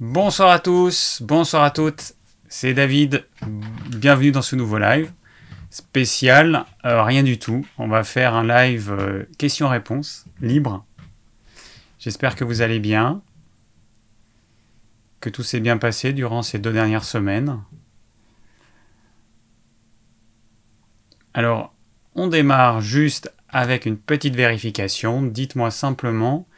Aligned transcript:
Bonsoir 0.00 0.50
à 0.50 0.58
tous, 0.58 1.22
bonsoir 1.22 1.62
à 1.62 1.70
toutes, 1.70 2.14
c'est 2.48 2.74
David, 2.74 3.24
bienvenue 3.90 4.32
dans 4.32 4.42
ce 4.42 4.56
nouveau 4.56 4.76
live 4.76 5.12
spécial, 5.70 6.66
euh, 6.84 7.04
rien 7.04 7.22
du 7.22 7.38
tout, 7.38 7.64
on 7.78 7.86
va 7.86 8.02
faire 8.02 8.34
un 8.34 8.44
live 8.44 8.90
euh, 8.90 9.22
questions-réponses 9.38 10.24
libre. 10.40 10.84
J'espère 12.00 12.34
que 12.34 12.42
vous 12.42 12.60
allez 12.60 12.80
bien, 12.80 13.22
que 15.20 15.30
tout 15.30 15.44
s'est 15.44 15.60
bien 15.60 15.78
passé 15.78 16.12
durant 16.12 16.42
ces 16.42 16.58
deux 16.58 16.72
dernières 16.72 17.04
semaines. 17.04 17.62
Alors, 21.34 21.72
on 22.16 22.26
démarre 22.26 22.80
juste 22.80 23.32
avec 23.48 23.86
une 23.86 23.96
petite 23.96 24.34
vérification. 24.34 25.22
Dites-moi 25.22 25.70
simplement 25.70 26.48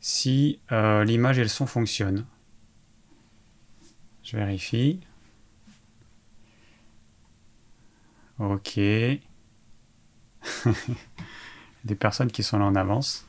si 0.00 0.58
euh, 0.72 1.04
l'image 1.04 1.38
et 1.38 1.42
le 1.42 1.48
son 1.48 1.66
fonctionnent. 1.66 2.24
Je 4.30 4.36
vérifie. 4.36 5.00
Ok. 8.38 8.76
Des 11.84 11.96
personnes 11.98 12.30
qui 12.30 12.44
sont 12.44 12.60
là 12.60 12.66
en 12.66 12.76
avance. 12.76 13.26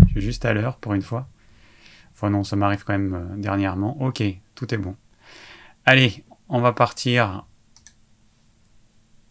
Je 0.00 0.08
suis 0.10 0.20
juste 0.20 0.44
à 0.44 0.52
l'heure 0.52 0.76
pour 0.76 0.92
une 0.92 1.00
fois. 1.00 1.26
Enfin 2.12 2.28
non, 2.28 2.44
ça 2.44 2.56
m'arrive 2.56 2.84
quand 2.84 2.92
même 2.92 3.14
euh, 3.14 3.36
dernièrement. 3.36 3.98
Ok, 4.02 4.22
tout 4.54 4.74
est 4.74 4.78
bon. 4.78 4.94
Allez, 5.86 6.22
on 6.50 6.60
va 6.60 6.74
partir 6.74 7.46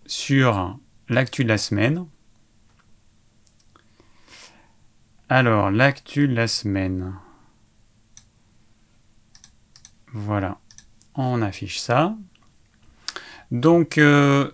sur 0.07 0.76
l'actu 1.07 1.43
de 1.43 1.49
la 1.49 1.59
semaine. 1.59 2.07
Alors, 5.29 5.70
l'actu 5.70 6.27
de 6.27 6.34
la 6.34 6.48
semaine. 6.48 7.13
Voilà 10.13 10.60
on 11.15 11.41
affiche 11.41 11.79
ça. 11.79 12.15
Donc, 13.51 13.98
euh, 13.98 14.49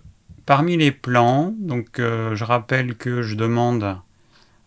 parmi 0.45 0.77
les 0.77 0.91
plans, 0.91 1.53
donc, 1.59 1.99
euh, 1.99 2.35
je 2.35 2.43
rappelle 2.43 2.95
que 2.95 3.21
je 3.21 3.35
demande 3.35 3.97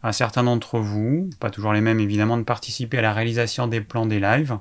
à 0.02 0.12
certains 0.12 0.44
d'entre 0.44 0.78
vous, 0.78 1.28
pas 1.40 1.50
toujours 1.50 1.72
les 1.72 1.80
mêmes 1.80 2.00
évidemment, 2.00 2.38
de 2.38 2.42
participer 2.42 2.98
à 2.98 3.02
la 3.02 3.12
réalisation 3.12 3.66
des 3.66 3.80
plans 3.80 4.06
des 4.06 4.20
lives. 4.20 4.56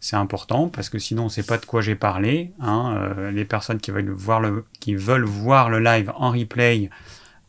C'est 0.00 0.16
important 0.16 0.68
parce 0.68 0.88
que 0.88 0.98
sinon 0.98 1.22
on 1.22 1.26
ne 1.26 1.30
sait 1.30 1.42
pas 1.42 1.58
de 1.58 1.66
quoi 1.66 1.82
j'ai 1.82 1.94
parlé. 1.94 2.52
Hein. 2.60 2.94
Euh, 2.96 3.30
les 3.30 3.44
personnes 3.44 3.80
qui 3.80 3.90
veulent, 3.90 4.10
voir 4.10 4.40
le, 4.40 4.64
qui 4.78 4.94
veulent 4.94 5.24
voir 5.24 5.68
le 5.68 5.80
live 5.80 6.12
en 6.16 6.30
replay 6.30 6.88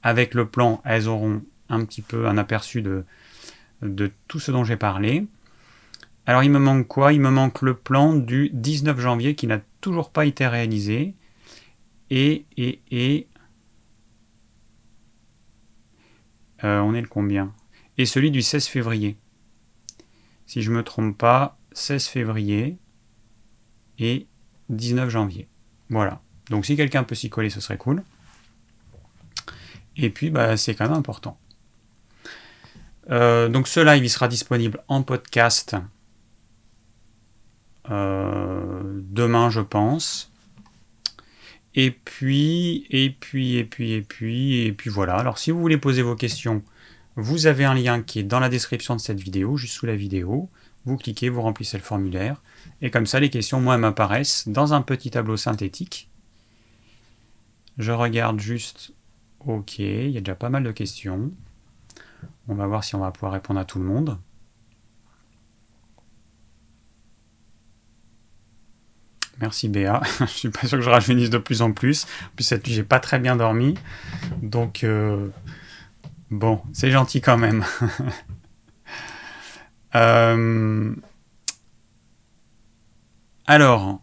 avec 0.04 0.34
le 0.34 0.46
plan, 0.46 0.82
elles 0.84 1.08
auront 1.08 1.42
un 1.70 1.86
petit 1.86 2.02
peu 2.02 2.28
un 2.28 2.38
aperçu 2.38 2.82
de, 2.82 3.06
de 3.82 4.12
tout 4.28 4.40
ce 4.40 4.52
dont 4.52 4.64
j'ai 4.64 4.76
parlé. 4.76 5.26
Alors 6.32 6.44
il 6.44 6.50
me 6.50 6.60
manque 6.60 6.88
quoi? 6.88 7.12
Il 7.12 7.20
me 7.20 7.30
manque 7.30 7.62
le 7.62 7.74
plan 7.74 8.14
du 8.14 8.52
19 8.54 8.98
janvier 9.02 9.36
qui 9.36 9.48
n'a 9.48 9.60
toujours 9.82 10.12
pas 10.12 10.26
été 10.26 10.48
réalisé. 10.48 11.14
Et, 12.10 12.46
et, 12.56 12.80
et... 12.90 13.28
Euh, 16.64 16.80
on 16.80 16.94
est 16.94 17.02
le 17.02 17.10
combien? 17.10 17.52
Et 17.98 18.06
celui 18.06 18.32
du 18.32 18.42
16 18.42 18.68
février. 18.68 19.18
Si 20.48 20.62
je 20.62 20.72
ne 20.72 20.78
me 20.78 20.84
trompe 20.84 21.18
pas, 21.18 21.58
16 21.74 22.08
février 22.08 22.78
et 24.00 24.26
19 24.70 25.10
janvier. 25.10 25.50
Voilà. 25.90 26.22
Donc 26.50 26.66
si 26.66 26.78
quelqu'un 26.78 27.04
peut 27.04 27.14
s'y 27.14 27.30
coller, 27.30 27.50
ce 27.50 27.60
serait 27.60 27.76
cool. 27.76 28.04
Et 29.98 30.10
puis, 30.10 30.30
bah, 30.30 30.56
c'est 30.56 30.76
quand 30.76 30.88
même 30.88 30.98
important. 30.98 31.38
Euh, 33.10 33.50
donc 33.50 33.68
ce 33.68 33.82
live, 33.82 34.06
il 34.06 34.10
sera 34.10 34.30
disponible 34.30 34.82
en 34.88 35.04
podcast 35.04 35.76
demain, 37.90 39.50
je 39.50 39.62
pense. 39.62 40.32
Et 41.74 41.92
puis, 41.92 42.86
et 42.90 43.10
puis, 43.10 43.56
et 43.56 43.64
puis, 43.64 43.94
et 43.94 44.02
puis, 44.02 44.62
et 44.66 44.74
puis 44.74 44.90
voilà. 44.90 45.16
Alors, 45.16 45.38
si 45.38 45.52
vous 45.52 45.60
voulez 45.60 45.78
poser 45.78 46.02
vos 46.02 46.16
questions, 46.16 46.62
vous 47.16 47.46
avez 47.48 47.66
un 47.66 47.74
lien 47.74 48.02
qui 48.02 48.20
est 48.20 48.24
dans 48.24 48.40
la 48.40 48.50
description 48.50 48.96
de 48.96 49.02
cette 49.02 49.20
vidéo, 49.20 49.58
juste 49.58 49.76
sous 49.76 49.86
la 49.86 49.96
vidéo. 49.96 50.50
Vous 50.86 50.98
cliquez, 50.98 51.30
vous 51.30 51.42
remplissez 51.42 51.78
le 51.78 51.84
formulaire. 51.84 52.42
Et 52.82 52.90
comme 52.90 53.06
ça, 53.06 53.20
les 53.20 53.30
questions, 53.30 53.62
moi, 53.62 53.78
m'apparaissent 53.78 54.48
dans 54.48 54.74
un 54.74 54.82
petit 54.82 55.12
tableau 55.12 55.38
synthétique. 55.38 56.10
Je 57.78 57.92
regarde 57.92 58.40
juste. 58.40 58.92
Ok, 59.46 59.80
il 59.80 60.12
y 60.12 60.18
a 60.18 60.22
déjà 60.22 60.36
pas 60.36 60.50
mal 60.50 60.64
de 60.64 60.72
questions. 60.72 61.32
On 62.48 62.56
va 62.56 62.68
voir 62.68 62.84
si 62.84 62.96
on 62.96 63.00
va 63.00 63.12
pouvoir 63.12 63.34
répondre 63.34 63.60
à 63.60 63.66
tout 63.66 63.80
le 63.80 63.86
monde. 63.86 64.18
Merci 69.42 69.70
Béa. 69.70 70.02
je 70.20 70.26
suis 70.26 70.50
pas 70.50 70.68
sûr 70.68 70.78
que 70.78 70.84
je 70.84 70.90
rajeunisse 70.90 71.32
de 71.32 71.40
plus 71.40 71.62
en 71.64 71.72
plus. 71.72 72.06
En 72.06 72.36
plus 72.36 72.44
cette 72.44 72.66
nuit 72.66 72.74
j'ai 72.74 72.84
pas 72.84 73.00
très 73.00 73.18
bien 73.20 73.36
dormi. 73.36 73.76
Donc 74.42 74.84
euh, 74.84 75.28
bon, 76.30 76.62
c'est 76.74 76.92
gentil 76.92 77.22
quand 77.22 77.38
même. 77.38 77.66
Euh, 79.94 80.96
alors, 83.46 84.02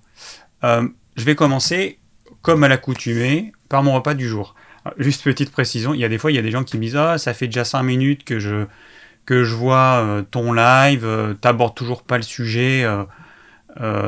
euh, 0.62 0.86
je 1.16 1.24
vais 1.24 1.34
commencer 1.34 1.98
comme 2.42 2.62
à 2.62 2.68
l'accoutumée 2.68 3.52
par 3.70 3.82
mon 3.82 3.94
repas 3.94 4.12
du 4.12 4.28
jour. 4.28 4.54
Juste 4.98 5.24
petite 5.24 5.50
précision, 5.50 5.94
il 5.94 6.00
y 6.00 6.04
a 6.04 6.10
des 6.10 6.18
fois 6.18 6.30
il 6.30 6.34
y 6.34 6.38
a 6.38 6.42
des 6.42 6.50
gens 6.50 6.62
qui 6.62 6.76
me 6.76 6.82
disent 6.82 6.96
ah 6.96 7.16
ça 7.16 7.32
fait 7.32 7.46
déjà 7.46 7.64
5 7.64 7.82
minutes 7.84 8.24
que 8.24 8.38
je 8.38 8.66
que 9.24 9.44
je 9.44 9.54
vois 9.54 10.26
ton 10.30 10.52
live, 10.52 11.08
t'abordes 11.40 11.74
toujours 11.74 12.02
pas 12.02 12.18
le 12.18 12.22
sujet. 12.22 12.86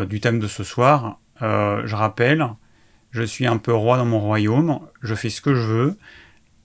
Du 0.06 0.20
thème 0.20 0.38
de 0.38 0.48
ce 0.48 0.62
soir. 0.62 1.19
Euh, 1.42 1.82
je 1.86 1.94
rappelle, 1.94 2.46
je 3.10 3.22
suis 3.22 3.46
un 3.46 3.56
peu 3.56 3.74
roi 3.74 3.96
dans 3.96 4.04
mon 4.04 4.20
royaume, 4.20 4.80
je 5.02 5.14
fais 5.14 5.30
ce 5.30 5.40
que 5.40 5.54
je 5.54 5.60
veux. 5.60 5.98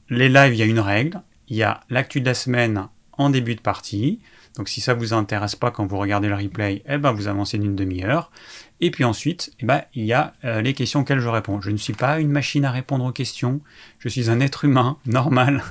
Les 0.09 0.29
lives, 0.29 0.53
il 0.53 0.57
y 0.57 0.63
a 0.63 0.65
une 0.65 0.79
règle, 0.79 1.21
il 1.47 1.57
y 1.57 1.63
a 1.63 1.81
l'actu 1.89 2.21
de 2.21 2.25
la 2.25 2.33
semaine 2.33 2.87
en 3.13 3.29
début 3.29 3.55
de 3.55 3.61
partie. 3.61 4.19
Donc 4.55 4.69
si 4.69 4.79
ça 4.79 4.93
vous 4.93 5.13
intéresse 5.13 5.55
pas 5.55 5.71
quand 5.71 5.85
vous 5.85 5.97
regardez 5.97 6.29
le 6.29 6.35
replay, 6.35 6.81
eh 6.87 6.97
ben 6.97 7.11
vous 7.11 7.27
avancez 7.27 7.57
d'une 7.57 7.75
demi-heure. 7.75 8.31
Et 8.79 8.91
puis 8.91 9.03
ensuite, 9.03 9.51
eh 9.59 9.65
ben, 9.65 9.81
il 9.93 10.05
y 10.05 10.13
a 10.13 10.33
euh, 10.43 10.61
les 10.61 10.73
questions 10.73 11.01
auxquelles 11.01 11.19
je 11.19 11.27
réponds. 11.27 11.61
Je 11.61 11.71
ne 11.71 11.77
suis 11.77 11.93
pas 11.93 12.19
une 12.19 12.31
machine 12.31 12.63
à 12.65 12.71
répondre 12.71 13.05
aux 13.05 13.11
questions, 13.11 13.61
je 13.99 14.09
suis 14.09 14.29
un 14.29 14.39
être 14.39 14.65
humain 14.65 14.97
normal. 15.05 15.63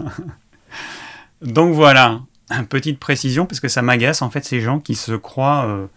Donc 1.42 1.74
voilà, 1.74 2.20
petite 2.68 2.98
précision, 2.98 3.46
parce 3.46 3.60
que 3.60 3.68
ça 3.68 3.82
m'agace 3.82 4.22
en 4.22 4.30
fait 4.30 4.44
ces 4.44 4.60
gens 4.60 4.80
qui 4.80 4.94
se 4.94 5.12
croient 5.12 5.88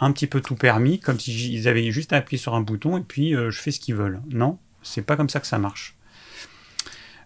un 0.00 0.12
petit 0.12 0.26
peu 0.26 0.40
tout 0.40 0.56
permis, 0.56 1.00
comme 1.00 1.18
s'ils 1.18 1.68
avaient 1.68 1.90
juste 1.90 2.12
à 2.12 2.16
appuyer 2.16 2.40
sur 2.40 2.54
un 2.54 2.60
bouton 2.60 2.98
et 2.98 3.02
puis 3.02 3.34
euh, 3.34 3.50
je 3.50 3.60
fais 3.60 3.70
ce 3.70 3.80
qu'ils 3.80 3.94
veulent. 3.94 4.20
Non, 4.30 4.58
c'est 4.82 5.02
pas 5.02 5.16
comme 5.16 5.28
ça 5.28 5.40
que 5.40 5.46
ça 5.46 5.58
marche. 5.58 5.96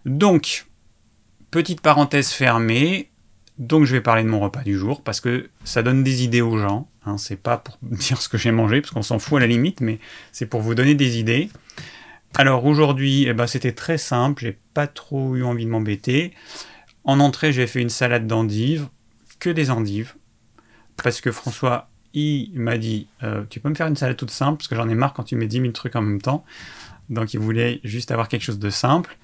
Donc, 0.05 0.65
petite 1.51 1.81
parenthèse 1.81 2.29
fermée. 2.29 3.09
Donc, 3.57 3.85
je 3.85 3.91
vais 3.91 4.01
parler 4.01 4.23
de 4.23 4.29
mon 4.29 4.39
repas 4.39 4.63
du 4.63 4.77
jour 4.77 5.03
parce 5.03 5.19
que 5.19 5.49
ça 5.63 5.83
donne 5.83 6.03
des 6.03 6.23
idées 6.23 6.41
aux 6.41 6.57
gens. 6.57 6.87
Hein, 7.05 7.17
c'est 7.17 7.35
pas 7.35 7.57
pour 7.57 7.77
dire 7.81 8.21
ce 8.21 8.29
que 8.29 8.37
j'ai 8.37 8.51
mangé 8.51 8.81
parce 8.81 8.91
qu'on 8.91 9.03
s'en 9.03 9.19
fout 9.19 9.37
à 9.37 9.41
la 9.41 9.47
limite, 9.47 9.81
mais 9.81 9.99
c'est 10.31 10.45
pour 10.45 10.61
vous 10.61 10.75
donner 10.75 10.95
des 10.95 11.19
idées. 11.19 11.49
Alors 12.35 12.65
aujourd'hui, 12.65 13.25
eh 13.27 13.33
ben, 13.33 13.45
c'était 13.45 13.73
très 13.73 13.97
simple. 13.97 14.43
J'ai 14.43 14.57
pas 14.73 14.87
trop 14.87 15.35
eu 15.35 15.43
envie 15.43 15.65
de 15.65 15.69
m'embêter. 15.69 16.33
En 17.03 17.19
entrée, 17.19 17.51
j'ai 17.51 17.67
fait 17.67 17.81
une 17.81 17.89
salade 17.89 18.27
d'endives, 18.27 18.87
que 19.39 19.49
des 19.49 19.71
endives, 19.71 20.13
parce 20.97 21.19
que 21.19 21.31
François 21.31 21.89
il 22.13 22.51
m'a 22.59 22.77
dit 22.77 23.07
euh, 23.23 23.43
Tu 23.49 23.59
peux 23.59 23.69
me 23.69 23.75
faire 23.75 23.87
une 23.87 23.95
salade 23.95 24.17
toute 24.17 24.31
simple 24.31 24.57
Parce 24.57 24.67
que 24.67 24.75
j'en 24.75 24.89
ai 24.89 24.95
marre 24.95 25.13
quand 25.13 25.23
tu 25.23 25.35
mets 25.35 25.47
10 25.47 25.61
000 25.61 25.71
trucs 25.71 25.95
en 25.95 26.01
même 26.01 26.21
temps. 26.21 26.45
Donc 27.09 27.33
il 27.33 27.39
voulait 27.39 27.79
juste 27.83 28.11
avoir 28.11 28.27
quelque 28.27 28.43
chose 28.43 28.59
de 28.59 28.69
simple. 28.69 29.17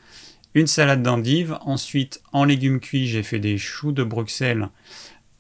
Une 0.54 0.68
salade 0.68 1.04
d'endive. 1.04 1.58
Ensuite, 1.62 2.22
en 2.32 2.44
légumes 2.44 2.80
cuits, 2.80 3.08
j'ai 3.08 3.24
fait 3.24 3.40
des 3.40 3.58
choux 3.58 3.92
de 3.92 4.04
Bruxelles 4.04 4.70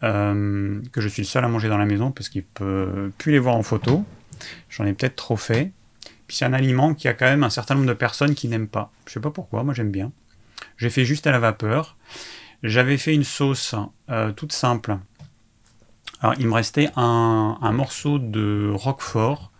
euh, 0.03 0.81
que 0.91 1.01
je 1.01 1.07
suis 1.07 1.23
le 1.23 1.27
seul 1.27 1.43
à 1.43 1.47
manger 1.47 1.69
dans 1.69 1.77
la 1.77 1.85
maison 1.85 2.11
parce 2.11 2.29
qu'il 2.29 2.43
peut 2.43 3.11
plus 3.17 3.31
les 3.31 3.39
voir 3.39 3.55
en 3.55 3.63
photo. 3.63 4.05
J'en 4.69 4.85
ai 4.85 4.93
peut-être 4.93 5.15
trop 5.15 5.37
fait. 5.37 5.71
Puis 6.27 6.37
c'est 6.37 6.45
un 6.45 6.53
aliment 6.53 6.93
qui 6.93 7.07
a 7.07 7.13
quand 7.13 7.25
même 7.25 7.43
un 7.43 7.49
certain 7.49 7.75
nombre 7.75 7.87
de 7.87 7.93
personnes 7.93 8.35
qui 8.35 8.47
n'aiment 8.47 8.67
pas. 8.67 8.91
Je 9.07 9.13
sais 9.13 9.19
pas 9.19 9.31
pourquoi, 9.31 9.63
moi 9.63 9.73
j'aime 9.73 9.91
bien. 9.91 10.11
J'ai 10.77 10.89
fait 10.89 11.05
juste 11.05 11.25
à 11.25 11.31
la 11.31 11.39
vapeur. 11.39 11.97
J'avais 12.63 12.97
fait 12.97 13.13
une 13.13 13.23
sauce 13.23 13.75
euh, 14.09 14.31
toute 14.31 14.51
simple 14.51 14.97
alors, 16.21 16.35
il 16.39 16.47
me 16.47 16.53
restait 16.53 16.89
un, 16.95 17.71
morceau 17.71 18.17
de 18.17 18.71
Roquefort 18.73 19.51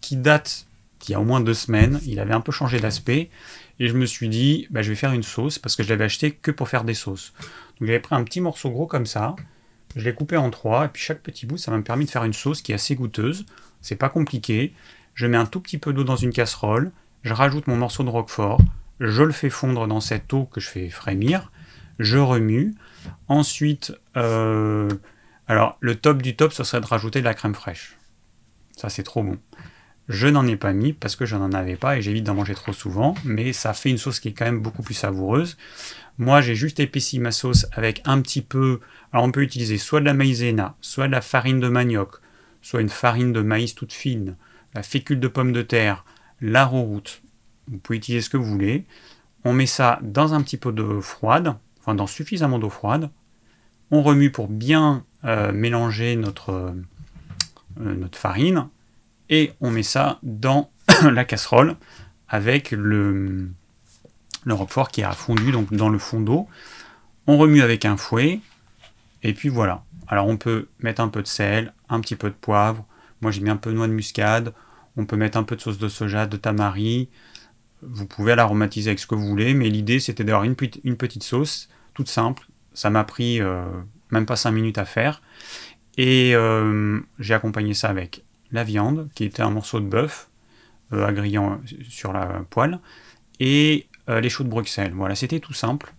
qui 0.00 0.16
date 0.16 0.66
d'il 1.00 1.12
y 1.12 1.14
a 1.14 1.20
au 1.20 1.24
moins 1.24 1.40
deux 1.40 1.54
semaines. 1.54 2.00
Il 2.04 2.18
avait 2.18 2.34
un 2.34 2.40
peu 2.40 2.52
changé 2.52 2.80
d'aspect. 2.80 3.30
Et 3.78 3.88
je 3.88 3.94
me 3.94 4.06
suis 4.06 4.28
dit, 4.28 4.66
bah, 4.70 4.82
je 4.82 4.90
vais 4.90 4.96
faire 4.96 5.12
une 5.12 5.22
sauce 5.22 5.58
parce 5.58 5.76
que 5.76 5.82
je 5.82 5.88
l'avais 5.90 6.04
acheté 6.04 6.32
que 6.32 6.50
pour 6.50 6.68
faire 6.68 6.84
des 6.84 6.94
sauces. 6.94 7.32
Donc 7.78 7.86
j'avais 7.86 8.00
pris 8.00 8.14
un 8.14 8.24
petit 8.24 8.40
morceau 8.40 8.70
gros 8.70 8.86
comme 8.86 9.06
ça. 9.06 9.36
Je 9.94 10.04
l'ai 10.04 10.14
coupé 10.14 10.36
en 10.36 10.50
trois. 10.50 10.86
Et 10.86 10.88
puis 10.88 11.02
chaque 11.02 11.20
petit 11.20 11.46
bout, 11.46 11.56
ça 11.56 11.70
m'a 11.70 11.80
permis 11.82 12.06
de 12.06 12.10
faire 12.10 12.24
une 12.24 12.32
sauce 12.32 12.62
qui 12.62 12.72
est 12.72 12.76
assez 12.76 12.94
goûteuse. 12.96 13.46
C'est 13.80 13.96
pas 13.96 14.08
compliqué. 14.08 14.72
Je 15.14 15.26
mets 15.26 15.36
un 15.36 15.46
tout 15.46 15.60
petit 15.60 15.78
peu 15.78 15.92
d'eau 15.92 16.04
dans 16.04 16.16
une 16.16 16.32
casserole. 16.32 16.90
Je 17.22 17.32
rajoute 17.32 17.68
mon 17.68 17.76
morceau 17.76 18.02
de 18.02 18.10
Roquefort. 18.10 18.60
Je 18.98 19.22
le 19.22 19.32
fais 19.32 19.50
fondre 19.50 19.86
dans 19.86 20.00
cette 20.00 20.32
eau 20.32 20.44
que 20.44 20.60
je 20.60 20.68
fais 20.68 20.88
frémir. 20.88 21.52
Je 21.98 22.18
remue. 22.18 22.74
Ensuite, 23.28 23.92
euh, 24.16 24.88
alors, 25.48 25.76
le 25.80 25.96
top 25.96 26.22
du 26.22 26.36
top, 26.36 26.52
ce 26.52 26.64
serait 26.64 26.80
de 26.80 26.86
rajouter 26.86 27.20
de 27.20 27.24
la 27.24 27.34
crème 27.34 27.54
fraîche. 27.54 27.96
Ça, 28.76 28.88
c'est 28.88 29.02
trop 29.02 29.22
bon. 29.22 29.38
Je 30.08 30.26
n'en 30.28 30.46
ai 30.46 30.56
pas 30.56 30.72
mis 30.72 30.92
parce 30.92 31.16
que 31.16 31.26
je 31.26 31.36
n'en 31.36 31.52
avais 31.52 31.76
pas 31.76 31.96
et 31.96 32.02
j'évite 32.02 32.24
d'en 32.24 32.34
manger 32.34 32.54
trop 32.54 32.72
souvent, 32.72 33.14
mais 33.24 33.52
ça 33.52 33.72
fait 33.72 33.90
une 33.90 33.98
sauce 33.98 34.20
qui 34.20 34.28
est 34.28 34.32
quand 34.32 34.44
même 34.44 34.60
beaucoup 34.60 34.82
plus 34.82 34.94
savoureuse. 34.94 35.56
Moi, 36.18 36.40
j'ai 36.40 36.54
juste 36.54 36.80
épaissi 36.80 37.18
ma 37.18 37.32
sauce 37.32 37.66
avec 37.72 38.02
un 38.04 38.20
petit 38.20 38.42
peu. 38.42 38.80
Alors, 39.12 39.24
on 39.24 39.32
peut 39.32 39.42
utiliser 39.42 39.78
soit 39.78 40.00
de 40.00 40.04
la 40.04 40.14
maïzena, 40.14 40.76
soit 40.80 41.06
de 41.06 41.12
la 41.12 41.20
farine 41.20 41.60
de 41.60 41.68
manioc, 41.68 42.16
soit 42.60 42.80
une 42.80 42.88
farine 42.88 43.32
de 43.32 43.42
maïs 43.42 43.74
toute 43.74 43.92
fine, 43.92 44.36
la 44.74 44.82
fécule 44.82 45.20
de 45.20 45.28
pomme 45.28 45.52
de 45.52 45.62
terre, 45.62 46.04
la 46.40 46.64
route. 46.64 47.22
Vous 47.68 47.78
pouvez 47.78 47.96
utiliser 47.96 48.22
ce 48.22 48.30
que 48.30 48.36
vous 48.36 48.44
voulez. 48.44 48.84
On 49.44 49.52
met 49.52 49.66
ça 49.66 49.98
dans 50.02 50.34
un 50.34 50.42
petit 50.42 50.56
pot 50.56 50.72
d'eau 50.72 51.00
froide, 51.00 51.54
enfin 51.80 51.94
dans 51.94 52.06
suffisamment 52.06 52.58
d'eau 52.58 52.70
froide. 52.70 53.10
On 53.90 54.02
remue 54.02 54.30
pour 54.30 54.48
bien 54.48 55.04
euh, 55.24 55.52
mélanger 55.52 56.16
notre, 56.16 56.50
euh, 56.50 57.94
notre 57.94 58.18
farine 58.18 58.68
et 59.30 59.52
on 59.60 59.70
met 59.70 59.82
ça 59.82 60.18
dans 60.22 60.70
la 61.10 61.24
casserole 61.24 61.76
avec 62.28 62.72
le, 62.72 63.48
le 64.44 64.54
roquefort 64.54 64.90
qui 64.90 65.02
a 65.02 65.12
fondu 65.12 65.52
donc 65.52 65.72
dans 65.72 65.88
le 65.88 65.98
fond 65.98 66.20
d'eau. 66.20 66.48
On 67.26 67.38
remue 67.38 67.62
avec 67.62 67.84
un 67.84 67.96
fouet 67.96 68.40
et 69.22 69.32
puis 69.32 69.48
voilà. 69.48 69.84
Alors 70.08 70.26
on 70.26 70.36
peut 70.36 70.68
mettre 70.80 71.00
un 71.00 71.08
peu 71.08 71.22
de 71.22 71.28
sel, 71.28 71.72
un 71.88 72.00
petit 72.00 72.16
peu 72.16 72.28
de 72.28 72.34
poivre. 72.34 72.84
Moi 73.20 73.30
j'ai 73.30 73.40
mis 73.40 73.50
un 73.50 73.56
peu 73.56 73.70
de 73.70 73.76
noix 73.76 73.86
de 73.86 73.92
muscade. 73.92 74.52
On 74.96 75.06
peut 75.06 75.16
mettre 75.16 75.38
un 75.38 75.44
peu 75.44 75.56
de 75.56 75.60
sauce 75.60 75.78
de 75.78 75.88
soja, 75.88 76.26
de 76.26 76.36
tamari. 76.36 77.08
Vous 77.82 78.06
pouvez 78.06 78.34
l'aromatiser 78.34 78.90
avec 78.90 78.98
ce 78.98 79.06
que 79.06 79.14
vous 79.14 79.26
voulez, 79.26 79.54
mais 79.54 79.70
l'idée 79.70 80.00
c'était 80.00 80.24
d'avoir 80.24 80.44
une, 80.44 80.56
une, 80.84 80.96
petite 80.96 81.22
sauce 81.22 81.68
toute 81.94 82.08
simple. 82.08 82.46
Ça 82.74 82.90
m'a 82.90 83.04
pris 83.04 83.40
euh, 83.40 83.64
même 84.12 84.26
pas 84.26 84.36
5 84.36 84.52
minutes 84.52 84.78
à 84.78 84.84
faire. 84.84 85.20
Et 85.98 86.34
euh, 86.34 87.00
j'ai 87.18 87.34
accompagné 87.34 87.74
ça 87.74 87.88
avec 87.88 88.22
la 88.52 88.64
viande, 88.64 89.08
qui 89.14 89.24
était 89.24 89.42
un 89.42 89.50
morceau 89.50 89.80
de 89.80 89.86
bœuf 89.86 90.28
euh, 90.92 91.06
agriant 91.06 91.58
sur 91.88 92.12
la 92.12 92.44
poêle, 92.50 92.78
et 93.40 93.86
euh, 94.08 94.20
les 94.20 94.28
choux 94.28 94.44
de 94.44 94.48
Bruxelles. 94.48 94.92
Voilà, 94.94 95.14
c'était 95.14 95.40
tout 95.40 95.54
simple. 95.54 95.92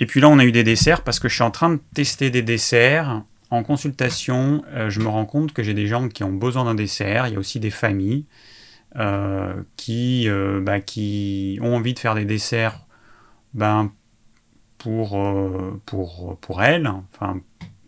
Et 0.00 0.06
puis 0.06 0.20
là, 0.20 0.28
on 0.28 0.38
a 0.38 0.44
eu 0.44 0.52
des 0.52 0.64
desserts 0.64 1.02
parce 1.02 1.20
que 1.20 1.28
je 1.28 1.34
suis 1.34 1.44
en 1.44 1.50
train 1.50 1.70
de 1.70 1.80
tester 1.94 2.30
des 2.30 2.42
desserts. 2.42 3.22
En 3.50 3.62
consultation, 3.62 4.64
euh, 4.68 4.88
je 4.88 5.00
me 5.00 5.08
rends 5.08 5.26
compte 5.26 5.52
que 5.52 5.62
j'ai 5.62 5.74
des 5.74 5.86
gens 5.86 6.08
qui 6.08 6.24
ont 6.24 6.32
besoin 6.32 6.64
d'un 6.64 6.74
dessert. 6.74 7.28
Il 7.28 7.34
y 7.34 7.36
a 7.36 7.38
aussi 7.38 7.60
des 7.60 7.70
familles 7.70 8.24
qui, 9.78 10.28
bah, 10.60 10.80
qui 10.80 11.58
ont 11.62 11.76
envie 11.76 11.94
de 11.94 11.98
faire 11.98 12.14
des 12.14 12.26
desserts 12.26 12.78
ben, 13.54 13.90
pour, 14.82 15.18
pour, 15.86 16.38
pour 16.40 16.62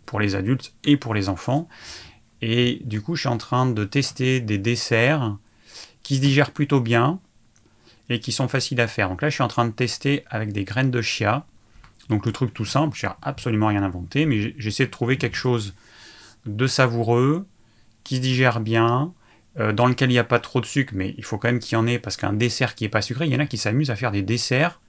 pour 0.05 0.19
les 0.19 0.35
adultes 0.35 0.73
et 0.83 0.97
pour 0.97 1.13
les 1.13 1.29
enfants. 1.29 1.67
Et 2.41 2.81
du 2.85 3.01
coup, 3.01 3.15
je 3.15 3.21
suis 3.21 3.29
en 3.29 3.37
train 3.37 3.65
de 3.65 3.83
tester 3.83 4.39
des 4.39 4.57
desserts 4.57 5.35
qui 6.03 6.17
se 6.17 6.21
digèrent 6.21 6.51
plutôt 6.51 6.79
bien 6.79 7.19
et 8.09 8.19
qui 8.19 8.31
sont 8.31 8.47
faciles 8.47 8.79
à 8.81 8.87
faire. 8.87 9.09
Donc 9.09 9.21
là, 9.21 9.29
je 9.29 9.33
suis 9.33 9.43
en 9.43 9.47
train 9.47 9.65
de 9.65 9.71
tester 9.71 10.23
avec 10.29 10.51
des 10.51 10.63
graines 10.63 10.91
de 10.91 11.01
chia. 11.01 11.45
Donc 12.09 12.25
le 12.25 12.31
truc 12.31 12.53
tout 12.53 12.65
simple, 12.65 12.95
je 12.95 13.07
n'ai 13.07 13.13
absolument 13.23 13.67
rien 13.67 13.81
inventé, 13.81 14.25
mais 14.25 14.53
j'essaie 14.57 14.85
de 14.85 14.91
trouver 14.91 15.17
quelque 15.17 15.37
chose 15.37 15.73
de 16.45 16.67
savoureux, 16.67 17.47
qui 18.03 18.17
se 18.17 18.21
digère 18.21 18.59
bien, 18.59 19.11
euh, 19.59 19.73
dans 19.73 19.87
lequel 19.87 20.11
il 20.11 20.13
n'y 20.13 20.19
a 20.19 20.23
pas 20.23 20.39
trop 20.39 20.61
de 20.61 20.67
sucre, 20.67 20.93
mais 20.95 21.15
il 21.17 21.23
faut 21.23 21.39
quand 21.39 21.47
même 21.47 21.59
qu'il 21.59 21.73
y 21.73 21.77
en 21.77 21.87
ait, 21.87 21.97
parce 21.97 22.17
qu'un 22.17 22.33
dessert 22.33 22.75
qui 22.75 22.83
n'est 22.83 22.89
pas 22.89 23.01
sucré, 23.01 23.25
il 23.25 23.33
y 23.33 23.35
en 23.35 23.39
a 23.39 23.47
qui 23.47 23.57
s'amusent 23.57 23.89
à 23.89 23.95
faire 23.95 24.11
des 24.11 24.21
desserts 24.21 24.79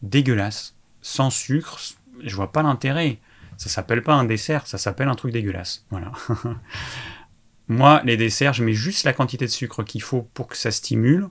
dégueulasses, 0.00 0.75
sans 1.06 1.30
sucre. 1.30 1.78
Je 2.24 2.34
vois 2.34 2.50
pas 2.50 2.62
l'intérêt. 2.62 3.18
Ça 3.56 3.68
s'appelle 3.68 4.02
pas 4.02 4.14
un 4.14 4.24
dessert, 4.24 4.66
ça 4.66 4.76
s'appelle 4.76 5.08
un 5.08 5.14
truc 5.14 5.32
dégueulasse. 5.32 5.86
Voilà. 5.90 6.12
Moi, 7.68 8.02
les 8.04 8.16
desserts, 8.16 8.52
je 8.52 8.64
mets 8.64 8.74
juste 8.74 9.04
la 9.04 9.12
quantité 9.12 9.46
de 9.46 9.50
sucre 9.50 9.82
qu'il 9.82 10.02
faut 10.02 10.22
pour 10.34 10.48
que 10.48 10.56
ça 10.56 10.70
stimule, 10.70 11.28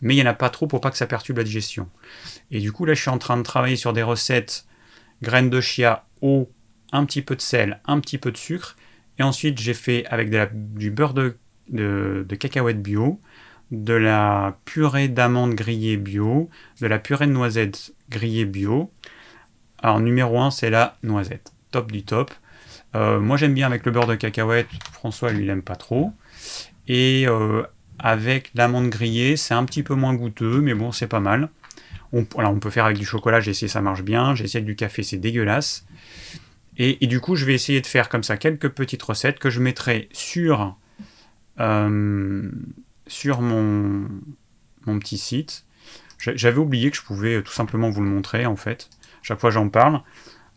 mais 0.00 0.14
il 0.14 0.18
n'y 0.18 0.22
en 0.22 0.30
a 0.30 0.34
pas 0.34 0.50
trop 0.50 0.66
pour 0.66 0.80
pas 0.80 0.90
que 0.90 0.98
ça 0.98 1.06
perturbe 1.06 1.38
la 1.38 1.44
digestion. 1.44 1.88
Et 2.50 2.60
du 2.60 2.72
coup, 2.72 2.84
là, 2.84 2.94
je 2.94 3.00
suis 3.00 3.10
en 3.10 3.18
train 3.18 3.36
de 3.36 3.42
travailler 3.42 3.76
sur 3.76 3.92
des 3.92 4.02
recettes 4.02 4.66
graines 5.22 5.50
de 5.50 5.60
chia, 5.60 6.06
eau, 6.20 6.50
un 6.92 7.04
petit 7.04 7.22
peu 7.22 7.34
de 7.36 7.40
sel, 7.40 7.80
un 7.86 8.00
petit 8.00 8.18
peu 8.18 8.30
de 8.30 8.36
sucre. 8.36 8.76
Et 9.18 9.22
ensuite, 9.22 9.58
j'ai 9.58 9.74
fait 9.74 10.04
avec 10.06 10.30
du 10.74 10.90
beurre 10.90 11.14
de, 11.14 11.36
de, 11.70 12.24
de 12.28 12.36
cacahuètes 12.36 12.82
bio, 12.82 13.18
de 13.70 13.94
la 13.94 14.56
purée 14.64 15.08
d'amandes 15.08 15.54
grillées 15.54 15.96
bio, 15.96 16.48
de 16.80 16.86
la 16.86 16.98
purée 16.98 17.26
de 17.26 17.32
noisettes 17.32 17.92
grillées 18.10 18.44
bio. 18.44 18.90
Alors, 19.82 20.00
numéro 20.00 20.40
1, 20.40 20.50
c'est 20.50 20.70
la 20.70 20.96
noisette 21.02 21.52
top 21.70 21.92
du 21.92 22.02
top. 22.04 22.32
Euh, 22.94 23.20
moi 23.20 23.36
j'aime 23.36 23.52
bien 23.54 23.66
avec 23.66 23.84
le 23.84 23.92
beurre 23.92 24.06
de 24.06 24.14
cacahuète, 24.14 24.68
François 24.92 25.30
lui 25.32 25.44
il 25.44 25.50
aime 25.50 25.62
pas 25.62 25.76
trop. 25.76 26.12
Et 26.88 27.24
euh, 27.26 27.62
avec 27.98 28.50
l'amande 28.54 28.88
grillée, 28.88 29.36
c'est 29.36 29.54
un 29.54 29.64
petit 29.64 29.82
peu 29.82 29.94
moins 29.94 30.14
goûteux, 30.14 30.60
mais 30.60 30.74
bon 30.74 30.92
c'est 30.92 31.08
pas 31.08 31.20
mal. 31.20 31.50
On, 32.12 32.24
peut 32.24 32.70
faire 32.70 32.86
avec 32.86 32.96
du 32.96 33.04
chocolat, 33.04 33.40
j'ai 33.40 33.50
essayé 33.50 33.68
ça 33.68 33.82
marche 33.82 34.02
bien, 34.02 34.34
j'ai 34.34 34.44
essayé 34.44 34.64
du 34.64 34.74
café, 34.74 35.02
c'est 35.02 35.18
dégueulasse. 35.18 35.84
Et, 36.78 37.06
du 37.06 37.20
coup 37.20 37.36
je 37.36 37.44
vais 37.44 37.54
essayer 37.54 37.80
de 37.80 37.86
faire 37.86 38.08
comme 38.08 38.22
ça 38.22 38.36
quelques 38.38 38.70
petites 38.70 39.02
recettes 39.02 39.38
que 39.38 39.50
je 39.50 39.60
mettrai 39.60 40.08
sur, 40.12 40.76
euh, 41.60 42.50
sur 43.06 43.40
mon, 43.40 44.08
petit 45.00 45.18
site. 45.18 45.64
J'avais 46.18 46.58
oublié 46.58 46.90
que 46.90 46.96
je 46.96 47.02
pouvais 47.02 47.42
tout 47.42 47.52
simplement 47.52 47.90
vous 47.90 48.00
le 48.00 48.08
montrer 48.08 48.46
en 48.46 48.56
fait. 48.56 48.88
Chaque 49.22 49.40
fois 49.40 49.50
j'en 49.50 49.68
parle. 49.68 50.02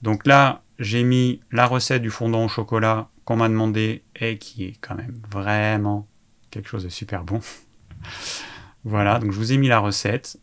Donc 0.01 0.25
là, 0.25 0.63
j'ai 0.79 1.03
mis 1.03 1.41
la 1.51 1.65
recette 1.65 2.01
du 2.01 2.09
fondant 2.09 2.45
au 2.45 2.47
chocolat 2.47 3.09
qu'on 3.25 3.35
m'a 3.35 3.49
demandé 3.49 4.03
et 4.15 4.37
qui 4.37 4.65
est 4.65 4.75
quand 4.79 4.95
même 4.95 5.19
vraiment 5.29 6.07
quelque 6.51 6.69
chose 6.69 6.83
de 6.83 6.89
super 6.89 7.23
bon. 7.23 7.41
voilà, 8.83 9.19
donc 9.19 9.31
je 9.31 9.37
vous 9.37 9.51
ai 9.51 9.57
mis 9.57 9.67
la 9.67 9.79
recette. 9.79 10.39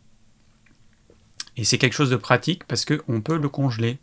Et 1.57 1.63
c'est 1.63 1.79
quelque 1.79 1.93
chose 1.93 2.11
de 2.11 2.15
pratique 2.15 2.63
parce 2.65 2.85
qu'on 2.85 3.21
peut 3.21 3.37
le 3.37 3.49
congeler. 3.49 3.97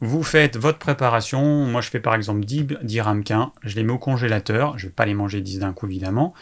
Vous 0.00 0.22
faites 0.22 0.56
votre 0.56 0.78
préparation. 0.78 1.66
Moi, 1.66 1.80
je 1.80 1.88
fais 1.88 1.98
par 1.98 2.14
exemple 2.14 2.44
10, 2.44 2.66
10 2.82 3.00
ramequins. 3.00 3.52
Je 3.62 3.74
les 3.74 3.82
mets 3.82 3.92
au 3.92 3.98
congélateur. 3.98 4.78
Je 4.78 4.84
ne 4.84 4.90
vais 4.90 4.94
pas 4.94 5.06
les 5.06 5.14
manger 5.14 5.40
10 5.40 5.60
d'un 5.60 5.72
coup, 5.72 5.86
évidemment. 5.86 6.34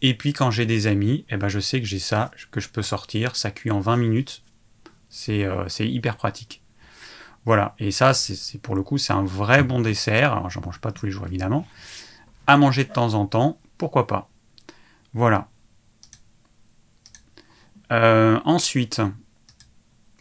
Et 0.00 0.14
puis, 0.14 0.32
quand 0.32 0.50
j'ai 0.50 0.66
des 0.66 0.86
amis, 0.86 1.24
eh 1.28 1.36
ben, 1.36 1.48
je 1.48 1.58
sais 1.58 1.80
que 1.80 1.86
j'ai 1.86 1.98
ça, 1.98 2.30
que 2.50 2.60
je 2.60 2.68
peux 2.68 2.82
sortir. 2.82 3.36
Ça 3.36 3.50
cuit 3.50 3.70
en 3.70 3.80
20 3.80 3.96
minutes. 3.96 4.42
C'est 5.08 5.44
euh, 5.44 5.66
hyper 5.80 6.16
pratique. 6.16 6.62
Voilà, 7.44 7.74
et 7.78 7.92
ça, 7.92 8.12
c'est 8.12 8.60
pour 8.60 8.74
le 8.74 8.82
coup, 8.82 8.98
c'est 8.98 9.12
un 9.14 9.24
vrai 9.24 9.62
bon 9.62 9.80
dessert. 9.80 10.32
Alors, 10.32 10.50
j'en 10.50 10.60
mange 10.60 10.80
pas 10.80 10.92
tous 10.92 11.06
les 11.06 11.12
jours, 11.12 11.26
évidemment. 11.26 11.66
À 12.46 12.58
manger 12.58 12.84
de 12.84 12.92
temps 12.92 13.14
en 13.14 13.26
temps, 13.26 13.58
pourquoi 13.78 14.06
pas? 14.06 14.28
Voilà. 15.14 15.48
Euh, 17.90 18.38
ensuite, 18.44 19.00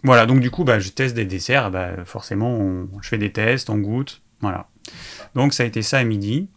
voilà, 0.03 0.25
donc 0.25 0.39
du 0.39 0.49
coup, 0.49 0.63
bah, 0.63 0.79
je 0.79 0.89
teste 0.89 1.15
des 1.15 1.25
desserts. 1.25 1.69
Bah, 1.69 2.05
forcément, 2.05 2.85
je 3.01 3.09
fais 3.09 3.17
des 3.17 3.33
tests, 3.33 3.69
on 3.69 3.77
goûte. 3.77 4.21
Voilà. 4.39 4.69
Donc, 5.35 5.53
ça 5.53 5.63
a 5.63 5.65
été 5.65 5.81
ça 5.81 5.97
à 5.97 6.03
midi. 6.05 6.47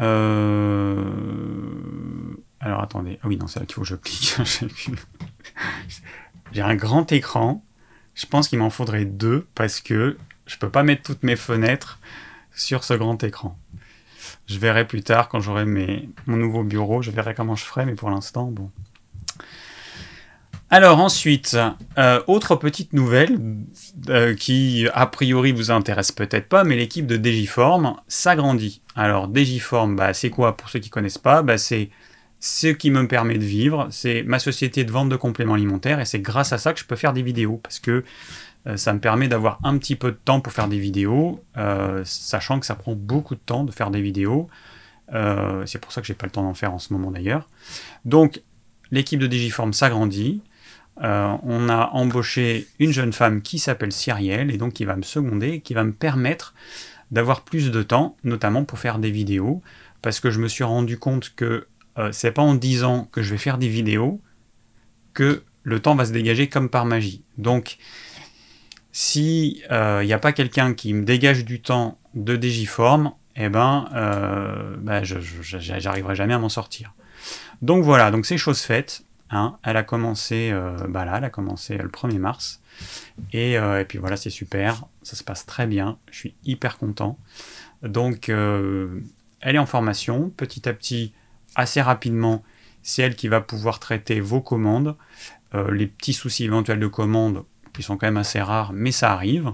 Euh, 0.00 1.04
alors, 2.60 2.82
attendez. 2.82 3.18
Ah 3.22 3.28
oui, 3.28 3.36
non, 3.36 3.46
c'est 3.46 3.60
là 3.60 3.66
qu'il 3.66 3.74
faut 3.74 3.82
que 3.82 3.86
je 3.86 3.96
clique. 3.96 4.36
J'ai 6.52 6.62
un 6.62 6.74
grand 6.74 7.10
écran. 7.12 7.64
Je 8.14 8.26
pense 8.26 8.48
qu'il 8.48 8.58
m'en 8.58 8.70
faudrait 8.70 9.04
deux 9.04 9.46
parce 9.54 9.80
que 9.80 10.18
je 10.46 10.56
peux 10.58 10.68
pas 10.68 10.82
mettre 10.82 11.02
toutes 11.02 11.22
mes 11.22 11.36
fenêtres 11.36 12.00
sur 12.52 12.84
ce 12.84 12.94
grand 12.94 13.22
écran. 13.22 13.58
Je 14.46 14.58
verrai 14.58 14.86
plus 14.86 15.02
tard 15.02 15.28
quand 15.28 15.40
j'aurai 15.40 15.64
mon 15.64 16.36
nouveau 16.36 16.64
bureau, 16.64 17.02
je 17.02 17.10
verrai 17.10 17.34
comment 17.34 17.54
je 17.54 17.64
ferai, 17.64 17.86
mais 17.86 17.94
pour 17.94 18.10
l'instant, 18.10 18.50
bon. 18.50 18.70
Alors 20.72 21.00
ensuite, 21.00 21.56
euh, 21.98 22.22
autre 22.28 22.54
petite 22.54 22.92
nouvelle 22.92 23.40
euh, 24.08 24.36
qui 24.36 24.86
a 24.94 25.04
priori 25.06 25.50
vous 25.50 25.72
intéresse 25.72 26.12
peut-être 26.12 26.48
pas, 26.48 26.62
mais 26.62 26.76
l'équipe 26.76 27.08
de 27.08 27.16
Digiform 27.16 27.96
s'agrandit. 28.06 28.80
Alors 28.94 29.26
Digiform, 29.26 29.96
bah, 29.96 30.14
c'est 30.14 30.30
quoi 30.30 30.56
pour 30.56 30.68
ceux 30.68 30.78
qui 30.78 30.88
connaissent 30.88 31.18
pas? 31.18 31.42
Bah, 31.42 31.58
C'est 31.58 31.90
ce 32.38 32.68
qui 32.68 32.92
me 32.92 33.08
permet 33.08 33.36
de 33.36 33.44
vivre, 33.44 33.88
c'est 33.90 34.22
ma 34.22 34.38
société 34.38 34.84
de 34.84 34.92
vente 34.92 35.08
de 35.08 35.16
compléments 35.16 35.54
alimentaires 35.54 35.98
et 35.98 36.04
c'est 36.04 36.20
grâce 36.20 36.52
à 36.52 36.58
ça 36.58 36.72
que 36.72 36.78
je 36.78 36.84
peux 36.84 36.96
faire 36.96 37.12
des 37.12 37.22
vidéos 37.22 37.58
parce 37.60 37.80
que 37.80 38.04
euh, 38.68 38.76
ça 38.76 38.92
me 38.92 39.00
permet 39.00 39.26
d'avoir 39.26 39.58
un 39.64 39.76
petit 39.76 39.96
peu 39.96 40.12
de 40.12 40.18
temps 40.24 40.40
pour 40.40 40.52
faire 40.52 40.68
des 40.68 40.78
vidéos, 40.78 41.42
sachant 42.04 42.60
que 42.60 42.66
ça 42.66 42.76
prend 42.76 42.94
beaucoup 42.94 43.34
de 43.34 43.40
temps 43.40 43.64
de 43.64 43.72
faire 43.72 43.90
des 43.90 44.00
vidéos. 44.00 44.48
C'est 45.66 45.80
pour 45.80 45.90
ça 45.90 46.00
que 46.00 46.06
j'ai 46.06 46.14
pas 46.14 46.26
le 46.26 46.32
temps 46.32 46.44
d'en 46.44 46.54
faire 46.54 46.72
en 46.72 46.78
ce 46.78 46.92
moment 46.92 47.10
d'ailleurs. 47.10 47.48
Donc 48.04 48.40
l'équipe 48.92 49.18
de 49.18 49.26
Digiform 49.26 49.72
s'agrandit. 49.72 50.42
On 51.02 51.68
a 51.68 51.90
embauché 51.92 52.68
une 52.78 52.92
jeune 52.92 53.12
femme 53.12 53.42
qui 53.42 53.58
s'appelle 53.58 53.92
Cyrielle 53.92 54.50
et 54.50 54.58
donc 54.58 54.74
qui 54.74 54.84
va 54.84 54.96
me 54.96 55.02
seconder, 55.02 55.60
qui 55.60 55.72
va 55.74 55.84
me 55.84 55.92
permettre 55.92 56.54
d'avoir 57.10 57.42
plus 57.42 57.70
de 57.70 57.82
temps, 57.82 58.16
notamment 58.24 58.64
pour 58.64 58.78
faire 58.78 58.98
des 58.98 59.10
vidéos, 59.10 59.62
parce 60.02 60.20
que 60.20 60.30
je 60.30 60.38
me 60.38 60.48
suis 60.48 60.64
rendu 60.64 60.98
compte 60.98 61.34
que 61.34 61.66
euh, 61.98 62.10
c'est 62.12 62.32
pas 62.32 62.42
en 62.42 62.54
disant 62.54 63.08
que 63.12 63.22
je 63.22 63.30
vais 63.30 63.38
faire 63.38 63.58
des 63.58 63.68
vidéos 63.68 64.20
que 65.12 65.42
le 65.62 65.80
temps 65.80 65.94
va 65.94 66.04
se 66.04 66.12
dégager 66.12 66.48
comme 66.48 66.68
par 66.68 66.84
magie. 66.84 67.22
Donc, 67.36 67.78
si 68.92 69.62
il 69.64 69.72
euh, 69.72 70.04
n'y 70.04 70.12
a 70.12 70.18
pas 70.18 70.32
quelqu'un 70.32 70.74
qui 70.74 70.94
me 70.94 71.04
dégage 71.04 71.44
du 71.44 71.60
temps 71.60 71.98
de 72.14 72.36
Digiform, 72.36 73.12
eh 73.36 73.48
ben, 73.48 73.88
euh, 73.94 74.76
bah, 74.78 75.02
j'arriverai 75.04 76.14
jamais 76.14 76.34
à 76.34 76.38
m'en 76.38 76.48
sortir. 76.48 76.94
Donc 77.62 77.84
voilà, 77.84 78.10
donc 78.10 78.26
c'est 78.26 78.38
chose 78.38 78.60
faite. 78.60 79.02
Hein. 79.30 79.58
Elle 79.62 79.76
a 79.76 79.82
commencé, 79.82 80.50
euh, 80.52 80.76
bah 80.88 81.04
là, 81.04 81.30
commencé 81.30 81.78
le 81.78 81.88
1er 81.88 82.18
mars. 82.18 82.60
Et, 83.32 83.52
et 83.52 83.84
puis 83.86 83.98
voilà, 83.98 84.16
c'est 84.16 84.30
super, 84.30 84.84
ça 85.02 85.14
se 85.14 85.22
passe 85.22 85.44
très 85.44 85.66
bien, 85.66 85.98
je 86.10 86.18
suis 86.18 86.34
hyper 86.44 86.78
content. 86.78 87.18
Donc, 87.82 88.30
elle 88.30 89.04
est 89.42 89.58
en 89.58 89.66
formation, 89.66 90.30
petit 90.30 90.66
à 90.66 90.72
petit, 90.72 91.12
assez 91.56 91.82
rapidement, 91.82 92.42
c'est 92.82 93.02
elle 93.02 93.16
qui 93.16 93.28
va 93.28 93.42
pouvoir 93.42 93.80
traiter 93.80 94.20
vos 94.20 94.40
commandes, 94.40 94.96
les 95.52 95.86
petits 95.86 96.14
soucis 96.14 96.44
éventuels 96.44 96.80
de 96.80 96.86
commandes, 96.86 97.44
qui 97.74 97.82
sont 97.82 97.98
quand 97.98 98.06
même 98.06 98.16
assez 98.16 98.40
rares, 98.40 98.72
mais 98.72 98.92
ça 98.92 99.12
arrive. 99.12 99.52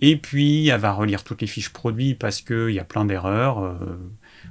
Et 0.00 0.16
puis, 0.16 0.68
elle 0.68 0.80
va 0.80 0.92
relire 0.92 1.24
toutes 1.24 1.40
les 1.40 1.46
fiches 1.46 1.72
produits 1.72 2.14
parce 2.14 2.42
qu'il 2.42 2.70
y 2.70 2.78
a 2.78 2.84
plein 2.84 3.04
d'erreurs. 3.04 3.60
Euh, 3.60 3.96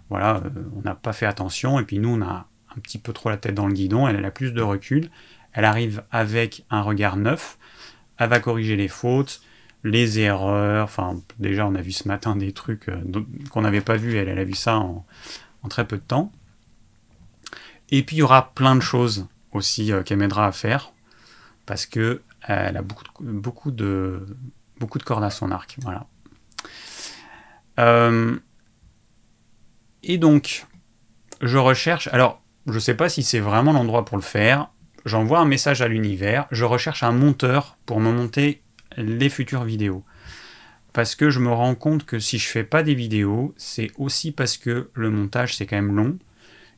voilà, 0.09 0.37
euh, 0.37 0.49
on 0.75 0.81
n'a 0.81 0.95
pas 0.95 1.13
fait 1.13 1.25
attention. 1.25 1.79
Et 1.79 1.83
puis, 1.83 1.99
nous, 1.99 2.09
on 2.09 2.21
a 2.21 2.47
un 2.77 2.81
petit 2.81 2.97
peu 2.97 3.13
trop 3.13 3.29
la 3.29 3.37
tête 3.37 3.55
dans 3.55 3.67
le 3.67 3.73
guidon. 3.73 4.07
Elle, 4.07 4.23
a 4.23 4.31
plus 4.31 4.53
de 4.53 4.61
recul. 4.61 5.09
Elle 5.53 5.65
arrive 5.65 6.03
avec 6.11 6.65
un 6.69 6.81
regard 6.81 7.17
neuf. 7.17 7.57
Elle 8.17 8.29
va 8.29 8.39
corriger 8.39 8.75
les 8.75 8.87
fautes, 8.87 9.41
les 9.83 10.19
erreurs. 10.19 10.85
Enfin, 10.85 11.19
déjà, 11.39 11.67
on 11.67 11.75
a 11.75 11.81
vu 11.81 11.91
ce 11.91 12.07
matin 12.07 12.35
des 12.35 12.51
trucs 12.51 12.89
euh, 12.89 13.01
qu'on 13.49 13.61
n'avait 13.61 13.81
pas 13.81 13.95
vu. 13.95 14.15
Elle, 14.17 14.37
a 14.37 14.43
vu 14.43 14.55
ça 14.55 14.77
en, 14.77 15.05
très 15.69 15.85
peu 15.85 15.97
de 15.97 16.01
temps. 16.01 16.31
Et 17.89 18.03
puis, 18.03 18.17
il 18.17 18.19
y 18.19 18.23
aura 18.23 18.53
plein 18.53 18.75
de 18.75 18.81
choses 18.81 19.27
aussi 19.51 19.91
qu'elle 20.05 20.17
m'aidera 20.17 20.47
à 20.47 20.51
faire 20.51 20.93
parce 21.65 21.85
que 21.85 22.21
elle 22.41 22.75
a 22.75 22.81
beaucoup 22.81 23.05
beaucoup 23.21 23.71
de, 23.71 24.25
beaucoup 24.79 24.97
de 24.97 25.03
cordes 25.03 25.23
à 25.23 25.29
son 25.29 25.51
arc. 25.51 25.77
Voilà. 25.81 26.07
Euh, 27.79 28.37
et 30.03 30.17
donc, 30.17 30.65
je 31.41 31.57
recherche. 31.57 32.07
Alors, 32.11 32.42
je 32.67 32.73
ne 32.73 32.79
sais 32.79 32.95
pas 32.95 33.09
si 33.09 33.23
c'est 33.23 33.39
vraiment 33.39 33.73
l'endroit 33.73 34.05
pour 34.05 34.17
le 34.17 34.23
faire. 34.23 34.69
J'envoie 35.05 35.39
un 35.39 35.45
message 35.45 35.81
à 35.81 35.87
l'univers. 35.87 36.47
Je 36.51 36.63
recherche 36.63 37.03
un 37.03 37.11
monteur 37.11 37.77
pour 37.85 37.99
me 37.99 38.11
monter 38.11 38.61
les 38.97 39.29
futures 39.29 39.63
vidéos. 39.63 40.03
Parce 40.93 41.15
que 41.15 41.29
je 41.29 41.39
me 41.39 41.51
rends 41.51 41.75
compte 41.75 42.05
que 42.05 42.19
si 42.19 42.37
je 42.37 42.47
fais 42.47 42.63
pas 42.63 42.83
des 42.83 42.93
vidéos, 42.93 43.53
c'est 43.57 43.91
aussi 43.97 44.31
parce 44.31 44.57
que 44.57 44.89
le 44.93 45.09
montage 45.09 45.55
c'est 45.55 45.65
quand 45.65 45.75
même 45.75 45.95
long. 45.95 46.17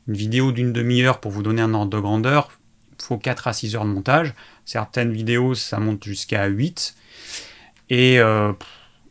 Une 0.08 0.14
vidéo 0.14 0.52
d'une 0.52 0.72
demi-heure 0.72 1.20
pour 1.20 1.30
vous 1.30 1.42
donner 1.42 1.62
un 1.62 1.74
ordre 1.74 1.90
de 1.90 2.00
grandeur, 2.00 2.50
il 2.98 3.04
faut 3.04 3.18
4 3.18 3.48
à 3.48 3.52
6 3.52 3.76
heures 3.76 3.84
de 3.84 3.90
montage. 3.90 4.34
Certaines 4.64 5.12
vidéos 5.12 5.54
ça 5.54 5.78
monte 5.78 6.02
jusqu'à 6.04 6.46
8. 6.46 6.96
Et, 7.90 8.18
euh, 8.18 8.52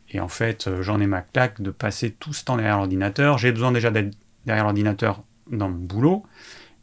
et 0.10 0.20
en 0.20 0.28
fait, 0.28 0.68
euh, 0.68 0.82
j'en 0.82 1.00
ai 1.00 1.08
ma 1.08 1.22
claque 1.22 1.62
de 1.62 1.72
passer 1.72 2.12
tout 2.12 2.34
ce 2.34 2.44
temps 2.44 2.58
derrière 2.58 2.78
l'ordinateur. 2.78 3.38
J'ai 3.38 3.52
besoin 3.52 3.72
déjà 3.72 3.92
d'être 3.92 4.16
derrière 4.46 4.66
l'ordinateur 4.66 5.22
dans 5.50 5.70
mon 5.70 5.78
boulot. 5.78 6.26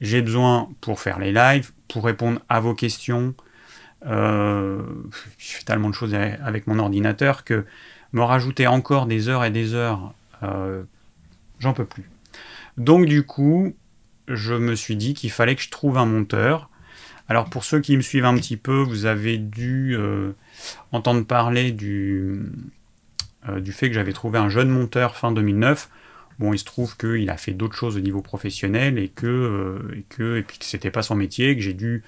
J'ai 0.03 0.21
besoin 0.21 0.69
pour 0.83 1.01
faire 1.01 1.19
les 1.19 1.33
lives, 1.33 1.73
pour 1.89 2.05
répondre 2.05 2.41
à 2.51 2.61
vos 2.61 2.75
questions. 2.75 3.35
Euh, 4.05 4.83
je 5.39 5.53
fais 5.53 5.63
tellement 5.63 5.89
de 5.89 5.95
choses 5.95 6.15
avec 6.15 6.67
mon 6.67 6.79
ordinateur 6.79 7.45
que 7.45 7.65
me 8.13 8.23
rajouter 8.23 8.67
encore 8.67 9.07
des 9.07 9.31
heures 9.31 9.45
et 9.45 9.51
des 9.51 9.73
heures, 9.73 10.13
j'en 11.61 11.73
peux 11.73 11.87
plus. 11.87 12.11
Donc 12.77 13.07
du 13.07 13.25
coup, 13.25 13.75
je 14.29 14.53
me 14.53 14.75
suis 14.75 14.97
dit 14.97 15.15
qu'il 15.15 15.31
fallait 15.31 15.57
que 15.57 15.63
je 15.63 15.71
trouve 15.71 15.97
un 15.97 16.05
monteur. 16.05 16.69
Alors 17.29 17.49
pour 17.49 17.65
ceux 17.65 17.81
qui 17.81 17.97
me 17.97 18.03
suivent 18.03 18.27
un 18.27 18.35
petit 18.35 18.59
peu, 18.59 18.83
vous 18.83 19.07
avez 19.07 19.39
dû 19.39 19.97
entendre 20.91 21.25
parler 21.25 21.73
du, 21.73 22.43
euh, 23.49 23.61
du 23.61 23.73
fait 23.73 23.89
que 23.89 23.95
j'avais 23.95 24.13
trouvé 24.13 24.39
un 24.39 24.49
jeune 24.49 24.69
monteur 24.69 25.17
fin 25.17 25.33
2009. 25.33 25.89
Bon, 26.43 26.53
il 26.53 26.59
se 26.59 26.65
trouve 26.65 26.97
qu'il 26.97 27.31
a 27.31 27.37
fait 27.37 27.53
d'autres 27.53 27.77
choses 27.77 27.97
au 27.97 28.01
niveau 28.01 28.21
professionnel 28.21 28.99
et 28.99 29.09
que, 29.09 29.27
euh, 29.27 29.97
et 29.97 30.03
que, 30.09 30.39
et 30.39 30.43
puis 30.43 30.59
c'était 30.61 30.91
pas 30.91 31.03
son 31.03 31.15
métier, 31.15 31.55
que 31.55 31.63
j'ai 31.63 31.73
dû 31.73 32.03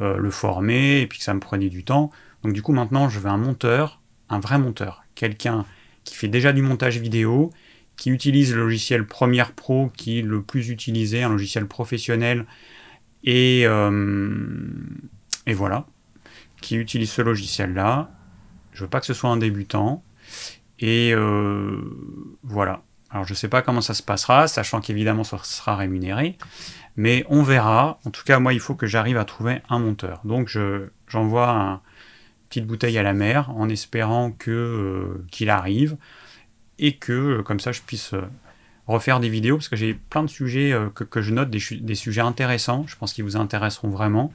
euh, 0.00 0.16
le 0.16 0.30
former 0.30 1.02
et 1.02 1.06
puis 1.06 1.18
que 1.18 1.24
ça 1.24 1.34
me 1.34 1.40
prenait 1.40 1.68
du 1.68 1.84
temps. 1.84 2.10
Donc 2.42 2.54
du 2.54 2.62
coup 2.62 2.72
maintenant 2.72 3.10
je 3.10 3.20
veux 3.20 3.28
un 3.28 3.36
monteur, 3.36 4.00
un 4.30 4.40
vrai 4.40 4.58
monteur, 4.58 5.04
quelqu'un 5.14 5.66
qui 6.04 6.14
fait 6.14 6.28
déjà 6.28 6.54
du 6.54 6.62
montage 6.62 6.98
vidéo, 6.98 7.52
qui 7.98 8.10
utilise 8.10 8.54
le 8.54 8.62
logiciel 8.62 9.06
Premiere 9.06 9.52
Pro 9.52 9.90
qui 9.94 10.20
est 10.20 10.22
le 10.22 10.40
plus 10.40 10.70
utilisé, 10.70 11.22
un 11.22 11.28
logiciel 11.28 11.66
professionnel 11.66 12.46
et, 13.24 13.62
et 13.62 15.54
voilà 15.54 15.86
qui 16.62 16.76
utilise 16.76 17.10
ce 17.10 17.22
logiciel-là. 17.22 18.10
Je 18.72 18.84
veux 18.84 18.90
pas 18.90 19.00
que 19.00 19.06
ce 19.06 19.14
soit 19.14 19.30
un 19.30 19.36
débutant. 19.36 20.02
Et 20.78 21.12
euh, 21.14 21.80
voilà. 22.42 22.82
Alors 23.10 23.24
je 23.24 23.32
ne 23.32 23.36
sais 23.36 23.48
pas 23.48 23.62
comment 23.62 23.80
ça 23.80 23.94
se 23.94 24.02
passera, 24.02 24.48
sachant 24.48 24.80
qu'évidemment 24.80 25.24
ça 25.24 25.38
sera 25.42 25.76
rémunéré. 25.76 26.36
Mais 26.96 27.24
on 27.28 27.42
verra. 27.42 27.98
En 28.04 28.10
tout 28.10 28.24
cas, 28.24 28.38
moi, 28.38 28.54
il 28.54 28.60
faut 28.60 28.74
que 28.74 28.86
j'arrive 28.86 29.18
à 29.18 29.24
trouver 29.24 29.60
un 29.68 29.78
monteur. 29.78 30.20
Donc 30.24 30.56
j'envoie 31.06 31.50
une 31.50 31.80
petite 32.48 32.66
bouteille 32.66 32.98
à 32.98 33.02
la 33.02 33.12
mer 33.12 33.50
en 33.50 33.68
espérant 33.68 34.32
que 34.32 34.50
euh, 34.50 35.24
qu'il 35.30 35.50
arrive 35.50 35.96
et 36.78 36.96
que 36.96 37.12
euh, 37.12 37.42
comme 37.42 37.60
ça 37.60 37.72
je 37.72 37.80
puisse 37.80 38.14
refaire 38.86 39.18
des 39.18 39.28
vidéos 39.28 39.56
parce 39.56 39.68
que 39.68 39.76
j'ai 39.76 39.94
plein 39.94 40.22
de 40.22 40.28
sujets 40.28 40.72
que, 40.94 41.20
je 41.20 41.32
note, 41.32 41.50
des, 41.50 41.60
des, 41.80 41.94
sujets 41.94 42.20
intéressants. 42.20 42.84
Je 42.86 42.96
pense 42.96 43.12
qu'ils 43.12 43.24
vous 43.24 43.36
intéresseront 43.36 43.88
vraiment. 43.88 44.32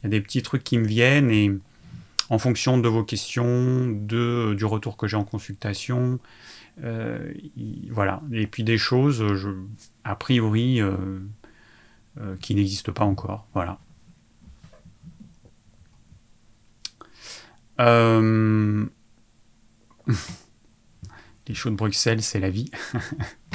Il 0.00 0.04
y 0.04 0.06
a 0.06 0.10
des 0.10 0.20
petits 0.20 0.42
trucs 0.42 0.62
qui 0.62 0.78
me 0.78 0.86
viennent 0.86 1.30
et 1.30 1.50
en 2.30 2.38
fonction 2.38 2.78
de 2.78 2.88
vos 2.88 3.02
questions, 3.02 3.88
de, 3.88 4.54
du 4.56 4.64
retour 4.64 4.96
que 4.96 5.08
j'ai 5.08 5.16
en 5.16 5.24
consultation, 5.24 6.20
euh, 6.82 7.32
voilà. 7.90 8.22
Et 8.32 8.46
puis 8.46 8.64
des 8.64 8.78
choses, 8.78 9.34
je, 9.34 9.50
a 10.04 10.16
priori, 10.16 10.80
euh, 10.80 10.96
euh, 12.20 12.36
qui 12.36 12.54
n'existent 12.54 12.92
pas 12.92 13.04
encore. 13.04 13.46
Voilà. 13.54 13.78
Les 21.48 21.54
shows 21.54 21.70
de 21.70 21.76
Bruxelles, 21.76 22.22
c'est 22.22 22.38
la 22.38 22.50
vie. 22.50 22.70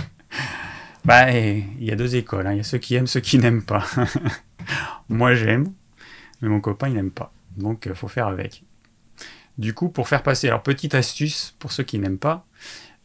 bah, 1.06 1.32
il 1.32 1.84
y 1.84 1.92
a 1.92 1.96
deux 1.96 2.16
écoles. 2.16 2.48
Hein. 2.48 2.54
Il 2.54 2.58
y 2.58 2.62
a 2.62 2.64
ceux 2.64 2.80
qui 2.80 2.96
aiment, 2.96 3.08
ceux 3.08 3.20
qui 3.20 3.38
n'aiment 3.38 3.64
pas. 3.64 3.86
Moi, 5.10 5.36
j'aime 5.36 5.72
mais 6.42 6.50
mon 6.50 6.62
copain 6.62 6.88
il 6.88 6.94
n'aime 6.94 7.12
pas. 7.12 7.34
Donc 7.58 7.88
euh, 7.88 7.94
faut 7.94 8.08
faire 8.08 8.28
avec. 8.28 8.64
Du 9.58 9.74
coup, 9.74 9.90
pour 9.90 10.10
faire 10.10 10.22
passer, 10.22 10.48
alors 10.48 10.64
petite 10.64 10.96
astuce 10.96 11.56
pour 11.60 11.72
ceux 11.72 11.84
qui 11.84 11.98
n'aiment 11.98 12.18
pas, 12.18 12.46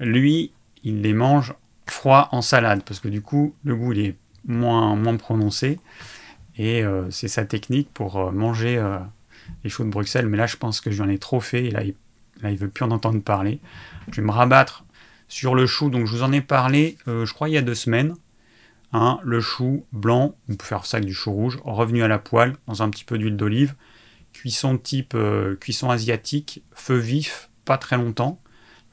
lui, 0.00 0.52
il 0.82 1.02
les 1.02 1.12
mange 1.12 1.54
froid 1.86 2.28
en 2.32 2.42
salade, 2.42 2.82
parce 2.84 3.00
que 3.00 3.08
du 3.08 3.22
coup, 3.22 3.54
le 3.64 3.76
goût 3.76 3.92
il 3.92 4.00
est 4.00 4.16
moins, 4.46 4.96
moins 4.96 5.16
prononcé. 5.16 5.78
Et 6.56 6.82
euh, 6.82 7.10
c'est 7.10 7.28
sa 7.28 7.44
technique 7.44 7.88
pour 7.92 8.16
euh, 8.16 8.32
manger 8.32 8.82
les 9.64 9.70
choux 9.70 9.84
de 9.84 9.90
Bruxelles. 9.90 10.26
Mais 10.26 10.36
là, 10.36 10.46
je 10.46 10.56
pense 10.56 10.80
que 10.80 10.90
j'en 10.90 11.08
ai 11.08 11.18
trop 11.18 11.40
fait, 11.40 11.66
et 11.66 11.70
là, 11.70 11.84
il, 11.84 11.94
là, 12.42 12.50
il 12.50 12.56
veut 12.56 12.68
plus 12.68 12.84
en 12.84 12.90
entendre 12.90 13.22
parler. 13.22 13.60
Je 14.10 14.20
vais 14.20 14.26
me 14.26 14.32
rabattre 14.32 14.84
sur 15.28 15.54
le 15.54 15.66
chou, 15.66 15.90
donc 15.90 16.06
je 16.06 16.16
vous 16.16 16.22
en 16.22 16.32
ai 16.32 16.40
parlé, 16.40 16.98
je 17.06 17.32
crois, 17.32 17.48
il 17.48 17.52
y 17.52 17.58
a 17.58 17.62
deux 17.62 17.74
semaines. 17.74 18.14
Hein, 18.92 19.20
le 19.22 19.40
chou 19.40 19.86
blanc, 19.92 20.34
on 20.48 20.56
peut 20.56 20.64
faire 20.64 20.84
ça 20.84 20.96
avec 20.96 21.06
du 21.06 21.14
chou 21.14 21.30
rouge, 21.30 21.60
revenu 21.64 22.02
à 22.02 22.08
la 22.08 22.18
poêle 22.18 22.56
dans 22.66 22.82
un 22.82 22.90
petit 22.90 23.04
peu 23.04 23.18
d'huile 23.18 23.36
d'olive. 23.36 23.74
Cuisson 24.32 24.78
type 24.78 25.14
euh, 25.14 25.54
cuisson 25.56 25.90
asiatique, 25.90 26.62
feu 26.72 26.96
vif, 26.96 27.50
pas 27.64 27.78
très 27.78 27.96
longtemps. 27.96 28.39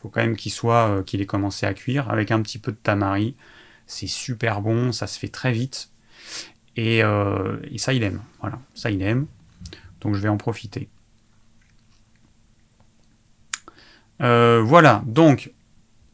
Quand 0.07 0.21
même 0.21 0.35
qu'il 0.35 0.51
soit, 0.51 0.89
euh, 0.89 1.03
qu'il 1.03 1.21
ait 1.21 1.25
commencé 1.25 1.65
à 1.65 1.73
cuire 1.73 2.09
avec 2.09 2.31
un 2.31 2.41
petit 2.41 2.59
peu 2.59 2.71
de 2.71 2.77
tamari. 2.77 3.35
C'est 3.85 4.07
super 4.07 4.61
bon, 4.61 4.91
ça 4.91 5.07
se 5.07 5.17
fait 5.17 5.29
très 5.29 5.51
vite. 5.51 5.89
Et, 6.75 7.03
euh, 7.03 7.57
et, 7.71 7.77
ça, 7.77 7.93
il 7.93 8.03
aime. 8.03 8.21
Voilà, 8.41 8.59
ça, 8.75 8.91
il 8.91 9.01
aime. 9.01 9.27
Donc 10.01 10.15
je 10.15 10.19
vais 10.19 10.29
en 10.29 10.37
profiter. 10.37 10.89
voilà, 14.19 15.03
donc 15.05 15.51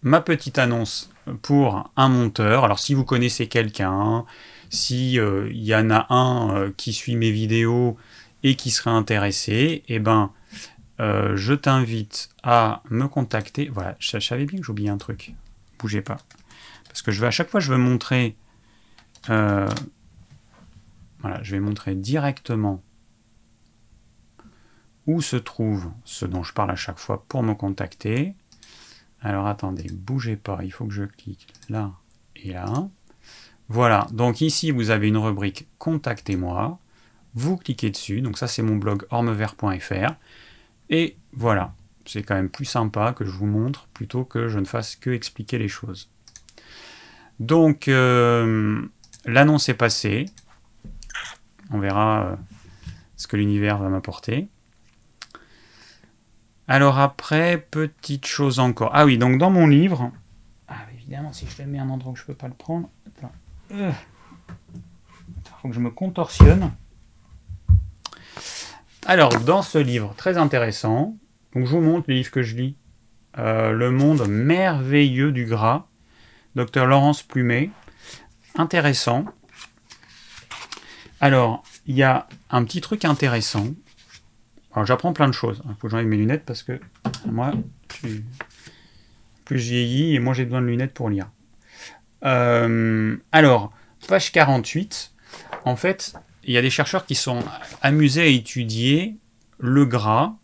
ma 0.04 0.22
petite 0.22 0.60
annonce 0.60 1.10
pour 1.42 1.90
un 1.96 2.10
monteur. 2.10 2.66
Alors 2.66 2.80
si 2.80 2.94
vous 2.94 3.06
connaissez 3.06 3.48
quelqu'un, 3.48 4.26
si 4.70 5.20
euh, 5.20 5.50
y 5.52 5.74
en 5.76 5.90
a 5.90 6.08
un 6.14 6.56
euh, 6.56 6.72
qui 6.76 6.94
suit 6.94 7.16
mes 7.16 7.32
vidéos 7.32 7.98
et 8.44 8.56
qui 8.56 8.72
serait 8.72 8.92
intéressé, 8.92 9.84
eh 9.88 10.00
ben 10.00 10.32
euh, 11.00 11.36
je 11.36 11.54
t'invite 11.54 12.30
à 12.44 12.84
me 12.90 13.08
contacter. 13.08 13.70
Voilà, 13.70 13.96
je, 14.00 14.20
savais 14.20 14.46
bien 14.46 14.60
que 14.60 14.66
j'oubliais 14.66 14.90
un 14.90 14.98
truc. 14.98 15.34
Bougez 15.80 16.02
pas. 16.02 16.18
Parce 16.88 17.02
que 17.02 17.12
je 17.12 17.24
à 17.26 17.32
chaque 17.32 17.50
fois 17.50 17.60
je 17.60 17.72
veux 17.72 17.78
montrer. 17.78 18.36
voilà, 19.28 19.68
je 21.42 21.52
vais 21.52 21.60
montrer 21.60 21.96
directement 21.96 22.84
où 25.08 25.22
se 25.22 25.36
trouve 25.36 25.92
ce 26.06 26.26
dont 26.26 26.44
je 26.44 26.54
parle 26.54 26.72
à 26.72 26.76
chaque 26.76 27.00
fois 27.00 27.26
pour 27.28 27.44
me 27.44 27.54
contacter. 27.54 28.36
Alors 29.22 29.48
attendez, 29.48 29.90
bougez 29.92 30.36
pas, 30.36 30.60
il 30.64 30.72
faut 30.72 30.86
que 30.86 30.94
je 30.94 31.04
clique 31.04 31.48
là 31.70 31.92
et 32.36 32.54
là. 32.54 32.90
Voilà, 33.70 34.08
donc 34.12 34.42
ici 34.42 34.72
vous 34.72 34.90
avez 34.90 35.08
une 35.08 35.18
rubrique 35.18 35.68
Contactez-moi. 35.78 36.80
Vous 37.36 37.58
cliquez 37.58 37.90
dessus, 37.90 38.22
donc 38.22 38.38
ça 38.38 38.48
c'est 38.48 38.62
mon 38.62 38.76
blog 38.76 39.06
ormevert.fr. 39.10 40.14
Et 40.94 41.18
voilà, 41.32 41.74
C'est 42.06 42.22
quand 42.22 42.36
même 42.36 42.50
plus 42.50 42.66
sympa 42.66 43.14
que 43.14 43.26
je 43.26 43.32
vous 43.32 43.48
montre 43.48 43.88
plutôt 43.96 44.26
que 44.26 44.48
je 44.48 44.60
ne 44.60 44.66
fasse 44.66 44.96
que 44.96 45.10
expliquer 45.10 45.58
les 45.58 45.68
choses. 45.68 46.12
Donc, 47.40 47.88
euh, 47.88 48.86
l'annonce 49.26 49.70
est 49.70 49.74
passée. 49.74 50.26
On 51.72 51.80
verra 51.80 52.28
euh, 52.28 52.36
ce 53.16 53.26
que 53.26 53.38
l'univers 53.38 53.80
va 53.80 53.90
m'apporter. 53.90 54.50
Alors 56.68 57.00
après, 57.00 57.58
petite 57.72 58.28
chose 58.28 58.60
encore. 58.60 58.92
Ah 58.94 59.06
oui, 59.06 59.18
donc 59.18 59.40
dans 59.40 59.50
mon 59.50 59.66
livre... 59.66 60.12
Ah 60.68 60.86
évidemment, 60.94 61.34
si 61.34 61.48
je 61.48 61.64
le 61.64 61.70
mets 61.70 61.80
à 61.80 61.84
un 61.84 61.90
endroit 61.90 62.12
où 62.12 62.16
je 62.16 62.22
ne 62.22 62.28
peux 62.28 62.36
pas 62.36 62.48
le 62.48 62.54
prendre... 62.54 62.88
Il 63.72 63.78
euh. 63.78 63.92
faut 65.60 65.70
que 65.70 65.74
je 65.74 65.80
me 65.80 65.90
contorsionne. 65.90 66.72
Alors, 69.06 69.38
dans 69.42 69.62
ce 69.62 69.78
livre 69.78 70.14
très 70.16 70.38
intéressant, 70.38 71.18
je 71.56 71.62
vous 71.62 71.82
montre 71.82 72.06
les 72.08 72.16
livres 72.16 72.32
que 72.32 72.42
je 72.42 72.56
lis. 72.56 72.78
le 73.38 73.90
monde 73.90 74.28
merveilleux 74.28 75.32
du 75.32 75.46
gras 75.46 75.88
docteur 76.56 76.86
Laurence 76.86 77.24
Plumet. 77.24 77.70
Intéressant. 78.56 79.26
Alors, 81.20 81.64
il 81.86 81.96
y 81.96 82.04
a 82.04 82.28
un 82.50 82.64
petit 82.64 82.82
truc 82.82 83.06
intéressant. 83.06 83.68
Alors, 84.74 84.86
j'apprends 84.86 85.14
plein 85.14 85.28
de 85.28 85.34
choses. 85.34 85.62
Il 85.66 85.76
faut 85.76 85.88
que 85.88 85.90
j'enlève 85.90 86.08
mes 86.08 86.18
lunettes 86.18 86.46
parce 86.46 86.64
que 86.64 86.80
moi, 87.26 87.54
plus, 87.88 88.24
plus 89.46 89.60
je 89.60 89.70
vieillis 89.70 90.16
et 90.16 90.20
moi 90.20 90.34
j'ai 90.34 90.46
besoin 90.46 90.62
de 90.62 90.68
lunettes 90.68 90.94
pour 90.94 91.10
lire. 91.10 91.30
Euh, 92.26 93.18
alors, 93.32 93.72
page 94.08 94.32
48. 94.32 95.12
En 95.66 95.76
fait, 95.76 96.14
il 96.46 96.54
y 96.54 96.58
a 96.58 96.62
des 96.62 96.70
chercheurs 96.70 97.06
qui 97.06 97.16
sont 97.16 97.40
amusés 97.82 98.22
à 98.22 98.26
étudier 98.26 99.18
le 99.60 99.86
gras. 99.86 100.36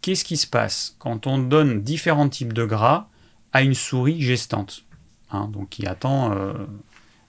Qu'est-ce 0.00 0.24
qui 0.24 0.36
se 0.36 0.46
passe 0.46 0.96
quand 0.98 1.26
on 1.26 1.38
donne 1.38 1.82
différents 1.82 2.28
types 2.28 2.52
de 2.52 2.64
gras 2.64 3.08
à 3.52 3.62
une 3.62 3.74
souris 3.74 4.20
gestante 4.20 4.84
Hein, 5.32 5.48
donc 5.50 5.70
qui 5.70 5.86
attend 5.86 6.32
euh, 6.32 6.52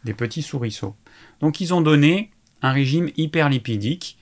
des 0.03 0.13
petits 0.13 0.41
souriceaux. 0.41 0.95
Donc 1.39 1.62
ils 1.62 1.73
ont 1.73 1.79
donné 1.79 2.31
un 2.62 2.73
régime 2.73 3.09
hyperlipidique, 3.15 4.17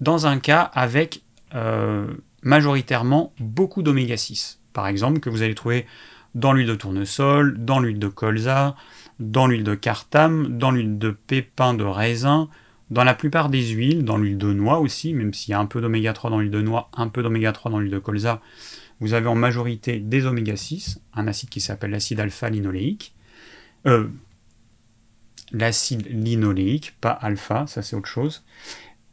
dans 0.00 0.26
un 0.26 0.38
cas 0.38 0.62
avec 0.62 1.22
euh, 1.54 2.06
majoritairement 2.42 3.32
beaucoup 3.38 3.82
d'oméga 3.82 4.16
6. 4.16 4.60
Par 4.72 4.86
exemple, 4.86 5.20
que 5.20 5.28
vous 5.28 5.42
allez 5.42 5.54
trouver 5.54 5.86
dans 6.34 6.52
l'huile 6.52 6.66
de 6.66 6.74
tournesol, 6.74 7.62
dans 7.62 7.78
l'huile 7.78 7.98
de 7.98 8.08
colza, 8.08 8.74
dans 9.20 9.46
l'huile 9.46 9.64
de 9.64 9.74
cartame, 9.74 10.58
dans 10.58 10.70
l'huile 10.70 10.98
de 10.98 11.10
pépins 11.10 11.74
de 11.74 11.84
raisin, 11.84 12.48
dans 12.94 13.02
la 13.02 13.14
plupart 13.14 13.48
des 13.48 13.70
huiles, 13.70 14.04
dans 14.04 14.16
l'huile 14.16 14.38
de 14.38 14.52
noix 14.52 14.78
aussi, 14.78 15.14
même 15.14 15.34
s'il 15.34 15.50
y 15.50 15.54
a 15.54 15.58
un 15.58 15.66
peu 15.66 15.80
d'oméga 15.80 16.12
3 16.12 16.30
dans 16.30 16.38
l'huile 16.38 16.52
de 16.52 16.62
noix, 16.62 16.90
un 16.94 17.08
peu 17.08 17.24
d'oméga 17.24 17.50
3 17.50 17.72
dans 17.72 17.80
l'huile 17.80 17.90
de 17.90 17.98
colza, 17.98 18.40
vous 19.00 19.14
avez 19.14 19.26
en 19.26 19.34
majorité 19.34 19.98
des 19.98 20.26
oméga 20.26 20.54
6, 20.54 21.00
un 21.12 21.26
acide 21.26 21.48
qui 21.48 21.60
s'appelle 21.60 21.90
l'acide 21.90 22.20
alpha-linoléique. 22.20 23.12
Euh, 23.86 24.06
l'acide 25.50 26.06
linoléique, 26.06 26.94
pas 27.00 27.10
alpha, 27.10 27.66
ça 27.66 27.82
c'est 27.82 27.96
autre 27.96 28.08
chose. 28.08 28.44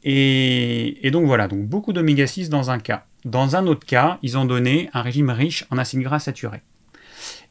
Et, 0.03 1.09
donc 1.11 1.25
voilà, 1.25 1.47
donc 1.47 1.67
beaucoup 1.67 1.91
d'oméga 1.91 2.27
6 2.27 2.49
dans 2.49 2.69
un 2.69 2.77
cas. 2.77 3.07
Dans 3.25 3.55
un 3.55 3.65
autre 3.65 3.87
cas, 3.87 4.19
ils 4.21 4.37
ont 4.37 4.45
donné 4.45 4.91
un 4.93 5.01
régime 5.01 5.31
riche 5.31 5.65
en 5.71 5.79
acides 5.79 6.01
gras 6.01 6.19
saturés. 6.19 6.61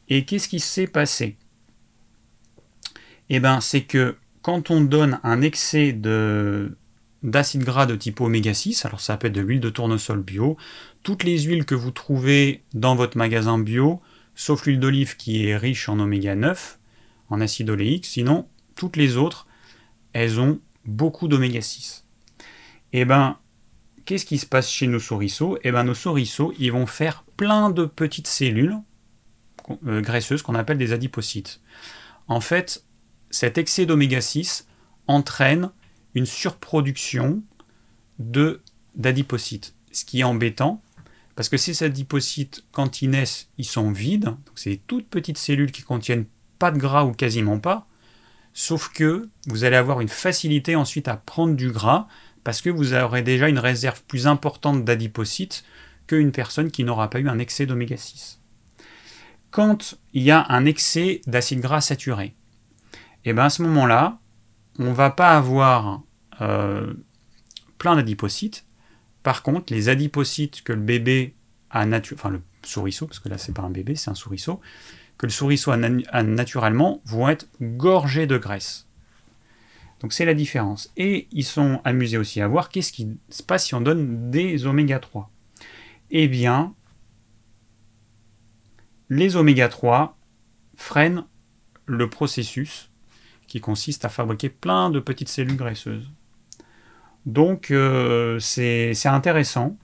Et 0.07 0.23
qu'est-ce 0.23 0.47
qui 0.47 0.61
s'est 0.61 0.87
passé? 0.87 1.35
Eh 3.27 3.41
bien, 3.41 3.59
c'est 3.59 3.81
que 3.81 4.15
quand 4.41 4.71
on 4.71 4.81
donne 4.81 5.19
un 5.23 5.41
excès 5.41 5.93
de, 5.93 6.75
d'acides 7.23 7.63
gras 7.63 7.85
de 7.85 7.95
type 7.95 8.21
oméga 8.21 8.53
6, 8.53 8.85
alors 8.85 9.01
ça 9.01 9.17
peut 9.17 9.27
être 9.27 9.33
de 9.33 9.41
l'huile 9.41 9.59
de 9.59 9.69
tournesol 9.69 10.21
bio, 10.21 10.57
toutes 11.03 11.23
les 11.23 11.39
huiles 11.39 11.65
que 11.65 11.75
vous 11.75 11.91
trouvez 11.91 12.63
dans 12.73 12.95
votre 12.95 13.17
magasin 13.17 13.59
bio, 13.59 14.01
sauf 14.35 14.65
l'huile 14.65 14.79
d'olive 14.79 15.17
qui 15.17 15.45
est 15.45 15.57
riche 15.57 15.89
en 15.89 15.99
oméga 15.99 16.35
9, 16.35 16.79
en 17.29 17.41
acide 17.41 17.69
oléique, 17.69 18.05
sinon 18.05 18.47
toutes 18.75 18.97
les 18.97 19.17
autres, 19.17 19.45
elles 20.13 20.39
ont 20.39 20.59
beaucoup 20.85 21.27
d'oméga 21.27 21.61
6. 21.61 22.05
Et 22.93 23.01
eh 23.01 23.05
ben, 23.05 23.37
qu'est-ce 24.05 24.25
qui 24.25 24.37
se 24.37 24.45
passe 24.45 24.69
chez 24.69 24.87
nos 24.87 24.99
souriceaux 24.99 25.57
Eh 25.63 25.71
ben, 25.71 25.83
nos 25.83 25.93
souriceaux, 25.93 26.53
ils 26.59 26.71
vont 26.71 26.87
faire 26.87 27.23
plein 27.37 27.69
de 27.69 27.85
petites 27.85 28.27
cellules 28.27 28.77
euh, 29.87 30.01
graisseuses 30.01 30.41
qu'on 30.41 30.55
appelle 30.55 30.77
des 30.77 30.91
adipocytes. 30.91 31.61
En 32.27 32.41
fait, 32.41 32.83
cet 33.31 33.57
excès 33.57 33.85
d'oméga 33.85 34.21
6 34.21 34.67
entraîne 35.07 35.71
une 36.13 36.25
surproduction 36.25 37.41
de 38.19 38.61
d'adipocytes. 38.95 39.73
Ce 39.91 40.05
qui 40.05 40.19
est 40.19 40.23
embêtant, 40.23 40.81
parce 41.35 41.49
que 41.49 41.57
ces 41.57 41.83
adipocytes, 41.83 42.63
quand 42.71 43.01
ils 43.01 43.09
naissent, 43.09 43.49
ils 43.57 43.65
sont 43.65 43.91
vides. 43.91 44.25
Donc 44.25 44.53
c'est 44.55 44.71
des 44.71 44.77
toutes 44.77 45.07
petites 45.07 45.37
cellules 45.37 45.71
qui 45.71 45.81
contiennent 45.81 46.25
pas 46.59 46.71
de 46.71 46.77
gras 46.77 47.05
ou 47.05 47.13
quasiment 47.13 47.59
pas. 47.59 47.87
Sauf 48.53 48.89
que 48.89 49.29
vous 49.47 49.63
allez 49.63 49.77
avoir 49.77 50.01
une 50.01 50.09
facilité 50.09 50.75
ensuite 50.75 51.07
à 51.07 51.15
prendre 51.15 51.55
du 51.55 51.71
gras 51.71 52.07
parce 52.43 52.61
que 52.61 52.69
vous 52.69 52.93
aurez 52.93 53.21
déjà 53.21 53.47
une 53.47 53.59
réserve 53.59 54.03
plus 54.03 54.27
importante 54.27 54.83
d'adipocytes 54.83 55.63
qu'une 56.07 56.31
personne 56.31 56.69
qui 56.69 56.83
n'aura 56.83 57.09
pas 57.09 57.19
eu 57.19 57.29
un 57.29 57.39
excès 57.39 57.65
d'oméga 57.65 57.95
6. 57.95 58.39
Quand 59.51 59.95
il 60.13 60.23
y 60.23 60.31
a 60.31 60.45
un 60.49 60.65
excès 60.65 61.21
d'acide 61.27 61.61
gras 61.61 61.81
saturé, 61.81 62.35
et 63.23 63.29
eh 63.29 63.33
bien 63.33 63.45
à 63.45 63.49
ce 63.49 63.61
moment-là, 63.63 64.19
on 64.79 64.85
ne 64.85 64.93
va 64.93 65.11
pas 65.11 65.37
avoir 65.37 66.01
euh, 66.41 66.93
plein 67.77 67.95
d'adipocytes, 67.95 68.65
par 69.23 69.43
contre, 69.43 69.71
les 69.71 69.89
adipocytes 69.89 70.63
que 70.63 70.73
le 70.73 70.81
bébé 70.81 71.35
a 71.69 71.85
naturellement, 71.85 72.19
enfin 72.19 72.29
le 72.31 72.41
souriceau, 72.63 73.07
parce 73.07 73.19
que 73.19 73.29
là 73.29 73.37
c'est 73.37 73.53
pas 73.53 73.61
un 73.61 73.69
bébé, 73.69 73.95
c'est 73.95 74.09
un 74.09 74.15
souriceau, 74.15 74.59
que 75.17 75.27
le 75.27 75.31
souriceau 75.31 75.71
a, 75.71 75.77
naturellement 76.23 77.01
vont 77.05 77.29
être 77.29 77.47
gorgés 77.61 78.25
de 78.25 78.37
graisse. 78.37 78.87
Donc 79.99 80.13
c'est 80.13 80.25
la 80.25 80.33
différence. 80.33 80.91
Et 80.97 81.27
ils 81.31 81.45
sont 81.45 81.79
amusés 81.83 82.17
aussi 82.17 82.41
à 82.41 82.47
voir 82.47 82.69
qu'est-ce 82.69 82.91
qui 82.91 83.07
se 83.29 83.43
passe 83.43 83.67
si 83.67 83.75
on 83.75 83.81
donne 83.81 84.31
des 84.31 84.65
oméga 84.65 84.97
3. 84.97 85.29
Eh 86.09 86.27
bien, 86.27 86.73
les 89.09 89.35
oméga 89.35 89.69
3 89.69 90.17
freinent 90.75 91.25
le 91.85 92.09
processus 92.09 92.90
qui 93.51 93.59
consiste 93.59 94.05
à 94.05 94.09
fabriquer 94.09 94.47
plein 94.47 94.89
de 94.89 95.01
petites 95.01 95.27
cellules 95.27 95.57
graisseuses. 95.57 96.09
Donc 97.25 97.69
euh, 97.69 98.39
c'est 98.39 98.95
intéressant. 99.03 99.77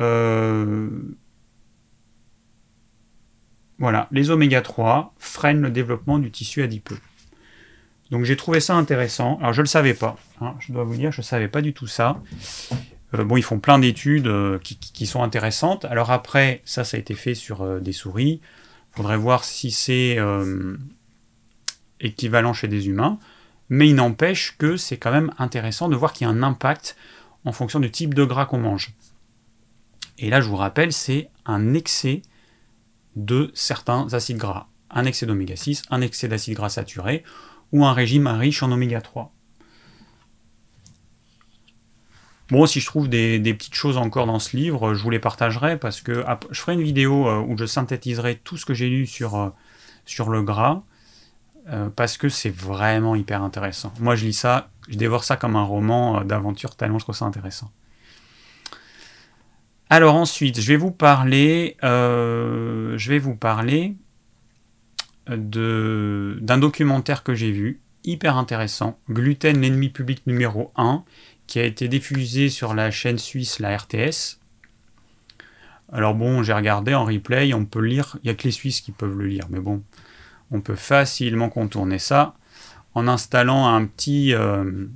Euh, 0.00 0.90
voilà, 3.78 4.08
les 4.10 4.30
oméga 4.30 4.60
3 4.60 5.14
freinent 5.18 5.60
le 5.60 5.70
développement 5.70 6.18
du 6.18 6.32
tissu 6.32 6.64
adipeux. 6.64 6.98
Donc 8.10 8.24
j'ai 8.24 8.34
trouvé 8.34 8.58
ça 8.58 8.74
intéressant. 8.74 9.38
Alors 9.38 9.52
je 9.52 9.60
ne 9.60 9.66
le 9.66 9.68
savais 9.68 9.94
pas, 9.94 10.16
hein, 10.40 10.56
je 10.58 10.72
dois 10.72 10.82
vous 10.82 10.96
dire, 10.96 11.12
je 11.12 11.20
ne 11.20 11.24
savais 11.24 11.46
pas 11.46 11.62
du 11.62 11.74
tout 11.74 11.86
ça. 11.86 12.20
Euh, 13.14 13.22
bon, 13.22 13.36
ils 13.36 13.44
font 13.44 13.60
plein 13.60 13.78
d'études 13.78 14.28
qui, 14.64 15.06
sont 15.06 15.22
intéressantes. 15.22 15.84
Alors 15.84 16.10
après, 16.10 16.60
ça, 16.64 16.82
ça 16.82 16.96
a 16.96 17.00
été 17.00 17.14
fait 17.14 17.36
sur 17.36 17.80
des 17.80 17.92
souris. 17.92 18.40
Il 18.42 18.96
faudrait 18.96 19.16
voir 19.16 19.44
si 19.44 19.70
c'est 19.70 20.18
équivalent 22.04 22.52
chez 22.52 22.68
des 22.68 22.88
humains 22.88 23.18
mais 23.68 23.88
il 23.88 23.94
n'empêche 23.94 24.56
que 24.58 24.76
c'est 24.76 24.98
quand 24.98 25.12
même 25.12 25.32
intéressant 25.38 25.88
de 25.88 25.96
voir 25.96 26.12
qu'il 26.12 26.26
y 26.26 26.30
a 26.30 26.32
un 26.32 26.42
impact 26.42 26.96
en 27.44 27.52
fonction 27.52 27.80
du 27.80 27.90
type 27.90 28.14
de 28.14 28.24
gras 28.24 28.46
qu'on 28.46 28.58
mange. 28.58 28.94
Et 30.18 30.30
là, 30.30 30.40
je 30.40 30.48
vous 30.48 30.56
rappelle, 30.56 30.92
c'est 30.92 31.28
un 31.44 31.74
excès 31.74 32.22
de 33.16 33.50
certains 33.54 34.12
acides 34.12 34.38
gras. 34.38 34.68
Un 34.90 35.04
excès 35.04 35.26
d'oméga 35.26 35.56
6, 35.56 35.82
un 35.90 36.00
excès 36.00 36.28
d'acides 36.28 36.54
gras 36.54 36.68
saturés, 36.68 37.24
ou 37.72 37.84
un 37.84 37.92
régime 37.92 38.26
riche 38.28 38.62
en 38.62 38.70
oméga 38.70 39.00
3. 39.00 39.32
Bon, 42.50 42.66
si 42.66 42.80
je 42.80 42.86
trouve 42.86 43.08
des, 43.08 43.40
petites 43.40 43.74
choses 43.74 43.96
encore 43.96 44.26
dans 44.26 44.38
ce 44.38 44.56
livre, 44.56 44.94
je 44.94 45.02
vous 45.02 45.10
les 45.10 45.18
partagerai 45.18 45.78
parce 45.78 46.02
que 46.02 46.24
je 46.50 46.60
ferai 46.60 46.74
une 46.74 46.82
vidéo 46.82 47.26
euh, 47.26 47.40
où 47.40 47.56
je 47.56 47.64
synthétiserai 47.64 48.36
tout 48.44 48.58
ce 48.58 48.66
que 48.66 48.74
j'ai 48.74 48.88
lu 48.88 49.06
sur, 49.06 49.34
euh, 49.34 49.48
sur 50.04 50.28
le 50.28 50.42
gras. 50.42 50.84
Euh, 51.68 51.88
parce 51.88 52.18
que 52.18 52.28
c'est 52.28 52.54
vraiment 52.54 53.14
hyper 53.14 53.42
intéressant. 53.42 53.92
Moi, 53.98 54.16
je 54.16 54.26
lis 54.26 54.34
ça, 54.34 54.68
je 54.88 54.98
dévore 54.98 55.24
ça 55.24 55.36
comme 55.36 55.56
un 55.56 55.62
roman 55.62 56.20
euh, 56.20 56.24
d'aventure, 56.24 56.76
tellement 56.76 56.98
je 56.98 57.04
trouve 57.04 57.16
ça 57.16 57.24
intéressant. 57.24 57.70
Alors 59.88 60.14
ensuite, 60.14 60.60
je 60.60 60.68
vais 60.68 60.76
vous 60.76 60.90
parler, 60.90 61.76
euh, 61.82 62.98
je 62.98 63.10
vais 63.10 63.18
vous 63.18 63.36
parler 63.36 63.96
d'un 65.26 66.58
documentaire 66.58 67.22
que 67.22 67.34
j'ai 67.34 67.50
vu, 67.50 67.80
hyper 68.04 68.36
intéressant, 68.36 68.98
Gluten, 69.08 69.58
l'ennemi 69.58 69.88
public 69.88 70.26
numéro 70.26 70.70
1, 70.76 71.02
qui 71.46 71.60
a 71.60 71.64
été 71.64 71.88
diffusé 71.88 72.50
sur 72.50 72.74
la 72.74 72.90
chaîne 72.90 73.18
suisse, 73.18 73.58
la 73.58 73.74
RTS. 73.74 74.38
Alors 75.90 76.14
bon, 76.14 76.42
j'ai 76.42 76.52
regardé 76.52 76.94
en 76.94 77.06
replay, 77.06 77.54
on 77.54 77.64
peut 77.64 77.80
lire, 77.80 78.18
il 78.22 78.26
n'y 78.26 78.30
a 78.30 78.34
que 78.34 78.44
les 78.44 78.50
Suisses 78.50 78.82
qui 78.82 78.92
peuvent 78.92 79.16
le 79.16 79.26
lire, 79.26 79.46
mais 79.48 79.60
bon, 79.60 79.82
on 80.50 80.60
peut 80.60 80.76
facilement 80.76 81.48
contourner 81.48 81.98
ça 81.98 82.34
en 82.94 83.08
installant 83.08 83.66
un 83.66 83.86
petit, 83.86 84.34
euh, 84.34 84.86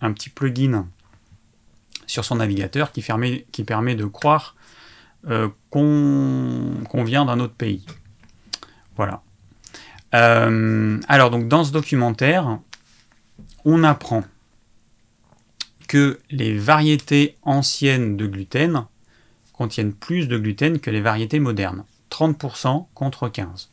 un 0.00 0.12
petit 0.12 0.30
plugin 0.30 0.86
sur 2.06 2.24
son 2.24 2.36
navigateur 2.36 2.92
qui, 2.92 3.04
qui 3.50 3.64
permet 3.64 3.94
de 3.94 4.04
croire 4.04 4.54
euh, 5.28 5.48
qu'on 5.70 7.04
vient 7.04 7.24
d'un 7.24 7.40
autre 7.40 7.54
pays. 7.54 7.84
Voilà. 8.96 9.22
Euh, 10.14 11.00
alors, 11.08 11.30
donc, 11.30 11.48
dans 11.48 11.64
ce 11.64 11.72
documentaire, 11.72 12.58
on 13.64 13.82
apprend 13.82 14.22
que 15.88 16.20
les 16.30 16.56
variétés 16.56 17.36
anciennes 17.42 18.16
de 18.16 18.26
gluten 18.26 18.86
contiennent 19.52 19.92
plus 19.92 20.28
de 20.28 20.38
gluten 20.38 20.78
que 20.78 20.90
les 20.90 21.00
variétés 21.00 21.40
modernes. 21.40 21.84
30% 22.10 22.86
contre 22.94 23.28
15%. 23.28 23.66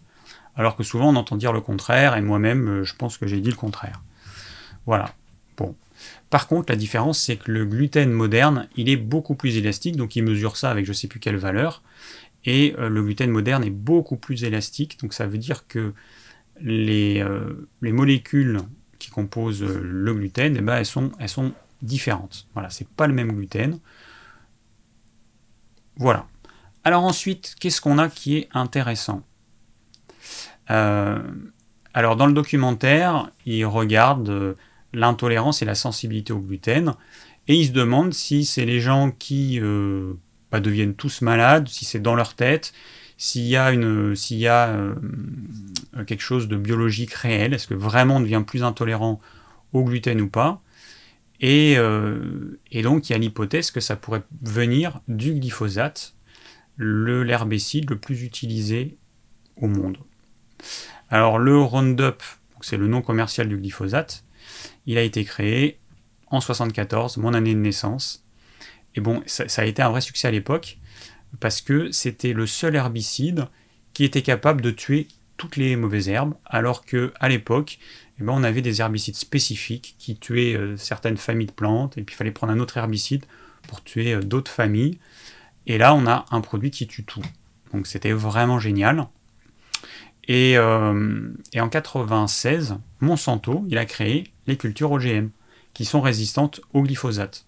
Alors 0.56 0.76
que 0.76 0.84
souvent 0.84 1.10
on 1.10 1.16
entend 1.16 1.36
dire 1.36 1.54
le 1.54 1.62
contraire, 1.62 2.16
et 2.16 2.22
moi-même 2.22 2.68
euh, 2.68 2.84
je 2.84 2.96
pense 2.96 3.18
que 3.18 3.28
j'ai 3.28 3.42
dit 3.42 3.50
le 3.50 3.56
contraire. 3.56 4.02
Voilà. 4.86 5.14
Bon. 5.58 5.76
Par 6.30 6.48
contre, 6.48 6.72
la 6.72 6.76
différence, 6.76 7.20
c'est 7.20 7.38
que 7.38 7.52
le 7.52 7.66
gluten 7.66 8.12
moderne, 8.12 8.68
il 8.76 8.90
est 8.90 8.98
beaucoup 8.98 9.36
plus 9.36 9.58
élastique, 9.58 9.98
donc 9.98 10.16
il 10.16 10.24
mesure 10.24 10.58
ça 10.58 10.72
avec 10.72 10.86
je 10.86 10.92
ne 10.92 10.96
sais 10.96 11.08
plus 11.08 11.20
quelle 11.20 11.38
valeur, 11.38 11.84
et 12.46 12.76
euh, 12.80 12.90
le 12.90 13.04
gluten 13.04 13.30
moderne 13.30 13.64
est 13.64 13.70
beaucoup 13.70 14.18
plus 14.18 14.44
élastique, 14.44 15.00
donc 15.00 15.14
ça 15.14 15.28
veut 15.28 15.38
dire 15.38 15.68
que 15.68 15.94
les, 16.60 17.22
euh, 17.22 17.70
les 17.82 17.92
molécules 17.92 18.60
qui 19.00 19.10
composent 19.10 19.64
le 19.64 20.14
gluten, 20.14 20.56
eh 20.58 20.62
ben, 20.62 20.76
elles, 20.76 20.86
sont, 20.86 21.12
elles 21.20 21.30
sont 21.30 21.54
différentes. 21.82 22.48
Voilà, 22.54 22.70
c'est 22.70 22.88
pas 22.88 23.08
le 23.08 23.14
même 23.14 23.32
gluten. 23.32 23.80
Voilà. 25.98 26.28
Alors 26.84 27.04
ensuite, 27.04 27.56
qu'est-ce 27.60 27.82
qu'on 27.82 27.98
a 27.98 28.10
qui 28.10 28.38
est 28.38 28.50
intéressant? 28.54 29.24
Alors 31.94 32.16
dans 32.16 32.28
le 32.28 32.34
documentaire, 32.34 33.30
il 33.46 33.66
regarde 33.66 34.30
euh, 34.30 34.54
l'intolérance 34.94 35.62
et 35.62 35.66
la 35.66 35.76
sensibilité 35.76 36.32
au 36.32 36.40
gluten, 36.40 36.94
et 37.48 37.56
il 37.56 37.68
se 37.68 37.72
demande 37.72 38.14
si 38.14 38.46
c'est 38.46 38.66
les 38.66 38.80
gens 38.80 39.12
qui 39.12 39.60
euh, 39.60 40.14
bah, 40.52 40.60
deviennent 40.60 40.96
tous 40.96 41.22
malades, 41.22 41.68
si 41.68 41.86
c'est 41.86 42.00
dans 42.00 42.16
leur 42.16 42.34
tête, 42.36 42.74
s'il 43.18 43.46
y 43.46 43.56
a, 43.56 43.72
s'il 44.16 44.38
y 44.38 44.48
a 44.48 44.74
quelque 46.08 46.22
chose 46.22 46.48
de 46.48 46.56
biologique 46.56 47.14
réel, 47.14 47.54
est-ce 47.54 47.68
que 47.68 47.76
vraiment 47.76 48.16
on 48.16 48.20
devient 48.20 48.44
plus 48.46 48.64
intolérant 48.64 49.20
au 49.74 49.84
gluten 49.84 50.20
ou 50.22 50.28
pas 50.28 50.64
et, 51.40 51.76
donc 52.82 53.10
il 53.10 53.14
y 53.14 53.16
a 53.16 53.20
l'hypothèse 53.20 53.70
que 53.70 53.80
ça 53.80 53.96
pourrait 53.96 54.24
venir 54.42 55.02
du 55.08 55.36
glyphosate, 55.36 56.16
l'herbicide 56.80 57.92
le, 57.92 57.98
plus 57.98 58.24
utilisé 58.24 58.98
au 59.56 59.68
monde. 59.68 59.98
Alors 61.10 61.40
le 61.40 61.60
Roundup, 61.60 62.24
c'est 62.62 62.78
le 62.78 62.88
nom 62.88 63.02
commercial 63.02 63.48
du 63.48 63.58
glyphosate, 63.58 64.24
il 64.86 64.98
a 64.98 65.02
été 65.02 65.24
créé 65.24 65.80
en 66.28 66.42
74, 66.42 67.18
mon 67.18 67.34
année 67.34 67.54
de 67.54 67.60
naissance. 67.60 68.24
Et 68.96 69.02
bon, 69.02 69.22
ça, 69.26 69.46
a 69.62 69.66
été 69.66 69.82
un 69.82 69.90
vrai 69.90 70.02
succès 70.02 70.28
à 70.28 70.32
l'époque, 70.32 70.78
parce 71.40 71.62
que 71.62 71.92
c'était 71.92 72.34
le 72.34 72.48
seul 72.48 72.76
herbicide 72.76 73.48
qui 73.94 74.04
était 74.04 74.22
capable 74.22 74.62
de 74.62 74.72
tuer 74.72 75.08
toutes 75.38 75.56
les 75.56 75.76
mauvaises 75.76 76.10
herbes, 76.10 76.36
alors 76.46 76.86
que 76.86 77.14
à 77.20 77.28
l'époque, 77.30 77.80
eh 78.20 78.24
ben, 78.24 78.34
on 78.34 78.44
avait 78.44 78.62
des 78.62 78.82
herbicides 78.82 79.16
spécifiques 79.16 79.96
qui 79.98 80.16
tuaient 80.16 80.56
euh, 80.56 80.78
certaines 80.78 81.18
familles 81.18 81.48
de 81.48 81.52
plantes, 81.52 81.98
et 81.98 82.04
puis 82.04 82.14
il 82.14 82.18
fallait 82.18 82.32
prendre 82.32 82.54
un 82.54 82.60
autre 82.60 82.78
herbicide 82.78 83.26
pour 83.68 83.84
tuer 83.84 84.14
euh, 84.14 84.22
d'autres 84.22 84.52
familles. 84.52 85.00
Et 85.68 85.78
là, 85.78 85.94
on 85.96 86.06
a 86.06 86.26
un 86.32 86.42
produit 86.42 86.72
qui 86.72 86.88
tue 86.88 87.04
tout. 87.04 87.24
Donc 87.74 87.88
c'était 87.88 88.12
vraiment 88.12 88.60
génial. 88.60 89.08
Et, 90.34 90.58
euh, 90.58 91.34
en 91.58 91.68
96, 91.68 92.78
Monsanto, 93.02 93.66
il 93.68 93.78
a 93.78 93.84
créé 93.84 94.32
les 94.48 94.56
cultures 94.56 94.94
OGM, 94.94 95.28
qui 95.74 95.84
sont 95.84 96.00
résistantes 96.00 96.62
au 96.72 96.84
glyphosate. 96.84 97.46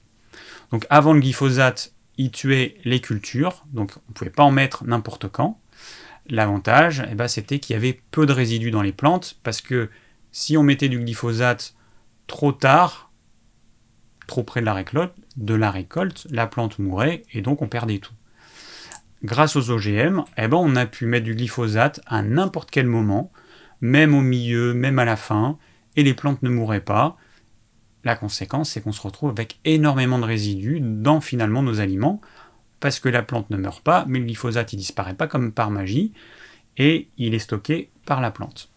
Donc 0.69 0.86
avant 0.89 1.13
le 1.13 1.22
glyphosate, 1.22 1.93
il 2.17 2.30
tuait 2.30 2.76
les 2.84 3.00
cultures, 3.00 3.63
donc 3.72 3.91
on 3.96 4.02
ne 4.10 4.13
pouvait 4.13 4.30
pas 4.30 4.43
en 4.43 4.52
mettre 4.52 4.84
n'importe 4.84 5.30
quand. 5.30 5.62
L'avantage, 6.28 7.02
eh 7.10 7.15
ben, 7.15 7.30
c'était 7.30 7.60
qu'il 7.60 7.74
y 7.74 7.78
avait 7.78 8.02
peu 8.12 8.26
de 8.26 8.34
résidus 8.34 8.72
dans 8.72 8.82
les 8.82 8.91
plantes, 8.91 9.38
parce 9.43 9.62
que 9.62 9.89
si 10.34 10.58
on 10.58 10.63
mettait 10.63 10.89
du 10.89 11.00
glyphosate 11.00 11.76
trop 12.28 12.52
tard, 12.52 13.13
trop 14.28 14.43
près 14.43 14.60
de 14.60 14.65
la 14.65 14.74
récolte, 14.74 15.13
de 15.38 15.54
la 15.54 15.72
récolte, 15.72 16.28
la 16.32 16.48
plante 16.48 16.80
mourait 16.80 17.24
et 17.32 17.41
donc 17.41 17.62
on 17.62 17.69
perdait 17.69 18.00
tout. 18.00 18.13
Grâce 19.23 19.55
aux 19.55 19.71
OGM, 19.71 20.23
eh 20.38 20.47
ben 20.47 20.57
on 20.57 20.75
a 20.75 20.86
pu 20.86 21.05
mettre 21.05 21.23
du 21.23 21.33
glyphosate 21.33 22.01
à 22.07 22.21
n'importe 22.21 22.69
quel 22.69 22.88
moment, 22.88 23.31
même 23.79 24.13
au 24.13 24.21
milieu, 24.21 24.73
même 24.73 24.99
à 24.99 25.05
la 25.05 25.15
fin, 25.15 25.57
et 25.95 26.03
les 26.03 26.13
plantes 26.13 26.43
ne 26.43 26.49
mouraient 26.49 26.81
pas. 26.81 27.15
La 28.03 28.17
conséquence, 28.17 28.71
c'est 28.71 28.81
qu'on 28.81 28.91
se 28.91 29.01
retrouve 29.01 29.29
avec 29.29 29.59
énormément 29.63 30.19
de 30.19 30.25
résidus 30.25 30.81
dans 30.81 31.21
finalement 31.21 31.62
nos 31.63 31.79
aliments, 31.79 32.19
parce 32.81 32.99
que 32.99 33.07
la 33.07 33.23
plante 33.23 33.49
ne 33.49 33.55
meurt 33.55 33.81
pas, 33.81 34.03
mais 34.09 34.19
le 34.19 34.25
glyphosate 34.25 34.73
il 34.73 34.77
disparaît 34.77 35.13
pas 35.13 35.27
comme 35.27 35.53
par 35.53 35.71
magie, 35.71 36.12
et 36.77 37.07
il 37.17 37.33
est 37.33 37.39
stocké 37.39 37.91
par 38.05 38.19
la 38.19 38.29
plante. 38.29 38.69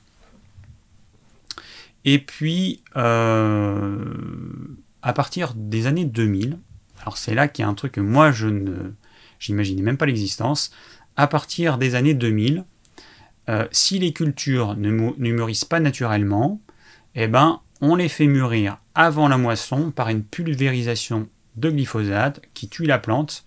Et 2.05 2.21
puis, 2.21 2.85
euh, 2.95 4.15
à 5.03 5.13
partir 5.13 5.55
des 5.57 5.89
années 5.89 6.05
2000, 6.05 6.59
alors 7.03 7.17
c'est 7.17 7.35
là 7.35 7.49
qu'il 7.49 7.65
y 7.65 7.67
a 7.67 7.69
un 7.69 7.75
truc 7.75 7.93
que 7.93 8.01
moi 8.01 8.31
je 8.31 8.47
ne 8.47 8.93
j'imaginais 9.39 9.83
même 9.83 9.97
pas 9.97 10.07
l'existence, 10.07 10.73
à 11.17 11.27
partir 11.27 11.79
des 11.79 11.95
années 11.95 12.15
2000, 12.15 12.65
euh, 13.49 13.67
si 13.71 13.99
les 13.99 14.13
cultures 14.13 14.77
ne, 14.77 14.91
mûrissent 14.91 15.65
pas 15.65 15.81
naturellement, 15.81 16.61
eh 17.15 17.29
ben, 17.29 17.61
on 17.81 17.95
les 17.95 18.09
fait 18.09 18.27
mûrir 18.27 18.79
avant 18.95 19.29
la 19.29 19.39
moisson 19.39 19.91
par 19.91 20.09
une 20.09 20.25
pulvérisation 20.25 21.29
de 21.57 21.71
glyphosate 21.71 22.43
qui 22.55 22.69
tue 22.69 22.87
la 22.87 22.99
plante 22.99 23.45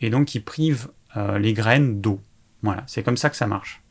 et 0.00 0.10
donc 0.10 0.26
qui 0.26 0.40
prive 0.40 0.88
euh, 1.16 1.38
les 1.38 1.52
graines 1.52 2.00
d'eau. 2.00 2.20
Voilà, 2.62 2.84
c'est 2.86 3.02
comme 3.02 3.16
ça 3.16 3.30
que 3.30 3.36
ça 3.36 3.46
marche. 3.46 3.82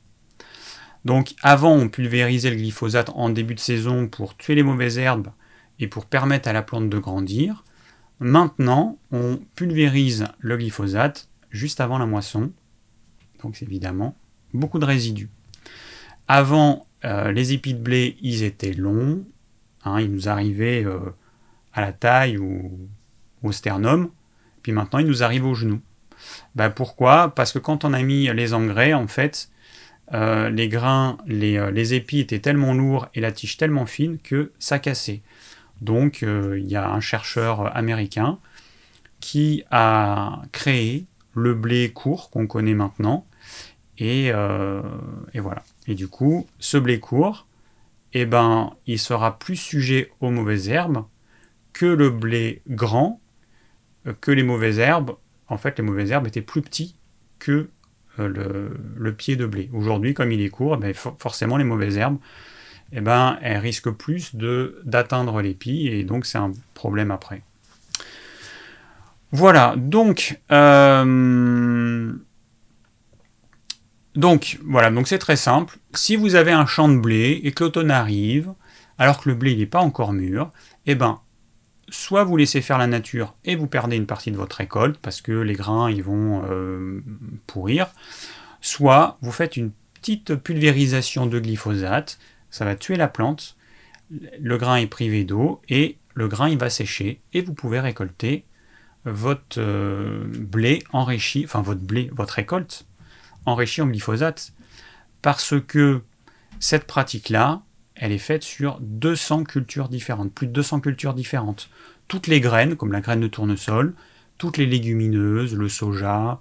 Donc 1.05 1.33
avant, 1.41 1.73
on 1.73 1.87
pulvérisait 1.87 2.49
le 2.49 2.57
glyphosate 2.57 3.09
en 3.15 3.29
début 3.29 3.55
de 3.55 3.59
saison 3.59 4.07
pour 4.07 4.35
tuer 4.35 4.55
les 4.55 4.63
mauvaises 4.63 4.97
herbes 4.97 5.29
et 5.79 5.87
pour 5.87 6.05
permettre 6.05 6.49
à 6.49 6.53
la 6.53 6.61
plante 6.61 6.89
de 6.89 6.99
grandir. 6.99 7.63
Maintenant, 8.19 8.97
on 9.11 9.39
pulvérise 9.55 10.25
le 10.39 10.57
glyphosate 10.57 11.29
juste 11.51 11.81
avant 11.81 11.97
la 11.97 12.05
moisson. 12.05 12.51
Donc 13.41 13.61
évidemment 13.61 14.15
beaucoup 14.53 14.79
de 14.79 14.85
résidus. 14.85 15.29
Avant, 16.27 16.85
euh, 17.05 17.31
les 17.31 17.53
épis 17.53 17.73
de 17.73 17.79
blé, 17.79 18.17
ils 18.21 18.43
étaient 18.43 18.73
longs. 18.73 19.25
Hein, 19.85 20.01
ils 20.01 20.11
nous 20.11 20.27
arrivaient 20.27 20.83
euh, 20.85 20.99
à 21.73 21.81
la 21.81 21.93
taille 21.93 22.37
ou 22.37 22.71
au 23.43 23.51
sternum. 23.51 24.09
Puis 24.63 24.71
maintenant, 24.71 24.99
ils 24.99 25.07
nous 25.07 25.23
arrivent 25.23 25.45
au 25.45 25.53
genou. 25.53 25.79
Ben 26.55 26.69
pourquoi? 26.69 27.33
Parce 27.33 27.53
que 27.53 27.59
quand 27.59 27.85
on 27.85 27.93
a 27.93 28.01
mis 28.01 28.33
les 28.33 28.53
engrais, 28.53 28.93
en 28.93 29.07
fait, 29.07 29.49
euh, 30.13 30.49
les 30.49 30.67
grains, 30.67 31.17
les, 31.27 31.93
épis 31.93 32.19
étaient 32.19 32.39
tellement 32.39 32.73
lourds 32.73 33.07
et 33.13 33.21
la 33.21 33.31
tige 33.31 33.57
tellement 33.57 33.85
fine 33.85 34.17
que 34.17 34.51
ça 34.59 34.79
cassait. 34.79 35.21
Donc 35.81 36.23
euh, 36.23 36.59
il 36.59 36.67
y 36.67 36.75
a 36.75 36.89
un 36.89 36.99
chercheur 36.99 37.75
américain 37.75 38.39
qui 39.19 39.63
a 39.71 40.41
créé 40.51 41.05
le 41.33 41.53
blé 41.53 41.91
court 41.91 42.29
qu'on 42.29 42.47
connaît 42.47 42.73
maintenant. 42.73 43.25
Euh, 44.01 44.81
et, 45.33 45.39
voilà. 45.39 45.63
Et 45.87 45.95
du 45.95 46.07
coup, 46.07 46.47
ce 46.59 46.77
blé 46.77 46.99
court, 46.99 47.47
eh 48.13 48.25
ben, 48.25 48.73
il 48.85 48.99
sera 48.99 49.39
plus 49.39 49.55
sujet 49.55 50.11
aux 50.19 50.29
mauvaises 50.29 50.69
herbes 50.69 51.03
que 51.73 51.85
le 51.85 52.09
blé 52.09 52.61
grand, 52.67 53.19
euh, 54.05 54.13
que 54.19 54.31
les 54.31 54.43
mauvaises 54.43 54.79
herbes. 54.79 55.15
En 55.47 55.57
fait, 55.57 55.77
les 55.77 55.83
mauvaises 55.83 56.11
herbes 56.11 56.27
étaient 56.27 56.41
plus 56.41 56.61
petits 56.61 56.95
que 57.39 57.69
le, 58.17 59.11
pied 59.11 59.35
de 59.35 59.45
blé. 59.45 59.69
Aujourd'hui, 59.73 60.15
comme 60.15 60.31
il 60.31 60.41
est 60.41 60.49
court, 60.49 60.75
eh 60.75 60.79
ben, 60.79 60.93
forcément, 60.93 61.57
les 61.57 61.63
mauvaises 61.63 61.97
herbes 61.97 62.17
eh 62.91 63.01
ben, 63.01 63.37
elle 63.41 63.57
risque 63.57 63.89
plus 63.89 64.35
d'atteindre 64.35 65.41
l'épi 65.41 65.87
et 65.87 66.03
donc 66.03 66.25
c'est 66.25 66.37
un 66.37 66.51
problème 66.73 67.11
après. 67.11 67.41
Voilà, 69.31 69.75
donc, 69.75 70.39
euh, 70.51 72.13
donc 74.15 74.59
voilà, 74.65 74.89
donc 74.89 75.07
c'est 75.07 75.17
très 75.17 75.35
simple. 75.35 75.77
Si 75.93 76.15
vous 76.15 76.35
avez 76.35 76.53
un 76.53 76.65
champ 76.65 76.87
de 76.87 76.97
blé 76.97 77.41
et 77.43 77.51
que 77.51 77.65
l'automne 77.65 77.91
arrive, 77.91 78.53
alors 78.97 79.21
que 79.21 79.29
le 79.29 79.35
blé 79.35 79.55
n'est 79.55 79.65
pas 79.65 79.81
encore 79.81 80.13
mûr, 80.13 80.49
eh 80.85 80.95
ben, 80.95 81.19
soit 81.89 82.23
vous 82.23 82.37
laissez 82.37 82.61
faire 82.61 82.77
la 82.77 82.87
nature 82.87 83.35
et 83.43 83.55
vous 83.55 83.67
perdez 83.67 83.97
une 83.97 84.07
partie 84.07 84.31
de 84.31 84.37
votre 84.37 84.57
récolte 84.57 84.97
parce 85.01 85.21
que 85.21 85.33
les 85.33 85.53
grains 85.53 85.89
ils 85.89 86.03
vont 86.03 86.43
euh, 86.49 87.03
pourrir, 87.47 87.87
soit 88.61 89.17
vous 89.21 89.31
faites 89.31 89.57
une 89.57 89.71
petite 89.93 90.35
pulvérisation 90.35 91.25
de 91.25 91.39
glyphosate 91.39 92.17
ça 92.49 92.65
va 92.65 92.75
tuer 92.75 92.95
la 92.95 93.07
plante, 93.07 93.57
le 94.09 94.57
grain 94.57 94.77
est 94.77 94.87
privé 94.87 95.23
d'eau 95.23 95.61
et 95.69 95.97
le 96.13 96.27
grain 96.27 96.49
il 96.49 96.57
va 96.57 96.69
sécher 96.69 97.21
et 97.33 97.41
vous 97.41 97.53
pouvez 97.53 97.79
récolter 97.79 98.45
votre 99.05 99.59
euh, 99.59 100.23
blé 100.27 100.83
enrichi, 100.91 101.43
enfin 101.45 101.61
votre 101.61 101.81
blé, 101.81 102.09
votre 102.13 102.35
récolte 102.35 102.85
enrichie 103.45 103.81
en 103.81 103.87
glyphosate 103.87 104.53
parce 105.21 105.55
que 105.65 106.01
cette 106.59 106.85
pratique-là, 106.85 107.61
elle 107.95 108.11
est 108.11 108.17
faite 108.17 108.43
sur 108.43 108.79
200 108.81 109.43
cultures 109.43 109.89
différentes, 109.89 110.33
plus 110.33 110.47
de 110.47 110.53
200 110.53 110.81
cultures 110.81 111.13
différentes. 111.13 111.69
Toutes 112.07 112.27
les 112.27 112.41
graines, 112.41 112.75
comme 112.75 112.91
la 112.91 113.01
graine 113.01 113.19
de 113.19 113.27
tournesol, 113.27 113.93
toutes 114.37 114.57
les 114.57 114.65
légumineuses, 114.65 115.55
le 115.55 115.67
soja, 115.67 116.39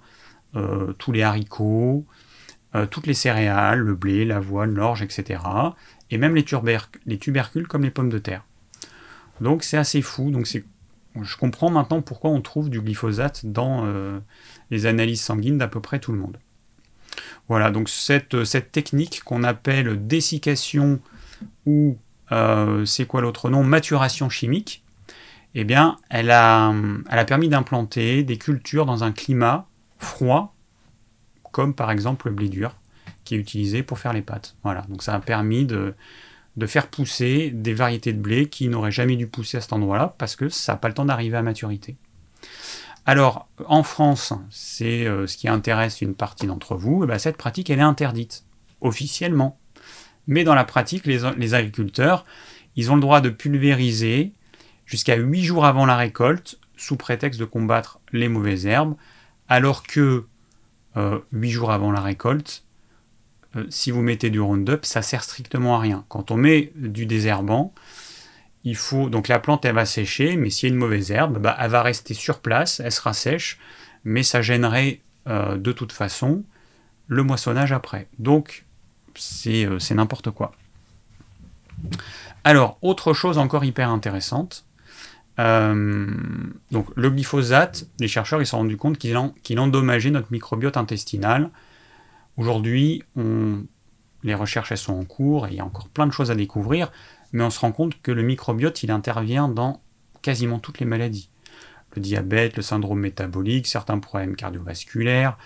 tous 0.97 1.11
les 1.11 1.23
haricots, 1.23 2.05
toutes 2.89 3.07
les 3.07 3.13
céréales, 3.13 3.79
le 3.79 3.95
blé, 3.95 4.23
l'avoine, 4.23 4.73
l'orge, 4.73 5.01
etc. 5.01 5.39
Et 6.11 6.17
même 6.17 6.35
les, 6.35 6.45
les 7.05 7.17
tubercules 7.17 7.67
comme 7.67 7.83
les 7.83 7.91
pommes 7.91 8.09
de 8.09 8.19
terre. 8.19 8.43
Donc 9.41 9.63
c'est 9.63 9.77
assez 9.77 10.01
fou. 10.01 10.31
Donc 10.31 10.47
je 10.47 11.37
comprends 11.37 11.69
maintenant 11.69 12.01
pourquoi 12.01 12.29
on 12.29 12.41
trouve 12.41 12.69
du 12.69 12.81
glyphosate 12.81 13.45
dans 13.45 13.85
les 14.71 14.85
analyses 14.85 15.21
sanguines 15.21 15.57
d'à 15.57 15.67
peu 15.67 15.81
près 15.81 15.99
tout 15.99 16.11
le 16.11 16.19
monde. 16.19 16.37
Voilà, 17.49 17.71
donc 17.71 17.89
cette, 17.89 18.43
cette 18.43 18.71
technique 18.71 19.23
qu'on 19.23 19.43
appelle 19.43 20.05
dessiccation 20.07 20.99
ou 21.65 21.97
euh, 22.31 22.85
c'est 22.85 23.05
quoi 23.05 23.21
l'autre 23.21 23.49
nom 23.49 23.63
Maturation 23.63 24.29
chimique, 24.29 24.83
eh 25.55 25.63
bien, 25.63 25.97
elle 26.09 26.31
a, 26.31 26.73
elle 27.09 27.19
a 27.19 27.25
permis 27.25 27.49
d'implanter 27.49 28.23
des 28.23 28.37
cultures 28.37 28.85
dans 28.85 29.03
un 29.03 29.11
climat 29.11 29.67
froid, 29.97 30.55
comme 31.51 31.73
par 31.73 31.91
exemple 31.91 32.27
le 32.27 32.33
blé 32.33 32.49
dur, 32.49 32.75
qui 33.27 33.35
est 33.35 33.39
utilisé 33.39 33.83
pour 33.83 33.99
faire 33.99 34.13
les 34.13 34.21
pâtes. 34.21 34.55
Voilà, 34.63 34.81
donc 34.89 35.03
ça 35.03 35.13
a 35.13 35.19
permis 35.19 35.65
de, 35.65 35.93
de 36.57 36.65
faire 36.65 36.87
pousser 36.87 37.51
des 37.51 37.73
variétés 37.73 38.13
de 38.13 38.19
blé 38.19 38.47
qui 38.47 38.67
n'auraient 38.67 38.91
jamais 38.91 39.15
dû 39.15 39.27
pousser 39.27 39.57
à 39.57 39.61
cet 39.61 39.73
endroit-là, 39.73 40.15
parce 40.17 40.35
que 40.35 40.49
ça 40.49 40.73
n'a 40.73 40.77
pas 40.77 40.87
le 40.87 40.95
temps 40.95 41.05
d'arriver 41.05 41.37
à 41.37 41.43
maturité. 41.43 41.97
Alors, 43.05 43.47
en 43.67 43.83
France, 43.83 44.33
c'est 44.49 45.05
euh, 45.05 45.27
ce 45.27 45.37
qui 45.37 45.47
intéresse 45.47 46.01
une 46.01 46.15
partie 46.15 46.47
d'entre 46.47 46.75
vous, 46.75 47.03
eh 47.03 47.07
ben, 47.07 47.17
cette 47.19 47.37
pratique, 47.37 47.69
elle 47.69 47.79
est 47.79 47.83
interdite, 47.83 48.43
officiellement. 48.81 49.57
Mais 50.25 50.43
dans 50.43 50.55
la 50.55 50.65
pratique, 50.65 51.05
les, 51.05 51.53
agriculteurs, 51.53 52.25
ils 52.75 52.91
ont 52.91 52.95
le 52.95 53.01
droit 53.01 53.21
de 53.21 53.29
pulvériser 53.29 54.33
jusqu'à 54.85 55.15
8 55.15 55.43
jours 55.43 55.65
avant 55.65 55.85
la 55.85 55.95
récolte, 55.95 56.59
sous 56.75 56.97
prétexte 56.97 57.39
de 57.39 57.45
combattre 57.45 57.99
les 58.11 58.27
mauvaises 58.27 58.65
herbes, 58.65 58.95
alors 59.47 59.83
que 59.83 60.25
8 60.95 60.97
euh, 60.97 61.21
jours 61.43 61.71
avant 61.71 61.91
la 61.91 62.01
récolte, 62.01 62.65
euh, 63.55 63.65
si 63.69 63.91
vous 63.91 64.01
mettez 64.01 64.29
du 64.29 64.39
Roundup, 64.39 64.85
ça 64.85 65.01
sert 65.01 65.23
strictement 65.23 65.77
à 65.77 65.79
rien. 65.79 66.05
Quand 66.09 66.31
on 66.31 66.37
met 66.37 66.71
du 66.75 67.05
désherbant, 67.05 67.73
il 68.63 68.75
faut 68.75 69.09
donc 69.09 69.27
la 69.27 69.39
plante 69.39 69.65
elle 69.65 69.75
va 69.75 69.85
sécher, 69.85 70.35
mais 70.35 70.49
s'il 70.49 70.69
y 70.69 70.71
a 70.71 70.73
une 70.73 70.79
mauvaise 70.79 71.11
herbe, 71.11 71.39
bah, 71.39 71.55
elle 71.59 71.71
va 71.71 71.81
rester 71.81 72.13
sur 72.13 72.39
place, 72.39 72.79
elle 72.79 72.91
sera 72.91 73.13
sèche, 73.13 73.59
mais 74.03 74.23
ça 74.23 74.41
gênerait 74.41 75.01
euh, 75.27 75.57
de 75.57 75.71
toute 75.71 75.91
façon 75.91 76.43
le 77.07 77.23
moissonnage 77.23 77.71
après. 77.71 78.07
Donc 78.19 78.65
euh, 79.47 79.79
c'est 79.79 79.95
n'importe 79.95 80.31
quoi. 80.31 80.51
Alors, 82.43 82.77
autre 82.81 83.13
chose 83.13 83.37
encore 83.37 83.63
hyper 83.63 83.89
intéressante. 83.89 84.65
Le 85.37 87.09
glyphosate, 87.09 87.87
les 87.99 88.07
chercheurs 88.07 88.41
ils 88.41 88.45
se 88.45 88.51
sont 88.51 88.57
rendus 88.57 88.77
compte 88.77 88.97
qu'il 88.97 89.59
endommageait 89.59 90.09
notre 90.09 90.31
microbiote 90.31 90.77
intestinal. 90.77 91.51
Aujourd'hui, 92.37 93.03
les 94.23 94.33
recherches 94.33 94.71
elles 94.71 94.77
sont 94.77 94.93
en 94.93 95.03
cours 95.05 95.47
et 95.47 95.51
il 95.51 95.57
y 95.57 95.59
a 95.59 95.65
encore 95.65 95.89
plein 95.89 96.05
de 96.05 96.11
choses 96.11 96.31
à 96.31 96.35
découvrir 96.35 96.91
mais 97.33 97.43
on 97.43 97.49
se 97.49 97.59
rend 97.59 97.71
compte 97.71 98.01
que 98.01 98.11
le 98.11 98.23
microbiote, 98.23 98.83
il 98.83 98.91
intervient 98.91 99.47
dans 99.47 99.81
quasiment 100.21 100.59
toutes 100.59 100.79
les 100.79 100.85
maladies. 100.85 101.29
Le 101.95 102.01
diabète, 102.01 102.57
le 102.57 102.61
syndrome 102.61 102.99
métabolique, 102.99 103.67
certains 103.67 103.99
problèmes 103.99 104.35
cardiovasculaires, 104.35 105.37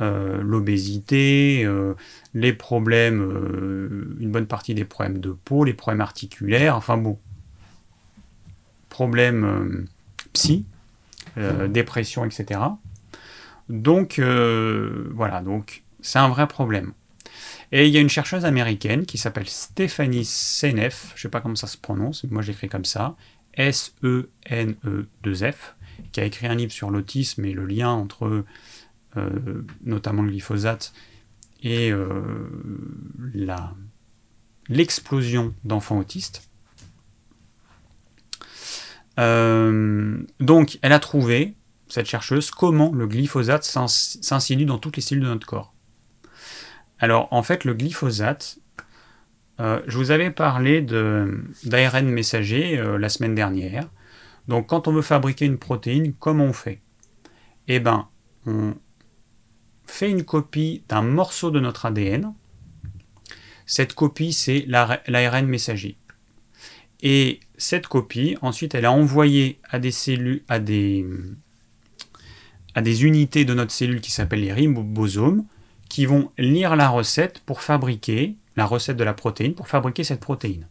euh, 0.00 0.40
l'obésité, 0.42 1.62
euh, 1.64 1.94
les 2.32 2.52
problèmes, 2.52 3.20
euh, 3.20 4.16
une 4.18 4.30
bonne 4.30 4.46
partie 4.46 4.74
des 4.74 4.84
problèmes 4.84 5.18
de 5.18 5.30
peau, 5.30 5.64
les 5.64 5.74
problèmes 5.74 6.00
articulaires, 6.00 6.76
enfin 6.76 6.96
bon, 6.96 7.18
problèmes 8.88 9.86
psy, 10.32 10.64
dépression, 11.68 12.24
etc. 12.24 12.60
Donc 13.68 14.18
voilà, 14.18 15.40
donc 15.42 15.82
c'est 16.02 16.18
un 16.18 16.28
vrai 16.28 16.46
problème. 16.46 16.92
Et 17.72 17.86
il 17.86 17.94
y 17.94 17.96
a 17.98 18.00
une 18.00 18.08
chercheuse 18.08 18.44
américaine 18.44 19.06
qui 19.06 19.18
s'appelle 19.18 19.48
Stephanie 19.48 20.24
Seneff, 20.24 21.12
je 21.14 21.20
ne 21.20 21.22
sais 21.22 21.28
pas 21.28 21.40
comment 21.40 21.54
ça 21.54 21.68
se 21.68 21.76
prononce, 21.76 22.24
moi 22.24 22.42
j'écris 22.42 22.68
comme 22.68 22.84
ça, 22.84 23.16
S-E-N-E-2-F, 23.54 24.16
qui 26.12 26.20
a 26.20 26.24
écrit 26.24 26.46
un 26.46 26.54
livre 26.54 26.72
sur 26.72 26.90
l'autisme 26.90 27.44
et 27.44 27.52
le 27.52 27.66
lien 27.66 27.90
entre 27.90 28.44
euh, 29.16 29.64
notamment 29.84 30.22
le 30.22 30.30
glyphosate 30.30 30.92
et 31.62 31.90
euh, 31.90 32.48
l'explosion 34.68 35.54
d'enfants 35.64 35.98
autistes. 35.98 36.48
Euh, 39.18 40.22
donc, 40.38 40.78
elle 40.82 40.92
a 40.92 41.00
trouvé, 41.00 41.54
cette 41.88 42.06
chercheuse, 42.06 42.50
comment 42.50 42.92
le 42.92 43.06
glyphosate 43.06 43.64
s'insinue 43.64 44.64
dans 44.64 44.78
toutes 44.78 44.96
les 44.96 45.02
cellules 45.02 45.24
de 45.24 45.28
notre 45.28 45.46
corps. 45.46 45.74
Alors 47.00 47.28
en 47.32 47.42
fait, 47.42 47.64
le 47.64 47.74
glyphosate, 47.74 48.58
euh, 49.58 49.80
je 49.86 49.96
vous 49.96 50.10
avais 50.10 50.30
parlé 50.30 50.82
d'ARN 50.82 52.06
messager 52.06 52.78
euh, 52.78 52.98
la 52.98 53.08
semaine 53.08 53.34
dernière. 53.34 53.88
Donc 54.48 54.68
quand 54.68 54.86
on 54.86 54.92
veut 54.92 55.02
fabriquer 55.02 55.46
une 55.46 55.58
protéine, 55.58 56.12
comment 56.12 56.44
on 56.44 56.52
fait? 56.52 56.80
Eh 57.68 57.80
bien, 57.80 58.08
on 58.46 58.74
fait 59.86 60.10
une 60.10 60.24
copie 60.24 60.84
d'un 60.88 61.02
morceau 61.02 61.50
de 61.50 61.58
notre 61.58 61.86
ADN. 61.86 62.34
Cette 63.64 63.94
copie, 63.94 64.32
c'est 64.32 64.64
l'ARN 64.66 65.46
messager. 65.46 65.96
Et 67.02 67.40
cette 67.56 67.86
copie, 67.86 68.36
ensuite, 68.42 68.74
elle 68.74 68.84
est 68.84 68.88
envoyée 68.88 69.58
à 69.70 69.78
des 69.78 69.90
cellules, 69.90 70.42
à 70.48 70.58
des, 70.58 71.06
à 72.74 72.82
des 72.82 73.04
unités 73.04 73.44
de 73.44 73.54
notre 73.54 73.72
cellule 73.72 74.00
qui 74.00 74.10
s'appellent 74.10 74.42
les 74.42 74.52
ribosomes, 74.52 75.44
qui 75.90 76.06
vont 76.06 76.30
lire 76.38 76.76
la 76.76 76.88
recette 76.88 77.40
pour 77.40 77.60
fabriquer, 77.60 78.36
la 78.56 78.64
recette 78.64 78.96
de 78.96 79.04
la 79.04 79.12
protéine, 79.12 79.54
pour 79.54 79.68
fabriquer 79.68 80.04
cette 80.04 80.20
protéine. 80.20 80.66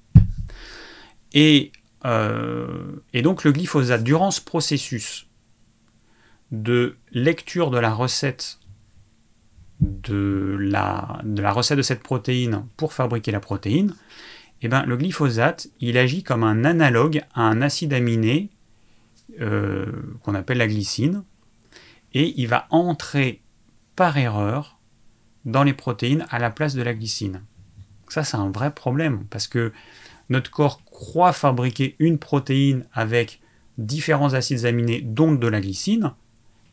Et, 1.34 1.72
euh, 2.06 2.96
et 3.14 3.22
donc 3.22 3.44
le 3.44 3.52
glyphosate, 3.52 4.04
durant 4.04 4.32
ce 4.32 4.42
processus 4.42 5.28
de 6.52 6.96
lecture 7.12 7.70
de 7.70 7.78
la 7.78 7.94
recette 7.94 8.60
de 9.82 10.58
la, 10.60 11.22
de 11.24 11.42
la 11.42 11.52
recette 11.52 11.78
de 11.78 11.84
cette 11.84 12.02
protéine 12.02 12.66
pour 12.78 12.94
fabriquer 12.94 13.32
la 13.32 13.42
protéine, 13.42 13.94
eh 14.62 14.70
ben, 14.70 14.84
le 14.86 14.98
glyphosate, 14.98 15.68
il 15.82 15.98
agit 15.98 16.24
comme 16.24 16.44
un 16.44 16.64
analogue 16.64 17.24
à 17.34 17.42
un 17.42 17.62
acide 17.62 17.94
aminé 17.94 18.50
euh, 19.42 19.86
qu'on 20.24 20.34
appelle 20.34 20.58
la 20.58 20.68
glycine, 20.68 21.24
et 22.14 22.34
il 22.38 22.48
va 22.48 22.68
entrer 22.72 23.42
par 23.96 24.18
erreur 24.18 24.79
dans 25.46 25.64
les 25.64 25.74
protéines 25.74 26.26
à 26.30 26.40
la 26.40 26.50
place 26.50 26.74
de 26.74 26.82
la 26.82 26.94
glycine. 26.94 27.42
Ça, 28.08 28.24
c'est 28.24 28.38
un 28.38 28.50
vrai 28.50 28.72
problème 28.74 29.26
parce 29.30 29.48
que 29.48 29.72
notre 30.30 30.52
corps 30.52 30.84
croit 30.86 31.34
fabriquer 31.34 31.96
une 32.00 32.18
protéine 32.18 32.86
avec 32.94 33.40
différents 33.78 34.34
acides 34.34 34.66
aminés, 34.66 35.02
dont 35.02 35.32
de 35.32 35.48
la 35.48 35.62
glycine, 35.62 36.12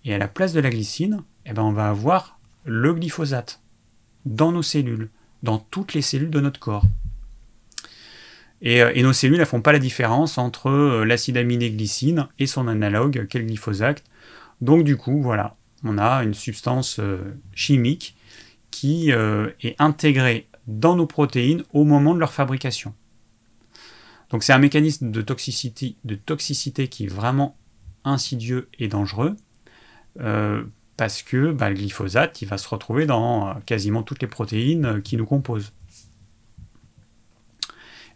et 0.04 0.14
à 0.14 0.18
la 0.18 0.28
place 0.28 0.52
de 0.52 0.60
la 0.60 0.70
glycine, 0.70 1.22
eh 1.46 1.52
ben, 1.52 1.62
on 1.62 1.72
va 1.72 1.88
avoir 1.88 2.38
le 2.64 2.92
glyphosate 2.92 3.60
dans 4.24 4.52
nos 4.52 4.62
cellules, 4.62 5.08
dans 5.42 5.58
toutes 5.58 5.94
les 5.94 6.02
cellules 6.02 6.30
de 6.30 6.40
notre 6.40 6.60
corps. 6.60 6.84
Et, 8.62 8.82
euh, 8.82 9.02
nos 9.02 9.12
cellules 9.12 9.38
ne 9.38 9.44
font 9.44 9.60
pas 9.60 9.72
la 9.72 9.78
différence 9.78 10.38
entre 10.38 10.70
euh, 10.70 11.04
l'acide 11.04 11.36
aminé 11.36 11.70
glycine 11.70 12.28
et 12.38 12.46
son 12.46 12.68
analogue, 12.68 13.26
qu'est 13.28 13.38
le 13.38 13.44
glyphosate. 13.44 14.02
Donc 14.60 14.84
du 14.84 14.96
coup, 14.96 15.22
voilà, 15.22 15.56
on 15.84 15.98
a 15.98 16.24
une 16.24 16.34
substance 16.34 16.98
euh, 16.98 17.18
chimique 17.54 18.15
qui 18.70 19.12
euh, 19.12 19.50
est 19.62 19.80
intégré 19.80 20.48
dans 20.66 20.96
nos 20.96 21.06
protéines 21.06 21.62
au 21.72 21.84
moment 21.84 22.14
de 22.14 22.20
leur 22.20 22.32
fabrication. 22.32 22.94
Donc 24.30 24.42
c'est 24.42 24.52
un 24.52 24.58
mécanisme 24.58 25.10
de 25.10 25.22
toxicité, 25.22 26.88
qui 26.88 27.04
est 27.04 27.08
vraiment 27.08 27.56
insidieux 28.04 28.68
et 28.78 28.88
dangereux, 28.88 29.36
euh, 30.20 30.64
parce 30.96 31.22
que 31.22 31.52
bah, 31.52 31.68
le 31.70 31.76
glyphosate, 31.76 32.42
il 32.42 32.48
va 32.48 32.58
se 32.58 32.68
retrouver 32.68 33.06
dans 33.06 33.48
euh, 33.48 33.54
quasiment 33.64 34.02
toutes 34.02 34.20
les 34.20 34.28
protéines 34.28 35.00
qui 35.02 35.16
nous 35.16 35.26
composent. 35.26 35.72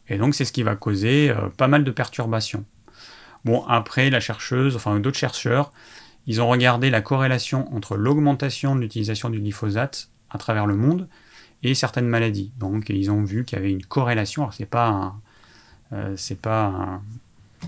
Et 0.09 0.19
donc 0.19 0.35
c'est 0.35 0.45
ce 0.45 0.53
qui 0.53 0.65
va 0.65 0.75
causer 0.75 1.33
pas 1.57 1.69
mal 1.69 1.85
de 1.85 1.91
perturbations. 1.93 2.65
Bon, 3.45 3.65
après, 3.67 4.11
la 4.11 4.19
chercheuse, 4.19 4.75
enfin 4.75 4.99
d'autres 4.99 5.19
chercheurs, 5.19 5.73
ils 6.27 6.43
ont 6.43 6.49
regardé 6.49 6.91
la 6.91 7.01
corrélation 7.01 7.73
entre 7.75 7.97
l'augmentation 7.97 8.75
de 8.75 8.81
l'utilisation 8.81 9.31
du 9.31 9.41
glyphosate 9.41 10.11
à 10.31 10.39
travers 10.39 10.67
le 10.67 10.77
monde 10.77 11.09
et 11.63 11.75
certaines 11.75 12.09
maladies. 12.09 12.53
Donc 12.59 12.89
ils 12.89 13.11
ont 13.11 13.23
vu 13.23 13.45
qu'il 13.45 13.59
y 13.59 13.61
avait 13.61 13.73
une 13.73 13.85
corrélation. 13.85 14.43
Alors 14.43 14.55
c'est 14.55 14.67
pas 14.67 15.15
euh, 15.93 16.17
pas 16.41 17.01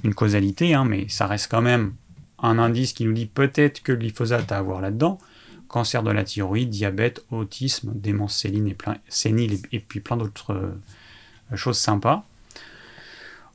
une 0.05 0.14
causalité, 0.14 0.75
hein, 0.75 0.85
mais 0.85 1.09
ça 1.09 1.27
reste 1.27 1.51
quand 1.51 1.62
même 1.62 1.94
un 2.42 2.59
indice 2.59 2.92
qui 2.92 3.05
nous 3.05 3.12
dit 3.12 3.27
peut-être 3.27 3.83
que 3.83 3.92
le 3.92 3.98
glyphosate 3.98 4.51
a 4.53 4.59
à 4.59 4.62
voir 4.62 4.81
là-dedans. 4.81 5.18
Cancer 5.68 6.03
de 6.03 6.11
la 6.11 6.25
thyroïde, 6.25 6.68
diabète, 6.68 7.25
autisme, 7.31 7.92
démence 7.94 8.37
sénile 8.37 8.68
et, 8.68 8.75
plein, 8.75 8.96
sénile 9.09 9.59
et, 9.72 9.81
puis 9.81 10.01
plein 10.01 10.16
d'autres 10.16 10.53
euh, 10.53 11.57
choses 11.57 11.79
sympas. 11.79 12.25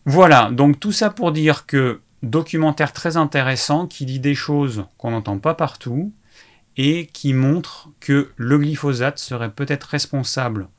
Voilà, 0.06 0.50
donc 0.52 0.80
tout 0.80 0.92
ça 0.92 1.10
pour 1.10 1.32
dire 1.32 1.66
que 1.66 2.00
documentaire 2.24 2.94
très 2.94 3.18
intéressant 3.18 3.88
qui 3.88 4.06
dit 4.06 4.20
des 4.20 4.36
choses 4.36 4.86
qu'on 4.98 5.12
n'entend 5.12 5.38
pas 5.38 5.54
partout, 5.54 6.12
et 6.78 7.08
qui 7.08 7.34
montre 7.34 7.90
que 8.00 8.32
le 8.38 8.58
glyphosate 8.60 9.18
serait 9.18 9.52
peut-être 9.52 9.86
responsable 9.86 10.70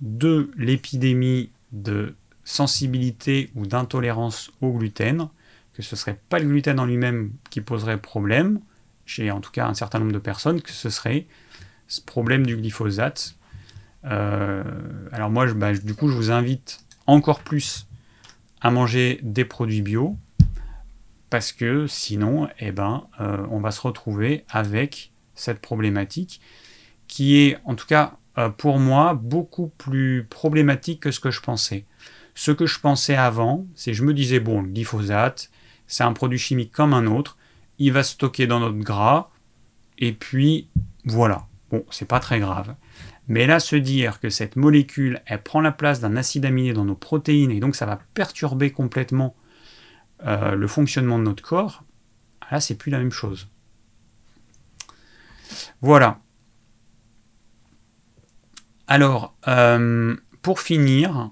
de 0.00 0.50
l'épidémie 0.56 1.50
de 1.72 2.14
sensibilité 2.44 3.50
ou 3.54 3.66
d'intolérance 3.66 4.52
au 4.60 4.72
gluten, 4.72 5.28
que 5.72 5.82
ce 5.82 5.96
ne 5.96 5.98
serait 5.98 6.20
pas 6.28 6.38
le 6.38 6.46
gluten 6.46 6.78
en 6.78 6.86
lui-même 6.86 7.32
qui 7.50 7.60
poserait 7.60 7.98
problème, 7.98 8.60
chez 9.06 9.30
en 9.30 9.40
tout 9.40 9.50
cas 9.50 9.66
un 9.66 9.74
certain 9.74 9.98
nombre 9.98 10.12
de 10.12 10.18
personnes, 10.18 10.62
que 10.62 10.70
ce 10.70 10.88
serait 10.88 11.26
ce 11.88 12.00
problème 12.00 12.46
du 12.46 12.56
glyphosate. 12.56 13.36
Euh, 14.04 14.62
alors 15.10 15.30
moi, 15.30 15.52
bah, 15.52 15.72
du 15.72 15.94
coup, 15.94 16.08
je 16.08 16.14
vous 16.14 16.30
invite 16.30 16.80
encore 17.06 17.40
plus 17.40 17.86
à 18.60 18.70
manger 18.70 19.18
des 19.22 19.44
produits 19.44 19.82
bio, 19.82 20.16
parce 21.28 21.52
que 21.52 21.86
sinon, 21.88 22.48
eh 22.60 22.70
ben, 22.70 23.08
euh, 23.20 23.44
on 23.50 23.58
va 23.58 23.72
se 23.72 23.80
retrouver 23.80 24.44
avec 24.48 25.12
cette 25.34 25.60
problématique 25.60 26.40
qui 27.08 27.38
est, 27.38 27.58
en 27.64 27.74
tout 27.74 27.86
cas 27.86 28.16
euh, 28.38 28.48
pour 28.48 28.78
moi, 28.78 29.14
beaucoup 29.14 29.68
plus 29.78 30.26
problématique 30.28 31.00
que 31.00 31.10
ce 31.10 31.20
que 31.20 31.30
je 31.30 31.40
pensais. 31.40 31.84
Ce 32.34 32.50
que 32.50 32.66
je 32.66 32.80
pensais 32.80 33.14
avant, 33.14 33.66
c'est 33.74 33.94
je 33.94 34.02
me 34.02 34.12
disais, 34.12 34.40
bon, 34.40 34.62
le 34.62 34.68
glyphosate, 34.68 35.50
c'est 35.86 36.02
un 36.02 36.12
produit 36.12 36.38
chimique 36.38 36.72
comme 36.72 36.94
un 36.94 37.06
autre, 37.06 37.36
il 37.78 37.92
va 37.92 38.02
stocker 38.02 38.46
dans 38.46 38.60
notre 38.60 38.78
gras, 38.78 39.30
et 39.98 40.12
puis 40.12 40.68
voilà. 41.04 41.46
Bon, 41.70 41.84
c'est 41.90 42.08
pas 42.08 42.20
très 42.20 42.40
grave. 42.40 42.74
Mais 43.28 43.46
là, 43.46 43.60
se 43.60 43.76
dire 43.76 44.20
que 44.20 44.30
cette 44.30 44.56
molécule, 44.56 45.22
elle 45.26 45.42
prend 45.42 45.60
la 45.60 45.72
place 45.72 46.00
d'un 46.00 46.16
acide 46.16 46.44
aminé 46.44 46.72
dans 46.72 46.84
nos 46.84 46.96
protéines, 46.96 47.52
et 47.52 47.60
donc 47.60 47.76
ça 47.76 47.86
va 47.86 48.00
perturber 48.14 48.72
complètement 48.72 49.36
euh, 50.26 50.54
le 50.56 50.66
fonctionnement 50.66 51.18
de 51.18 51.24
notre 51.24 51.42
corps, 51.42 51.84
là, 52.50 52.60
c'est 52.60 52.74
plus 52.74 52.90
la 52.90 52.98
même 52.98 53.12
chose. 53.12 53.48
Voilà. 55.80 56.20
Alors, 58.86 59.34
euh, 59.48 60.14
pour 60.42 60.60
finir, 60.60 61.30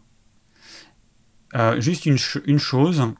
euh, 1.55 1.81
juste 1.81 2.07
une, 2.07 2.17
chose 2.17 3.13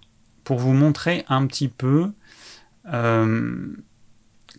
pour 0.45 0.59
vous 0.59 0.73
montrer 0.73 1.25
un 1.29 1.47
petit 1.47 1.69
peu 1.69 2.13
euh, 2.93 3.77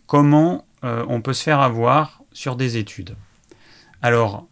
comment 0.05 0.65
on 0.85 1.21
peut 1.21 1.31
se 1.31 1.41
faire 1.41 1.61
avoir 1.61 2.21
sur 2.33 2.57
des 2.57 2.75
études. 2.75 3.15
Alors, 4.01 4.47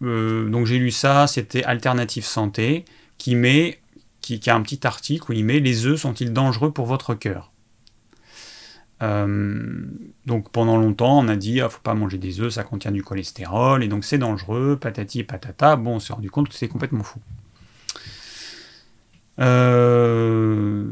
donc 0.00 0.64
j'ai 0.64 0.78
lu 0.78 0.92
ça, 0.92 1.26
c'était 1.26 1.64
Alternative 1.64 2.24
Santé, 2.24 2.84
qui 3.18 3.34
met, 3.34 3.80
qui, 4.20 4.38
qui, 4.38 4.48
a 4.48 4.54
un 4.54 4.62
petit 4.62 4.86
article 4.86 5.32
où 5.32 5.34
il 5.34 5.44
met 5.44 5.58
les 5.58 5.86
œufs 5.86 6.00
sont-ils 6.00 6.32
dangereux 6.32 6.72
pour 6.72 6.86
votre 6.86 7.14
cœur? 7.14 7.50
Euh, 9.02 9.84
donc 10.26 10.50
pendant 10.50 10.76
longtemps, 10.76 11.18
on 11.18 11.28
a 11.28 11.36
dit 11.36 11.60
ah, 11.60 11.68
faut 11.68 11.80
pas 11.80 11.94
manger 11.94 12.18
des 12.18 12.40
œufs, 12.40 12.52
ça 12.52 12.64
contient 12.64 12.90
du 12.90 13.02
cholestérol 13.02 13.82
et 13.82 13.88
donc 13.88 14.04
c'est 14.04 14.18
dangereux, 14.18 14.78
patati 14.80 15.20
et 15.20 15.24
patata. 15.24 15.76
Bon, 15.76 15.96
on 15.96 15.98
s'est 16.00 16.12
rendu 16.12 16.30
compte 16.30 16.48
que 16.48 16.54
c'est 16.54 16.68
complètement 16.68 17.02
fou. 17.02 17.18
Euh, 19.38 20.84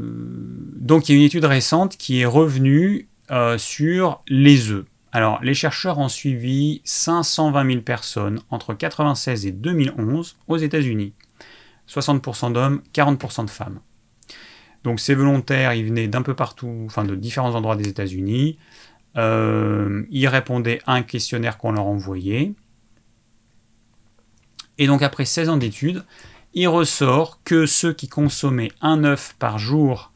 donc 0.76 1.08
il 1.08 1.12
y 1.12 1.14
a 1.16 1.18
une 1.18 1.26
étude 1.26 1.44
récente 1.44 1.98
qui 1.98 2.20
est 2.20 2.26
revenue 2.26 3.08
euh, 3.30 3.58
sur 3.58 4.22
les 4.26 4.70
œufs. 4.70 4.86
Alors 5.12 5.42
les 5.42 5.54
chercheurs 5.54 5.98
ont 5.98 6.08
suivi 6.08 6.80
520 6.84 7.66
000 7.66 7.82
personnes 7.82 8.40
entre 8.50 8.70
1996 8.70 9.46
et 9.46 9.52
2011 9.52 10.36
aux 10.46 10.56
États-Unis. 10.56 11.12
60% 11.88 12.52
d'hommes, 12.52 12.82
40% 12.94 13.44
de 13.46 13.50
femmes. 13.50 13.80
Donc 14.88 15.00
ces 15.00 15.14
volontaires, 15.14 15.74
ils 15.74 15.84
venaient 15.84 16.08
d'un 16.08 16.22
peu 16.22 16.32
partout, 16.32 16.84
enfin 16.86 17.04
de 17.04 17.14
différents 17.14 17.54
endroits 17.54 17.76
des 17.76 17.88
États-Unis. 17.88 18.56
Euh, 19.18 20.06
ils 20.08 20.26
répondaient 20.26 20.80
à 20.86 20.94
un 20.94 21.02
questionnaire 21.02 21.58
qu'on 21.58 21.72
leur 21.72 21.84
envoyait. 21.84 22.54
Et 24.78 24.86
donc 24.86 25.02
après 25.02 25.26
16 25.26 25.50
ans 25.50 25.56
d'études, 25.58 26.06
il 26.54 26.68
ressort 26.68 27.42
que 27.44 27.66
ceux 27.66 27.92
qui 27.92 28.08
consommaient 28.08 28.72
un 28.80 29.04
œuf 29.04 29.36
par 29.38 29.58
jour 29.58 30.10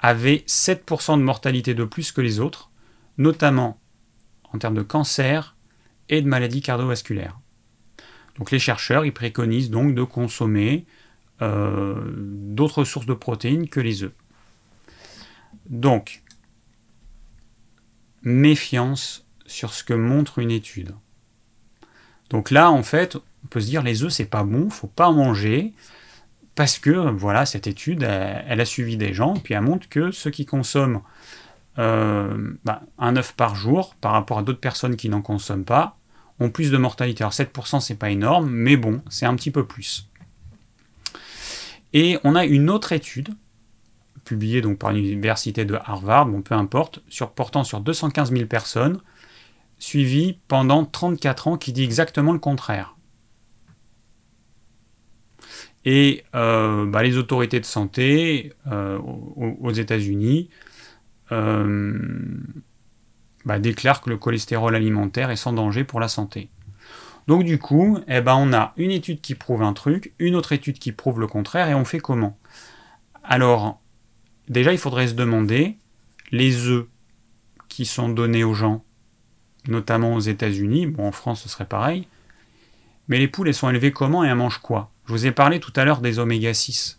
avaient 0.00 0.42
7% 0.48 1.16
de 1.16 1.22
mortalité 1.22 1.72
de 1.72 1.84
plus 1.84 2.10
que 2.10 2.20
les 2.20 2.40
autres, 2.40 2.72
notamment 3.18 3.78
en 4.52 4.58
termes 4.58 4.74
de 4.74 4.82
cancer 4.82 5.54
et 6.08 6.22
de 6.22 6.26
maladies 6.26 6.60
cardiovasculaires. 6.60 7.38
Donc 8.36 8.50
les 8.50 8.58
chercheurs, 8.58 9.04
ils 9.04 9.14
préconisent 9.14 9.70
donc 9.70 9.94
de 9.94 10.02
consommer 10.02 10.86
euh, 11.42 11.96
d'autres 12.14 12.84
sources 12.84 13.06
de 13.06 13.14
protéines 13.14 13.68
que 13.68 13.80
les 13.80 14.04
œufs. 14.04 14.12
Donc, 15.66 16.22
méfiance 18.22 19.26
sur 19.44 19.74
ce 19.74 19.82
que 19.82 19.94
montre 19.94 20.38
une 20.38 20.52
étude. 20.52 20.94
Donc 22.30 22.50
là, 22.50 22.70
en 22.70 22.84
fait, 22.84 23.16
on 23.16 23.48
peut 23.50 23.60
se 23.60 23.66
dire 23.66 23.82
les 23.82 24.04
œufs, 24.04 24.12
c'est 24.12 24.24
pas 24.24 24.44
bon, 24.44 24.70
faut 24.70 24.86
pas 24.86 25.08
en 25.08 25.14
manger, 25.14 25.72
parce 26.54 26.78
que 26.78 26.90
voilà, 27.10 27.44
cette 27.44 27.66
étude, 27.66 28.04
elle, 28.04 28.60
a 28.60 28.64
suivi 28.64 28.96
des 28.96 29.12
gens, 29.12 29.34
puis 29.34 29.54
elle 29.54 29.62
montre 29.62 29.88
que 29.88 30.12
ceux 30.12 30.30
qui 30.30 30.46
consomment 30.46 31.00
euh, 31.78 32.54
bah, 32.64 32.82
un 32.98 33.16
œuf 33.16 33.32
par 33.32 33.56
jour, 33.56 33.96
par 34.00 34.12
rapport 34.12 34.38
à 34.38 34.42
d'autres 34.42 34.60
personnes 34.60 34.96
qui 34.96 35.08
n'en 35.08 35.22
consomment 35.22 35.64
pas, 35.64 35.96
ont 36.38 36.50
plus 36.50 36.70
de 36.70 36.76
mortalité. 36.76 37.24
Alors 37.24 37.32
7%, 37.32 37.80
c'est 37.80 37.96
pas 37.96 38.10
énorme, 38.10 38.48
mais 38.48 38.76
bon, 38.76 39.02
c'est 39.10 39.26
un 39.26 39.34
petit 39.34 39.50
peu 39.50 39.66
plus. 39.66 40.08
Et 41.92 42.18
on 42.24 42.34
a 42.34 42.44
une 42.44 42.70
autre 42.70 42.92
étude, 42.92 43.30
publiée 44.24 44.62
par 44.76 44.92
l'université 44.92 45.64
de 45.64 45.74
Harvard, 45.74 46.26
bon 46.26 46.42
peu 46.42 46.54
importe, 46.54 47.02
sur, 47.08 47.30
portant 47.32 47.64
sur 47.64 47.80
215 47.80 48.32
000 48.32 48.46
personnes, 48.46 49.00
suivie 49.78 50.38
pendant 50.48 50.84
34 50.84 51.48
ans, 51.48 51.56
qui 51.56 51.72
dit 51.72 51.84
exactement 51.84 52.32
le 52.32 52.38
contraire. 52.38 52.94
Et 55.84 56.24
euh, 56.34 56.86
bah, 56.86 57.02
les 57.02 57.16
autorités 57.16 57.58
de 57.58 57.64
santé 57.64 58.52
euh, 58.68 58.98
aux, 58.98 59.72
États-Unis 59.72 60.48
euh, 61.32 61.98
bah, 63.44 63.58
déclarent 63.58 64.00
que 64.00 64.10
le 64.10 64.16
cholestérol 64.16 64.76
alimentaire 64.76 65.30
est 65.30 65.36
sans 65.36 65.52
danger 65.52 65.82
pour 65.82 65.98
la 65.98 66.08
santé. 66.08 66.50
Donc 67.26 67.44
du 67.44 67.58
coup, 67.58 67.98
eh 68.08 68.20
ben, 68.20 68.34
on 68.34 68.52
a 68.52 68.72
une 68.76 68.90
étude 68.90 69.20
qui 69.20 69.34
prouve 69.34 69.62
un 69.62 69.72
truc, 69.72 70.12
une 70.18 70.34
autre 70.34 70.52
étude 70.52 70.78
qui 70.78 70.92
prouve 70.92 71.20
le 71.20 71.26
contraire, 71.26 71.68
et 71.68 71.74
on 71.74 71.84
fait 71.84 72.00
comment? 72.00 72.38
Alors, 73.22 73.80
déjà, 74.48 74.72
il 74.72 74.78
faudrait 74.78 75.08
se 75.08 75.14
demander, 75.14 75.76
les 76.30 76.66
œufs 76.66 76.86
qui 77.68 77.84
sont 77.84 78.08
donnés 78.08 78.44
aux 78.44 78.54
gens, 78.54 78.84
notamment 79.68 80.14
aux 80.14 80.20
États-Unis, 80.20 80.86
bon 80.86 81.06
en 81.06 81.12
France 81.12 81.42
ce 81.42 81.48
serait 81.48 81.66
pareil, 81.66 82.08
mais 83.08 83.18
les 83.18 83.28
poules, 83.28 83.48
elles 83.48 83.54
sont 83.54 83.70
élevées 83.70 83.92
comment 83.92 84.24
et 84.24 84.28
elles 84.28 84.34
mangent 84.34 84.58
quoi? 84.58 84.90
Je 85.06 85.12
vous 85.12 85.26
ai 85.26 85.32
parlé 85.32 85.60
tout 85.60 85.72
à 85.76 85.84
l'heure 85.84 86.00
des 86.00 86.18
oméga 86.18 86.54
6. 86.54 86.98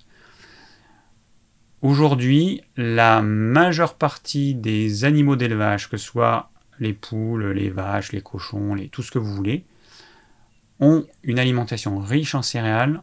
Aujourd'hui, 1.81 2.61
la 2.77 3.21
majeure 3.21 3.95
partie 3.95 4.55
des 4.55 5.03
animaux 5.03 5.35
d'élevage, 5.35 5.89
que 5.89 5.97
ce 5.97 6.05
soit 6.05 6.49
les 6.79 6.93
poules, 6.93 7.51
les 7.51 7.69
vaches, 7.69 8.13
les 8.13 8.21
cochons, 8.21 8.75
tout 8.91 9.03
ce 9.03 9.11
que 9.11 9.19
vous 9.19 9.33
voulez, 9.33 9.65
ont 10.79 11.05
une 11.23 11.39
alimentation 11.39 11.99
riche 11.99 12.35
en 12.35 12.41
céréales, 12.41 13.01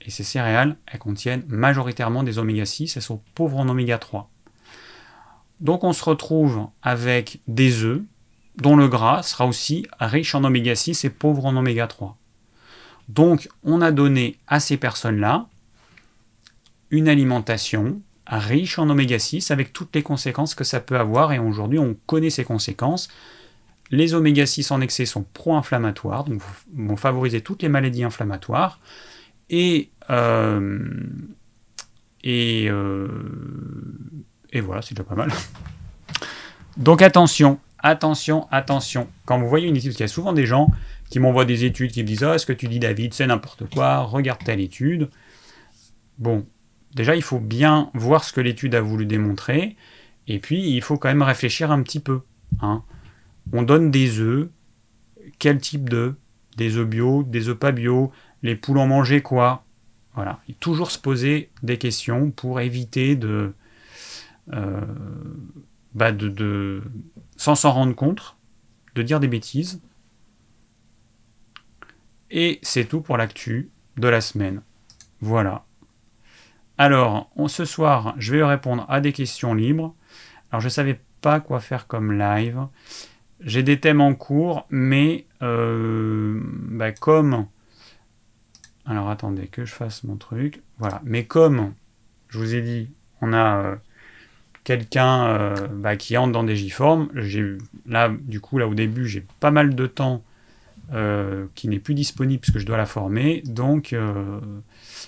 et 0.00 0.10
ces 0.10 0.24
céréales, 0.24 0.76
elles 0.86 0.98
contiennent 0.98 1.44
majoritairement 1.48 2.22
des 2.22 2.38
oméga 2.38 2.64
6, 2.64 2.96
elles 2.96 3.02
sont 3.02 3.22
pauvres 3.34 3.58
en 3.58 3.68
oméga 3.68 3.98
3. 3.98 4.30
Donc 5.60 5.84
on 5.84 5.92
se 5.92 6.04
retrouve 6.04 6.68
avec 6.82 7.40
des 7.48 7.82
œufs 7.82 8.02
dont 8.56 8.76
le 8.76 8.88
gras 8.88 9.22
sera 9.22 9.46
aussi 9.46 9.86
riche 10.00 10.34
en 10.34 10.44
oméga 10.44 10.74
6 10.74 11.04
et 11.04 11.10
pauvre 11.10 11.46
en 11.46 11.56
oméga 11.56 11.86
3. 11.86 12.16
Donc 13.08 13.48
on 13.64 13.80
a 13.80 13.92
donné 13.92 14.38
à 14.46 14.60
ces 14.60 14.76
personnes-là 14.76 15.48
une 16.90 17.08
alimentation 17.08 18.00
riche 18.26 18.78
en 18.78 18.88
oméga 18.88 19.18
6 19.18 19.50
avec 19.50 19.72
toutes 19.72 19.94
les 19.94 20.02
conséquences 20.02 20.54
que 20.54 20.64
ça 20.64 20.80
peut 20.80 20.98
avoir 20.98 21.32
et 21.32 21.38
aujourd'hui 21.38 21.78
on 21.78 21.94
connaît 22.06 22.30
ces 22.30 22.44
conséquences. 22.44 23.08
Les 23.90 24.14
oméga 24.14 24.46
6 24.46 24.70
en 24.70 24.80
excès 24.80 25.06
sont 25.06 25.22
pro-inflammatoires, 25.22 26.24
donc 26.24 26.40
vont 26.74 26.96
favoriser 26.96 27.40
toutes 27.40 27.62
les 27.62 27.68
maladies 27.68 28.04
inflammatoires. 28.04 28.80
Et, 29.48 29.90
euh, 30.10 30.80
euh, 32.26 33.08
et 34.52 34.60
voilà, 34.60 34.82
c'est 34.82 34.94
déjà 34.94 35.04
pas 35.04 35.14
mal. 35.14 35.30
Donc 36.76 37.00
attention, 37.00 37.60
attention, 37.78 38.48
attention. 38.50 39.08
Quand 39.24 39.38
vous 39.38 39.48
voyez 39.48 39.68
une 39.68 39.76
étude, 39.76 39.94
il 39.94 40.00
y 40.00 40.02
a 40.02 40.08
souvent 40.08 40.32
des 40.32 40.46
gens 40.46 40.68
qui 41.08 41.20
m'envoient 41.20 41.44
des 41.44 41.64
études 41.64 41.92
qui 41.92 42.02
me 42.02 42.08
disent 42.08 42.24
Ah, 42.24 42.38
ce 42.38 42.46
que 42.46 42.52
tu 42.52 42.66
dis, 42.68 42.80
David, 42.80 43.14
c'est 43.14 43.26
n'importe 43.26 43.72
quoi, 43.72 44.00
regarde 44.00 44.42
telle 44.44 44.60
étude. 44.60 45.08
Bon, 46.18 46.44
déjà, 46.94 47.14
il 47.14 47.22
faut 47.22 47.38
bien 47.38 47.90
voir 47.94 48.24
ce 48.24 48.32
que 48.32 48.40
l'étude 48.40 48.74
a 48.74 48.80
voulu 48.80 49.06
démontrer. 49.06 49.76
Et 50.26 50.40
puis, 50.40 50.70
il 50.70 50.82
faut 50.82 50.98
quand 50.98 51.08
même 51.08 51.22
réfléchir 51.22 51.70
un 51.70 51.82
petit 51.82 52.00
peu. 52.00 52.22
Hein 52.60 52.82
on 53.52 53.62
donne 53.62 53.90
des 53.90 54.18
œufs. 54.20 54.48
Quel 55.38 55.58
type 55.58 55.88
d'œufs? 55.88 56.14
Des 56.56 56.76
œufs 56.76 56.88
bio, 56.88 57.22
des 57.22 57.48
œufs 57.48 57.58
pas 57.58 57.72
bio 57.72 58.12
Les 58.42 58.56
poules 58.56 58.78
en 58.78 58.86
mangeaient 58.86 59.22
quoi? 59.22 59.64
Voilà. 60.14 60.40
Toujours 60.60 60.90
se 60.90 60.98
poser 60.98 61.50
des 61.62 61.76
questions 61.76 62.30
pour 62.30 62.60
éviter 62.60 63.16
de, 63.16 63.52
euh, 64.52 64.80
bah 65.94 66.12
de, 66.12 66.82
sans 67.36 67.54
s'en 67.54 67.72
rendre 67.72 67.94
compte, 67.94 68.36
de 68.94 69.02
dire 69.02 69.20
des 69.20 69.28
bêtises. 69.28 69.82
Et 72.30 72.58
c'est 72.62 72.86
tout 72.86 73.02
pour 73.02 73.18
l'actu 73.18 73.70
de 73.98 74.08
la 74.08 74.20
semaine. 74.20 74.62
Voilà. 75.20 75.64
Alors, 76.78 77.30
ce 77.48 77.64
soir, 77.64 78.14
je 78.18 78.34
vais 78.34 78.44
répondre 78.44 78.84
à 78.88 79.00
des 79.00 79.12
questions 79.12 79.54
libres. 79.54 79.94
Alors, 80.50 80.60
je 80.60 80.66
ne 80.66 80.70
savais 80.70 81.00
pas 81.20 81.40
quoi 81.40 81.60
faire 81.60 81.86
comme 81.86 82.12
live. 82.12 82.66
J'ai 83.40 83.62
des 83.62 83.78
thèmes 83.78 84.00
en 84.00 84.14
cours, 84.14 84.66
mais 84.70 85.26
euh, 85.42 86.40
bah, 86.42 86.92
comme... 86.92 87.46
Alors, 88.86 89.10
attendez 89.10 89.48
que 89.48 89.64
je 89.64 89.74
fasse 89.74 90.04
mon 90.04 90.16
truc. 90.16 90.62
Voilà. 90.78 91.02
Mais 91.04 91.24
comme, 91.24 91.74
je 92.28 92.38
vous 92.38 92.54
ai 92.54 92.62
dit, 92.62 92.90
on 93.20 93.32
a 93.32 93.56
euh, 93.56 93.76
quelqu'un 94.64 95.26
euh, 95.26 95.66
bah, 95.66 95.96
qui 95.96 96.16
entre 96.16 96.32
dans 96.32 96.44
des 96.44 96.56
J-formes. 96.56 97.08
Là, 97.86 98.08
du 98.08 98.40
coup, 98.40 98.58
là 98.58 98.68
au 98.68 98.74
début, 98.74 99.06
j'ai 99.06 99.26
pas 99.40 99.50
mal 99.50 99.74
de 99.74 99.86
temps 99.86 100.22
qui 101.56 101.66
n'est 101.66 101.80
plus 101.80 101.94
disponible 101.94 102.40
parce 102.40 102.52
que 102.52 102.60
je 102.60 102.64
dois 102.64 102.76
la 102.76 102.86
former. 102.86 103.42
Donc, 103.44 103.92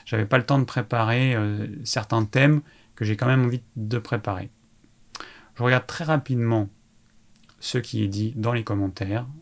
j'avais 0.04 0.26
pas 0.26 0.36
le 0.36 0.42
temps 0.42 0.58
de 0.58 0.64
préparer 0.64 1.36
certains 1.84 2.24
thèmes 2.24 2.62
que 2.96 3.04
j'ai 3.04 3.16
quand 3.16 3.28
même 3.28 3.44
envie 3.44 3.62
de 3.76 3.98
préparer. 3.98 4.50
Je 5.54 5.62
regarde 5.62 5.86
très 5.86 6.02
rapidement 6.02 6.68
ce 7.60 7.78
qui 7.78 8.02
est 8.02 8.08
dit 8.08 8.32
dans 8.36 8.52
les 8.52 8.64
commentaires. 8.64 9.26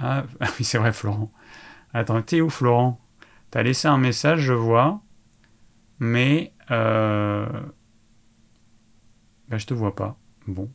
Ah, 0.00 0.24
oui, 0.40 0.64
c'est 0.64 0.78
vrai, 0.78 0.92
Florent. 0.92 1.32
Attends, 1.92 2.22
t'es 2.22 2.40
où, 2.40 2.48
Florent? 2.50 3.00
T'as 3.50 3.64
laissé 3.64 3.88
un 3.88 3.98
message, 3.98 4.42
je 4.42 4.52
vois, 4.52 5.02
mais 5.98 6.52
euh... 6.70 7.48
bah, 9.48 9.58
je 9.58 9.66
te 9.66 9.74
vois 9.74 9.96
pas. 9.96 10.16
Bon. 10.46 10.70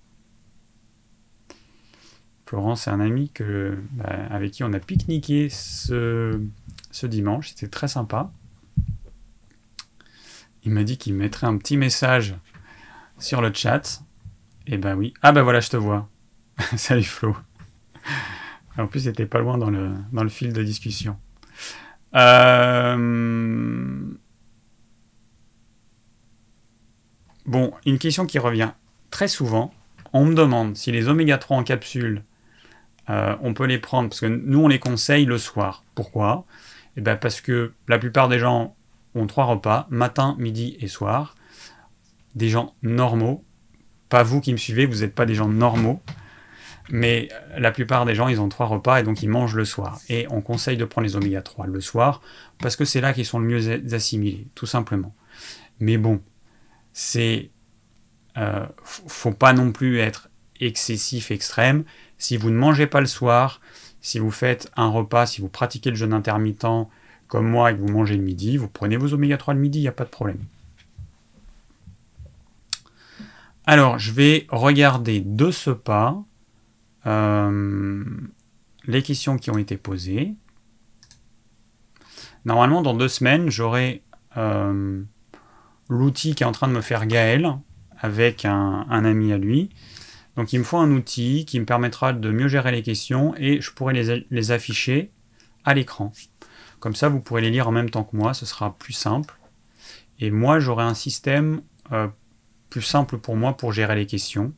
Florent, 2.46 2.76
c'est 2.76 2.90
un 2.90 3.00
ami 3.00 3.30
que, 3.30 3.78
bah, 3.92 4.28
avec 4.30 4.52
qui 4.52 4.64
on 4.66 4.74
a 4.74 4.80
pique-niqué 4.80 5.50
ce, 5.50 6.42
ce 6.92 7.08
dimanche. 7.08 7.50
C'était 7.50 7.70
très 7.70 7.88
sympa. 7.88 8.32
Il 10.64 10.72
m'a 10.72 10.84
dit 10.84 10.98
qu'il 10.98 11.14
mettrait 11.14 11.48
un 11.48 11.58
petit 11.58 11.78
message 11.78 12.36
sur 13.20 13.42
le 13.42 13.54
chat. 13.54 14.04
Eh 14.68 14.78
ben 14.78 14.96
oui. 14.96 15.14
Ah 15.22 15.32
ben 15.32 15.42
voilà, 15.42 15.60
je 15.60 15.70
te 15.70 15.78
vois. 15.78 16.10
Salut 16.78 17.04
Flo. 17.04 17.36
En 18.78 18.88
plus, 18.88 19.02
c'était 19.02 19.26
pas 19.26 19.40
loin 19.40 19.58
dans 19.58 19.70
le, 19.70 19.92
dans 20.12 20.24
le 20.24 20.30
fil 20.30 20.54
de 20.54 20.64
discussion. 20.64 21.18
Euh, 22.16 24.14
bon, 27.46 27.74
une 27.86 27.98
question 27.98 28.26
qui 28.26 28.40
revient 28.40 28.72
très 29.12 29.28
souvent. 29.28 29.74
On 30.14 30.26
me 30.26 30.36
demande 30.36 30.78
si 30.78 30.92
les 30.92 31.08
oméga 31.08 31.38
3 31.38 31.58
en 31.58 31.64
capsule, 31.64 32.24
euh, 33.10 33.36
on 33.42 33.54
peut 33.54 33.66
les 33.66 33.80
prendre, 33.80 34.10
parce 34.10 34.22
que 34.22 34.28
nous, 34.28 34.64
on 34.64 34.68
les 34.68 34.80
conseille 34.80 35.26
le 35.26 35.38
soir. 35.38 35.84
Pourquoi? 35.96 36.46
Eh 36.96 37.02
ben 37.02 37.18
parce 37.18 37.42
que 37.42 37.74
la 37.88 37.98
plupart 38.00 38.30
des 38.30 38.40
gens 38.40 38.76
ont 39.16 39.28
trois 39.28 39.46
repas, 39.46 39.88
matin, 39.90 40.36
midi 40.40 40.78
et 40.80 40.88
soir. 40.88 41.36
Des 42.36 42.50
gens 42.50 42.76
normaux. 42.82 43.44
Pas 44.14 44.22
vous 44.22 44.42
qui 44.42 44.52
me 44.52 44.58
suivez, 44.58 44.86
vous 44.86 45.00
n'êtes 45.02 45.16
pas 45.16 45.26
des 45.26 45.34
gens 45.34 45.48
normaux. 45.48 46.00
Mais 46.92 47.30
la 47.58 47.72
plupart 47.72 48.06
des 48.06 48.14
gens, 48.14 48.28
ils 48.28 48.40
ont 48.40 48.48
trois 48.48 48.68
repas 48.68 49.00
et 49.00 49.04
donc 49.04 49.24
ils 49.24 49.28
mangent 49.28 49.56
le 49.56 49.66
soir. 49.66 50.00
Et 50.08 50.28
on 50.30 50.40
conseille 50.40 50.78
de 50.78 50.86
prendre 50.86 51.08
les 51.08 51.16
oméga 51.16 51.42
3 51.42 51.66
le 51.66 51.82
soir 51.82 52.22
parce 52.60 52.76
que 52.76 52.86
c'est 52.86 53.02
là 53.02 53.12
qu'ils 53.12 53.26
sont 53.26 53.40
le 53.40 53.48
mieux 53.48 53.92
assimilés, 53.92 54.46
tout 54.54 54.68
simplement. 54.68 55.16
Mais 55.80 55.98
bon, 55.98 56.22
c'est. 56.92 57.50
Euh, 58.38 58.68
faut 58.86 59.32
pas 59.32 59.52
non 59.52 59.72
plus 59.72 59.98
être 59.98 60.30
excessif, 60.60 61.32
extrême. 61.32 61.84
Si 62.20 62.38
vous 62.38 62.52
ne 62.52 62.56
mangez 62.56 62.86
pas 62.86 63.00
le 63.00 63.08
soir, 63.08 63.62
si 64.00 64.20
vous 64.20 64.30
faites 64.30 64.70
un 64.76 64.90
repas, 64.90 65.26
si 65.26 65.42
vous 65.42 65.50
pratiquez 65.50 65.90
le 65.90 65.96
jeûne 65.96 66.14
intermittent, 66.14 66.68
comme 67.28 67.50
moi 67.50 67.72
et 67.72 67.76
que 67.76 67.82
vous 67.82 67.92
mangez 67.92 68.16
le 68.16 68.22
midi, 68.22 68.58
vous 68.58 68.70
prenez 68.70 68.96
vos 68.96 69.12
oméga 69.16 69.38
3 69.38 69.56
le 69.56 69.60
midi, 69.60 69.80
il 69.80 69.82
n'y 69.82 69.88
a 69.88 69.92
pas 69.92 70.06
de 70.06 70.12
problème. 70.12 70.46
Alors, 73.66 73.98
je 73.98 74.12
vais 74.12 74.46
regarder 74.50 75.22
de 75.22 75.50
ce 75.52 75.70
pas 75.70 76.22
euh, 77.06 78.04
les 78.86 79.02
questions 79.02 79.38
qui 79.38 79.52
ont 79.52 79.58
été 79.58 79.78
posées. 79.78 80.34
Normalement, 82.46 82.82
dans 82.82 82.94
deux 82.94 83.08
semaines, 83.08 83.50
j'aurai 83.50 84.04
euh, 84.36 85.02
l'outil 85.88 86.36
qui 86.36 86.44
est 86.44 86.46
en 86.46 86.52
train 86.52 86.68
de 86.68 86.74
me 86.74 86.82
faire 86.82 87.06
Gaël 87.06 87.58
avec 88.00 88.44
un, 88.44 88.86
ami 88.90 89.32
à 89.32 89.38
lui. 89.38 89.70
Donc 90.36 90.52
il 90.52 90.60
me 90.60 90.64
faut 90.66 90.78
un 90.78 90.92
outil 90.92 91.46
qui 91.46 91.58
me 91.60 91.66
permettra 91.66 92.12
de 92.12 92.32
mieux 92.32 92.50
gérer 92.50 92.72
les 92.72 92.82
questions 92.82 93.34
et 93.38 93.62
je 93.62 93.72
pourrai 93.72 93.94
les 94.30 94.52
afficher 94.52 95.12
à 95.64 95.74
l'écran. 95.74 96.12
Comme 96.82 96.96
ça, 96.96 97.08
vous 97.08 97.22
pourrez 97.22 97.42
les 97.42 97.50
lire 97.50 97.70
en 97.70 97.72
même 97.72 97.90
temps 97.90 98.04
que 98.04 98.18
moi, 98.18 98.34
ce 98.34 98.46
sera 98.46 98.76
plus 98.78 98.92
simple. 98.92 99.36
Et 100.20 100.32
moi, 100.32 100.60
j'aurai 100.60 100.84
un 100.84 100.94
système 100.94 101.62
euh, 101.94 102.10
plus 102.74 102.82
simple 102.82 103.20
pour 103.20 103.36
moi 103.36 103.56
pour 103.56 103.72
gérer 103.72 103.96
les 103.96 104.08
questions. 104.08 104.52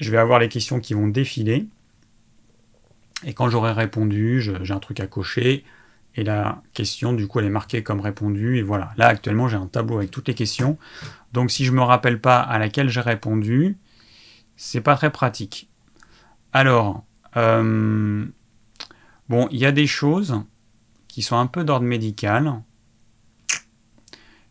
Je 0.00 0.10
vais 0.10 0.16
avoir 0.16 0.38
les 0.38 0.48
questions 0.48 0.80
qui 0.80 0.94
vont 0.94 1.06
défiler. 1.06 1.66
Et 3.22 3.34
quand 3.34 3.50
j'aurai 3.50 3.72
répondu, 3.72 4.40
j'ai 4.40 4.72
un 4.72 4.78
truc 4.78 5.00
à 5.00 5.06
cocher. 5.06 5.62
Et 6.14 6.24
la 6.24 6.62
question, 6.72 7.12
du 7.12 7.26
coup, 7.26 7.40
elle 7.40 7.44
est 7.44 7.50
marquée 7.50 7.82
comme 7.82 8.00
répondue. 8.00 8.56
Et 8.56 8.62
voilà. 8.62 8.94
Là, 8.96 9.08
actuellement, 9.08 9.46
j'ai 9.46 9.58
un 9.58 9.66
tableau 9.66 9.98
avec 9.98 10.10
toutes 10.10 10.28
les 10.28 10.34
questions. 10.34 10.78
Donc, 11.34 11.50
si 11.50 11.66
je 11.66 11.70
ne 11.70 11.76
me 11.76 11.82
rappelle 11.82 12.18
pas 12.18 12.40
à 12.40 12.58
laquelle 12.58 12.88
j'ai 12.88 13.02
répondu, 13.02 13.76
c'est 14.56 14.80
pas 14.80 14.96
très 14.96 15.12
pratique. 15.12 15.68
Alors, 16.54 17.04
euh, 17.36 18.24
Bon, 19.28 19.48
il 19.50 19.58
y 19.58 19.66
a 19.66 19.72
des 19.72 19.86
choses 19.86 20.42
qui 21.08 21.20
sont 21.20 21.36
un 21.36 21.46
peu 21.46 21.62
d'ordre 21.62 21.84
médical. 21.84 22.54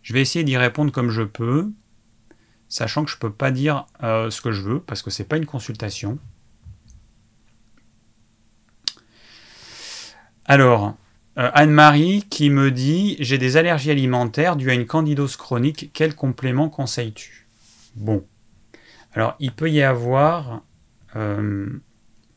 Je 0.02 0.14
vais 0.14 0.22
essayer 0.22 0.43
d'y 0.43 0.58
répondre 0.58 0.91
comme 0.91 1.10
je 1.10 1.22
peux, 1.22 1.72
sachant 2.70 3.04
que 3.04 3.12
je 3.12 3.18
ne 3.18 3.20
peux 3.20 3.32
pas 3.32 3.52
dire 3.52 3.86
euh, 4.04 4.30
ce 4.30 4.41
que 4.41 4.52
je 4.52 4.62
veux, 4.62 4.80
parce 4.80 5.02
que 5.02 5.10
ce 5.10 5.22
n'est 5.22 5.28
pas 5.28 5.38
une 5.38 5.45
consultation. 5.45 6.18
Alors, 10.45 10.95
euh, 11.38 11.49
Anne-Marie 11.54 12.24
qui 12.30 12.49
me 12.49 12.72
dit 12.72 13.16
J'ai 13.20 13.38
des 13.38 13.58
allergies 13.58 13.91
alimentaires 13.91 14.56
dues 14.56 14.72
à 14.72 14.74
une 14.74 14.86
candidose 14.86 15.38
chronique, 15.38 15.91
quel 15.93 16.16
complément 16.16 16.70
conseilles-tu? 16.70 17.47
Bon. 17.95 18.26
Alors, 19.14 19.36
il 19.39 19.52
peut 19.52 19.70
y 19.70 19.82
avoir 19.82 20.64
euh, 21.16 21.70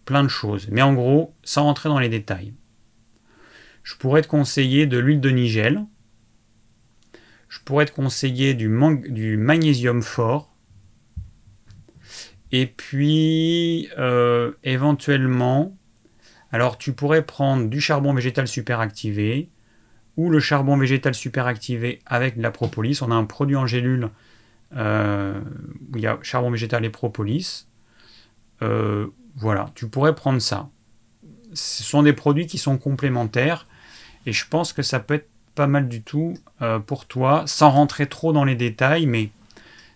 plein 0.05 0.23
de 0.23 0.29
choses. 0.29 0.69
Mais 0.71 0.83
en 0.83 0.95
gros, 0.95 1.35
sans 1.43 1.65
rentrer 1.65 1.89
dans 1.89 1.99
les 1.99 2.09
détails, 2.09 2.55
je 3.83 3.95
pourrais 3.97 4.23
te 4.23 4.29
conseiller 4.29 4.87
de 4.87 4.99
l'huile 4.99 5.21
de 5.21 5.31
nigel. 5.31 5.85
Je 7.55 7.61
pourrais 7.61 7.87
te 7.87 7.93
conseiller 7.93 8.53
du, 8.55 8.69
magnésium 8.69 10.03
fort. 10.03 10.53
Et 12.51 12.67
puis, 12.67 13.89
euh, 13.97 14.53
éventuellement, 14.65 15.77
alors 16.51 16.79
tu 16.79 16.93
pourrais 16.93 17.23
prendre 17.25 17.69
du 17.69 17.81
charbon 17.81 18.13
végétal 18.13 18.49
superactivé 18.49 19.51
ou 20.17 20.31
le 20.31 20.41
charbon 20.41 20.77
végétal 20.77 21.15
superactivé 21.15 22.01
avec 22.07 22.37
de 22.37 22.43
la 22.43 22.51
propolis. 22.51 23.01
On 23.03 23.13
a 23.13 23.15
un 23.15 23.25
produit 23.25 23.57
en 23.57 23.69
gélule 23.69 24.11
euh, 24.77 25.41
où 25.93 25.97
il 25.97 26.03
y 26.03 26.09
a 26.09 26.19
charbon 26.23 26.51
végétal 26.51 26.85
et 26.85 26.91
propolis. 26.91 27.69
Euh, 28.63 29.07
voilà, 29.37 29.71
tu 29.77 29.89
pourrais 29.89 30.17
prendre 30.17 30.41
ça. 30.41 30.71
Ce 31.53 31.85
sont 31.85 32.03
des 32.03 32.15
produits 32.15 32.49
qui 32.49 32.59
sont 32.59 32.79
complémentaires 32.79 33.69
et 34.27 34.33
je 34.33 34.45
pense 34.49 34.73
que 34.73 34.83
ça 34.83 34.99
peut 34.99 35.15
être 35.15 35.29
pas 35.55 35.67
mal 35.67 35.89
du 35.89 36.03
tout 36.03 36.35
euh, 36.63 36.79
pour 36.79 37.07
toi, 37.07 37.45
sans 37.47 37.71
rentrer 37.71 38.07
trop 38.09 38.33
dans 38.33 38.45
les 38.45 38.57
détails, 38.57 39.07
mais 39.07 39.31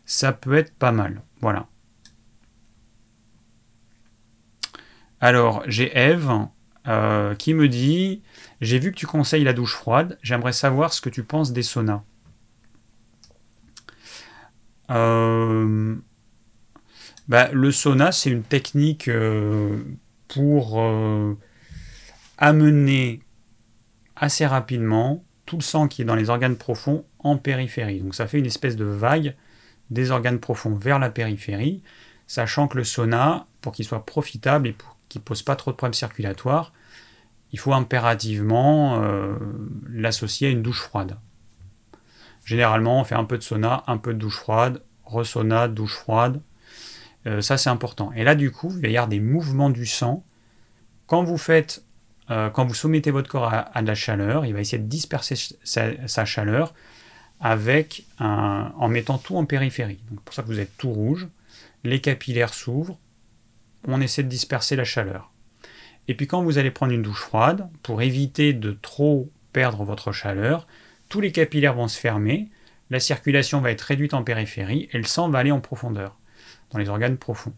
ça 0.07 0.33
peut 0.33 0.57
être 0.57 0.75
pas 0.75 0.93
mal. 0.93 1.23
Voilà. 1.41 1.67
Alors, 5.21 5.63
j'ai 5.67 5.97
Eve 5.97 6.31
euh, 6.87 7.35
qui 7.35 7.55
me 7.55 7.69
dit 7.69 8.23
J'ai 8.61 8.79
vu 8.79 8.93
que 8.93 8.97
tu 8.97 9.07
conseilles 9.07 9.45
la 9.45 9.53
douche 9.53 9.75
froide, 9.75 10.19
j'aimerais 10.23 10.53
savoir 10.53 10.93
ce 10.93 11.01
que 11.01 11.11
tu 11.11 11.25
penses 11.25 11.53
des 11.53 11.63
saunas. 11.63 12.03
Euh, 14.91 15.97
bah, 17.27 17.51
le 17.53 17.71
sauna, 17.73 18.13
c'est 18.13 18.31
une 18.31 18.45
technique 18.45 19.11
pour 20.29 20.81
amener 22.39 23.21
assez 24.17 24.47
rapidement 24.47 25.25
tout 25.49 25.57
le 25.57 25.63
sang 25.63 25.89
qui 25.89 26.03
est 26.03 26.05
dans 26.05 26.15
les 26.15 26.29
organes 26.29 26.57
profonds 26.57 27.07
en 27.21 27.39
périphérie. 27.39 28.01
Donc 28.01 28.15
ça 28.15 28.27
fait 28.27 28.39
une 28.39 28.47
espèce 28.47 28.77
de 28.77 28.85
vague 28.85 29.35
des 29.89 30.11
organes 30.11 30.39
profonds 30.39 30.75
vers 30.75 30.99
la 30.99 31.09
périphérie, 31.09 31.83
sachant 32.27 32.69
que 32.69 32.77
le 32.77 32.85
sauna, 32.85 33.47
pour 33.63 33.73
qu'il 33.73 33.87
soit 33.87 34.05
profitable 34.05 34.69
et 34.69 34.73
pour 34.75 34.95
qu'il 35.09 35.23
ne 35.23 35.25
pose 35.25 35.43
pas 35.43 35.57
trop 35.57 35.71
de 35.71 35.77
problèmes 35.77 35.95
circulatoires, 35.95 36.73
il 37.53 37.59
faut 37.59 37.73
impérativement 37.73 39.03
euh, 39.03 39.37
l'associer 39.89 40.49
à 40.49 40.51
une 40.51 40.61
douche 40.61 40.83
froide. 40.83 41.17
Généralement, 42.45 43.01
on 43.01 43.05
fait 43.05 43.15
un 43.15 43.25
peu 43.25 43.39
de 43.39 43.43
sauna, 43.43 43.85
un 43.87 43.97
peu 43.97 44.13
de 44.13 44.19
douche 44.19 44.37
froide, 44.37 44.83
re-sauna, 45.07 45.67
douche 45.69 45.97
froide. 45.97 46.43
Euh, 47.27 47.41
ça, 47.41 47.57
c'est 47.57 47.71
important. 47.71 48.13
Et 48.15 48.23
là, 48.23 48.35
du 48.35 48.51
coup, 48.51 48.71
il 48.77 48.83
va 48.83 48.89
y 48.89 48.97
avoir 48.99 49.09
des 49.09 49.21
mouvements 49.21 49.71
du 49.71 49.87
sang. 49.87 50.25
Quand 51.07 51.23
vous 51.23 51.39
faites, 51.39 51.83
euh, 52.31 52.51
quand 52.51 52.67
vous 52.67 52.75
soumettez 52.75 53.11
votre 53.11 53.29
corps 53.29 53.53
à, 53.53 53.83
de 53.83 53.87
la 53.87 53.95
chaleur, 53.95 54.45
il 54.45 54.53
va 54.53 54.61
essayer 54.61 54.79
de 54.79 54.89
disperser 54.89 55.35
sa, 55.65 56.25
chaleur 56.25 56.75
avec 57.41 58.05
en 58.19 58.89
mettant 58.89 59.19
tout 59.19 59.37
en 59.37 59.45
périphérie. 59.45 60.01
C'est 60.09 60.21
pour 60.21 60.35
ça 60.35 60.43
que 60.43 60.49
vous 60.49 60.61
êtes 60.61 60.77
tout 60.77 60.91
rouge. 60.91 61.29
Les 61.85 62.01
capillaires 62.01 62.53
s'ouvrent. 62.53 62.99
On 63.87 64.01
essaie 64.01 64.25
de 64.25 64.29
disperser 64.29 64.77
la 64.77 64.85
chaleur. 64.85 65.31
Et 66.09 66.15
puis 66.15 66.27
quand 66.27 66.43
vous 66.43 66.59
allez 66.59 66.71
prendre 66.71 66.93
une 66.93 67.03
douche 67.03 67.21
froide, 67.21 67.69
pour 67.83 68.03
éviter 68.03 68.53
de 68.53 68.73
trop 68.73 69.31
perdre 69.53 69.85
votre 69.85 70.11
chaleur, 70.11 70.67
tous 71.09 71.21
les 71.21 71.33
capillaires 71.33 71.75
vont 71.75 71.89
se 71.89 71.99
fermer, 71.99 72.49
la 72.91 73.01
circulation 73.01 73.61
va 73.61 73.71
être 73.71 73.83
réduite 73.83 74.15
en 74.15 74.23
périphérie 74.23 74.89
et 74.93 74.99
le 74.99 75.05
sang 75.05 75.29
va 75.29 75.39
aller 75.39 75.51
en 75.51 75.61
profondeur, 75.61 76.19
dans 76.71 76.79
les 76.79 76.89
organes 76.89 77.19
profonds. 77.19 77.55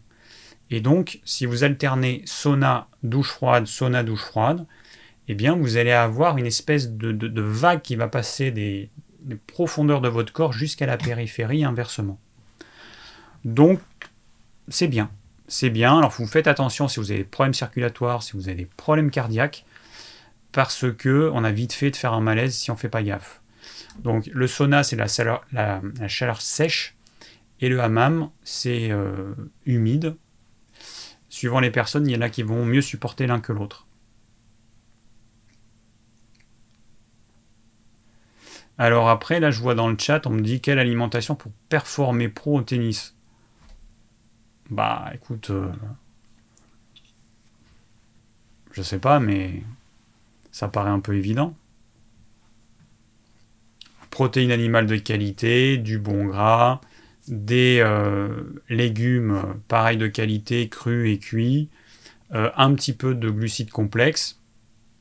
Et 0.71 0.81
donc, 0.81 1.19
si 1.23 1.45
vous 1.45 1.63
alternez 1.63 2.23
sauna, 2.25 2.87
douche 3.03 3.29
froide, 3.29 3.67
sauna, 3.67 4.03
douche 4.03 4.23
froide, 4.23 4.65
eh 5.27 5.35
bien, 5.35 5.55
vous 5.55 5.77
allez 5.77 5.91
avoir 5.91 6.37
une 6.37 6.47
espèce 6.47 6.91
de, 6.91 7.41
vague 7.41 7.81
qui 7.81 7.95
va 7.95 8.07
passer 8.07 8.49
des, 8.51 8.89
profondeurs 9.45 10.01
de 10.01 10.09
votre 10.09 10.33
corps 10.33 10.53
jusqu'à 10.53 10.87
la 10.87 10.97
périphérie 10.97 11.63
inversement. 11.63 12.19
Donc, 13.45 13.79
c'est 14.67 14.87
bien 14.87 15.11
c'est 15.51 15.69
bien. 15.69 15.97
Alors 15.97 16.11
vous 16.11 16.27
faites 16.27 16.47
attention 16.47 16.87
si 16.87 16.99
vous 16.99 17.11
avez 17.11 17.19
des 17.19 17.25
problèmes 17.25 17.53
circulatoires, 17.53 18.23
si 18.23 18.33
vous 18.33 18.47
avez 18.47 18.55
des 18.55 18.69
problèmes 18.77 19.11
cardiaques, 19.11 19.65
parce 20.53 20.85
que 20.97 21.29
on 21.33 21.43
a 21.43 21.51
vite 21.51 21.73
fait 21.73 21.91
de 21.91 21.95
faire 21.97 22.13
un 22.13 22.21
malaise 22.21 22.55
si 22.55 22.71
on 22.71 22.75
ne 22.75 22.79
fait 22.79 22.89
pas 22.89 23.03
gaffe. 23.03 23.41
Donc 23.99 24.27
le 24.27 24.47
sauna, 24.47 24.83
c'est 24.83 24.95
la, 24.95 25.07
chaleur, 26.07 26.41
sèche, 26.41 26.95
et 27.59 27.67
le 27.67 27.81
hammam, 27.81 28.29
c'est 28.43 28.91
euh, 28.91 29.33
humide. 29.65 30.15
Suivant 31.31 31.61
les 31.61 31.71
personnes, 31.71 32.07
il 32.09 32.11
y 32.13 32.17
en 32.17 32.21
a 32.21 32.29
qui 32.29 32.43
vont 32.43 32.65
mieux 32.65 32.81
supporter 32.81 33.25
l'un 33.25 33.39
que 33.39 33.53
l'autre. 33.53 33.87
Alors 38.77 39.07
après, 39.07 39.39
là, 39.39 39.49
je 39.49 39.61
vois 39.61 39.73
dans 39.73 39.87
le 39.87 39.97
chat, 39.97 40.27
on 40.27 40.31
me 40.31 40.41
dit 40.41 40.59
quelle 40.59 40.77
alimentation 40.77 41.35
pour 41.35 41.53
performer 41.69 42.27
pro 42.27 42.59
au 42.59 42.61
tennis? 42.63 43.15
Bah 44.69 45.09
écoute, 45.13 45.51
euh, 45.51 45.71
je 48.73 48.81
sais 48.81 48.99
pas, 48.99 49.21
mais 49.21 49.63
ça 50.51 50.67
paraît 50.67 50.91
un 50.91 50.99
peu 50.99 51.15
évident. 51.15 51.55
Protéines 54.09 54.51
animales 54.51 54.85
de 54.85 54.97
qualité, 54.97 55.77
du 55.77 55.97
bon 55.97 56.25
gras, 56.25 56.81
des 57.27 57.79
euh, 57.79 58.43
légumes 58.69 59.55
pareils 59.67 59.97
de 59.97 60.07
qualité, 60.07 60.67
crus 60.69 61.09
et 61.09 61.19
cuits, 61.19 61.69
euh, 62.33 62.49
un 62.55 62.73
petit 62.73 62.93
peu 62.93 63.13
de 63.13 63.29
glucides 63.29 63.71
complexes 63.71 64.39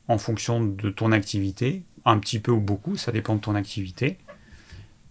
en 0.09 0.19
fonction 0.19 0.65
de 0.65 0.91
ton 0.91 1.13
activité, 1.13 1.83
un 2.05 2.19
petit 2.19 2.41
peu 2.41 2.51
ou 2.51 2.61
beaucoup, 2.61 2.97
ça 2.97 3.13
dépend 3.13 3.37
de 3.37 3.41
ton 3.41 3.55
activité. 3.55 4.19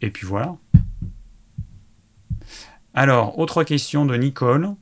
Et 0.02 0.10
puis 0.10 0.28
voilà. 0.28 0.56
Alors, 2.94 3.40
autre 3.40 3.64
question 3.64 4.06
de 4.06 4.16
Nicole. 4.16 4.76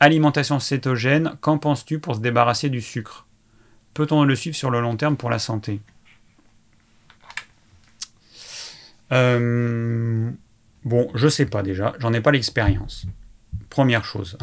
Alimentation 0.00 0.58
cétogène, 0.58 1.36
qu'en 1.40 1.58
penses-tu 1.58 1.98
pour 1.98 2.16
se 2.16 2.20
débarrasser 2.20 2.68
du 2.68 2.80
sucre? 2.80 3.26
Peut-on 3.92 4.24
le 4.24 4.34
suivre 4.34 4.56
sur 4.56 4.70
le 4.70 4.80
long 4.80 4.96
terme 4.96 5.16
pour 5.16 5.30
la 5.30 5.38
santé? 5.38 5.80
Euh, 9.12 10.30
Bon, 10.84 11.10
je 11.14 11.28
sais 11.28 11.46
pas 11.46 11.62
déjà, 11.62 11.94
j'en 11.98 12.12
ai 12.12 12.20
pas 12.20 12.30
l'expérience. 12.30 13.06
Première 13.70 14.04
chose. 14.04 14.36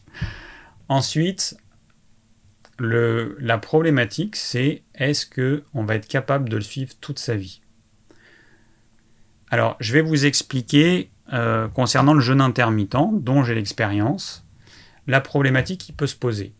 Ensuite, 0.88 1.56
la 2.78 3.58
problématique, 3.58 4.36
c'est 4.36 4.82
est-ce 4.94 5.26
qu'on 5.26 5.84
va 5.84 5.94
être 5.94 6.08
capable 6.08 6.48
de 6.48 6.56
le 6.56 6.62
suivre 6.62 6.92
toute 7.00 7.18
sa 7.18 7.36
vie? 7.36 7.60
Alors, 9.50 9.76
je 9.80 9.92
vais 9.92 10.00
vous 10.00 10.26
expliquer 10.26 11.10
euh, 11.32 11.68
concernant 11.68 12.14
le 12.14 12.20
jeûne 12.20 12.40
intermittent, 12.40 12.96
dont 13.12 13.44
j'ai 13.44 13.54
l'expérience, 13.54 14.44
la 15.06 15.20
problématique 15.20 15.80
qui 15.80 15.92
peut 15.92 16.06
se 16.06 16.16
poser. 16.16 16.54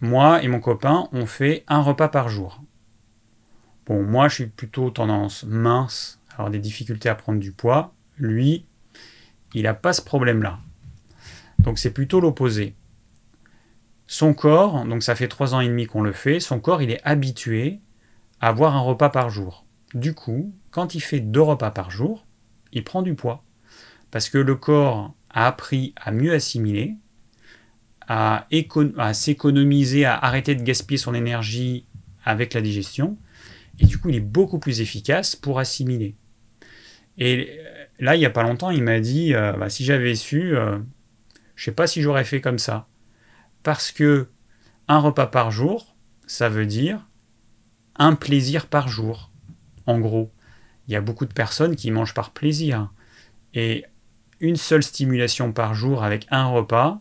Moi 0.00 0.42
et 0.42 0.48
mon 0.48 0.60
copain, 0.60 1.08
on 1.12 1.26
fait 1.26 1.64
un 1.68 1.80
repas 1.80 2.08
par 2.08 2.28
jour. 2.28 2.62
Bon, 3.86 4.02
moi, 4.02 4.28
je 4.28 4.34
suis 4.34 4.46
plutôt 4.46 4.90
tendance 4.90 5.44
mince, 5.44 6.20
avoir 6.34 6.50
des 6.50 6.58
difficultés 6.58 7.08
à 7.08 7.14
prendre 7.14 7.40
du 7.40 7.52
poids. 7.52 7.94
Lui, 8.18 8.66
il 9.54 9.62
n'a 9.62 9.74
pas 9.74 9.92
ce 9.92 10.02
problème-là. 10.02 10.58
Donc 11.58 11.78
c'est 11.78 11.92
plutôt 11.92 12.20
l'opposé. 12.20 12.74
Son 14.06 14.34
corps, 14.34 14.84
donc 14.84 15.02
ça 15.02 15.14
fait 15.14 15.28
trois 15.28 15.54
ans 15.54 15.60
et 15.60 15.68
demi 15.68 15.86
qu'on 15.86 16.02
le 16.02 16.12
fait, 16.12 16.38
son 16.38 16.60
corps, 16.60 16.82
il 16.82 16.90
est 16.90 17.00
habitué 17.04 17.80
à 18.40 18.48
avoir 18.48 18.76
un 18.76 18.80
repas 18.80 19.08
par 19.08 19.30
jour. 19.30 19.64
Du 19.94 20.12
coup, 20.14 20.54
quand 20.70 20.94
il 20.94 21.00
fait 21.00 21.20
deux 21.20 21.40
repas 21.40 21.70
par 21.70 21.90
jour, 21.90 22.26
il 22.72 22.84
prend 22.84 23.02
du 23.02 23.14
poids. 23.14 23.44
Parce 24.10 24.28
que 24.28 24.38
le 24.38 24.56
corps 24.56 25.14
a 25.30 25.46
appris 25.46 25.94
à 25.96 26.10
mieux 26.10 26.34
assimiler, 26.34 26.96
à, 28.06 28.46
s'économiser, 29.12 30.04
à 30.04 30.16
arrêter 30.16 30.54
de 30.54 30.62
gaspiller 30.62 30.98
son 30.98 31.14
énergie 31.14 31.86
avec 32.24 32.54
la 32.54 32.60
digestion. 32.60 33.16
Et 33.78 33.86
du 33.86 33.98
coup, 33.98 34.10
il 34.10 34.16
est 34.16 34.20
beaucoup 34.20 34.58
plus 34.58 34.80
efficace 34.80 35.34
pour 35.34 35.58
assimiler. 35.58 36.14
Et 37.18 37.60
là, 37.98 38.16
il 38.16 38.18
n'y 38.18 38.26
a 38.26 38.30
pas 38.30 38.42
longtemps, 38.42 38.70
il 38.70 38.82
m'a 38.82 39.00
dit, 39.00 39.34
euh, 39.34 39.52
bah, 39.52 39.68
si 39.68 39.84
j'avais 39.84 40.14
su, 40.14 40.56
euh, 40.56 40.78
je 41.56 41.62
ne 41.62 41.64
sais 41.64 41.72
pas 41.72 41.86
si 41.86 42.02
j'aurais 42.02 42.24
fait 42.24 42.40
comme 42.40 42.58
ça. 42.58 42.86
Parce 43.62 43.92
que 43.92 44.28
un 44.88 44.98
repas 44.98 45.26
par 45.26 45.50
jour, 45.50 45.96
ça 46.26 46.48
veut 46.48 46.66
dire 46.66 47.06
un 47.96 48.14
plaisir 48.14 48.66
par 48.66 48.88
jour, 48.88 49.30
en 49.86 50.00
gros 50.00 50.32
il 50.86 50.92
y 50.92 50.96
a 50.96 51.00
beaucoup 51.00 51.26
de 51.26 51.32
personnes 51.32 51.76
qui 51.76 51.90
mangent 51.90 52.14
par 52.14 52.30
plaisir. 52.30 52.90
Et 53.54 53.84
une 54.40 54.56
seule 54.56 54.82
stimulation 54.82 55.52
par 55.52 55.74
jour 55.74 56.04
avec 56.04 56.26
un 56.30 56.46
repas, 56.46 57.00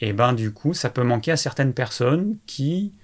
et 0.00 0.08
eh 0.08 0.12
ben 0.12 0.32
du 0.32 0.52
coup, 0.52 0.72
ça 0.72 0.88
peut 0.88 1.02
manquer 1.02 1.32
à 1.32 1.36
certaines 1.36 1.74
personnes 1.74 2.38
qui 2.46 2.94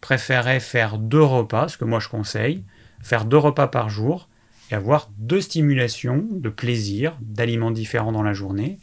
préféraient 0.00 0.60
faire 0.60 0.98
deux 0.98 1.22
repas, 1.22 1.68
ce 1.68 1.76
que 1.76 1.84
moi 1.84 2.00
je 2.00 2.08
conseille, 2.08 2.64
faire 3.02 3.24
deux 3.24 3.36
repas 3.36 3.68
par 3.68 3.88
jour 3.88 4.28
et 4.70 4.74
avoir 4.74 5.10
deux 5.18 5.40
stimulations 5.40 6.26
de 6.30 6.48
plaisir, 6.48 7.16
d'aliments 7.20 7.70
différents 7.70 8.12
dans 8.12 8.22
la 8.22 8.32
journée. 8.32 8.78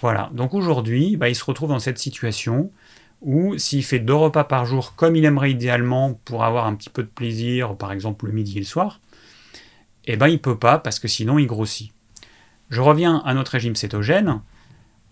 Voilà, 0.00 0.30
donc 0.34 0.54
aujourd'hui, 0.54 1.16
bah, 1.16 1.28
il 1.28 1.34
se 1.34 1.44
retrouve 1.44 1.70
dans 1.70 1.78
cette 1.78 1.98
situation 1.98 2.70
où 3.22 3.56
s'il 3.58 3.82
fait 3.82 3.98
deux 3.98 4.14
repas 4.14 4.44
par 4.44 4.66
jour 4.66 4.94
comme 4.94 5.16
il 5.16 5.24
aimerait 5.24 5.50
idéalement 5.50 6.20
pour 6.24 6.44
avoir 6.44 6.66
un 6.66 6.74
petit 6.74 6.90
peu 6.90 7.02
de 7.02 7.08
plaisir, 7.08 7.76
par 7.76 7.92
exemple 7.92 8.26
le 8.26 8.32
midi 8.32 8.56
et 8.56 8.60
le 8.60 8.66
soir, 8.66 9.00
eh 10.04 10.16
ben 10.16 10.28
il 10.28 10.40
peut 10.40 10.58
pas 10.58 10.78
parce 10.78 10.98
que 10.98 11.08
sinon 11.08 11.38
il 11.38 11.46
grossit. 11.46 11.92
Je 12.68 12.80
reviens 12.80 13.22
à 13.24 13.34
notre 13.34 13.52
régime 13.52 13.74
cétogène. 13.74 14.40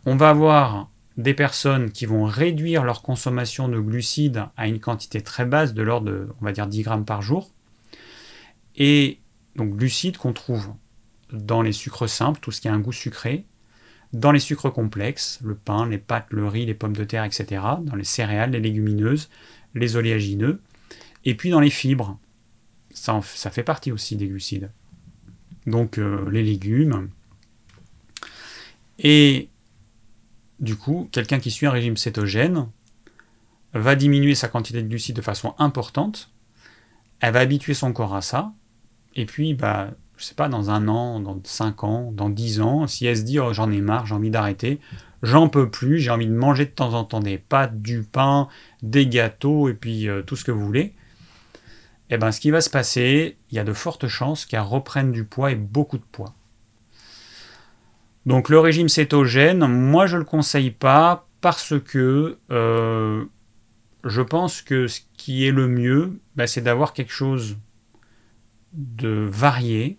On 0.06 0.16
va 0.16 0.30
avoir 0.30 0.88
des 1.16 1.34
personnes 1.34 1.90
qui 1.90 2.06
vont 2.06 2.24
réduire 2.24 2.84
leur 2.84 3.02
consommation 3.02 3.68
de 3.68 3.78
glucides 3.78 4.44
à 4.56 4.66
une 4.66 4.80
quantité 4.80 5.20
très 5.20 5.46
basse 5.46 5.72
de 5.72 5.82
l'ordre 5.82 6.10
de, 6.10 6.28
on 6.40 6.44
va 6.44 6.52
dire, 6.52 6.66
10 6.66 6.82
grammes 6.82 7.04
par 7.04 7.22
jour. 7.22 7.50
Et 8.76 9.20
donc 9.56 9.76
glucides 9.76 10.16
qu'on 10.16 10.32
trouve 10.32 10.74
dans 11.32 11.62
les 11.62 11.72
sucres 11.72 12.08
simples, 12.08 12.40
tout 12.40 12.52
ce 12.52 12.60
qui 12.60 12.68
a 12.68 12.74
un 12.74 12.78
goût 12.78 12.92
sucré, 12.92 13.46
dans 14.12 14.30
les 14.30 14.38
sucres 14.38 14.72
complexes, 14.72 15.40
le 15.42 15.54
pain, 15.54 15.88
les 15.88 15.98
pâtes, 15.98 16.26
le 16.30 16.46
riz, 16.46 16.66
les 16.66 16.74
pommes 16.74 16.96
de 16.96 17.04
terre, 17.04 17.24
etc., 17.24 17.62
dans 17.82 17.96
les 17.96 18.04
céréales, 18.04 18.50
les 18.50 18.60
légumineuses, 18.60 19.28
les 19.74 19.96
oléagineux, 19.96 20.60
et 21.24 21.34
puis 21.34 21.50
dans 21.50 21.60
les 21.60 21.70
fibres. 21.70 22.18
Ça, 22.92 23.20
fait 23.22 23.64
partie 23.64 23.90
aussi 23.90 24.14
des 24.14 24.28
glucides 24.28 24.70
donc 25.66 25.98
euh, 25.98 26.28
les 26.30 26.42
légumes. 26.42 27.10
Et 28.98 29.48
du 30.60 30.76
coup, 30.76 31.08
quelqu'un 31.12 31.40
qui 31.40 31.50
suit 31.50 31.66
un 31.66 31.70
régime 31.70 31.96
cétogène 31.96 32.68
va 33.72 33.96
diminuer 33.96 34.34
sa 34.34 34.48
quantité 34.48 34.82
de 34.82 34.88
glucides 34.88 35.16
de 35.16 35.22
façon 35.22 35.54
importante. 35.58 36.30
Elle 37.20 37.32
va 37.32 37.40
habituer 37.40 37.74
son 37.74 37.92
corps 37.92 38.14
à 38.14 38.22
ça. 38.22 38.52
Et 39.16 39.26
puis, 39.26 39.54
bah, 39.54 39.90
je 40.16 40.24
sais 40.24 40.34
pas, 40.34 40.48
dans 40.48 40.70
un 40.70 40.88
an, 40.88 41.20
dans 41.20 41.40
cinq 41.44 41.84
ans, 41.84 42.10
dans 42.12 42.28
dix 42.28 42.60
ans, 42.60 42.86
si 42.86 43.06
elle 43.06 43.16
se 43.16 43.22
dit 43.22 43.38
oh, 43.38 43.52
j'en 43.52 43.70
ai 43.70 43.80
marre, 43.80 44.06
j'ai 44.06 44.14
envie 44.14 44.30
d'arrêter, 44.30 44.80
j'en 45.22 45.48
peux 45.48 45.70
plus, 45.70 45.98
j'ai 45.98 46.10
envie 46.10 46.26
de 46.26 46.32
manger 46.32 46.66
de 46.66 46.70
temps 46.70 46.94
en 46.94 47.04
temps 47.04 47.20
des 47.20 47.38
pâtes, 47.38 47.80
du 47.80 48.02
pain, 48.02 48.48
des 48.82 49.06
gâteaux 49.06 49.68
et 49.68 49.74
puis 49.74 50.08
euh, 50.08 50.22
tout 50.22 50.36
ce 50.36 50.44
que 50.44 50.52
vous 50.52 50.64
voulez, 50.64 50.94
eh 52.10 52.16
ben, 52.16 52.32
ce 52.32 52.40
qui 52.40 52.50
va 52.50 52.60
se 52.60 52.70
passer, 52.70 53.36
il 53.50 53.56
y 53.56 53.58
a 53.58 53.64
de 53.64 53.72
fortes 53.72 54.08
chances 54.08 54.46
qu'elle 54.46 54.60
reprenne 54.60 55.10
du 55.10 55.24
poids 55.24 55.50
et 55.50 55.56
beaucoup 55.56 55.98
de 55.98 56.04
poids. 56.12 56.34
Donc 58.26 58.48
le 58.48 58.58
régime 58.58 58.88
cétogène, 58.88 59.66
moi 59.66 60.06
je 60.06 60.14
ne 60.14 60.20
le 60.20 60.24
conseille 60.24 60.70
pas 60.70 61.26
parce 61.40 61.74
que 61.78 62.38
euh, 62.50 63.24
je 64.04 64.22
pense 64.22 64.62
que 64.62 64.86
ce 64.86 65.00
qui 65.16 65.46
est 65.46 65.50
le 65.50 65.68
mieux, 65.68 66.18
bah, 66.36 66.46
c'est 66.46 66.62
d'avoir 66.62 66.92
quelque 66.92 67.12
chose 67.12 67.56
de 68.74 69.26
varier, 69.30 69.98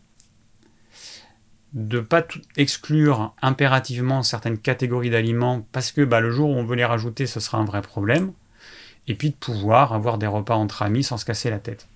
de 1.73 1.99
pas 1.99 2.25
exclure 2.55 3.33
impérativement 3.41 4.23
certaines 4.23 4.57
catégories 4.57 5.09
d'aliments 5.09 5.67
parce 5.71 5.91
que 5.91 6.01
bah, 6.01 6.21
le 6.21 6.31
jour 6.31 6.49
où 6.49 6.53
on 6.53 6.63
veut 6.63 6.75
les 6.75 6.85
rajouter, 6.85 7.25
ce 7.25 7.39
sera 7.39 7.57
un 7.57 7.65
vrai 7.65 7.81
problème. 7.81 8.31
Et 9.07 9.15
puis 9.15 9.29
de 9.29 9.35
pouvoir 9.35 9.93
avoir 9.93 10.17
des 10.17 10.27
repas 10.27 10.55
entre 10.55 10.81
amis 10.81 11.03
sans 11.03 11.17
se 11.17 11.25
casser 11.25 11.49
la 11.49 11.59
tête. 11.59 11.87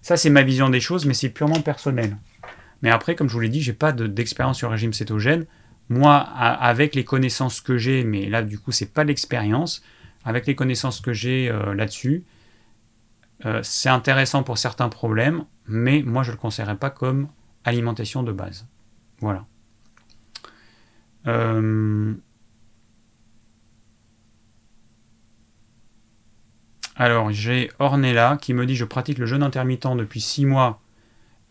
Ça, 0.00 0.16
c'est 0.16 0.30
ma 0.30 0.42
vision 0.42 0.70
des 0.70 0.80
choses, 0.80 1.04
mais 1.04 1.14
c'est 1.14 1.28
purement 1.28 1.60
personnel. 1.60 2.16
Mais 2.80 2.90
après, 2.90 3.14
comme 3.14 3.28
je 3.28 3.34
vous 3.34 3.40
l'ai 3.40 3.48
dit, 3.48 3.60
j'ai 3.60 3.72
pas 3.72 3.92
d'expérience 3.92 4.58
sur 4.58 4.68
le 4.68 4.72
régime 4.72 4.92
cétogène. 4.92 5.46
Moi, 5.88 6.16
avec 6.16 6.94
les 6.94 7.04
connaissances 7.04 7.60
que 7.60 7.76
j'ai, 7.76 8.02
mais 8.02 8.28
là, 8.28 8.42
du 8.42 8.58
coup, 8.58 8.72
c'est 8.72 8.92
pas 8.92 9.04
l'expérience, 9.04 9.82
avec 10.24 10.46
les 10.46 10.54
connaissances 10.54 11.00
que 11.00 11.12
j'ai 11.12 11.48
euh, 11.50 11.74
là-dessus, 11.74 12.24
euh, 13.44 13.60
c'est 13.62 13.88
intéressant 13.88 14.42
pour 14.42 14.58
certains 14.58 14.88
problèmes, 14.88 15.44
mais 15.66 16.02
moi, 16.02 16.22
je 16.22 16.30
ne 16.30 16.36
le 16.36 16.40
conseillerais 16.40 16.76
pas 16.76 16.90
comme 16.90 17.28
alimentation 17.64 18.22
de 18.22 18.32
base. 18.32 18.66
Voilà. 19.20 19.46
Euh, 21.26 22.14
alors, 26.96 27.30
j'ai 27.30 27.70
Ornella 27.78 28.38
qui 28.40 28.54
me 28.54 28.66
dit 28.66 28.76
Je 28.76 28.84
pratique 28.84 29.18
le 29.18 29.26
jeûne 29.26 29.42
intermittent 29.42 29.96
depuis 29.96 30.20
6 30.20 30.46
mois 30.46 30.80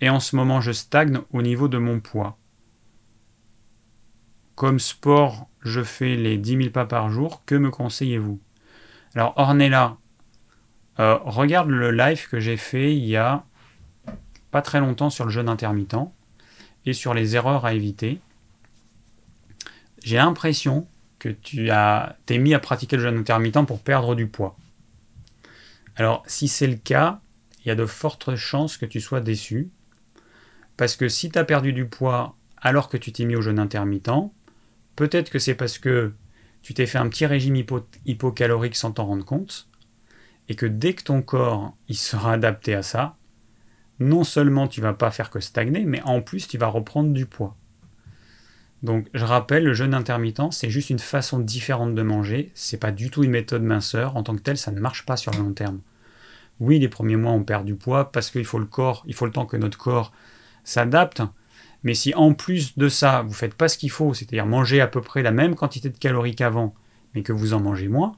et 0.02 0.10
en 0.10 0.20
ce 0.20 0.36
moment 0.36 0.62
je 0.62 0.72
stagne 0.72 1.20
au 1.32 1.42
niveau 1.42 1.68
de 1.68 1.78
mon 1.78 2.00
poids. 2.00 2.38
Comme 4.56 4.80
sport, 4.80 5.48
je 5.62 5.82
fais 5.82 6.16
les 6.16 6.38
10 6.38 6.58
000 6.58 6.70
pas 6.70 6.86
par 6.86 7.10
jour. 7.10 7.44
Que 7.46 7.56
me 7.56 7.70
conseillez-vous? 7.72 8.40
Alors, 9.16 9.34
Ornella, 9.38 9.98
euh, 11.00 11.18
regarde 11.24 11.70
le 11.70 11.92
live 11.92 12.28
que 12.28 12.40
j'ai 12.40 12.58
fait 12.58 12.96
il 12.96 13.06
y 13.06 13.16
a 13.16 13.44
pas 14.52 14.62
très 14.62 14.80
longtemps 14.80 15.10
sur 15.10 15.26
le 15.26 15.32
jeûne 15.32 15.50
intermittent 15.50 15.96
et 16.86 16.94
sur 16.94 17.14
les 17.14 17.36
erreurs 17.36 17.66
à 17.66 17.74
éviter. 17.74 18.20
J'ai 20.04 20.18
l'impression 20.18 20.88
que 21.20 21.30
tu 21.30 21.70
as 21.70 22.16
t'es 22.26 22.38
mis 22.38 22.54
à 22.54 22.60
pratiquer 22.60 22.98
le 22.98 23.04
jeûne 23.04 23.18
intermittent 23.18 23.66
pour 23.66 23.82
perdre 23.82 24.16
du 24.16 24.28
poids. 24.28 24.58
Alors, 25.96 26.24
si 26.26 26.48
c'est 26.48 26.68
le 26.68 26.78
cas, 26.78 27.22
il 27.64 27.68
y 27.68 27.72
a 27.72 27.76
de 27.76 27.86
fortes 27.86 28.36
chances 28.36 28.78
que 28.78 28.86
tu 28.86 29.00
sois 29.00 29.22
déçu. 29.22 29.70
Parce 30.78 30.96
que 30.96 31.08
si 31.08 31.30
tu 31.30 31.38
as 31.38 31.44
perdu 31.44 31.74
du 31.74 31.86
poids 31.86 32.36
alors 32.58 32.90
que 32.90 32.98
tu 32.98 33.12
t'es 33.12 33.26
mis 33.26 33.36
au 33.36 33.42
jeûne 33.42 33.60
intermittent, 33.60 34.32
peut-être 34.96 35.30
que 35.30 35.40
c'est 35.40 35.56
parce 35.56 35.78
que 35.78 36.14
tu 36.62 36.74
t'es 36.74 36.86
fait 36.86 36.98
un 36.98 37.08
petit 37.08 37.26
régime 37.26 37.56
hypocalorique 38.06 38.76
sans 38.76 38.92
t'en 38.92 39.06
rendre 39.06 39.26
compte, 39.26 39.68
et 40.50 40.56
que 40.56 40.66
dès 40.66 40.94
que 40.94 41.04
ton 41.04 41.22
corps 41.22 41.76
il 41.88 41.98
sera 41.98 42.34
adapté 42.34 42.76
à 42.76 42.84
ça, 42.84 43.16
non 44.00 44.24
seulement 44.24 44.68
tu 44.68 44.82
vas 44.82 44.94
pas 44.94 45.12
faire 45.12 45.30
que 45.30 45.40
stagner, 45.40 45.86
mais 45.86 46.02
en 46.04 46.22
plus 46.22 46.48
tu 46.48 46.58
vas 46.58 46.68
reprendre 46.68 47.14
du 47.14 47.26
poids. 47.26 47.56
Donc 48.84 49.08
je 49.14 49.26
rappelle, 49.26 49.64
le 49.64 49.74
jeûne 49.74 49.94
intermittent, 49.94 50.52
c'est 50.52 50.72
juste 50.72 50.90
une 50.90 51.00
façon 51.00 51.40
différente 51.40 51.94
de 51.94 52.02
manger, 52.02 52.52
c'est 52.56 52.80
pas 52.80 52.92
du 52.92 53.12
tout 53.12 53.24
une 53.24 53.32
méthode 53.32 53.62
minceur, 53.62 54.16
en 54.16 54.24
tant 54.24 54.36
que 54.36 54.42
telle, 54.42 54.58
ça 54.58 54.72
ne 54.72 54.80
marche 54.80 55.06
pas 55.06 55.18
sur 55.18 55.32
le 55.32 55.38
long 55.38 55.54
terme. 55.54 55.82
Oui, 56.60 56.80
les 56.80 56.90
premiers 56.90 57.16
mois 57.16 57.32
on 57.32 57.44
perd 57.44 57.66
du 57.66 57.76
poids 57.76 58.12
parce 58.12 58.32
qu'il 58.32 58.46
faut 58.46 58.60
le 58.60 58.66
corps, 58.66 59.04
il 59.06 59.14
faut 59.14 59.26
le 59.26 59.32
temps 59.32 59.46
que 59.46 59.58
notre 59.58 59.78
corps 59.78 60.12
s'adapte. 60.64 61.22
Mais 61.84 61.94
si 61.94 62.14
en 62.14 62.34
plus 62.34 62.78
de 62.78 62.90
ça, 62.90 63.24
vous 63.24 63.34
faites 63.34 63.56
pas 63.56 63.68
ce 63.68 63.78
qu'il 63.78 63.90
faut, 63.92 64.14
c'est-à-dire 64.14 64.46
manger 64.46 64.82
à 64.82 64.88
peu 64.88 65.02
près 65.02 65.24
la 65.24 65.32
même 65.32 65.56
quantité 65.56 65.90
de 65.90 65.98
calories 65.98 66.36
qu'avant, 66.36 66.76
mais 67.14 67.24
que 67.24 67.34
vous 67.34 67.54
en 67.54 67.60
mangez 67.60 67.88
moins, 67.88 68.16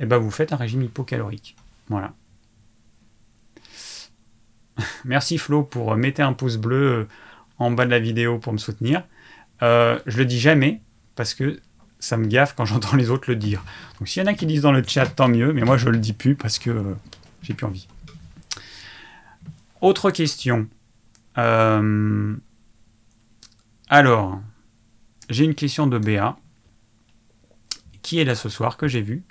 eh 0.00 0.06
ben 0.06 0.18
vous 0.18 0.30
faites 0.30 0.52
un 0.52 0.56
régime 0.56 0.82
hypocalorique. 0.82 1.56
Voilà. 1.88 2.12
Merci 5.04 5.38
Flo 5.38 5.62
pour 5.62 5.92
euh, 5.92 5.96
mettre 5.96 6.20
un 6.20 6.32
pouce 6.32 6.56
bleu 6.56 6.92
euh, 6.92 7.08
en 7.58 7.70
bas 7.70 7.86
de 7.86 7.90
la 7.90 7.98
vidéo 7.98 8.38
pour 8.38 8.52
me 8.52 8.58
soutenir. 8.58 9.04
Euh, 9.62 9.98
je 10.06 10.18
le 10.18 10.26
dis 10.26 10.38
jamais 10.38 10.80
parce 11.14 11.34
que 11.34 11.60
ça 11.98 12.16
me 12.16 12.26
gaffe 12.26 12.54
quand 12.54 12.64
j'entends 12.66 12.96
les 12.96 13.10
autres 13.10 13.30
le 13.30 13.36
dire. 13.36 13.62
Donc 13.98 14.08
s'il 14.08 14.22
y 14.22 14.26
en 14.26 14.28
a 14.28 14.34
qui 14.34 14.46
disent 14.46 14.62
dans 14.62 14.72
le 14.72 14.82
chat, 14.86 15.06
tant 15.06 15.28
mieux, 15.28 15.52
mais 15.52 15.62
moi 15.62 15.76
je 15.76 15.88
le 15.88 15.98
dis 15.98 16.12
plus 16.12 16.34
parce 16.34 16.58
que 16.58 16.96
j'ai 17.42 17.54
plus 17.54 17.66
envie. 17.66 17.88
Autre 19.80 20.10
question. 20.10 20.66
alors, 21.34 22.34
j'ai 25.28 25.44
une 25.44 25.54
question 25.54 25.86
de 25.86 25.98
Béa 25.98 26.36
qui 28.02 28.20
est 28.20 28.24
là 28.24 28.34
ce 28.34 28.48
soir 28.48 28.76
que 28.76 28.88
j'ai 28.88 29.02
vu? 29.02 29.22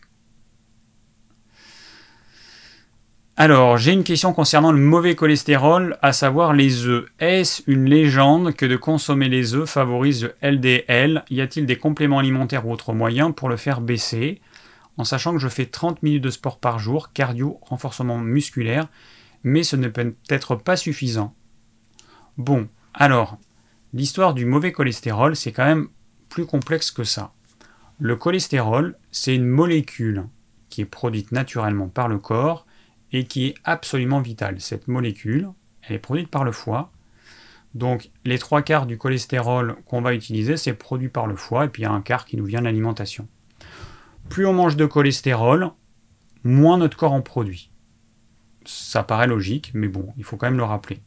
Alors, 3.38 3.78
j'ai 3.78 3.92
une 3.92 4.06
question 4.06 4.32
concernant 4.32 4.72
le 4.72 4.80
mauvais 4.80 5.14
cholestérol, 5.14 5.98
à 6.02 6.14
savoir 6.14 6.54
les 6.54 6.86
œufs. 6.86 7.06
Est-ce 7.20 7.64
une 7.68 7.84
légende 7.84 8.54
que 8.54 8.66
de 8.66 8.78
consommer 8.78 9.28
les 9.28 9.56
œufs 9.56 9.70
favorise 9.70 10.24
le 10.24 10.36
LDL 10.42 11.26
Y 11.30 11.42
a-t-il 11.42 11.66
des 11.66 11.76
compléments 11.76 12.20
alimentaires 12.20 12.66
ou 12.66 12.72
autres 12.72 12.94
moyens 12.94 13.34
pour 13.36 13.50
le 13.50 13.58
faire 13.58 13.82
baisser? 13.82 14.40
En 14.96 15.04
sachant 15.04 15.34
que 15.34 15.40
je 15.40 15.50
fais 15.50 15.66
30 15.66 16.02
minutes 16.02 16.24
de 16.24 16.30
sport 16.30 16.60
par 16.60 16.80
jour, 16.80 17.12
cardio, 17.12 17.60
renforcement 17.62 18.20
musculaire, 18.20 18.88
mais 19.44 19.64
ce 19.64 19.76
ne 19.76 19.90
peut 19.90 20.16
être 20.30 20.56
pas 20.56 20.78
suffisant. 20.78 21.36
Bon, 22.38 22.70
alors, 22.94 23.38
l'histoire 23.92 24.34
du 24.34 24.46
mauvais 24.46 24.72
cholestérol, 24.72 25.36
c'est 25.36 25.52
quand 25.52 25.66
même 25.66 25.90
plus 26.30 26.46
complexe 26.46 26.90
que 26.90 27.04
ça. 27.04 27.34
Le 28.00 28.16
cholestérol, 28.16 28.98
c'est 29.12 29.36
une 29.36 29.46
molécule 29.46 30.24
qui 30.70 30.80
est 30.80 30.86
produite 30.86 31.34
naturellement 31.34 31.90
par 31.90 32.08
le 32.08 32.18
corps 32.18 32.65
et 33.16 33.26
qui 33.26 33.48
est 33.48 33.56
absolument 33.64 34.20
vitale. 34.20 34.60
Cette 34.60 34.88
molécule, 34.88 35.50
elle 35.84 35.96
est 35.96 36.00
produite 36.00 36.30
par 36.30 36.44
le 36.44 36.52
foie. 36.52 36.92
Donc 37.74 38.10
les 38.26 38.40
trois 38.40 38.62
quarts 38.62 38.86
du 38.86 38.98
cholestérol 38.98 39.78
qu'on 39.86 40.02
va 40.02 40.14
utiliser, 40.14 40.58
c'est 40.58 40.74
produit 40.74 41.10
par 41.10 41.28
le 41.28 41.36
foie, 41.36 41.66
et 41.66 41.68
puis 41.70 41.82
il 41.82 41.86
y 41.86 41.88
a 41.88 41.92
un 41.92 42.02
quart 42.02 42.26
qui 42.26 42.38
nous 42.38 42.46
vient 42.46 42.60
de 42.60 42.66
l'alimentation. 42.66 43.28
Plus 44.30 44.46
on 44.46 44.54
mange 44.54 44.76
de 44.76 44.86
cholestérol, 44.86 45.72
moins 46.44 46.78
notre 46.78 46.98
corps 46.98 47.14
en 47.14 47.22
produit. 47.22 47.72
Ça 48.66 49.04
paraît 49.04 49.28
logique, 49.28 49.72
mais 49.74 49.88
bon, 49.88 50.12
il 50.18 50.24
faut 50.24 50.38
quand 50.38 50.48
même 50.48 50.58
le 50.58 50.64
rappeler. 50.64 51.00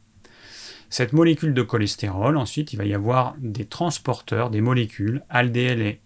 Cette 0.91 1.13
molécule 1.13 1.53
de 1.53 1.63
cholestérol, 1.63 2.39
ensuite, 2.39 2.73
il 2.73 2.77
va 2.77 2.87
y 2.87 2.95
avoir 2.95 3.35
des 3.39 3.67
transporteurs, 3.67 4.49
des 4.49 4.63
molécules, 4.63 5.23
LDL 5.31 5.83
et, 5.83 6.01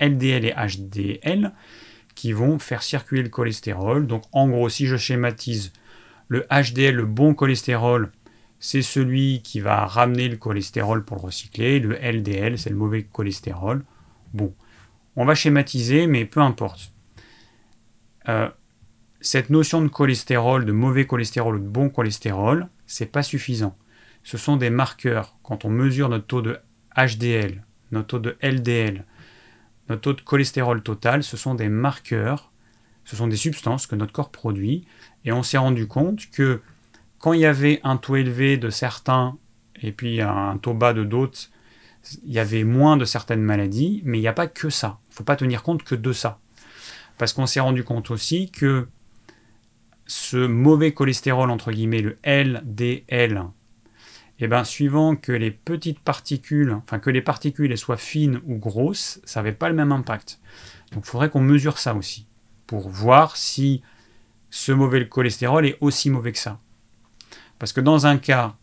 HDL, 0.00 1.52
qui 2.16 2.32
vont 2.32 2.58
faire 2.58 2.82
circuler 2.82 3.22
le 3.22 3.28
cholestérol. 3.28 4.08
Donc 4.08 4.24
en 4.32 4.48
gros, 4.48 4.68
si 4.68 4.86
je 4.86 4.96
schématise, 4.96 5.72
le 6.26 6.44
HDL, 6.50 6.96
le 6.96 7.04
bon 7.04 7.34
cholestérol, 7.34 8.10
c'est 8.58 8.82
celui 8.82 9.42
qui 9.42 9.60
va 9.60 9.86
ramener 9.86 10.28
le 10.28 10.36
cholestérol 10.36 11.04
pour 11.04 11.18
le 11.18 11.22
recycler. 11.22 11.78
Le 11.78 11.94
LDL, 11.94 12.58
c'est 12.58 12.70
le 12.70 12.76
mauvais 12.76 13.04
cholestérol. 13.04 13.84
Bon, 14.34 14.52
on 15.14 15.24
va 15.24 15.36
schématiser, 15.36 16.08
mais 16.08 16.24
peu 16.24 16.40
importe. 16.40 16.92
Euh, 18.28 18.48
cette 19.20 19.50
notion 19.50 19.82
de 19.82 19.88
cholestérol, 19.88 20.64
de 20.64 20.72
mauvais 20.72 21.06
cholestérol 21.06 21.56
ou 21.56 21.60
de 21.60 21.68
bon 21.68 21.90
cholestérol, 21.90 22.68
c'est 22.86 23.12
pas 23.12 23.22
suffisant. 23.22 23.76
Ce 24.24 24.38
sont 24.38 24.56
des 24.56 24.70
marqueurs. 24.70 25.36
Quand 25.42 25.64
on 25.64 25.70
mesure 25.70 26.08
notre 26.08 26.26
taux 26.26 26.42
de 26.42 26.58
HDL, 26.96 27.62
notre 27.92 28.08
taux 28.08 28.18
de 28.18 28.36
LDL, 28.42 29.04
notre 29.88 30.02
taux 30.02 30.12
de 30.12 30.20
cholestérol 30.20 30.82
total, 30.82 31.22
ce 31.22 31.36
sont 31.36 31.54
des 31.54 31.68
marqueurs, 31.68 32.50
ce 33.04 33.16
sont 33.16 33.28
des 33.28 33.36
substances 33.36 33.86
que 33.86 33.94
notre 33.94 34.12
corps 34.12 34.30
produit. 34.30 34.86
Et 35.24 35.32
on 35.32 35.42
s'est 35.42 35.58
rendu 35.58 35.86
compte 35.86 36.30
que 36.30 36.60
quand 37.18 37.32
il 37.32 37.40
y 37.40 37.46
avait 37.46 37.80
un 37.84 37.96
taux 37.96 38.16
élevé 38.16 38.56
de 38.56 38.70
certains 38.70 39.36
et 39.80 39.92
puis 39.92 40.20
un 40.20 40.58
taux 40.58 40.74
bas 40.74 40.92
de 40.92 41.04
d'autres, 41.04 41.50
il 42.24 42.32
y 42.32 42.38
avait 42.38 42.64
moins 42.64 42.96
de 42.96 43.04
certaines 43.04 43.42
maladies, 43.42 44.02
mais 44.04 44.18
il 44.18 44.20
n'y 44.20 44.28
a 44.28 44.32
pas 44.32 44.46
que 44.46 44.70
ça. 44.70 44.98
Il 45.06 45.10
ne 45.10 45.14
faut 45.16 45.24
pas 45.24 45.36
tenir 45.36 45.62
compte 45.62 45.82
que 45.82 45.94
de 45.94 46.12
ça. 46.12 46.38
Parce 47.18 47.32
qu'on 47.32 47.46
s'est 47.46 47.60
rendu 47.60 47.82
compte 47.82 48.10
aussi 48.10 48.50
que 48.50 48.88
ce 50.06 50.36
mauvais 50.36 50.92
cholestérol, 50.92 51.50
entre 51.50 51.72
guillemets, 51.72 52.02
le 52.02 52.18
LDL, 52.24 53.42
et 54.38 54.44
eh 54.44 54.48
bien 54.48 54.64
suivant 54.64 55.16
que 55.16 55.32
les 55.32 55.50
petites 55.50 56.00
particules, 56.00 56.72
enfin 56.72 56.98
que 56.98 57.08
les 57.08 57.22
particules 57.22 57.76
soient 57.78 57.96
fines 57.96 58.40
ou 58.44 58.56
grosses, 58.58 59.18
ça 59.24 59.40
n'avait 59.40 59.54
pas 59.54 59.70
le 59.70 59.74
même 59.74 59.92
impact. 59.92 60.40
Donc 60.92 61.04
il 61.06 61.08
faudrait 61.08 61.30
qu'on 61.30 61.40
mesure 61.40 61.78
ça 61.78 61.94
aussi, 61.94 62.26
pour 62.66 62.90
voir 62.90 63.38
si 63.38 63.82
ce 64.50 64.72
mauvais 64.72 65.08
cholestérol 65.08 65.64
est 65.64 65.78
aussi 65.80 66.10
mauvais 66.10 66.32
que 66.32 66.38
ça. 66.38 66.60
Parce 67.58 67.72
que 67.72 67.80
dans 67.80 68.06
un 68.06 68.18
cas, 68.18 68.56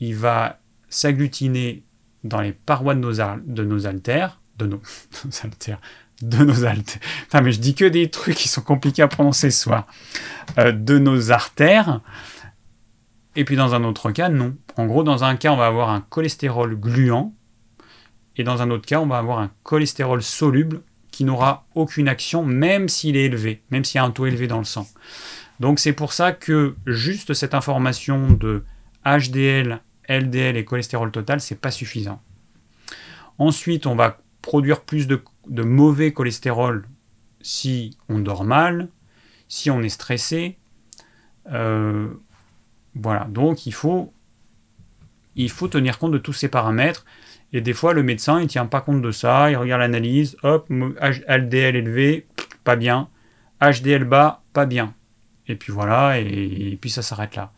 il 0.00 0.16
va 0.16 0.60
s'agglutiner 0.88 1.84
dans 2.24 2.40
les 2.40 2.52
parois 2.52 2.94
de 2.94 3.00
nos, 3.00 3.12
de 3.12 3.64
nos 3.64 3.86
altères, 3.86 4.40
de 4.58 4.66
nos, 4.66 4.80
altères, 5.44 5.80
de 6.22 6.44
nos 6.44 6.64
altères. 6.64 7.02
mais 7.42 7.52
je 7.52 7.60
dis 7.60 7.74
que 7.74 7.84
des 7.84 8.10
trucs 8.10 8.36
qui 8.36 8.48
sont 8.48 8.62
compliqués 8.62 9.02
à 9.02 9.08
prononcer 9.08 9.50
ce 9.50 9.62
soir. 9.62 9.86
Euh, 10.58 10.72
de 10.72 10.98
nos 10.98 11.32
artères, 11.32 12.00
et 13.36 13.44
puis 13.44 13.56
dans 13.56 13.74
un 13.74 13.84
autre 13.84 14.10
cas, 14.10 14.28
non. 14.28 14.56
En 14.76 14.86
gros, 14.86 15.02
dans 15.02 15.24
un 15.24 15.36
cas, 15.36 15.52
on 15.52 15.56
va 15.56 15.66
avoir 15.66 15.90
un 15.90 16.00
cholestérol 16.00 16.76
gluant, 16.76 17.34
et 18.36 18.44
dans 18.44 18.62
un 18.62 18.70
autre 18.70 18.86
cas, 18.86 19.00
on 19.00 19.06
va 19.06 19.18
avoir 19.18 19.38
un 19.38 19.50
cholestérol 19.62 20.22
soluble 20.22 20.82
qui 21.10 21.24
n'aura 21.24 21.66
aucune 21.74 22.08
action, 22.08 22.44
même 22.44 22.88
s'il 22.88 23.16
est 23.16 23.24
élevé, 23.24 23.62
même 23.70 23.84
s'il 23.84 23.96
y 23.96 23.98
a 23.98 24.04
un 24.04 24.10
taux 24.10 24.26
élevé 24.26 24.46
dans 24.46 24.58
le 24.58 24.64
sang. 24.64 24.88
Donc 25.60 25.78
c'est 25.78 25.92
pour 25.92 26.12
ça 26.12 26.32
que 26.32 26.74
juste 26.86 27.34
cette 27.34 27.54
information 27.54 28.30
de 28.30 28.64
HDL, 29.04 29.80
LDL 30.08 30.56
et 30.56 30.64
cholestérol 30.64 31.10
total, 31.10 31.40
c'est 31.40 31.60
pas 31.60 31.70
suffisant. 31.70 32.20
Ensuite, 33.38 33.86
on 33.86 33.94
va 33.94 34.18
produire 34.40 34.80
plus 34.80 35.06
de, 35.06 35.22
mauvais 35.48 36.12
cholestérol 36.12 36.88
si 37.40 37.96
on 38.08 38.18
dort 38.18 38.44
mal, 38.44 38.88
si 39.48 39.70
on 39.70 39.82
est 39.82 39.88
stressé. 39.88 40.58
Euh, 41.50 42.08
voilà, 42.94 43.24
donc 43.24 43.66
il 43.66 43.72
faut, 43.72 44.12
tenir 45.70 45.98
compte 45.98 46.12
de 46.12 46.18
tous 46.18 46.32
ces 46.32 46.48
paramètres. 46.48 47.04
Et 47.52 47.60
des 47.60 47.72
fois, 47.72 47.92
le 47.92 48.02
médecin, 48.02 48.38
il 48.38 48.44
ne 48.44 48.48
tient 48.48 48.66
pas 48.66 48.80
compte 48.80 49.02
de 49.02 49.10
ça, 49.10 49.50
il 49.50 49.56
regarde 49.56 49.80
l'analyse, 49.80 50.36
hop, 50.42 50.68
LDL 50.70 51.76
élevé, 51.76 52.26
pas 52.64 52.76
bien, 52.76 53.08
HDL 53.60 54.04
bas, 54.04 54.42
pas 54.52 54.66
bien. 54.66 54.94
Et 55.48 55.56
puis 55.56 55.72
voilà, 55.72 56.18
et, 56.18 56.78
puis 56.80 56.90
ça 56.90 57.02
s'arrête 57.02 57.36
là. 57.36 57.52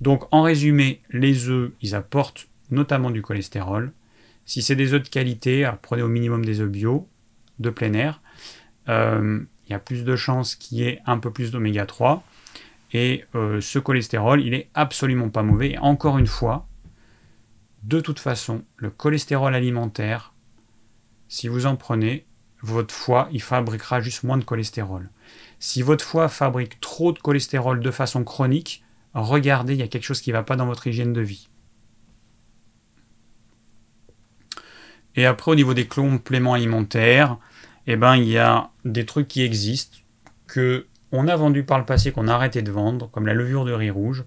Donc 0.00 0.24
en 0.30 0.42
résumé, 0.42 1.00
les 1.10 1.48
œufs, 1.48 1.72
ils 1.82 1.94
apportent 1.94 2.48
notamment 2.70 3.10
du 3.10 3.20
cholestérol. 3.20 3.92
Si 4.44 4.62
c'est 4.62 4.76
des 4.76 4.94
œufs 4.94 5.02
de 5.02 5.08
qualité, 5.08 5.70
prenez 5.82 6.02
au 6.02 6.08
minimum 6.08 6.44
des 6.44 6.60
œufs 6.60 6.70
bio, 6.70 7.08
de 7.58 7.70
plein 7.70 7.92
air. 7.94 8.20
Euh, 8.88 9.40
il 9.66 9.72
y 9.72 9.74
a 9.74 9.78
plus 9.78 10.04
de 10.04 10.16
chances 10.16 10.54
qu'il 10.54 10.78
y 10.78 10.84
ait 10.84 11.00
un 11.06 11.18
peu 11.18 11.32
plus 11.32 11.50
d'oméga 11.50 11.86
3. 11.86 12.22
Et 12.98 13.26
euh, 13.34 13.60
ce 13.60 13.78
cholestérol, 13.78 14.40
il 14.40 14.54
est 14.54 14.70
absolument 14.72 15.28
pas 15.28 15.42
mauvais. 15.42 15.72
Et 15.72 15.78
encore 15.78 16.16
une 16.16 16.26
fois, 16.26 16.66
de 17.82 18.00
toute 18.00 18.18
façon, 18.18 18.64
le 18.78 18.88
cholestérol 18.88 19.54
alimentaire, 19.54 20.32
si 21.28 21.46
vous 21.46 21.66
en 21.66 21.76
prenez, 21.76 22.24
votre 22.62 22.94
foie, 22.94 23.28
il 23.32 23.42
fabriquera 23.42 24.00
juste 24.00 24.22
moins 24.22 24.38
de 24.38 24.44
cholestérol. 24.44 25.10
Si 25.58 25.82
votre 25.82 26.02
foie 26.02 26.30
fabrique 26.30 26.80
trop 26.80 27.12
de 27.12 27.18
cholestérol 27.18 27.80
de 27.80 27.90
façon 27.90 28.24
chronique, 28.24 28.82
regardez, 29.12 29.74
il 29.74 29.80
y 29.80 29.82
a 29.82 29.88
quelque 29.88 30.04
chose 30.04 30.22
qui 30.22 30.30
ne 30.30 30.36
va 30.36 30.42
pas 30.42 30.56
dans 30.56 30.64
votre 30.64 30.86
hygiène 30.86 31.12
de 31.12 31.20
vie. 31.20 31.50
Et 35.16 35.26
après, 35.26 35.50
au 35.50 35.54
niveau 35.54 35.74
des 35.74 35.86
compléments 35.86 36.54
alimentaires, 36.54 37.36
eh 37.86 37.96
ben, 37.96 38.16
il 38.16 38.28
y 38.28 38.38
a 38.38 38.70
des 38.86 39.04
trucs 39.04 39.28
qui 39.28 39.42
existent, 39.42 39.98
que 40.46 40.86
on 41.12 41.28
a 41.28 41.36
vendu 41.36 41.64
par 41.64 41.78
le 41.78 41.84
passé, 41.84 42.12
qu'on 42.12 42.28
a 42.28 42.34
arrêté 42.34 42.62
de 42.62 42.70
vendre, 42.70 43.10
comme 43.10 43.26
la 43.26 43.34
levure 43.34 43.64
de 43.64 43.72
riz 43.72 43.90
rouge, 43.90 44.24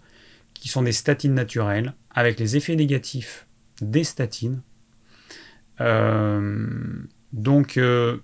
qui 0.54 0.70
sont 0.70 0.82
des 0.82 0.92
statines 0.92 1.34
naturelles, 1.34 1.94
avec 2.12 2.40
les 2.40 2.58
effets 2.58 2.76
négatifs 2.76 3.48
des 3.82 4.04
statines. 4.04 4.62
Euh, 5.82 6.68
donc, 7.32 7.78
euh, 7.78 8.18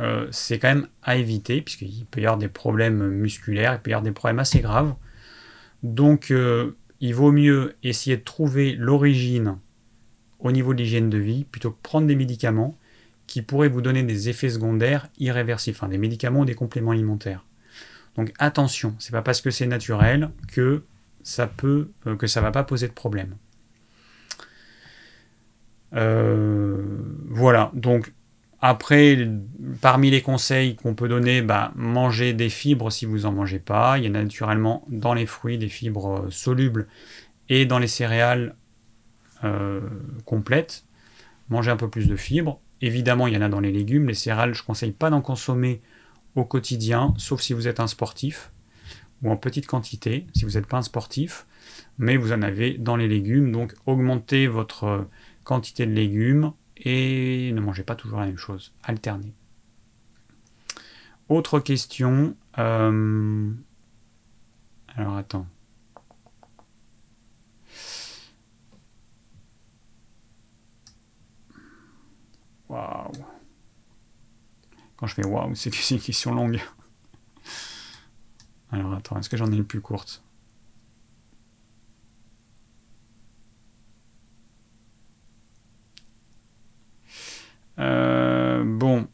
euh, 0.00 0.26
c'est 0.30 0.58
quand 0.58 0.68
même 0.68 0.88
à 1.02 1.16
éviter, 1.16 1.62
puisqu'il 1.62 2.06
peut 2.06 2.20
y 2.20 2.26
avoir 2.26 2.38
des 2.38 2.48
problèmes 2.48 3.08
musculaires, 3.08 3.74
il 3.74 3.80
peut 3.80 3.90
y 3.90 3.94
avoir 3.94 4.02
des 4.02 4.12
problèmes 4.12 4.38
assez 4.38 4.60
graves. 4.60 4.94
Donc, 5.82 6.32
il 7.00 7.14
vaut 7.14 7.32
mieux 7.32 7.74
essayer 7.82 8.18
de 8.18 8.22
trouver 8.22 8.74
l'origine 8.74 9.56
au 10.38 10.52
niveau 10.52 10.74
de 10.74 10.82
l'hygiène 10.82 11.08
de 11.08 11.18
vie, 11.18 11.44
plutôt 11.44 11.70
que 11.70 11.78
prendre 11.82 12.06
des 12.06 12.16
médicaments 12.16 12.76
qui 13.26 13.42
pourraient 13.42 13.68
vous 13.68 13.80
donner 13.80 14.02
des 14.02 14.28
effets 14.28 14.50
secondaires 14.50 15.08
irréversibles, 15.18 15.76
enfin 15.76 15.88
des 15.88 15.98
médicaments 15.98 16.40
ou 16.40 16.44
des 16.44 16.54
compléments 16.54 16.90
alimentaires. 16.90 17.44
Donc 18.16 18.32
attention, 18.38 18.94
c'est 18.98 19.12
pas 19.12 19.22
parce 19.22 19.40
que 19.40 19.50
c'est 19.50 19.66
naturel 19.66 20.30
que 20.48 20.82
ça 21.22 21.46
peut 21.46 21.90
que 22.18 22.26
ça 22.26 22.40
va 22.40 22.50
pas 22.50 22.64
poser 22.64 22.88
de 22.88 22.92
problème. 22.92 23.36
Euh, 25.94 26.78
voilà, 27.28 27.70
donc 27.74 28.12
après, 28.62 29.28
parmi 29.80 30.10
les 30.10 30.20
conseils 30.20 30.76
qu'on 30.76 30.94
peut 30.94 31.08
donner, 31.08 31.40
bah, 31.40 31.72
manger 31.76 32.34
des 32.34 32.50
fibres 32.50 32.92
si 32.92 33.06
vous 33.06 33.20
n'en 33.20 33.32
mangez 33.32 33.58
pas. 33.58 33.96
Il 33.96 34.04
y 34.04 34.06
a 34.06 34.10
naturellement 34.10 34.84
dans 34.88 35.14
les 35.14 35.24
fruits 35.24 35.56
des 35.56 35.68
fibres 35.68 36.26
euh, 36.26 36.30
solubles 36.30 36.86
et 37.48 37.64
dans 37.64 37.78
les 37.78 37.86
céréales 37.86 38.54
euh, 39.44 39.80
complètes. 40.26 40.84
Manger 41.48 41.70
un 41.70 41.76
peu 41.76 41.88
plus 41.88 42.06
de 42.06 42.16
fibres. 42.16 42.60
Évidemment, 42.82 43.26
il 43.26 43.34
y 43.34 43.36
en 43.36 43.42
a 43.42 43.48
dans 43.48 43.60
les 43.60 43.72
légumes. 43.72 44.08
Les 44.08 44.14
céréales, 44.14 44.54
je 44.54 44.62
ne 44.62 44.66
conseille 44.66 44.92
pas 44.92 45.08
d'en 45.08 45.22
consommer 45.22 45.80
au 46.36 46.44
quotidien, 46.44 47.14
sauf 47.16 47.40
si 47.40 47.52
vous 47.52 47.68
êtes 47.68 47.80
un 47.80 47.86
sportif 47.86 48.52
ou 49.22 49.30
en 49.30 49.36
petite 49.36 49.66
quantité, 49.66 50.26
si 50.34 50.44
vous 50.44 50.52
n'êtes 50.52 50.66
pas 50.66 50.78
un 50.78 50.82
sportif. 50.82 51.46
Mais 51.98 52.16
vous 52.16 52.32
en 52.32 52.42
avez 52.42 52.78
dans 52.78 52.96
les 52.96 53.08
légumes. 53.08 53.52
Donc, 53.52 53.74
augmentez 53.86 54.46
votre 54.46 55.06
quantité 55.44 55.86
de 55.86 55.92
légumes 55.92 56.52
et 56.76 57.52
ne 57.52 57.60
mangez 57.60 57.82
pas 57.82 57.94
toujours 57.94 58.20
la 58.20 58.26
même 58.26 58.38
chose, 58.38 58.72
alternez. 58.82 59.34
Autre 61.28 61.60
question. 61.60 62.34
Euh, 62.58 63.52
alors 64.96 65.16
attends. 65.16 65.46
Waouh. 72.68 73.12
Quand 75.00 75.06
je 75.06 75.14
fais 75.14 75.26
waouh, 75.26 75.54
c'est 75.54 75.90
une 75.90 75.98
question 76.00 76.34
longue. 76.34 76.60
Alors 78.70 78.92
attends, 78.92 79.18
est-ce 79.18 79.30
que 79.30 79.36
j'en 79.38 79.50
ai 79.50 79.56
une 79.56 79.64
plus 79.64 79.80
courte? 79.80 80.22
Euh, 87.78 88.62
bon, 88.62 89.08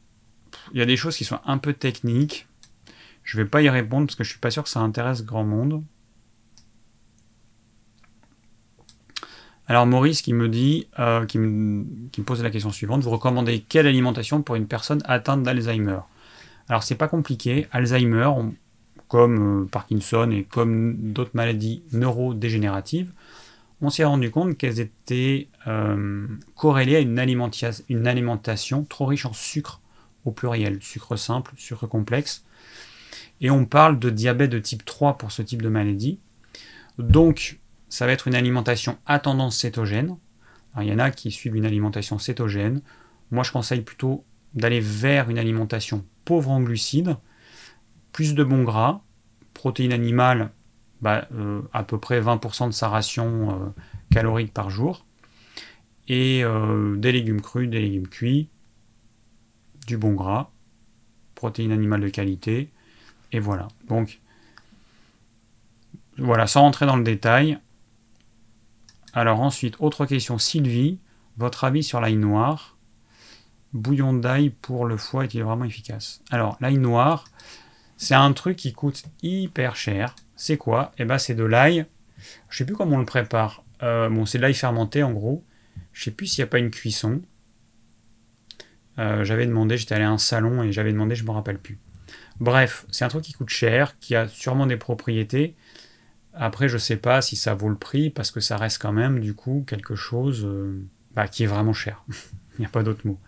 il 0.72 0.78
y 0.78 0.82
a 0.82 0.86
des 0.86 0.96
choses 0.96 1.16
qui 1.16 1.24
sont 1.24 1.38
un 1.44 1.58
peu 1.58 1.72
techniques. 1.72 2.48
Je 3.22 3.38
ne 3.38 3.44
vais 3.44 3.48
pas 3.48 3.62
y 3.62 3.68
répondre 3.68 4.06
parce 4.06 4.16
que 4.16 4.24
je 4.24 4.30
suis 4.30 4.40
pas 4.40 4.50
sûr 4.50 4.64
que 4.64 4.68
ça 4.68 4.80
intéresse 4.80 5.24
grand 5.24 5.44
monde. 5.44 5.84
Alors 9.68 9.86
Maurice 9.86 10.22
qui 10.22 10.32
me 10.32 10.48
dit, 10.48 10.86
euh, 10.98 11.26
qui, 11.26 11.38
me, 11.38 11.84
pose 12.24 12.42
la 12.42 12.50
question 12.50 12.70
suivante, 12.70 13.02
vous 13.02 13.10
recommandez 13.10 13.60
quelle 13.60 13.86
alimentation 13.86 14.42
pour 14.42 14.54
une 14.54 14.66
personne 14.66 15.02
atteinte 15.06 15.42
d'Alzheimer? 15.42 15.98
Alors 16.68 16.82
c'est 16.82 16.94
pas 16.94 17.08
compliqué, 17.08 17.66
Alzheimer, 17.72 18.30
comme 19.08 19.62
euh, 19.62 19.66
Parkinson 19.66 20.30
et 20.30 20.44
comme 20.44 21.12
d'autres 21.12 21.32
maladies 21.34 21.82
neurodégénératives, 21.92 23.12
on 23.82 23.90
s'est 23.90 24.04
rendu 24.04 24.30
compte 24.30 24.56
qu'elles 24.56 24.80
étaient 24.80 25.48
euh, 25.66 26.26
corrélées 26.54 26.96
à 26.96 27.00
une, 27.00 27.18
une, 27.88 28.06
alimentation 28.06 28.84
trop 28.84 29.06
riche 29.06 29.26
en 29.26 29.32
sucre 29.32 29.80
au 30.24 30.30
pluriel, 30.30 30.78
sucre 30.80 31.16
simple, 31.16 31.52
sucre 31.56 31.86
complexe. 31.86 32.44
Et 33.40 33.50
on 33.50 33.66
parle 33.66 33.98
de 33.98 34.10
diabète 34.10 34.50
de 34.50 34.58
type 34.58 34.84
3 34.84 35.18
pour 35.18 35.30
ce 35.30 35.42
type 35.42 35.60
de 35.60 35.68
maladie. 35.68 36.18
Donc, 36.98 37.58
ça 37.88 38.06
va 38.06 38.12
être 38.12 38.28
une 38.28 38.34
alimentation 38.34 38.98
à 39.06 39.18
tendance 39.18 39.56
cétogène. 39.56 40.16
il 40.80 40.88
y 40.88 40.92
en 40.92 40.98
a 40.98 41.10
qui 41.10 41.30
suivent 41.30 41.56
une 41.56 41.66
alimentation 41.66 42.18
cétogène. 42.18 42.82
Moi, 43.30 43.42
je 43.44 43.52
conseille 43.52 43.80
plutôt 43.80 44.24
d'aller 44.54 44.80
vers 44.80 45.30
une 45.30 45.38
alimentation 45.38 46.04
pauvre 46.24 46.50
en 46.50 46.60
glucides, 46.60 47.16
plus 48.12 48.34
de 48.34 48.44
bons 48.44 48.64
gras, 48.64 49.02
protéines 49.54 49.92
animales 49.92 50.50
bah, 51.00 51.28
euh, 51.32 51.62
à 51.72 51.82
peu 51.82 51.98
près 51.98 52.20
20% 52.20 52.68
de 52.68 52.72
sa 52.72 52.88
ration 52.88 53.50
euh, 53.50 53.68
calorique 54.10 54.52
par 54.52 54.70
jour, 54.70 55.04
et 56.08 56.42
euh, 56.42 56.96
des 56.96 57.12
légumes 57.12 57.40
crus, 57.40 57.68
des 57.68 57.80
légumes 57.80 58.08
cuits, 58.08 58.48
du 59.86 59.98
bon 59.98 60.14
gras, 60.14 60.50
protéines 61.34 61.72
animales 61.72 62.00
de 62.00 62.08
qualité, 62.08 62.70
et 63.32 63.40
voilà. 63.40 63.68
Donc, 63.88 64.20
voilà, 66.16 66.46
sans 66.46 66.62
rentrer 66.62 66.86
dans 66.86 66.96
le 66.96 67.04
détail. 67.04 67.58
Alors 69.16 69.40
ensuite, 69.40 69.76
autre 69.80 70.04
question, 70.04 70.36
Sylvie, 70.36 70.98
votre 71.38 71.64
avis 71.64 71.82
sur 71.82 72.02
l'ail 72.02 72.16
noir? 72.16 72.76
Bouillon 73.72 74.12
d'ail 74.12 74.50
pour 74.50 74.84
le 74.84 74.98
foie 74.98 75.24
est-il 75.24 75.42
vraiment 75.42 75.64
efficace? 75.64 76.20
Alors, 76.30 76.58
l'ail 76.60 76.76
noir, 76.76 77.24
c'est 77.96 78.14
un 78.14 78.34
truc 78.34 78.58
qui 78.58 78.74
coûte 78.74 79.04
hyper 79.22 79.74
cher 79.74 80.14
c'est 80.36 80.58
quoi? 80.58 80.92
Eh 80.98 81.06
ben, 81.06 81.16
c'est 81.16 81.34
de 81.34 81.44
l'ail. 81.44 81.86
Je 82.50 82.58
sais 82.58 82.66
plus 82.66 82.76
comment 82.76 82.96
on 82.96 82.98
le 82.98 83.06
prépare. 83.06 83.64
Euh, 83.82 84.10
bon, 84.10 84.26
c'est 84.26 84.36
de 84.36 84.42
l'ail 84.42 84.52
fermenté 84.52 85.02
en 85.02 85.12
gros. 85.12 85.42
Je 85.94 86.04
sais 86.04 86.10
plus 86.10 86.26
s'il 86.26 86.42
n'y 86.42 86.48
a 86.48 86.50
pas 86.50 86.58
une 86.58 86.70
cuisson. 86.70 87.22
Euh, 88.98 89.24
j'avais 89.24 89.46
demandé, 89.46 89.78
j'étais 89.78 89.94
allé 89.94 90.04
à 90.04 90.10
un 90.10 90.18
salon 90.18 90.62
et 90.62 90.72
j'avais 90.72 90.92
demandé, 90.92 91.14
je 91.14 91.24
me 91.24 91.30
rappelle 91.30 91.58
plus. 91.58 91.78
Bref, 92.38 92.84
c'est 92.90 93.06
un 93.06 93.08
truc 93.08 93.24
qui 93.24 93.32
coûte 93.32 93.48
cher, 93.48 93.98
qui 93.98 94.14
a 94.14 94.28
sûrement 94.28 94.66
des 94.66 94.76
propriétés. 94.76 95.56
Après, 96.36 96.68
je 96.68 96.78
sais 96.78 96.96
pas 96.96 97.22
si 97.22 97.36
ça 97.36 97.54
vaut 97.54 97.68
le 97.68 97.76
prix 97.76 98.10
parce 98.10 98.30
que 98.30 98.40
ça 98.40 98.56
reste 98.56 98.80
quand 98.80 98.92
même 98.92 99.20
du 99.20 99.34
coup 99.34 99.64
quelque 99.66 99.94
chose 99.94 100.44
euh, 100.44 100.82
bah, 101.14 101.28
qui 101.28 101.44
est 101.44 101.46
vraiment 101.46 101.72
cher. 101.72 102.04
Il 102.58 102.60
n'y 102.60 102.66
a 102.66 102.70
pas 102.70 102.82
d'autre 102.82 103.06
mot. 103.06 103.18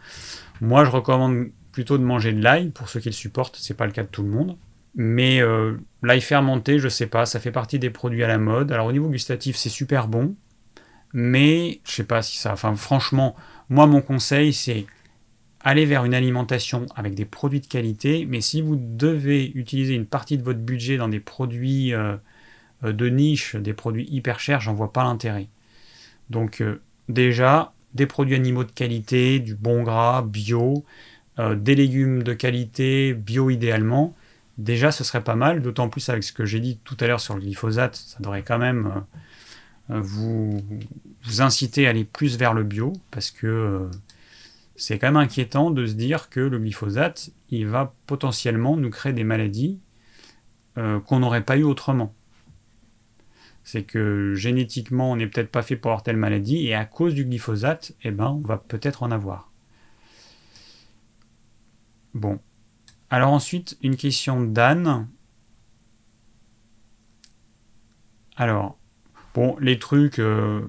Moi, 0.60 0.84
je 0.84 0.90
recommande 0.90 1.48
plutôt 1.72 1.98
de 1.98 2.02
manger 2.02 2.32
de 2.32 2.42
l'ail 2.42 2.70
pour 2.70 2.88
ceux 2.88 3.00
qui 3.00 3.08
le 3.08 3.14
supportent. 3.14 3.56
C'est 3.60 3.74
pas 3.74 3.86
le 3.86 3.92
cas 3.92 4.02
de 4.02 4.08
tout 4.08 4.22
le 4.22 4.30
monde. 4.30 4.56
Mais 4.94 5.40
euh, 5.40 5.76
l'ail 6.02 6.20
fermenté, 6.20 6.78
je 6.78 6.88
sais 6.88 7.06
pas, 7.06 7.26
ça 7.26 7.40
fait 7.40 7.52
partie 7.52 7.78
des 7.78 7.90
produits 7.90 8.24
à 8.24 8.28
la 8.28 8.38
mode. 8.38 8.72
Alors 8.72 8.86
au 8.86 8.92
niveau 8.92 9.08
gustatif, 9.08 9.56
c'est 9.56 9.68
super 9.68 10.08
bon, 10.08 10.34
mais 11.12 11.80
je 11.84 11.92
sais 11.92 12.04
pas 12.04 12.22
si 12.22 12.36
ça. 12.38 12.52
Enfin, 12.52 12.74
franchement, 12.74 13.36
moi 13.68 13.86
mon 13.86 14.00
conseil 14.00 14.52
c'est 14.52 14.86
aller 15.60 15.84
vers 15.84 16.04
une 16.04 16.14
alimentation 16.14 16.86
avec 16.96 17.14
des 17.14 17.24
produits 17.24 17.60
de 17.60 17.66
qualité, 17.66 18.26
mais 18.28 18.40
si 18.40 18.60
vous 18.62 18.76
devez 18.76 19.52
utiliser 19.54 19.94
une 19.94 20.06
partie 20.06 20.38
de 20.38 20.42
votre 20.42 20.60
budget 20.60 20.96
dans 20.96 21.08
des 21.08 21.20
produits 21.20 21.92
euh, 21.94 22.16
de 22.82 23.08
niche, 23.08 23.56
des 23.56 23.74
produits 23.74 24.06
hyper 24.10 24.40
chers, 24.40 24.60
j'en 24.60 24.74
vois 24.74 24.92
pas 24.92 25.04
l'intérêt. 25.04 25.48
Donc 26.30 26.60
euh, 26.60 26.80
déjà, 27.08 27.72
des 27.94 28.06
produits 28.06 28.34
animaux 28.34 28.64
de 28.64 28.72
qualité, 28.72 29.40
du 29.40 29.54
bon 29.54 29.82
gras, 29.82 30.22
bio, 30.22 30.84
des 31.38 31.76
légumes 31.76 32.24
de 32.24 32.32
qualité, 32.32 33.14
bio 33.14 33.48
idéalement, 33.48 34.16
déjà 34.56 34.90
ce 34.90 35.04
serait 35.04 35.22
pas 35.22 35.36
mal, 35.36 35.62
d'autant 35.62 35.88
plus 35.88 36.08
avec 36.08 36.24
ce 36.24 36.32
que 36.32 36.44
j'ai 36.44 36.58
dit 36.58 36.80
tout 36.82 36.96
à 36.98 37.06
l'heure 37.06 37.20
sur 37.20 37.34
le 37.34 37.40
glyphosate, 37.40 37.94
ça 37.94 38.16
devrait 38.18 38.42
quand 38.42 38.58
même 38.58 39.04
vous, 39.88 40.60
vous 41.22 41.40
inciter 41.40 41.86
à 41.86 41.90
aller 41.90 42.04
plus 42.04 42.36
vers 42.38 42.54
le 42.54 42.64
bio, 42.64 42.92
parce 43.12 43.30
que 43.30 43.88
c'est 44.78 44.98
quand 44.98 45.08
même 45.08 45.16
inquiétant 45.16 45.70
de 45.72 45.86
se 45.86 45.94
dire 45.94 46.30
que 46.30 46.38
le 46.40 46.58
glyphosate, 46.58 47.30
il 47.50 47.66
va 47.66 47.94
potentiellement 48.06 48.76
nous 48.76 48.90
créer 48.90 49.12
des 49.12 49.24
maladies 49.24 49.80
euh, 50.78 51.00
qu'on 51.00 51.18
n'aurait 51.18 51.42
pas 51.42 51.56
eu 51.56 51.64
autrement. 51.64 52.14
C'est 53.70 53.82
que 53.82 54.32
génétiquement, 54.34 55.12
on 55.12 55.16
n'est 55.16 55.26
peut-être 55.26 55.50
pas 55.50 55.60
fait 55.60 55.76
pour 55.76 55.90
avoir 55.90 56.02
telle 56.02 56.16
maladie, 56.16 56.66
et 56.66 56.74
à 56.74 56.86
cause 56.86 57.12
du 57.12 57.26
glyphosate, 57.26 57.92
eh 58.02 58.10
ben, 58.10 58.28
on 58.28 58.40
va 58.40 58.56
peut-être 58.56 59.02
en 59.02 59.10
avoir. 59.10 59.52
Bon. 62.14 62.40
Alors 63.10 63.30
ensuite, 63.30 63.76
une 63.82 63.96
question 63.96 64.40
d'Anne. 64.40 65.06
Alors, 68.36 68.78
bon, 69.34 69.54
les 69.60 69.78
trucs, 69.78 70.18
euh, 70.18 70.66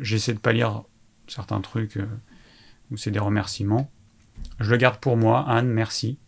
j'essaie 0.00 0.34
de 0.34 0.38
pas 0.38 0.52
lire 0.52 0.84
certains 1.28 1.62
trucs. 1.62 1.96
Euh, 1.96 2.06
c'est 2.96 3.12
des 3.12 3.18
remerciements. 3.18 3.90
Je 4.60 4.70
le 4.70 4.76
garde 4.76 5.00
pour 5.00 5.16
moi, 5.16 5.48
Anne, 5.48 5.68
merci. 5.68 6.18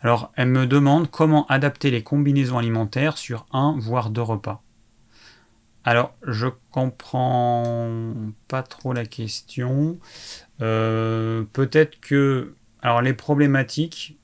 Alors, 0.00 0.32
elle 0.36 0.48
me 0.48 0.66
demande 0.66 1.10
comment 1.10 1.46
adapter 1.46 1.90
les 1.90 2.02
combinaisons 2.02 2.58
alimentaires 2.58 3.18
sur 3.18 3.46
un 3.52 3.76
voire 3.78 4.10
deux 4.10 4.22
repas. 4.22 4.62
Alors, 5.84 6.14
je 6.26 6.46
comprends 6.70 8.14
pas 8.46 8.62
trop 8.62 8.92
la 8.92 9.06
question. 9.06 9.98
Euh, 10.60 11.44
peut-être 11.52 11.98
que. 12.00 12.54
Alors, 12.80 13.02
les 13.02 13.14
problématiques, 13.14 14.18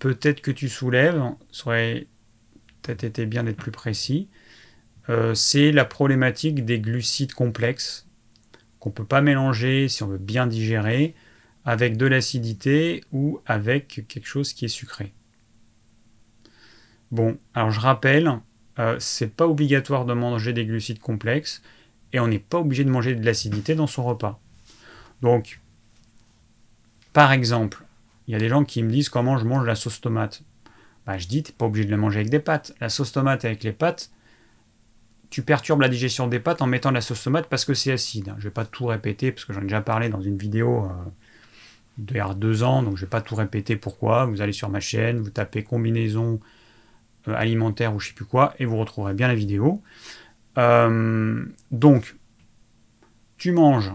peut-être 0.00 0.40
que 0.40 0.50
tu 0.50 0.68
soulèves, 0.68 1.22
ça 1.52 1.66
aurait 1.66 2.06
peut-être 2.82 3.04
été 3.04 3.26
bien 3.26 3.44
d'être 3.44 3.56
plus 3.56 3.70
précis. 3.70 4.28
Euh, 5.08 5.34
c'est 5.34 5.70
la 5.70 5.84
problématique 5.84 6.64
des 6.64 6.80
glucides 6.80 7.34
complexes 7.34 8.08
qu'on 8.80 8.88
ne 8.90 8.94
peut 8.94 9.04
pas 9.04 9.20
mélanger 9.20 9.88
si 9.88 10.02
on 10.02 10.08
veut 10.08 10.18
bien 10.18 10.46
digérer 10.46 11.14
avec 11.64 11.96
de 11.96 12.06
l'acidité 12.06 13.02
ou 13.12 13.40
avec 13.46 14.06
quelque 14.08 14.26
chose 14.26 14.52
qui 14.52 14.66
est 14.66 14.68
sucré. 14.68 15.12
Bon, 17.10 17.38
alors 17.54 17.70
je 17.70 17.80
rappelle, 17.80 18.40
euh, 18.78 18.96
c'est 18.98 19.34
pas 19.34 19.46
obligatoire 19.46 20.04
de 20.04 20.14
manger 20.14 20.52
des 20.52 20.66
glucides 20.66 20.98
complexes 20.98 21.62
et 22.12 22.20
on 22.20 22.28
n'est 22.28 22.38
pas 22.38 22.58
obligé 22.58 22.84
de 22.84 22.90
manger 22.90 23.14
de 23.14 23.24
l'acidité 23.24 23.74
dans 23.74 23.86
son 23.86 24.04
repas. 24.04 24.40
Donc, 25.22 25.60
par 27.12 27.32
exemple, 27.32 27.84
il 28.26 28.32
y 28.32 28.34
a 28.34 28.38
des 28.38 28.48
gens 28.48 28.64
qui 28.64 28.82
me 28.82 28.90
disent 28.90 29.08
comment 29.08 29.38
je 29.38 29.44
mange 29.44 29.64
la 29.66 29.74
sauce 29.74 30.00
tomate. 30.00 30.42
Bah, 31.06 31.18
je 31.18 31.28
dis, 31.28 31.42
tu 31.42 31.52
n'es 31.52 31.56
pas 31.56 31.66
obligé 31.66 31.86
de 31.86 31.90
la 31.90 31.96
manger 31.96 32.20
avec 32.20 32.30
des 32.30 32.40
pâtes. 32.40 32.74
La 32.80 32.88
sauce 32.88 33.12
tomate 33.12 33.44
avec 33.44 33.62
les 33.62 33.72
pâtes, 33.72 34.10
tu 35.30 35.42
perturbes 35.42 35.80
la 35.80 35.88
digestion 35.88 36.26
des 36.26 36.40
pâtes 36.40 36.62
en 36.62 36.66
mettant 36.66 36.90
la 36.90 37.00
sauce 37.00 37.22
tomate 37.22 37.48
parce 37.48 37.64
que 37.64 37.74
c'est 37.74 37.92
acide. 37.92 38.26
Je 38.26 38.32
ne 38.32 38.40
vais 38.44 38.50
pas 38.50 38.64
tout 38.64 38.86
répéter 38.86 39.32
parce 39.32 39.44
que 39.44 39.52
j'en 39.52 39.60
ai 39.60 39.64
déjà 39.64 39.82
parlé 39.82 40.08
dans 40.08 40.20
une 40.20 40.36
vidéo 40.36 40.84
euh, 40.84 40.88
a 42.20 42.34
deux 42.34 42.62
ans, 42.62 42.82
donc 42.82 42.96
je 42.96 43.02
ne 43.02 43.06
vais 43.06 43.10
pas 43.10 43.20
tout 43.20 43.34
répéter 43.34 43.76
pourquoi. 43.76 44.26
Vous 44.26 44.40
allez 44.42 44.52
sur 44.52 44.68
ma 44.68 44.80
chaîne, 44.80 45.18
vous 45.18 45.30
tapez 45.30 45.62
combinaison 45.62 46.40
euh, 47.28 47.34
alimentaire 47.34 47.94
ou 47.94 48.00
je 48.00 48.06
ne 48.06 48.08
sais 48.08 48.14
plus 48.14 48.24
quoi 48.24 48.54
et 48.58 48.64
vous 48.64 48.76
retrouverez 48.76 49.14
bien 49.14 49.28
la 49.28 49.34
vidéo. 49.34 49.82
Euh, 50.58 51.44
donc, 51.70 52.16
tu 53.36 53.52
manges 53.52 53.92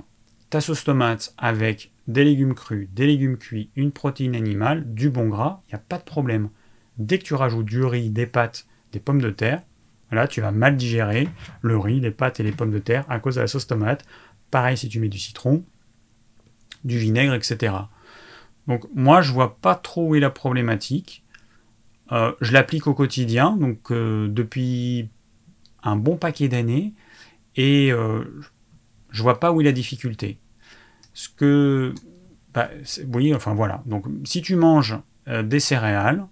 ta 0.49 0.61
sauce 0.61 0.83
tomate 0.83 1.33
avec 1.37 1.91
des 2.07 2.23
légumes 2.23 2.55
crus, 2.55 2.89
des 2.91 3.05
légumes 3.05 3.37
cuits, 3.37 3.69
une 3.75 3.91
protéine 3.91 4.35
animale, 4.35 4.93
du 4.93 5.09
bon 5.09 5.27
gras, 5.27 5.61
il 5.67 5.75
n'y 5.75 5.75
a 5.75 5.83
pas 5.87 5.97
de 5.97 6.03
problème. 6.03 6.49
Dès 6.97 7.19
que 7.19 7.23
tu 7.23 7.35
rajoutes 7.35 7.65
du 7.65 7.83
riz, 7.83 8.09
des 8.09 8.25
pâtes, 8.25 8.65
des 8.91 8.99
pommes 8.99 9.21
de 9.21 9.29
terre, 9.29 9.61
Là, 10.11 10.27
tu 10.27 10.41
vas 10.41 10.51
mal 10.51 10.75
digérer 10.75 11.27
le 11.61 11.77
riz, 11.77 11.99
les 11.99 12.11
pâtes 12.11 12.39
et 12.39 12.43
les 12.43 12.51
pommes 12.51 12.71
de 12.71 12.79
terre 12.79 13.05
à 13.09 13.19
cause 13.19 13.35
de 13.35 13.41
la 13.41 13.47
sauce 13.47 13.67
tomate. 13.67 14.05
Pareil 14.51 14.77
si 14.77 14.89
tu 14.89 14.99
mets 14.99 15.09
du 15.09 15.19
citron, 15.19 15.63
du 16.83 16.97
vinaigre, 16.97 17.33
etc. 17.33 17.73
Donc 18.67 18.85
moi, 18.93 19.21
je 19.21 19.31
vois 19.31 19.57
pas 19.57 19.75
trop 19.75 20.09
où 20.09 20.15
est 20.15 20.19
la 20.19 20.29
problématique. 20.29 21.23
Euh, 22.11 22.33
je 22.41 22.53
l'applique 22.53 22.87
au 22.87 22.93
quotidien, 22.93 23.55
donc 23.55 23.91
euh, 23.91 24.27
depuis 24.27 25.09
un 25.83 25.95
bon 25.95 26.17
paquet 26.17 26.47
d'années, 26.47 26.93
et 27.55 27.91
euh, 27.91 28.23
je 29.09 29.21
vois 29.21 29.39
pas 29.39 29.51
où 29.51 29.61
est 29.61 29.63
la 29.63 29.71
difficulté. 29.71 30.39
Ce 31.13 31.29
que, 31.29 31.93
bah, 32.53 32.69
oui, 33.13 33.33
enfin 33.33 33.53
voilà. 33.53 33.83
Donc 33.85 34.05
si 34.23 34.41
tu 34.41 34.55
manges 34.55 34.97
des 35.27 35.59
céréales, 35.59 36.25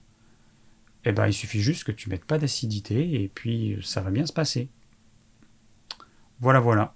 eh 1.05 1.11
ben, 1.11 1.27
il 1.27 1.33
suffit 1.33 1.61
juste 1.61 1.83
que 1.83 1.91
tu 1.91 2.09
mettes 2.09 2.25
pas 2.25 2.37
d'acidité 2.37 3.21
et 3.21 3.27
puis 3.27 3.77
ça 3.83 4.01
va 4.01 4.11
bien 4.11 4.25
se 4.25 4.33
passer. 4.33 4.69
Voilà, 6.39 6.59
voilà. 6.59 6.93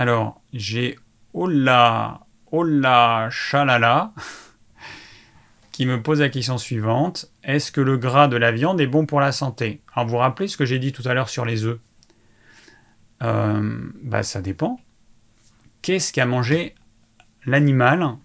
Alors, 0.00 0.40
j'ai 0.54 0.98
Ola, 1.34 2.20
Ola 2.50 3.28
Chalala 3.30 4.14
qui 5.72 5.84
me 5.84 6.02
pose 6.02 6.20
la 6.20 6.30
question 6.30 6.56
suivante. 6.56 7.30
Est-ce 7.44 7.70
que 7.70 7.82
le 7.82 7.98
gras 7.98 8.26
de 8.26 8.38
la 8.38 8.50
viande 8.50 8.80
est 8.80 8.86
bon 8.86 9.04
pour 9.04 9.20
la 9.20 9.30
santé? 9.30 9.82
Alors, 9.92 10.06
vous 10.06 10.12
vous 10.12 10.16
rappelez 10.16 10.48
ce 10.48 10.56
que 10.56 10.64
j'ai 10.64 10.78
dit 10.78 10.92
tout 10.92 11.02
à 11.04 11.12
l'heure 11.12 11.28
sur 11.28 11.44
les 11.44 11.66
œufs? 11.66 11.80
Euh, 13.22 13.90
bah, 14.02 14.22
Ça 14.22 14.40
dépend 14.40 14.80
qu'est-ce 15.82 16.14
qu'a 16.14 16.24
mangé 16.24 16.74
l'animal 17.44 18.16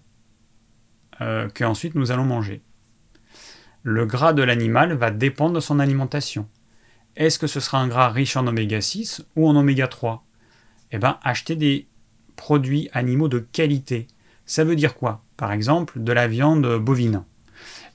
euh, 1.20 1.50
qu'ensuite 1.54 1.94
nous 1.94 2.10
allons 2.10 2.24
manger? 2.24 2.62
Le 3.82 4.06
gras 4.06 4.32
de 4.32 4.42
l'animal 4.42 4.94
va 4.94 5.10
dépendre 5.10 5.56
de 5.56 5.60
son 5.60 5.78
alimentation. 5.78 6.48
Est-ce 7.16 7.38
que 7.38 7.46
ce 7.46 7.60
sera 7.60 7.80
un 7.80 7.88
gras 7.88 8.08
riche 8.08 8.38
en 8.38 8.46
oméga 8.46 8.80
6 8.80 9.26
ou 9.36 9.46
en 9.46 9.56
oméga 9.56 9.88
3 9.88 10.25
Eh 10.92 10.98
bien, 10.98 11.18
acheter 11.22 11.56
des 11.56 11.86
produits 12.36 12.88
animaux 12.92 13.28
de 13.28 13.38
qualité. 13.38 14.06
Ça 14.44 14.64
veut 14.64 14.76
dire 14.76 14.94
quoi? 14.94 15.22
Par 15.36 15.52
exemple, 15.52 16.00
de 16.00 16.12
la 16.12 16.28
viande 16.28 16.78
bovine. 16.78 17.24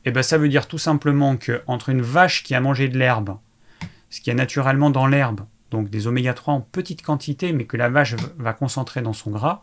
Eh 0.06 0.12
bien, 0.12 0.24
ça 0.24 0.38
veut 0.38 0.50
dire 0.50 0.68
tout 0.68 0.78
simplement 0.78 1.38
que 1.38 1.62
entre 1.68 1.90
une 1.90 2.02
vache 2.02 2.44
qui 2.44 2.56
a 2.56 2.62
mangé 2.62 2.90
de 2.90 2.98
l'herbe, 2.98 3.38
ce 4.10 4.20
qui 4.20 4.30
est 4.30 4.36
naturellement 4.36 4.90
dans 4.90 5.08
l'herbe, 5.08 5.42
donc 5.70 5.90
des 5.90 6.08
oméga 6.08 6.34
3 6.34 6.54
en 6.54 6.62
petite 6.62 7.02
quantité, 7.02 7.54
mais 7.54 7.66
que 7.66 7.78
la 7.78 7.90
vache 7.90 8.16
va 8.38 8.54
concentrer 8.54 9.02
dans 9.02 9.14
son 9.14 9.32
gras, 9.32 9.62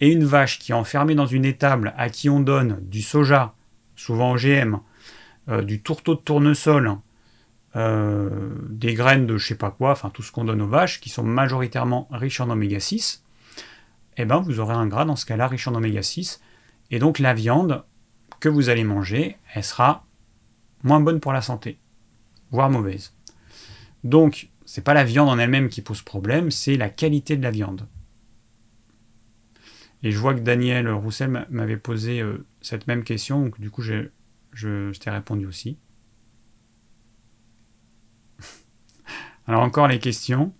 et 0.00 0.10
une 0.10 0.24
vache 0.24 0.58
qui 0.58 0.72
est 0.72 0.74
enfermée 0.74 1.14
dans 1.14 1.26
une 1.26 1.44
étable 1.44 1.94
à 1.96 2.08
qui 2.10 2.28
on 2.30 2.40
donne 2.40 2.78
du 2.82 3.02
soja, 3.02 3.54
souvent 3.96 4.32
OGM, 4.32 4.78
euh, 5.48 5.62
du 5.62 5.80
tourteau 5.80 6.14
de 6.14 6.20
tournesol, 6.20 6.96
euh, 7.76 8.30
des 8.70 8.94
graines 8.94 9.26
de 9.26 9.36
je 9.36 9.48
sais 9.48 9.54
pas 9.54 9.70
quoi, 9.70 9.92
enfin 9.92 10.08
tout 10.08 10.22
ce 10.22 10.32
qu'on 10.32 10.44
donne 10.44 10.62
aux 10.62 10.68
vaches, 10.68 10.98
qui 11.00 11.10
sont 11.10 11.22
majoritairement 11.22 12.08
riches 12.10 12.40
en 12.40 12.48
oméga 12.48 12.80
6, 12.80 13.22
eh 14.16 14.24
ben 14.24 14.40
vous 14.40 14.60
aurez 14.60 14.74
un 14.74 14.86
gras 14.86 15.04
dans 15.04 15.16
ce 15.16 15.26
cas-là 15.26 15.46
riche 15.46 15.68
en 15.68 15.74
oméga 15.74 16.02
6, 16.02 16.40
et 16.90 16.98
donc 16.98 17.18
la 17.18 17.34
viande 17.34 17.84
que 18.40 18.48
vous 18.48 18.70
allez 18.70 18.84
manger, 18.84 19.36
elle 19.54 19.64
sera 19.64 20.06
moins 20.84 21.00
bonne 21.00 21.20
pour 21.20 21.34
la 21.34 21.42
santé, 21.42 21.78
voire 22.50 22.70
mauvaise. 22.70 23.12
Donc 24.04 24.48
c'est 24.64 24.84
pas 24.84 24.94
la 24.94 25.04
viande 25.04 25.28
en 25.28 25.38
elle-même 25.38 25.68
qui 25.68 25.82
pose 25.82 26.00
problème, 26.00 26.50
c'est 26.50 26.78
la 26.78 26.88
qualité 26.88 27.36
de 27.36 27.42
la 27.42 27.50
viande. 27.50 27.86
Et 30.02 30.12
je 30.12 30.18
vois 30.18 30.34
que 30.34 30.40
Daniel 30.40 30.88
Roussel 30.88 31.46
m'avait 31.50 31.76
posé 31.76 32.20
euh, 32.20 32.46
cette 32.62 32.86
même 32.86 33.04
question, 33.04 33.42
donc 33.42 33.60
du 33.60 33.70
coup 33.70 33.82
je, 33.82 34.08
je 34.52 34.98
t'ai 34.98 35.10
répondu 35.10 35.44
aussi. 35.44 35.76
Alors 39.46 39.62
encore 39.62 39.88
les 39.88 39.98
questions. 39.98 40.52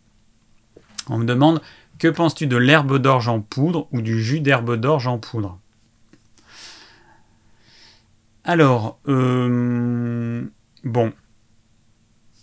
On 1.08 1.18
me 1.18 1.24
demande 1.24 1.62
que 1.98 2.08
penses-tu 2.08 2.46
de 2.46 2.56
l'herbe 2.56 2.98
d'orge 2.98 3.28
en 3.28 3.40
poudre 3.40 3.88
ou 3.92 4.02
du 4.02 4.22
jus 4.22 4.40
d'herbe 4.40 4.76
d'orge 4.76 5.06
en 5.06 5.18
poudre? 5.18 5.58
Alors, 8.44 9.00
euh, 9.08 10.44
bon, 10.84 11.12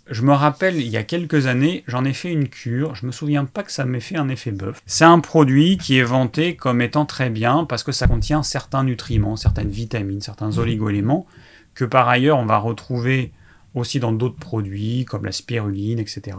je 0.10 0.22
me 0.22 0.34
rappelle, 0.34 0.76
il 0.76 0.88
y 0.88 0.98
a 0.98 1.04
quelques 1.04 1.48
années, 1.48 1.84
j'en 1.88 2.04
ai 2.04 2.12
fait 2.12 2.32
une 2.32 2.50
cure. 2.50 2.96
Je 2.96 3.06
me 3.06 3.12
souviens 3.12 3.46
pas 3.46 3.64
que 3.64 3.72
ça 3.72 3.86
m'ait 3.86 4.02
fait 4.02 4.18
un 4.18 4.28
effet 4.28 4.52
bœuf. 4.52 4.82
C'est 4.86 5.06
un 5.06 5.20
produit 5.20 5.78
qui 5.78 5.98
est 5.98 6.04
vanté 6.04 6.56
comme 6.56 6.82
étant 6.82 7.06
très 7.06 7.30
bien 7.30 7.64
parce 7.64 7.84
que 7.84 7.94
ça 7.94 8.08
contient 8.08 8.44
certains 8.44 8.84
nutriments, 8.84 9.38
certaines 9.38 9.70
vitamines, 9.70 10.22
certains 10.22 10.58
oligo-éléments 10.58 11.26
que 11.74 11.86
par 11.86 12.08
ailleurs 12.08 12.38
on 12.38 12.46
va 12.46 12.58
retrouver 12.58 13.32
aussi 13.76 14.00
dans 14.00 14.12
d'autres 14.12 14.40
produits 14.40 15.06
comme 15.06 15.26
la 15.26 15.32
spiruline, 15.32 16.00
etc. 16.00 16.38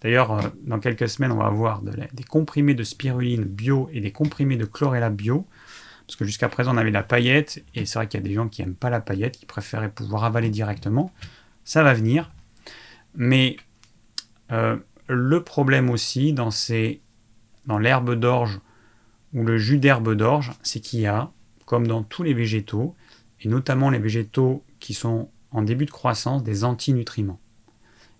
D'ailleurs, 0.00 0.32
euh, 0.32 0.48
dans 0.64 0.78
quelques 0.78 1.08
semaines, 1.08 1.32
on 1.32 1.36
va 1.36 1.46
avoir 1.46 1.82
des 1.82 2.24
comprimés 2.24 2.74
de 2.74 2.82
spiruline 2.82 3.44
bio 3.44 3.88
et 3.92 4.00
des 4.00 4.12
comprimés 4.12 4.56
de 4.56 4.64
chlorella 4.64 5.10
bio. 5.10 5.46
Parce 6.06 6.16
que 6.16 6.24
jusqu'à 6.24 6.48
présent, 6.48 6.74
on 6.74 6.78
avait 6.78 6.90
la 6.90 7.04
paillette, 7.04 7.64
et 7.74 7.86
c'est 7.86 7.98
vrai 7.98 8.08
qu'il 8.08 8.18
y 8.18 8.22
a 8.24 8.26
des 8.26 8.34
gens 8.34 8.48
qui 8.48 8.62
n'aiment 8.62 8.74
pas 8.74 8.90
la 8.90 9.00
paillette, 9.00 9.38
qui 9.38 9.46
préféraient 9.46 9.90
pouvoir 9.90 10.24
avaler 10.24 10.48
directement. 10.48 11.12
Ça 11.64 11.82
va 11.84 11.94
venir. 11.94 12.32
Mais 13.14 13.56
euh, 14.50 14.76
le 15.06 15.42
problème 15.44 15.90
aussi 15.90 16.32
dans, 16.32 16.50
dans 17.66 17.78
l'herbe 17.78 18.14
d'orge 18.14 18.60
ou 19.34 19.44
le 19.44 19.58
jus 19.58 19.78
d'herbe 19.78 20.14
d'orge, 20.14 20.52
c'est 20.62 20.80
qu'il 20.80 21.00
y 21.00 21.06
a, 21.06 21.30
comme 21.66 21.86
dans 21.86 22.02
tous 22.02 22.24
les 22.24 22.34
végétaux, 22.34 22.96
et 23.40 23.48
notamment 23.48 23.90
les 23.90 23.98
végétaux 23.98 24.64
qui 24.80 24.94
sont 24.94 25.30
en 25.50 25.62
début 25.62 25.86
de 25.86 25.90
croissance, 25.90 26.42
des 26.42 26.64
antinutriments. 26.64 27.40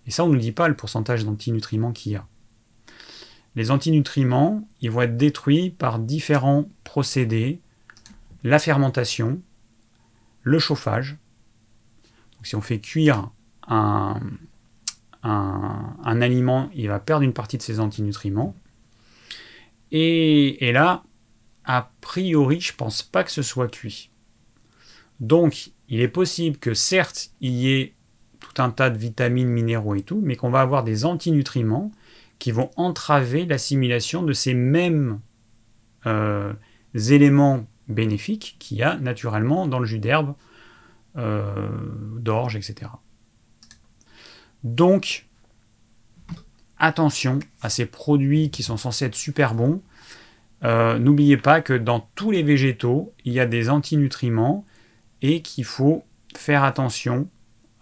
Et 0.05 0.11
ça, 0.11 0.23
on 0.23 0.29
ne 0.29 0.33
nous 0.33 0.39
dit 0.39 0.51
pas 0.51 0.67
le 0.67 0.75
pourcentage 0.75 1.25
d'antinutriments 1.25 1.91
qu'il 1.91 2.13
y 2.13 2.15
a. 2.15 2.27
Les 3.55 3.71
antinutriments, 3.71 4.67
ils 4.79 4.91
vont 4.91 5.01
être 5.01 5.17
détruits 5.17 5.69
par 5.69 5.99
différents 5.99 6.69
procédés, 6.83 7.61
la 8.43 8.59
fermentation, 8.59 9.41
le 10.43 10.57
chauffage. 10.57 11.17
Donc, 12.35 12.47
si 12.47 12.55
on 12.55 12.61
fait 12.61 12.79
cuire 12.79 13.29
un, 13.67 14.19
un, 15.23 16.21
aliment, 16.21 16.69
il 16.73 16.87
va 16.87 16.99
perdre 16.99 17.23
une 17.23 17.33
partie 17.33 17.57
de 17.57 17.61
ses 17.61 17.79
antinutriments. 17.79 18.55
Et, 19.91 20.67
et 20.67 20.71
là, 20.71 21.03
a 21.65 21.91
priori, 21.99 22.59
je 22.61 22.73
pense 22.73 23.03
pas 23.03 23.23
que 23.23 23.31
ce 23.31 23.41
soit 23.41 23.67
cuit. 23.67 24.09
Donc, 25.19 25.71
il 25.91 25.99
est 25.99 26.07
possible 26.07 26.57
que 26.57 26.73
certes, 26.73 27.31
il 27.41 27.51
y 27.51 27.73
ait 27.73 27.93
tout 28.39 28.61
un 28.61 28.71
tas 28.71 28.89
de 28.89 28.97
vitamines, 28.97 29.49
minéraux 29.49 29.93
et 29.93 30.01
tout, 30.01 30.21
mais 30.23 30.37
qu'on 30.37 30.49
va 30.49 30.61
avoir 30.61 30.85
des 30.85 31.03
antinutriments 31.03 31.91
qui 32.39 32.51
vont 32.51 32.71
entraver 32.77 33.45
l'assimilation 33.45 34.23
de 34.23 34.31
ces 34.31 34.53
mêmes 34.53 35.19
euh, 36.05 36.53
éléments 36.95 37.67
bénéfiques 37.89 38.55
qu'il 38.57 38.77
y 38.77 38.83
a 38.83 38.95
naturellement 38.95 39.67
dans 39.67 39.79
le 39.79 39.85
jus 39.85 39.99
d'herbe, 39.99 40.33
euh, 41.17 41.69
d'orge, 42.17 42.55
etc. 42.55 42.89
Donc, 44.63 45.25
attention 46.79 47.39
à 47.61 47.69
ces 47.69 47.85
produits 47.85 48.49
qui 48.49 48.63
sont 48.63 48.77
censés 48.77 49.05
être 49.05 49.15
super 49.15 49.55
bons. 49.55 49.81
Euh, 50.63 50.97
n'oubliez 50.99 51.37
pas 51.37 51.59
que 51.59 51.73
dans 51.73 51.99
tous 52.15 52.31
les 52.31 52.43
végétaux, 52.43 53.13
il 53.25 53.33
y 53.33 53.41
a 53.41 53.45
des 53.45 53.69
antinutriments 53.69 54.65
et 55.21 55.41
qu'il 55.41 55.65
faut 55.65 56.03
faire 56.35 56.63
attention 56.63 57.29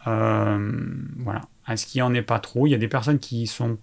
euh, 0.07 0.71
voilà, 1.17 1.47
à 1.65 1.77
ce 1.77 1.85
qu'il 1.85 1.99
n'y 1.99 2.03
en 2.03 2.13
ait 2.13 2.21
pas 2.21 2.39
trop. 2.39 2.67
Il 2.67 2.71
y 2.71 2.75
a 2.75 2.77
des 2.77 2.87
personnes 2.87 3.19
qui 3.19 3.47
sont 3.47 3.77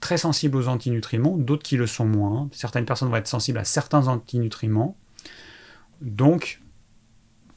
très 0.00 0.18
sensibles 0.18 0.56
aux 0.56 0.68
antinutriments, 0.68 1.36
d'autres 1.36 1.62
qui 1.62 1.76
le 1.76 1.86
sont 1.86 2.06
moins. 2.06 2.48
Certaines 2.52 2.86
personnes 2.86 3.08
vont 3.08 3.16
être 3.16 3.26
sensibles 3.26 3.58
à 3.58 3.64
certains 3.64 4.08
antinutriments. 4.08 4.96
Donc, 6.00 6.60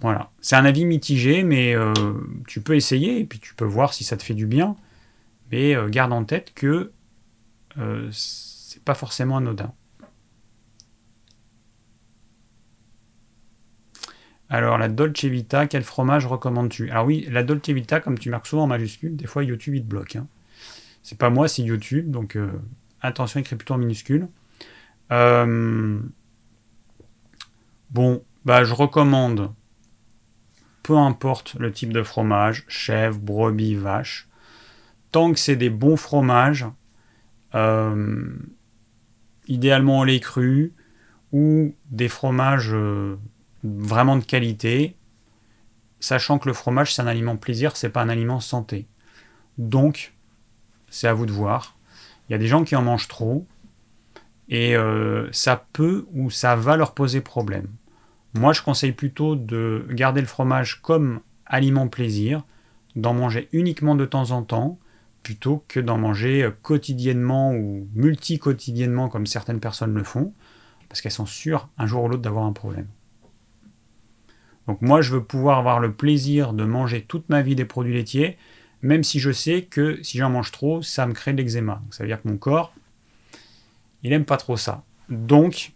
voilà. 0.01 0.31
C'est 0.41 0.55
un 0.55 0.65
avis 0.65 0.85
mitigé, 0.85 1.43
mais 1.43 1.73
euh, 1.73 1.93
tu 2.47 2.61
peux 2.61 2.75
essayer 2.75 3.19
et 3.19 3.25
puis 3.25 3.39
tu 3.39 3.55
peux 3.55 3.65
voir 3.65 3.93
si 3.93 4.03
ça 4.03 4.17
te 4.17 4.23
fait 4.23 4.33
du 4.33 4.45
bien. 4.45 4.75
Mais 5.51 5.75
euh, 5.75 5.89
garde 5.89 6.11
en 6.11 6.23
tête 6.23 6.53
que 6.53 6.91
c'est 8.11 8.83
pas 8.83 8.93
forcément 8.93 9.37
anodin. 9.37 9.73
Alors, 14.49 14.77
la 14.77 14.87
Dolce 14.87 15.25
Vita, 15.25 15.67
quel 15.67 15.83
fromage 15.83 16.25
recommandes-tu? 16.25 16.89
Alors 16.91 17.05
oui, 17.05 17.27
la 17.31 17.43
Dolce 17.43 17.69
Vita, 17.69 17.99
comme 17.99 18.19
tu 18.19 18.29
marques 18.29 18.47
souvent 18.47 18.63
en 18.63 18.67
majuscule, 18.67 19.15
des 19.15 19.25
fois 19.25 19.43
YouTube, 19.43 19.75
il 19.75 19.81
te 19.81 19.87
bloque. 19.87 20.15
Hein. 20.15 20.27
C'est 21.01 21.17
pas 21.17 21.29
moi, 21.29 21.47
c'est 21.47 21.63
YouTube, 21.63 22.11
donc 22.11 22.35
euh, 22.35 22.51
attention, 23.01 23.39
écrit 23.39 23.55
plutôt 23.55 23.73
en 23.73 23.77
minuscule. 23.77 24.27
Euh, 25.11 25.99
bon, 27.91 28.23
bah 28.45 28.63
je 28.63 28.73
recommande, 28.73 29.51
peu 30.81 30.97
importe 30.97 31.55
le 31.59 31.71
type 31.71 31.91
de 31.91 32.03
fromage, 32.03 32.63
chèvre, 32.67 33.19
brebis, 33.19 33.75
vache, 33.75 34.27
tant 35.11 35.33
que 35.33 35.39
c'est 35.39 35.55
des 35.55 35.69
bons 35.69 35.97
fromages, 35.97 36.65
euh, 37.55 38.33
idéalement 39.47 39.99
au 39.99 40.05
lait 40.05 40.19
cru, 40.19 40.73
ou 41.31 41.75
des 41.91 42.07
fromages 42.07 42.75
vraiment 43.63 44.17
de 44.17 44.23
qualité, 44.23 44.95
sachant 45.99 46.39
que 46.39 46.47
le 46.47 46.53
fromage 46.53 46.93
c'est 46.93 47.01
un 47.01 47.07
aliment 47.07 47.37
plaisir, 47.37 47.75
c'est 47.77 47.89
pas 47.89 48.01
un 48.01 48.09
aliment 48.09 48.39
santé. 48.39 48.87
Donc, 49.57 50.13
c'est 50.89 51.07
à 51.07 51.13
vous 51.13 51.25
de 51.25 51.31
voir. 51.31 51.77
Il 52.27 52.33
y 52.33 52.35
a 52.35 52.37
des 52.37 52.47
gens 52.47 52.63
qui 52.63 52.75
en 52.75 52.81
mangent 52.81 53.07
trop 53.07 53.45
et 54.49 54.75
euh, 54.75 55.29
ça 55.31 55.65
peut 55.73 56.05
ou 56.13 56.29
ça 56.29 56.55
va 56.55 56.77
leur 56.77 56.93
poser 56.93 57.21
problème. 57.21 57.67
Moi, 58.33 58.53
je 58.53 58.61
conseille 58.61 58.93
plutôt 58.93 59.35
de 59.35 59.85
garder 59.89 60.21
le 60.21 60.27
fromage 60.27 60.81
comme 60.81 61.19
aliment 61.45 61.87
plaisir, 61.87 62.43
d'en 62.95 63.13
manger 63.13 63.47
uniquement 63.51 63.95
de 63.95 64.05
temps 64.05 64.31
en 64.31 64.43
temps, 64.43 64.79
plutôt 65.21 65.63
que 65.67 65.79
d'en 65.79 65.97
manger 65.97 66.49
quotidiennement 66.61 67.53
ou 67.53 67.87
multi-quotidiennement 67.93 69.07
comme 69.07 69.25
certaines 69.25 69.59
personnes 69.59 69.93
le 69.93 70.03
font, 70.03 70.33
parce 70.89 71.01
qu'elles 71.01 71.11
sont 71.11 71.25
sûres 71.25 71.69
un 71.77 71.85
jour 71.85 72.03
ou 72.03 72.07
l'autre 72.07 72.21
d'avoir 72.21 72.45
un 72.45 72.53
problème. 72.53 72.87
Donc 74.67 74.81
moi, 74.81 75.01
je 75.01 75.11
veux 75.11 75.23
pouvoir 75.23 75.59
avoir 75.59 75.79
le 75.79 75.93
plaisir 75.93 76.53
de 76.53 76.63
manger 76.63 77.01
toute 77.01 77.29
ma 77.29 77.41
vie 77.41 77.55
des 77.55 77.65
produits 77.65 77.93
laitiers, 77.93 78.37
même 78.81 79.03
si 79.03 79.19
je 79.19 79.31
sais 79.31 79.63
que 79.63 80.01
si 80.03 80.17
j'en 80.17 80.29
mange 80.29 80.51
trop, 80.51 80.81
ça 80.81 81.05
me 81.05 81.13
crée 81.13 81.33
de 81.33 81.41
l'eczéma. 81.41 81.81
ça 81.91 82.03
veut 82.03 82.07
dire 82.07 82.21
que 82.21 82.27
mon 82.27 82.37
corps, 82.37 82.73
il 84.03 84.09
n'aime 84.09 84.25
pas 84.25 84.37
trop 84.37 84.57
ça. 84.57 84.83
Donc, 85.09 85.73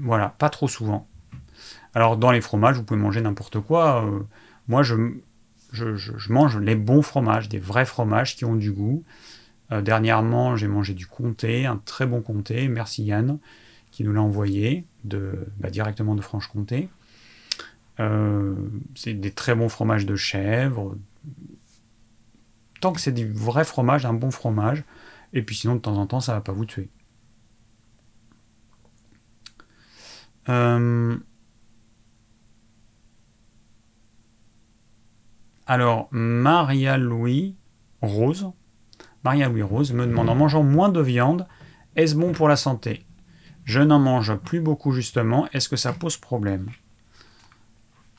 voilà, 0.00 0.34
pas 0.38 0.50
trop 0.50 0.68
souvent. 0.68 1.06
Alors 1.94 2.16
dans 2.16 2.30
les 2.30 2.40
fromages, 2.40 2.76
vous 2.76 2.82
pouvez 2.82 3.00
manger 3.00 3.20
n'importe 3.20 3.60
quoi. 3.60 4.04
Euh, 4.04 4.20
moi, 4.68 4.82
je, 4.82 4.94
mange 6.28 6.58
les 6.58 6.74
bons 6.74 7.02
fromages, 7.02 7.48
des 7.48 7.58
vrais 7.58 7.86
fromages 7.86 8.36
qui 8.36 8.44
ont 8.44 8.54
du 8.54 8.72
goût. 8.72 9.04
Euh, 9.72 9.82
dernièrement, 9.82 10.56
j'ai 10.56 10.68
mangé 10.68 10.94
du 10.94 11.06
comté, 11.06 11.66
un 11.66 11.78
très 11.78 12.06
bon 12.06 12.20
comté. 12.20 12.68
Merci 12.68 13.04
Yann 13.04 13.38
qui 13.90 14.04
nous 14.04 14.12
l'a 14.12 14.20
envoyé 14.20 14.84
bah, 15.04 15.70
directement 15.70 16.14
de 16.14 16.20
Franche-Comté. 16.20 16.90
Euh, 17.98 18.54
c'est 18.94 19.14
des 19.14 19.32
très 19.32 19.54
bons 19.54 19.68
fromages 19.68 20.06
de 20.06 20.16
chèvre. 20.16 20.96
Tant 22.80 22.92
que 22.92 23.00
c'est 23.00 23.12
du 23.12 23.30
vrai 23.30 23.64
fromage, 23.64 24.04
un 24.04 24.12
bon 24.12 24.30
fromage. 24.30 24.84
Et 25.32 25.42
puis 25.42 25.56
sinon, 25.56 25.76
de 25.76 25.80
temps 25.80 25.96
en 25.96 26.06
temps, 26.06 26.20
ça 26.20 26.34
va 26.34 26.40
pas 26.40 26.52
vous 26.52 26.66
tuer. 26.66 26.90
Euh, 30.48 31.16
alors, 35.66 36.08
Maria-Louis 36.12 37.56
Rose, 38.00 38.52
Maria-Louis 39.24 39.62
Rose 39.62 39.92
me 39.92 40.06
demande 40.06 40.28
en 40.28 40.36
mangeant 40.36 40.62
moins 40.62 40.88
de 40.88 41.00
viande, 41.00 41.48
est-ce 41.96 42.14
bon 42.14 42.32
pour 42.32 42.48
la 42.48 42.56
santé? 42.56 43.04
Je 43.64 43.80
n'en 43.80 43.98
mange 43.98 44.36
plus 44.36 44.60
beaucoup 44.60 44.92
justement, 44.92 45.48
est-ce 45.52 45.68
que 45.68 45.76
ça 45.76 45.92
pose 45.92 46.16
problème? 46.16 46.68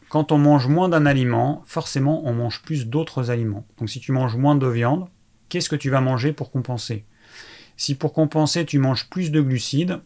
Quand 0.09 0.31
on 0.31 0.37
mange 0.37 0.67
moins 0.67 0.89
d'un 0.89 1.05
aliment, 1.05 1.61
forcément 1.65 2.25
on 2.25 2.33
mange 2.33 2.61
plus 2.61 2.87
d'autres 2.87 3.29
aliments. 3.29 3.65
Donc 3.77 3.89
si 3.89 3.99
tu 3.99 4.11
manges 4.11 4.35
moins 4.35 4.55
de 4.55 4.67
viande, 4.67 5.07
qu'est-ce 5.49 5.69
que 5.69 5.75
tu 5.75 5.89
vas 5.89 6.01
manger 6.01 6.33
pour 6.33 6.51
compenser? 6.51 7.05
Si 7.75 7.95
pour 7.95 8.13
compenser 8.13 8.65
tu 8.65 8.79
manges 8.79 9.09
plus 9.09 9.31
de 9.31 9.41
glucides, 9.41 9.99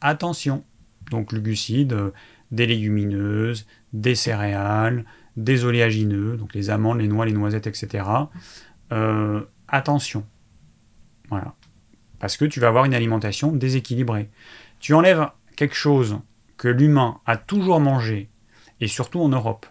attention. 0.00 0.64
Donc 1.10 1.32
le 1.32 1.40
glucide, 1.40 1.92
euh, 1.92 2.10
des 2.50 2.66
légumineuses, 2.66 3.66
des 3.92 4.14
céréales, 4.14 5.04
des 5.36 5.64
oléagineux, 5.64 6.36
donc 6.36 6.54
les 6.54 6.70
amandes, 6.70 7.00
les 7.00 7.08
noix, 7.08 7.26
les 7.26 7.32
noisettes, 7.32 7.66
etc. 7.66 8.04
Euh, 8.92 9.42
attention. 9.68 10.24
Voilà. 11.28 11.54
Parce 12.18 12.36
que 12.36 12.44
tu 12.44 12.60
vas 12.60 12.68
avoir 12.68 12.84
une 12.84 12.94
alimentation 12.94 13.52
déséquilibrée. 13.52 14.30
Tu 14.78 14.94
enlèves 14.94 15.28
quelque 15.56 15.74
chose 15.74 16.18
que 16.56 16.68
l'humain 16.68 17.20
a 17.26 17.36
toujours 17.36 17.80
mangé 17.80 18.30
et 18.80 18.88
surtout 18.88 19.20
en 19.20 19.28
Europe. 19.28 19.66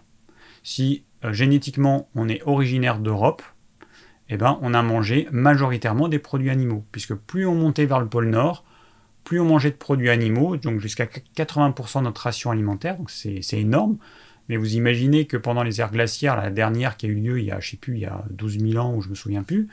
Si 0.62 1.04
euh, 1.24 1.32
génétiquement 1.32 2.08
on 2.14 2.28
est 2.28 2.42
originaire 2.44 2.98
d'Europe, 2.98 3.42
eh 4.28 4.36
ben, 4.36 4.58
on 4.62 4.72
a 4.74 4.82
mangé 4.82 5.28
majoritairement 5.32 6.08
des 6.08 6.18
produits 6.18 6.50
animaux, 6.50 6.84
puisque 6.92 7.14
plus 7.14 7.46
on 7.46 7.54
montait 7.54 7.86
vers 7.86 8.00
le 8.00 8.08
pôle 8.08 8.28
Nord, 8.28 8.64
plus 9.22 9.40
on 9.40 9.44
mangeait 9.44 9.70
de 9.70 9.76
produits 9.76 10.10
animaux, 10.10 10.56
donc 10.56 10.80
jusqu'à 10.80 11.06
80% 11.06 12.00
de 12.00 12.04
notre 12.04 12.22
ration 12.22 12.50
alimentaire, 12.50 12.96
donc 12.96 13.10
c'est 13.10 13.40
énorme. 13.52 13.98
Mais 14.48 14.58
vous 14.58 14.76
imaginez 14.76 15.26
que 15.26 15.38
pendant 15.38 15.62
les 15.62 15.80
ères 15.80 15.90
glaciaires, 15.90 16.36
la 16.36 16.50
dernière 16.50 16.98
qui 16.98 17.06
a 17.06 17.08
eu 17.08 17.14
lieu 17.14 17.38
il 17.38 17.46
y 17.46 17.50
a, 17.50 17.60
je 17.60 17.70
sais 17.70 17.76
plus, 17.78 17.94
il 17.94 18.00
y 18.00 18.06
a 18.06 18.24
12 18.30 18.58
000 18.58 18.84
ans, 18.84 18.94
ou 18.94 19.00
je 19.00 19.08
me 19.08 19.14
souviens 19.14 19.42
plus, 19.42 19.68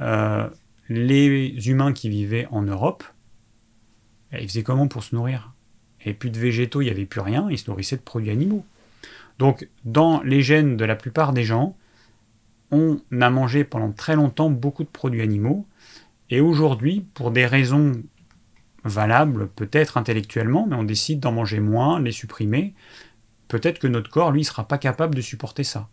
euh, 0.00 0.48
les 0.88 1.68
humains 1.68 1.92
qui 1.92 2.10
vivaient 2.10 2.46
en 2.50 2.62
Europe, 2.62 3.04
eh, 4.32 4.42
ils 4.42 4.48
faisaient 4.48 4.62
comment 4.62 4.88
pour 4.88 5.02
se 5.02 5.14
nourrir? 5.14 5.55
Et 6.06 6.14
plus 6.14 6.30
de 6.30 6.38
végétaux, 6.38 6.80
il 6.80 6.86
n'y 6.86 6.90
avait 6.90 7.04
plus 7.04 7.20
rien, 7.20 7.48
ils 7.50 7.58
se 7.58 7.68
nourrissaient 7.68 7.96
de 7.96 8.02
produits 8.02 8.30
animaux. 8.30 8.64
Donc, 9.38 9.68
dans 9.84 10.22
les 10.22 10.40
gènes 10.40 10.76
de 10.76 10.84
la 10.84 10.96
plupart 10.96 11.34
des 11.34 11.44
gens, 11.44 11.76
on 12.70 12.98
a 13.20 13.28
mangé 13.28 13.64
pendant 13.64 13.92
très 13.92 14.16
longtemps 14.16 14.48
beaucoup 14.48 14.84
de 14.84 14.88
produits 14.88 15.20
animaux, 15.20 15.66
et 16.30 16.40
aujourd'hui, 16.40 17.04
pour 17.14 17.30
des 17.30 17.44
raisons 17.44 17.92
valables, 18.84 19.48
peut-être 19.48 19.96
intellectuellement, 19.96 20.66
mais 20.66 20.76
on 20.76 20.84
décide 20.84 21.20
d'en 21.20 21.32
manger 21.32 21.60
moins, 21.60 22.00
les 22.00 22.12
supprimer, 22.12 22.74
peut-être 23.48 23.78
que 23.78 23.86
notre 23.86 24.10
corps, 24.10 24.32
lui, 24.32 24.40
ne 24.40 24.46
sera 24.46 24.66
pas 24.66 24.78
capable 24.78 25.14
de 25.14 25.20
supporter 25.20 25.64
ça. 25.64 25.88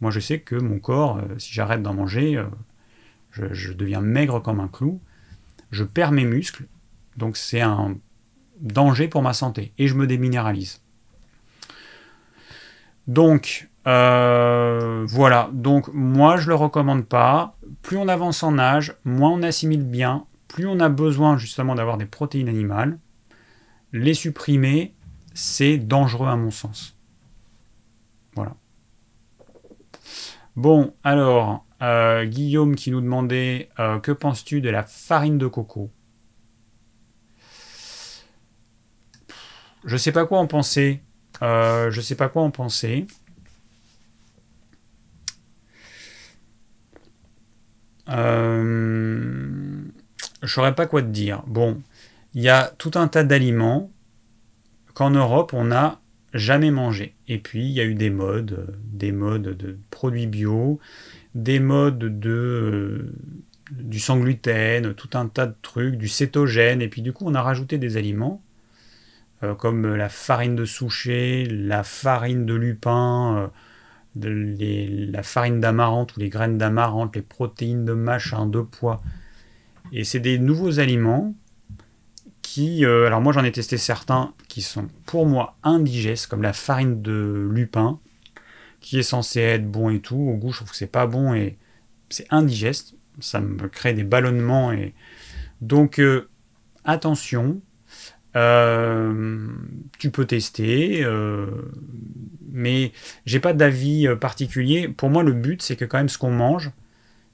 Moi, 0.00 0.10
je 0.10 0.20
sais 0.20 0.40
que 0.40 0.54
mon 0.54 0.78
corps, 0.78 1.18
euh, 1.18 1.38
si 1.38 1.52
j'arrête 1.52 1.82
d'en 1.82 1.94
manger, 1.94 2.36
euh, 2.36 2.46
je, 3.32 3.72
deviens 3.72 4.00
maigre 4.00 4.40
comme 4.40 4.60
un 4.60 4.68
clou, 4.68 5.00
je 5.70 5.84
perds 5.84 6.12
mes 6.12 6.24
muscles, 6.24 6.66
donc 7.16 7.36
c'est 7.36 7.60
un 7.60 7.96
danger 8.60 9.08
pour 9.08 9.22
ma 9.22 9.32
santé, 9.32 9.72
et 9.78 9.88
je 9.88 9.94
me 9.94 10.06
déminéralise. 10.06 10.80
Donc, 13.06 13.68
euh, 13.86 15.04
voilà, 15.08 15.50
donc 15.52 15.88
moi 15.92 16.36
je 16.36 16.48
le 16.48 16.54
recommande 16.54 17.06
pas. 17.06 17.54
Plus 17.82 17.96
on 17.96 18.08
avance 18.08 18.42
en 18.42 18.58
âge, 18.58 18.94
moins 19.04 19.30
on 19.30 19.42
assimile 19.42 19.84
bien, 19.84 20.26
plus 20.48 20.66
on 20.66 20.80
a 20.80 20.88
besoin 20.88 21.38
justement 21.38 21.74
d'avoir 21.74 21.96
des 21.96 22.06
protéines 22.06 22.48
animales. 22.48 22.98
Les 23.92 24.14
supprimer, 24.14 24.94
c'est 25.34 25.78
dangereux 25.78 26.28
à 26.28 26.36
mon 26.36 26.50
sens. 26.50 26.96
Voilà. 28.34 28.54
Bon, 30.56 30.94
alors, 31.02 31.64
euh, 31.82 32.24
Guillaume 32.26 32.74
qui 32.74 32.90
nous 32.90 33.00
demandait 33.00 33.70
euh, 33.78 33.98
que 33.98 34.12
penses-tu 34.12 34.60
de 34.60 34.68
la 34.68 34.82
farine 34.82 35.38
de 35.38 35.46
coco? 35.46 35.90
Je 39.84 39.96
sais 39.96 40.12
pas 40.12 40.26
quoi 40.26 40.38
en 40.38 40.46
penser. 40.46 41.00
Euh, 41.42 41.90
je 41.90 42.00
sais 42.00 42.14
pas 42.14 42.28
quoi 42.28 42.42
en 42.42 42.50
penser. 42.50 43.06
Euh, 48.08 49.82
je 50.42 50.46
saurais 50.46 50.74
pas 50.74 50.86
quoi 50.86 51.02
te 51.02 51.08
dire. 51.08 51.42
Bon, 51.46 51.80
il 52.34 52.42
y 52.42 52.48
a 52.48 52.72
tout 52.78 52.92
un 52.94 53.08
tas 53.08 53.24
d'aliments 53.24 53.90
qu'en 54.94 55.10
Europe 55.10 55.52
on 55.54 55.64
n'a 55.64 56.00
jamais 56.34 56.70
mangé. 56.70 57.14
Et 57.28 57.38
puis 57.38 57.64
il 57.64 57.72
y 57.72 57.80
a 57.80 57.84
eu 57.84 57.94
des 57.94 58.10
modes, 58.10 58.76
des 58.84 59.12
modes 59.12 59.56
de 59.56 59.78
produits 59.90 60.26
bio, 60.26 60.80
des 61.34 61.60
modes 61.60 62.20
de 62.20 62.30
euh, 62.30 63.12
du 63.70 64.00
sans 64.00 64.18
gluten, 64.18 64.94
tout 64.94 65.10
un 65.14 65.28
tas 65.28 65.46
de 65.46 65.54
trucs, 65.62 65.96
du 65.96 66.08
cétogène, 66.08 66.82
et 66.82 66.88
puis 66.88 67.02
du 67.02 67.12
coup 67.12 67.24
on 67.26 67.34
a 67.34 67.42
rajouté 67.42 67.78
des 67.78 67.96
aliments 67.96 68.42
euh, 69.42 69.54
comme 69.54 69.94
la 69.94 70.10
farine 70.10 70.54
de 70.54 70.66
souchet, 70.66 71.46
la 71.50 71.82
farine 71.82 72.44
de 72.44 72.52
lupin, 72.54 73.50
euh, 74.16 75.06
la 75.10 75.22
farine 75.22 75.60
d'amarante 75.60 76.14
ou 76.16 76.20
les 76.20 76.28
graines 76.28 76.58
d'amarante, 76.58 77.16
les 77.16 77.22
protéines 77.22 77.86
de 77.86 77.94
machin, 77.94 78.44
de 78.44 78.60
pois. 78.60 79.02
Et 79.92 80.04
c'est 80.04 80.20
des 80.20 80.38
nouveaux 80.38 80.78
aliments 80.78 81.34
qui, 82.42 82.84
euh, 82.84 83.06
alors 83.06 83.22
moi 83.22 83.32
j'en 83.32 83.44
ai 83.44 83.52
testé 83.52 83.78
certains 83.78 84.34
qui 84.48 84.60
sont 84.60 84.88
pour 85.06 85.24
moi 85.24 85.56
indigestes, 85.62 86.26
comme 86.26 86.42
la 86.42 86.52
farine 86.52 87.00
de 87.00 87.48
lupin, 87.50 87.98
qui 88.80 88.98
est 88.98 89.02
censée 89.02 89.40
être 89.40 89.70
bon 89.70 89.88
et 89.88 90.00
tout. 90.00 90.16
Au 90.16 90.36
goût, 90.36 90.52
je 90.52 90.56
trouve 90.56 90.70
que 90.70 90.76
c'est 90.76 90.86
pas 90.86 91.06
bon 91.06 91.32
et 91.32 91.56
c'est 92.10 92.26
indigeste. 92.30 92.94
Ça 93.20 93.40
me 93.40 93.68
crée 93.68 93.94
des 93.94 94.04
ballonnements 94.04 94.70
et 94.72 94.92
donc 95.62 96.00
attention. 96.84 97.60
Euh, 98.36 99.48
tu 99.98 100.10
peux 100.10 100.24
tester, 100.24 101.02
euh, 101.04 101.46
mais 102.52 102.92
j'ai 103.26 103.40
pas 103.40 103.52
d'avis 103.52 104.06
euh, 104.06 104.16
particulier. 104.16 104.88
Pour 104.88 105.10
moi, 105.10 105.22
le 105.22 105.32
but, 105.32 105.62
c'est 105.62 105.76
que 105.76 105.84
quand 105.84 105.98
même 105.98 106.08
ce 106.08 106.18
qu'on 106.18 106.30
mange, 106.30 106.70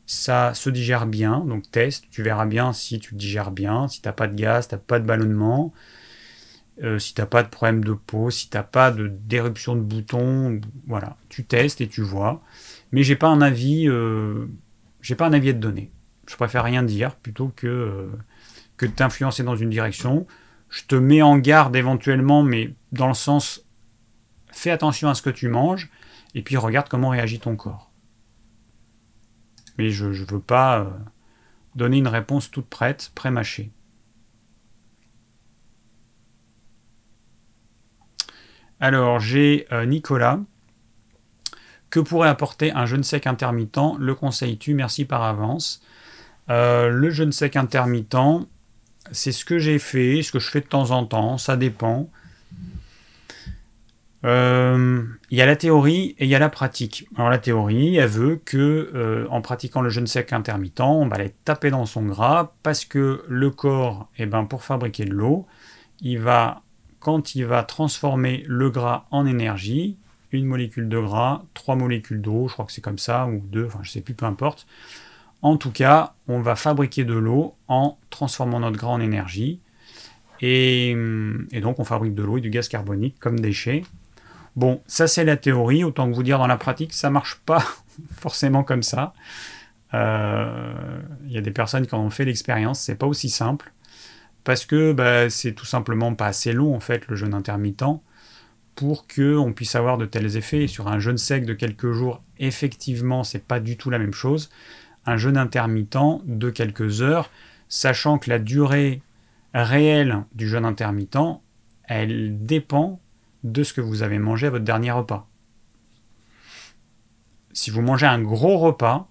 ça 0.07 0.55
se 0.55 0.71
digère 0.71 1.07
bien. 1.07 1.41
Donc 1.41 1.71
teste, 1.71 2.07
tu 2.11 2.23
verras 2.23 2.47
bien 2.47 2.73
si 2.73 2.99
tu 2.99 3.15
digères 3.15 3.51
bien, 3.51 3.89
si 3.89 4.01
t'as 4.03 4.13
pas 4.13 4.27
de 4.27 4.35
gaz, 4.35 4.69
t'as 4.69 4.79
pas 4.79 4.99
de 4.99 5.05
ballonnement, 5.07 5.73
si 6.99 7.15
t'as 7.15 7.27
pas 7.27 7.43
de 7.43 7.49
problème 7.49 7.83
de 7.85 7.93
peau, 7.93 8.31
si 8.31 8.49
t'as 8.51 8.63
pas 8.63 8.91
de 8.91 9.09
d'éruption 9.09 9.77
de 9.77 9.81
boutons, 9.81 10.61
voilà, 10.87 11.17
tu 11.29 11.45
testes 11.45 11.81
et 11.81 11.89
tu 11.89 12.03
vois. 12.03 12.43
Mais 12.93 13.03
j'ai 13.03 13.17
pas 13.17 13.29
un 13.29 13.41
avis, 13.41 13.89
j'ai 15.03 15.15
pas 15.17 15.27
un 15.27 15.33
avis 15.33 15.51
à 15.51 15.53
te 15.55 15.59
donner. 15.59 15.91
Je 16.29 16.37
préfère 16.37 16.65
rien 16.65 16.83
dire 16.83 17.17
plutôt 17.17 17.53
que 17.57 18.11
que 18.77 18.87
de 18.87 18.93
t'influencer 18.93 19.43
dans 19.43 19.57
une 19.57 19.71
direction 19.71 20.27
je 20.71 20.85
te 20.85 20.95
mets 20.95 21.23
en 21.23 21.39
garde 21.39 21.77
éventuellement, 21.77 22.43
mais 22.43 22.75
dans 22.93 23.09
le 23.09 23.15
sens 23.15 23.65
fais 24.51 24.71
attention 24.71 25.09
à 25.09 25.15
ce 25.15 25.23
que 25.23 25.31
tu 25.31 25.49
manges 25.49 25.91
et 26.35 26.43
puis 26.43 26.57
regarde 26.57 26.89
comment 26.89 27.11
réagit 27.11 27.41
ton 27.41 27.57
corps. 27.57 27.91
Mais 29.79 29.91
je 29.91 30.07
ne 30.07 30.25
veux 30.25 30.41
pas 30.41 30.81
euh, 30.81 30.91
donner 31.75 31.99
une 31.99 32.09
réponse 32.09 32.51
toute 32.51 32.67
prête, 32.67 33.11
pré-mâchée. 33.15 33.71
Alors 38.81 39.21
j'ai 39.21 39.67
euh, 39.73 39.85
Nicolas. 39.87 40.41
Que 41.89 42.01
pourrait 42.01 42.29
apporter 42.29 42.73
un 42.73 42.85
jeûne 42.85 43.05
sec 43.05 43.27
intermittent? 43.27 43.97
Le 43.99 44.15
conseilles-tu? 44.15 44.75
Merci 44.75 45.05
par 45.05 45.23
avance. 45.23 45.83
Euh, 46.51 46.89
le 46.89 47.11
jeûne 47.11 47.33
sec 47.33 47.57
intermittent, 47.57 48.17
c'est 49.13 49.33
ce 49.33 49.45
que 49.45 49.59
j'ai 49.59 49.79
fait, 49.79 50.23
ce 50.23 50.33
que 50.33 50.39
je 50.39 50.51
fais 50.51 50.61
de 50.61 50.67
temps 50.67 50.91
en 50.91 51.05
temps, 51.07 51.39
ça 51.39 51.57
dépend. 51.57 52.11
Euh, 54.25 55.05
il 55.31 55.39
y 55.39 55.43
a 55.43 55.47
la 55.47 55.57
théorie 55.57 56.17
et 56.19 56.25
il 56.25 56.29
y 56.29 56.35
a 56.35 56.39
la 56.39 56.49
pratique. 56.49 57.07
Alors 57.17 57.31
la 57.31 57.39
théorie, 57.39 57.97
elle 57.97 58.09
veut 58.09 58.41
que 58.45 58.91
euh, 58.95 59.27
en 59.31 59.41
pratiquant 59.41 59.83
le 59.83 59.91
jeûne 59.91 60.07
sec 60.07 60.33
intermittent, 60.33 60.81
on 60.81 61.07
va 61.07 61.17
aller 61.17 61.35
taper 61.45 61.71
dans 61.71 61.87
son 61.87 62.05
gras 62.05 62.53
parce 62.63 62.85
que 62.85 63.25
le 63.29 63.51
corps, 63.51 64.09
eh 64.19 64.27
ben, 64.27 64.45
pour 64.45 64.65
fabriquer 64.65 65.05
de 65.05 65.13
l'eau, 65.13 65.47
il 66.01 66.19
va, 66.19 66.63
quand 66.99 67.35
il 67.35 67.45
va 67.47 67.63
transformer 67.63 68.45
le 68.47 68.71
gras 68.71 69.07
en 69.11 69.27
énergie, 69.27 69.97
une 70.33 70.47
molécule 70.47 70.89
de 70.89 70.99
gras, 70.99 71.45
trois 71.55 71.77
molécules 71.77 72.21
d'eau, 72.21 72.49
je 72.49 72.53
crois 72.55 72.65
que 72.65 72.73
c'est 72.73 72.81
comme 72.81 72.99
ça, 72.99 73.27
ou 73.27 73.39
deux, 73.39 73.67
enfin 73.67 73.81
je 73.83 73.91
sais 73.91 74.01
plus, 74.01 74.15
peu 74.15 74.27
importe, 74.27 74.67
en 75.43 75.57
tout 75.57 75.71
cas, 75.71 76.15
on 76.29 76.41
va 76.41 76.57
fabriquer 76.57 77.05
de 77.05 77.15
l'eau 77.15 77.55
en 77.69 77.99
transformant 78.11 78.61
notre 78.61 78.79
gras 78.79 78.93
en 78.93 79.01
énergie. 79.01 79.61
Et, 80.41 80.95
donc, 81.63 81.79
on 81.79 81.85
fabrique 81.85 82.15
de 82.15 82.23
l'eau 82.23 82.39
et 82.39 82.41
du 82.41 82.51
gaz 82.51 82.69
carbonique 82.69 83.19
comme 83.19 83.41
déchets. 83.41 83.85
Bon, 84.55 84.81
ça 84.87 85.07
c'est 85.07 85.25
la 85.25 85.37
théorie. 85.37 85.85
Autant 85.85 86.11
que 86.11 86.15
vous 86.15 86.23
dire, 86.23 86.39
dans 86.39 86.47
la 86.47 86.57
pratique, 86.57 86.93
ça 86.93 87.11
marche 87.11 87.41
pas 87.47 87.63
forcément 88.13 88.65
comme 88.65 88.83
ça. 88.83 89.13
Il 89.93 89.99
euh, 89.99 91.01
y 91.29 91.39
a 91.39 91.41
des 91.41 91.51
personnes 91.51 91.87
qui 91.87 91.95
en 91.95 92.01
ont 92.01 92.11
fait 92.11 92.25
l'expérience. 92.25 92.81
C'est 92.81 92.97
pas 92.97 93.07
aussi 93.07 93.29
simple 93.29 93.73
parce 94.45 94.65
que 94.65 94.93
bah, 94.93 95.29
c'est 95.29 95.53
tout 95.53 95.65
simplement 95.65 96.15
pas 96.15 96.27
assez 96.27 96.53
long 96.53 96.75
en 96.75 96.81
fait 96.81 97.09
le 97.09 97.17
jeûne 97.17 97.35
intermittent 97.35 97.83
pour 98.77 99.07
que 99.07 99.37
on 99.37 99.53
puisse 99.53 99.75
avoir 99.75 99.99
de 99.99 100.07
tels 100.07 100.37
effets. 100.37 100.69
sur 100.69 100.87
un 100.89 101.01
jeûne 101.01 101.19
sec 101.19 101.47
de 101.47 101.55
quelques 101.55 101.93
jours, 101.93 102.23
effectivement, 102.39 103.25
c'est 103.25 103.45
pas 103.45 103.59
du 103.59 103.77
tout 103.77 103.91
la 103.91 103.99
même 103.99 104.13
chose 104.13 104.51
un 105.07 105.17
jeûne 105.17 105.37
intermittent 105.37 106.21
de 106.25 106.51
quelques 106.51 107.03
heures, 107.03 107.31
sachant 107.69 108.19
que 108.19 108.31
la 108.31 108.39
durée 108.39 109.03
réelle 109.55 110.25
du 110.35 110.49
jeûne 110.49 110.65
intermittent, 110.65 111.41
elle 111.85 112.45
dépend 112.45 113.01
de 113.45 113.63
ce 113.63 113.73
que 113.73 113.81
vous 113.81 114.03
avez 114.03 114.19
mangé 114.19 114.49
à 114.49 114.51
votre 114.51 114.65
dernier 114.65 114.91
repas. 114.91 115.29
Si 117.53 117.71
vous 117.71 117.81
mangez 117.81 118.07
un 118.07 118.21
gros 118.21 118.59
repas, 118.59 119.09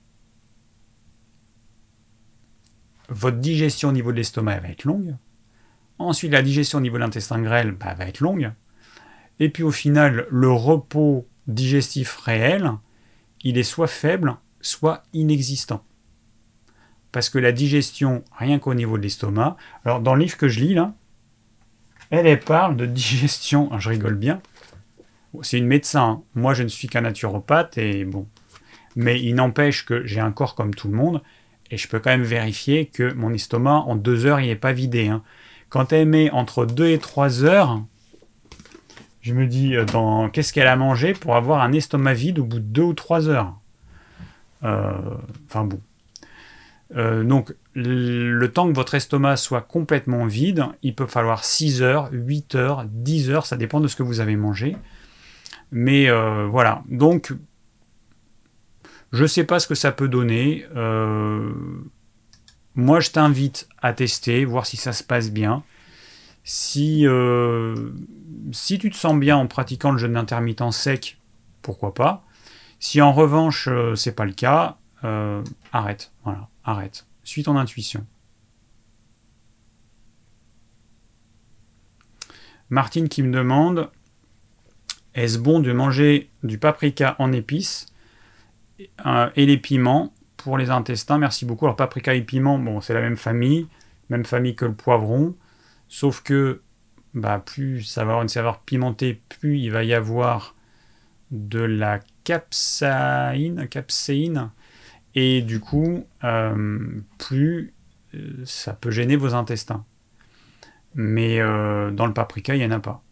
votre 3.09 3.37
digestion 3.37 3.89
au 3.89 3.91
niveau 3.91 4.11
de 4.11 4.17
l'estomac 4.17 4.59
va 4.59 4.69
être 4.69 4.83
longue. 4.83 5.15
Ensuite, 5.97 6.31
la 6.31 6.41
digestion 6.41 6.79
au 6.79 6.81
niveau 6.81 6.97
de 6.97 7.01
l'intestin 7.01 7.41
grêle 7.41 7.71
bah, 7.71 7.93
va 7.93 8.05
être 8.05 8.19
longue. 8.19 8.51
Et 9.39 9.49
puis 9.49 9.63
au 9.63 9.71
final, 9.71 10.27
le 10.29 10.51
repos 10.51 11.27
digestif 11.47 12.17
réel, 12.17 12.71
il 13.43 13.57
est 13.57 13.63
soit 13.63 13.87
faible, 13.87 14.37
soit 14.65 15.03
inexistant. 15.13 15.83
Parce 17.11 17.29
que 17.29 17.39
la 17.39 17.51
digestion, 17.51 18.23
rien 18.37 18.59
qu'au 18.59 18.73
niveau 18.73 18.97
de 18.97 19.03
l'estomac, 19.03 19.57
alors 19.85 20.01
dans 20.01 20.15
le 20.15 20.21
livre 20.23 20.37
que 20.37 20.47
je 20.47 20.59
lis 20.59 20.73
là, 20.73 20.93
elle, 22.09 22.39
parle 22.39 22.75
de 22.75 22.85
digestion, 22.85 23.69
je 23.79 23.89
rigole 23.89 24.15
bien, 24.15 24.41
c'est 25.41 25.57
une 25.57 25.67
médecin, 25.67 26.03
hein. 26.03 26.23
moi 26.33 26.53
je 26.53 26.63
ne 26.63 26.67
suis 26.67 26.87
qu'un 26.87 27.01
naturopathe 27.01 27.77
et 27.77 28.05
bon, 28.05 28.27
mais 28.95 29.21
il 29.21 29.35
n'empêche 29.35 29.85
que 29.85 30.05
j'ai 30.05 30.19
un 30.19 30.31
corps 30.31 30.55
comme 30.55 30.73
tout 30.73 30.87
le 30.87 30.95
monde 30.95 31.21
et 31.71 31.77
je 31.77 31.87
peux 31.87 31.99
quand 31.99 32.11
même 32.11 32.23
vérifier 32.23 32.85
que 32.85 33.13
mon 33.13 33.33
estomac 33.33 33.83
en 33.87 33.95
deux 33.95 34.25
heures 34.25 34.39
il 34.39 34.47
n'est 34.47 34.55
pas 34.55 34.71
vidé. 34.71 35.07
Hein. 35.07 35.23
Quand 35.69 35.91
elle 35.93 36.07
met 36.07 36.29
entre 36.31 36.65
deux 36.65 36.87
et 36.87 36.99
trois 36.99 37.43
heures, 37.43 37.81
je 39.21 39.33
me 39.33 39.47
dis 39.47 39.75
euh, 39.75 39.85
dans 39.85 40.29
qu'est-ce 40.29 40.53
qu'elle 40.53 40.67
a 40.67 40.75
mangé 40.75 41.13
pour 41.13 41.35
avoir 41.35 41.61
un 41.61 41.73
estomac 41.73 42.13
vide 42.13 42.39
au 42.39 42.45
bout 42.45 42.59
de 42.59 42.65
deux 42.65 42.83
ou 42.83 42.93
trois 42.93 43.27
heures? 43.27 43.59
Euh, 44.65 45.17
enfin 45.47 45.63
bon. 45.63 45.79
Euh, 46.95 47.23
donc, 47.23 47.53
le 47.73 48.45
temps 48.47 48.69
que 48.69 48.75
votre 48.75 48.95
estomac 48.95 49.37
soit 49.37 49.61
complètement 49.61 50.25
vide, 50.25 50.65
il 50.81 50.95
peut 50.95 51.07
falloir 51.07 51.43
6 51.43 51.81
heures, 51.81 52.09
8 52.11 52.55
heures, 52.55 52.85
10 52.85 53.31
heures, 53.31 53.45
ça 53.45 53.57
dépend 53.57 53.79
de 53.79 53.87
ce 53.87 53.95
que 53.95 54.03
vous 54.03 54.19
avez 54.19 54.35
mangé. 54.35 54.77
Mais 55.71 56.09
euh, 56.09 56.47
voilà, 56.47 56.83
donc, 56.89 57.33
Je 59.11 59.23
ne 59.23 59.27
sais 59.27 59.45
pas 59.45 59.59
ce 59.59 59.67
que 59.67 59.75
ça 59.75 59.91
peut 59.91 60.09
donner. 60.09 60.65
Moi, 62.77 62.99
je 62.99 63.11
t'invite 63.11 63.69
à 63.81 63.93
tester, 63.93 64.43
voir 64.43 64.65
si 64.65 64.75
ça 64.75 64.91
se 64.91 65.03
passe 65.03 65.31
bien. 65.31 65.63
Si, 66.43 67.05
si 68.51 68.77
tu 68.77 68.89
te 68.89 68.95
sens 68.95 69.17
bien 69.17 69.37
en 69.37 69.47
pratiquant 69.47 69.91
le 69.91 69.97
jeûne 69.97 70.17
intermittent 70.17 70.71
sec, 70.71 71.17
pourquoi 71.61 71.93
pas. 71.93 72.24
Si 72.79 73.01
en 73.01 73.13
revanche, 73.13 73.67
euh, 73.69 73.95
c'est 73.95 74.13
pas 74.13 74.25
le 74.25 74.33
cas, 74.33 74.77
arrête. 75.71 76.11
Voilà, 76.23 76.49
arrête. 76.63 77.05
Suis 77.23 77.43
ton 77.43 77.57
intuition. 77.57 78.05
Martine 82.69 83.07
qui 83.07 83.21
me 83.21 83.31
demande 83.31 83.91
est-ce 85.15 85.39
bon 85.39 85.59
de 85.59 85.71
manger 85.71 86.29
du 86.43 86.57
paprika 86.57 87.15
en 87.19 87.31
épices 87.31 87.87
euh, 89.05 89.29
et 89.35 89.45
les 89.45 89.57
piments 89.57 90.13
pour 90.35 90.57
les 90.57 90.69
intestins? 90.69 91.17
Merci 91.17 91.45
beaucoup. 91.45 91.65
Alors, 91.65 91.77
paprika 91.77 92.13
et 92.13 92.21
piment, 92.21 92.59
bon, 92.59 92.81
c'est 92.81 92.93
la 92.93 93.01
même 93.01 93.15
famille, 93.15 93.67
même 94.09 94.25
famille 94.25 94.55
que 94.55 94.65
le 94.65 94.73
poivron, 94.73 95.33
sauf 95.87 96.21
que 96.21 96.61
bah, 97.13 97.39
plus 97.39 97.83
ça 97.83 98.01
va 98.01 98.11
avoir 98.11 98.23
une 98.23 98.29
saveur 98.29 98.59
pimentée, 98.59 99.21
plus 99.29 99.57
il 99.57 99.71
va 99.71 99.85
y 99.85 99.93
avoir 99.93 100.53
de 101.31 101.61
la 101.61 102.01
capsaïne, 102.25 103.69
capséine, 103.69 104.51
et 105.15 105.41
du 105.41 105.61
coup, 105.61 106.05
euh, 106.25 107.01
plus 107.17 107.73
euh, 108.15 108.43
ça 108.45 108.73
peut 108.73 108.91
gêner 108.91 109.15
vos 109.15 109.33
intestins. 109.33 109.85
Mais 110.95 111.39
dans 111.39 112.05
le 112.07 112.13
paprika, 112.13 112.55
il 112.55 112.59
n'y 112.59 112.65
en 112.65 112.71
a 112.71 112.79
pas. 112.79 113.03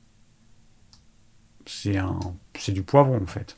C'est 1.66 1.98
un, 1.98 2.20
du 2.70 2.84
poivron 2.84 3.22
en 3.22 3.26
fait. 3.26 3.58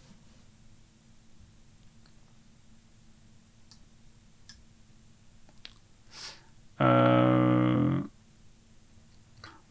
Euh, 6.82 7.99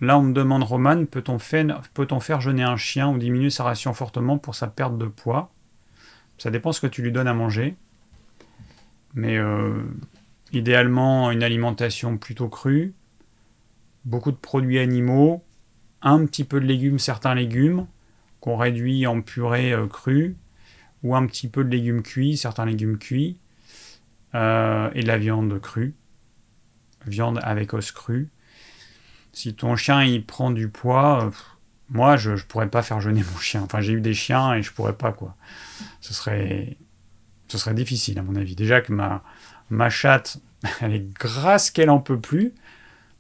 là, 0.01 0.19
on 0.19 0.23
me 0.23 0.33
demande, 0.33 0.63
Roman, 0.63 1.05
peut-on 1.07 1.39
faire, 1.39 1.83
peut 1.95 2.07
faire 2.21 2.41
jeûner 2.41 2.63
un 2.63 2.77
chien 2.77 3.09
ou 3.11 3.19
diminuer 3.19 3.51
sa 3.51 3.65
ration 3.65 3.95
fortement 3.95 4.39
pour 4.39 4.55
sa 4.55 4.69
perte 4.69 4.99
de 4.99 5.07
poids? 5.07 5.54
Ça 6.39 6.51
dépend 6.51 6.73
ce 6.73 6.81
que 6.81 6.87
tu 6.87 7.03
lui 7.03 7.13
donnes 7.13 7.29
à 7.29 7.35
manger. 7.35 7.77
Mais 9.15 9.39
euh, 9.39 9.83
idéalement, 10.53 11.31
une 11.31 11.43
alimentation 11.43 12.17
plutôt 12.19 12.49
crue, 12.49 12.95
beaucoup 14.05 14.33
de 14.33 14.37
produits 14.37 14.79
animaux, 14.79 15.45
un 16.03 16.27
petit 16.27 16.45
peu 16.45 16.61
de 16.61 16.67
légumes, 16.67 16.99
certains 16.99 17.35
légumes, 17.35 17.87
qu'on 18.41 18.57
réduit 18.57 19.07
en 19.07 19.21
purée 19.21 19.73
euh, 19.73 19.87
crue, 19.87 20.37
ou 21.03 21.15
un 21.15 21.27
petit 21.27 21.49
peu 21.49 21.65
de 21.65 21.71
légumes 21.71 22.03
cuits, 22.03 22.37
certains 22.37 22.67
légumes 22.67 22.99
cuits, 22.99 23.39
et 24.33 24.37
de 25.01 25.07
la 25.07 25.17
viande 25.17 25.61
crue 25.61 25.95
viande 27.07 27.41
avec 27.43 27.73
os 27.75 27.93
cru. 27.93 28.29
Si 29.33 29.55
ton 29.55 29.77
chien 29.77 30.05
il 30.05 30.25
prend 30.25 30.51
du 30.51 30.69
poids, 30.69 31.25
euh, 31.25 31.31
moi 31.95 32.17
je, 32.17 32.33
ne 32.33 32.37
pourrais 32.37 32.69
pas 32.69 32.83
faire 32.83 33.01
jeûner 33.01 33.23
mon 33.33 33.39
chien. 33.39 33.63
Enfin 33.63 33.81
j'ai 33.81 33.93
eu 33.93 34.01
des 34.01 34.15
chiens 34.15 34.53
et 34.55 34.63
je 34.63 34.73
pourrais 34.73 34.93
pas 34.93 35.13
quoi. 35.13 35.37
Ce 36.01 36.13
serait, 36.13 36.77
ce 37.49 37.57
serait 37.57 37.73
difficile 37.73 38.19
à 38.19 38.23
mon 38.23 38.35
avis. 38.35 38.57
Déjà 38.57 38.81
que 38.81 38.93
ma, 38.93 39.23
ma 39.71 39.89
chatte 39.89 40.39
elle 40.81 40.93
est 40.93 41.15
grasse 41.15 41.71
qu'elle 41.71 41.91
en 41.91 42.01
peut 42.01 42.19
plus. 42.19 42.53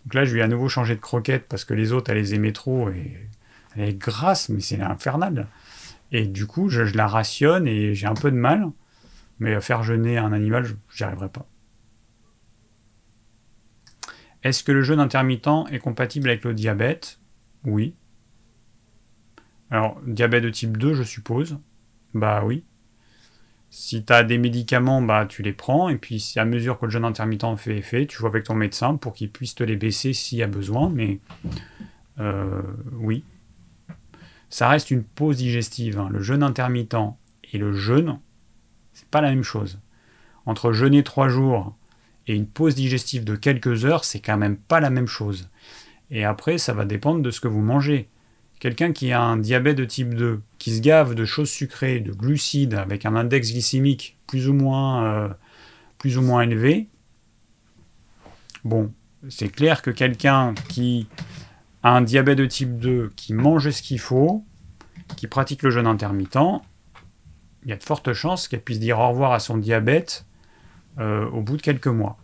Donc 0.05 0.14
là 0.14 0.24
je 0.24 0.34
lui 0.34 0.40
ai 0.40 0.42
à 0.42 0.48
nouveau 0.48 0.68
changé 0.68 0.96
de 0.96 1.01
croquette 1.01 1.46
parce 1.48 1.64
que 1.64 1.72
les 1.72 1.92
autres 1.92 2.10
elle 2.10 2.18
les 2.18 2.34
aimait 2.34 2.52
trop 2.52 2.90
et 2.90 3.16
elle 3.76 3.88
est 3.88 3.94
grasse 3.94 4.48
mais 4.48 4.60
c'est 4.60 4.80
infernal. 4.82 5.46
Et 6.10 6.26
du 6.26 6.46
coup 6.46 6.68
je, 6.68 6.84
je 6.84 6.96
la 6.96 7.06
rationne 7.06 7.68
et 7.68 7.94
j'ai 7.94 8.09
un 8.09 8.14
peu 8.14 8.30
de 8.30 8.36
mal. 8.36 8.66
Mais 9.38 9.60
faire 9.60 9.82
jeûner 9.82 10.18
un 10.18 10.32
animal, 10.32 10.66
j'y 10.94 11.05
arriverai 11.05 11.28
pas. 11.28 11.46
Est-ce 14.42 14.62
que 14.62 14.72
le 14.72 14.82
jeûne 14.82 15.01
intermittent 15.01 15.66
est 15.72 15.78
compatible 15.78 16.28
avec 16.28 16.44
le 16.44 16.55
diabète? 16.55 17.18
Oui. 17.64 17.94
Alors, 19.74 20.01
diabète 20.06 20.44
de 20.44 20.51
type 20.51 20.76
2, 20.76 20.94
je 20.94 21.02
suppose. 21.02 21.59
Bah 22.14 22.44
oui. 22.44 22.62
Si 23.70 24.05
tu 24.05 24.12
as 24.12 24.22
des 24.22 24.38
médicaments, 24.38 25.02
bah 25.02 25.26
tu 25.28 25.42
les 25.42 25.52
prends, 25.52 25.88
et 25.88 25.96
puis 25.96 26.24
à 26.36 26.44
mesure 26.44 26.78
que 26.78 26.84
le 26.84 26.92
jeûne 26.92 27.05
intermittent 27.05 27.56
fait 27.56 27.78
effet, 27.78 28.06
tu 28.06 28.18
vois 28.18 28.28
avec 28.28 28.44
ton 28.44 28.55
médecin 28.55 28.94
pour 28.94 29.14
qu'il 29.14 29.32
puisse 29.32 29.56
te 29.56 29.64
les 29.64 29.74
baisser 29.74 30.12
s'il 30.12 30.38
y 30.38 30.44
a 30.44 30.46
besoin, 30.46 30.90
mais 30.90 31.18
euh, 32.20 32.62
oui. 32.92 33.24
Ça 34.48 34.68
reste 34.68 34.92
une 34.92 35.02
pause 35.02 35.38
digestive. 35.38 35.98
Hein. 35.98 36.09
Le 36.09 36.20
jeûne 36.20 36.44
intermittent 36.44 36.94
et 37.52 37.59
le 37.59 37.72
jeûne, 37.72 38.20
c'est 38.92 39.09
pas 39.09 39.22
la 39.22 39.30
même 39.30 39.42
chose. 39.42 39.80
Entre 40.46 40.70
jeûner 40.70 41.02
trois 41.02 41.28
jours 41.28 41.74
et 42.28 42.36
une 42.36 42.46
pause 42.46 42.76
digestive 42.76 43.24
de 43.24 43.34
quelques 43.34 43.84
heures, 43.84 44.05
c'est 44.05 44.20
quand 44.20 44.36
même 44.36 44.56
pas 44.56 44.78
la 44.78 44.90
même 44.90 45.09
chose. 45.09 45.51
Et 46.12 46.24
après, 46.24 46.59
ça 46.59 46.74
va 46.74 46.84
dépendre 46.84 47.22
de 47.22 47.32
ce 47.32 47.40
que 47.40 47.48
vous 47.48 47.60
mangez. 47.60 48.09
Quelqu'un 48.64 48.92
qui 48.92 49.12
a 49.12 49.20
un 49.20 49.36
diabète 49.36 49.76
de 49.76 49.84
type 49.84 50.14
2, 50.14 50.40
qui 50.58 50.74
se 50.74 50.80
gave 50.80 51.14
de 51.14 51.26
choses 51.26 51.50
sucrées, 51.50 52.00
de 52.00 52.12
glucides, 52.12 52.72
avec 52.72 53.04
un 53.04 53.14
index 53.14 53.52
glycémique 53.52 54.16
plus 54.26 54.48
ou 54.48 54.54
moins, 54.54 55.04
euh, 55.04 56.40
élevé, 56.40 56.88
bon, 58.64 58.90
c'est 59.28 59.50
clair 59.50 59.82
que 59.82 59.90
quelqu'un 59.90 60.54
qui 60.70 61.06
a 61.82 61.90
un 61.90 62.00
diabète 62.00 62.38
de 62.38 62.46
type 62.46 62.78
2, 62.78 63.12
qui 63.14 63.34
mange 63.34 63.68
ce 63.68 63.82
qu'il 63.82 64.00
faut, 64.00 64.42
qui 65.14 65.26
pratique 65.26 65.62
le 65.62 65.68
jeûne 65.68 65.86
intermittent, 65.86 66.62
il 67.64 67.68
y 67.68 67.72
a 67.74 67.76
de 67.76 67.84
fortes 67.84 68.14
chances 68.14 68.48
qu'elle 68.48 68.62
puisse 68.62 68.80
dire 68.80 68.98
au 68.98 69.08
revoir 69.10 69.32
à 69.32 69.40
son 69.40 69.58
diabète 69.58 70.24
euh, 70.96 71.28
au 71.28 71.42
bout 71.42 71.58
de 71.58 71.62
quelques 71.62 71.86
mois. 71.88 72.16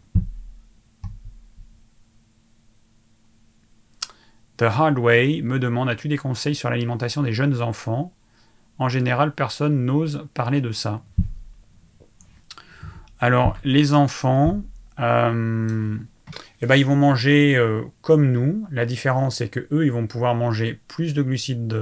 The 4.61 4.65
Hard 4.65 4.99
Way 4.99 5.41
me 5.41 5.59
demande 5.59 5.89
As-tu 5.89 6.09
des 6.09 6.19
conseils 6.19 6.55
sur 6.55 6.69
l'alimentation 6.69 7.23
des 7.23 7.33
jeunes 7.33 7.63
enfants? 7.63 8.13
En 8.79 8.91
général, 8.91 9.35
personne 9.35 9.87
n'ose 9.87 10.29
parler 10.35 10.61
de 10.61 10.71
ça. 10.71 11.03
Alors, 13.21 13.57
les 13.65 13.95
enfants, 13.95 14.63
euh, 14.99 15.97
eh 16.61 16.67
ben, 16.67 16.77
ils 16.77 16.85
vont 16.85 16.95
manger 16.95 17.57
euh, 17.57 17.85
comme 18.03 18.33
nous. 18.33 18.67
La 18.71 18.85
différence, 18.85 19.39
c'est 19.39 19.49
que 19.49 19.67
eux, 19.73 19.87
ils 19.87 19.93
vont 19.93 20.07
pouvoir 20.07 20.35
manger 20.35 20.79
plus 20.89 21.15
de 21.15 21.23
glucides 21.23 21.75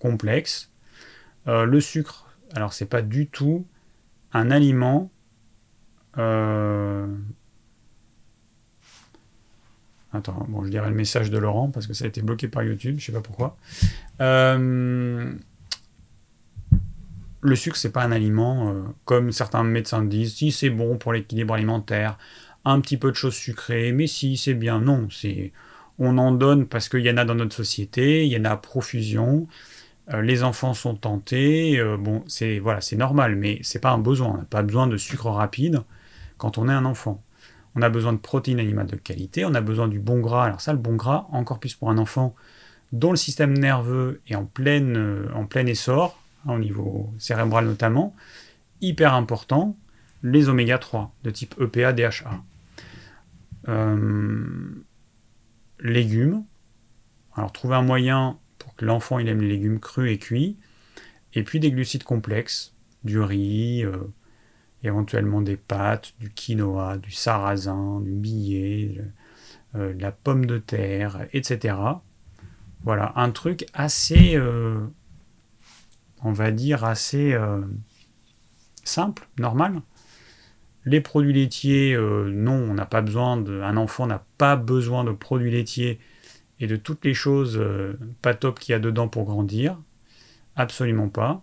complexes. 0.00 0.72
le 1.46 1.80
sucre, 1.80 2.26
alors, 2.56 2.72
c'est 2.72 2.90
pas 2.90 3.02
du 3.02 3.28
tout 3.28 3.64
un 4.32 4.50
aliment 4.50 5.12
euh, 6.18 7.06
attends, 10.14 10.46
bon, 10.48 10.64
je 10.64 10.70
dirai 10.70 10.88
le 10.88 10.94
message 10.94 11.30
de 11.30 11.38
Laurent 11.38 11.70
parce 11.70 11.86
que 11.86 11.94
ça 11.94 12.04
a 12.04 12.08
été 12.08 12.22
bloqué 12.22 12.48
par 12.48 12.62
YouTube, 12.62 12.96
je 12.98 13.06
sais 13.06 13.12
pas 13.12 13.20
pourquoi. 13.20 13.56
Euh, 14.20 15.32
le 17.40 17.56
sucre, 17.56 17.76
c'est 17.76 17.92
pas 17.92 18.02
un 18.02 18.12
aliment, 18.12 18.70
euh, 18.70 18.82
comme 19.04 19.32
certains 19.32 19.64
médecins 19.64 20.02
disent, 20.02 20.34
si 20.34 20.52
c'est 20.52 20.70
bon 20.70 20.96
pour 20.96 21.12
l'équilibre 21.12 21.54
alimentaire, 21.54 22.18
un 22.64 22.80
petit 22.80 22.96
peu 22.96 23.10
de 23.10 23.16
choses 23.16 23.34
sucrées, 23.34 23.92
mais 23.92 24.06
si 24.06 24.36
c'est 24.36 24.54
bien, 24.54 24.80
non, 24.80 25.08
c'est 25.10 25.52
on 25.98 26.18
en 26.18 26.32
donne 26.32 26.66
parce 26.66 26.88
qu'il 26.88 27.00
y 27.00 27.10
en 27.10 27.16
a 27.16 27.24
dans 27.24 27.36
notre 27.36 27.54
société, 27.54 28.26
il 28.26 28.32
y 28.32 28.36
en 28.38 28.44
a 28.44 28.50
à 28.50 28.56
profusion. 28.56 29.46
les 30.22 30.42
enfants 30.42 30.74
sont 30.74 30.96
tentés, 30.96 31.80
bon, 31.98 32.24
c'est 32.26 32.58
voilà, 32.58 32.80
c'est 32.80 32.96
normal, 32.96 33.36
mais 33.36 33.60
c'est 33.62 33.78
pas 33.78 33.90
un 33.92 33.98
besoin. 33.98 34.28
On 34.28 34.36
n'a 34.38 34.44
pas 34.44 34.62
besoin 34.62 34.88
de 34.88 34.96
sucre 34.96 35.26
rapide 35.26 35.82
quand 36.36 36.58
on 36.58 36.68
est 36.68 36.72
un 36.72 36.84
enfant. 36.84 37.22
On 37.76 37.82
a 37.82 37.88
besoin 37.88 38.12
de 38.12 38.18
protéines 38.18 38.60
animales 38.60 38.86
de 38.86 38.96
qualité, 38.96 39.44
on 39.44 39.54
a 39.54 39.60
besoin 39.60 39.88
du 39.88 39.98
bon 39.98 40.20
gras. 40.20 40.44
Alors 40.44 40.60
ça, 40.60 40.72
le 40.72 40.78
bon 40.78 40.94
gras, 40.94 41.26
encore 41.32 41.58
plus 41.58 41.74
pour 41.74 41.90
un 41.90 41.98
enfant 41.98 42.34
dont 42.92 43.10
le 43.10 43.16
système 43.16 43.56
nerveux 43.58 44.20
est 44.28 44.36
en, 44.36 44.44
pleine, 44.44 44.96
euh, 44.96 45.44
plein 45.50 45.66
essor, 45.66 46.22
hein, 46.46 46.54
au 46.54 46.58
niveau 46.58 47.12
cérébral 47.18 47.66
notamment, 47.66 48.14
hyper 48.80 49.14
important, 49.14 49.76
les 50.22 50.48
oméga 50.48 50.78
3 50.78 51.12
de 51.24 51.30
type 51.30 51.54
EPA, 51.60 51.92
DHA. 51.92 52.42
Euh, 53.68 54.46
légumes. 55.80 56.44
Alors 57.34 57.52
trouver 57.52 57.76
un 57.76 57.82
moyen 57.82 58.38
pour 58.58 58.74
que 58.74 58.84
l'enfant 58.84 59.18
aime 59.18 59.40
les 59.40 59.48
légumes 59.48 59.80
crus 59.80 60.12
et 60.12 60.18
cuits. 60.18 60.56
Et 61.34 61.42
puis 61.42 61.60
des 61.60 61.70
glucides 61.72 62.04
complexes, 62.04 62.74
du 63.02 63.20
riz, 63.20 63.84
euh, 63.84 63.98
éventuellement 64.84 65.40
des 65.40 65.56
pâtes, 65.56 66.12
du 66.20 66.30
quinoa, 66.30 66.98
du 66.98 67.10
sarrasin, 67.10 68.00
du 68.00 68.12
millet, 68.12 69.00
euh, 69.74 69.94
de 69.94 70.02
la 70.02 70.12
pomme 70.12 70.46
de 70.46 70.58
terre, 70.58 71.26
etc. 71.32 71.76
Voilà, 72.82 73.12
un 73.16 73.30
truc 73.30 73.66
assez, 73.72 74.36
euh, 74.36 74.86
on 76.22 76.32
va 76.32 76.50
dire, 76.52 76.84
assez 76.84 77.32
euh, 77.32 77.62
simple, 78.84 79.26
normal. 79.38 79.80
Les 80.84 81.00
produits 81.00 81.32
laitiers, 81.32 81.96
non, 81.96 82.52
on 82.52 82.74
n'a 82.74 82.84
pas 82.84 83.00
besoin. 83.00 83.42
Un 83.42 83.78
enfant 83.78 84.06
n'a 84.06 84.22
pas 84.36 84.54
besoin 84.54 85.02
de 85.02 85.12
produits 85.12 85.50
laitiers 85.50 85.98
et 86.60 86.66
de 86.66 86.76
toutes 86.76 87.06
les 87.06 87.14
choses 87.14 87.58
pas 88.20 88.34
top 88.34 88.60
qu'il 88.60 88.72
y 88.72 88.74
a 88.74 88.78
dedans 88.78 89.08
pour 89.08 89.24
grandir. 89.24 89.78
Absolument 90.56 91.08
pas. 91.08 91.42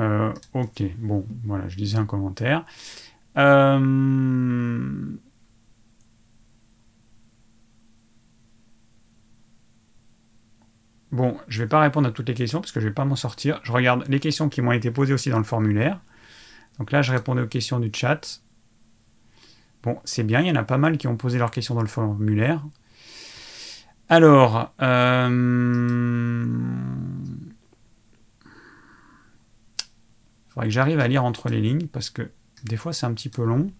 Euh, 0.00 0.32
ok, 0.54 0.82
bon, 0.98 1.26
voilà, 1.44 1.68
je 1.68 1.76
lisais 1.76 1.98
un 1.98 2.06
commentaire. 2.06 2.64
Euh, 3.36 3.78
bon, 11.12 11.36
je 11.48 11.58
ne 11.58 11.64
vais 11.64 11.68
pas 11.68 11.80
répondre 11.80 12.08
à 12.08 12.12
toutes 12.12 12.28
les 12.28 12.34
questions 12.34 12.60
parce 12.60 12.72
que 12.72 12.80
je 12.80 12.86
ne 12.86 12.90
vais 12.90 12.94
pas 12.94 13.04
m'en 13.04 13.16
sortir. 13.16 13.60
Je 13.62 13.72
regarde 13.72 14.04
les 14.08 14.20
questions 14.20 14.48
qui 14.48 14.62
m'ont 14.62 14.72
été 14.72 14.90
posées 14.90 15.14
aussi 15.14 15.30
dans 15.30 15.38
le 15.38 15.44
formulaire. 15.44 16.00
Donc 16.78 16.90
là, 16.90 17.02
je 17.02 17.12
répondais 17.12 17.42
aux 17.42 17.46
questions 17.46 17.78
du 17.78 17.90
chat. 17.94 18.40
Bon, 19.82 19.98
c'est 20.04 20.24
bien, 20.24 20.40
il 20.40 20.46
y 20.46 20.50
en 20.50 20.56
a 20.56 20.64
pas 20.64 20.78
mal 20.78 20.96
qui 20.96 21.06
ont 21.08 21.16
posé 21.16 21.38
leurs 21.38 21.50
questions 21.50 21.74
dans 21.74 21.82
le 21.82 21.88
formulaire. 21.88 22.62
Alors, 24.08 24.72
euh... 24.82 26.44
il 28.42 28.48
faudrait 30.54 30.68
que 30.68 30.72
j'arrive 30.72 31.00
à 31.00 31.08
lire 31.08 31.24
entre 31.24 31.48
les 31.48 31.60
lignes 31.60 31.88
parce 31.88 32.10
que 32.10 32.30
des 32.62 32.76
fois 32.76 32.92
c'est 32.92 33.06
un 33.06 33.12
petit 33.12 33.28
peu 33.28 33.44
long. 33.44 33.72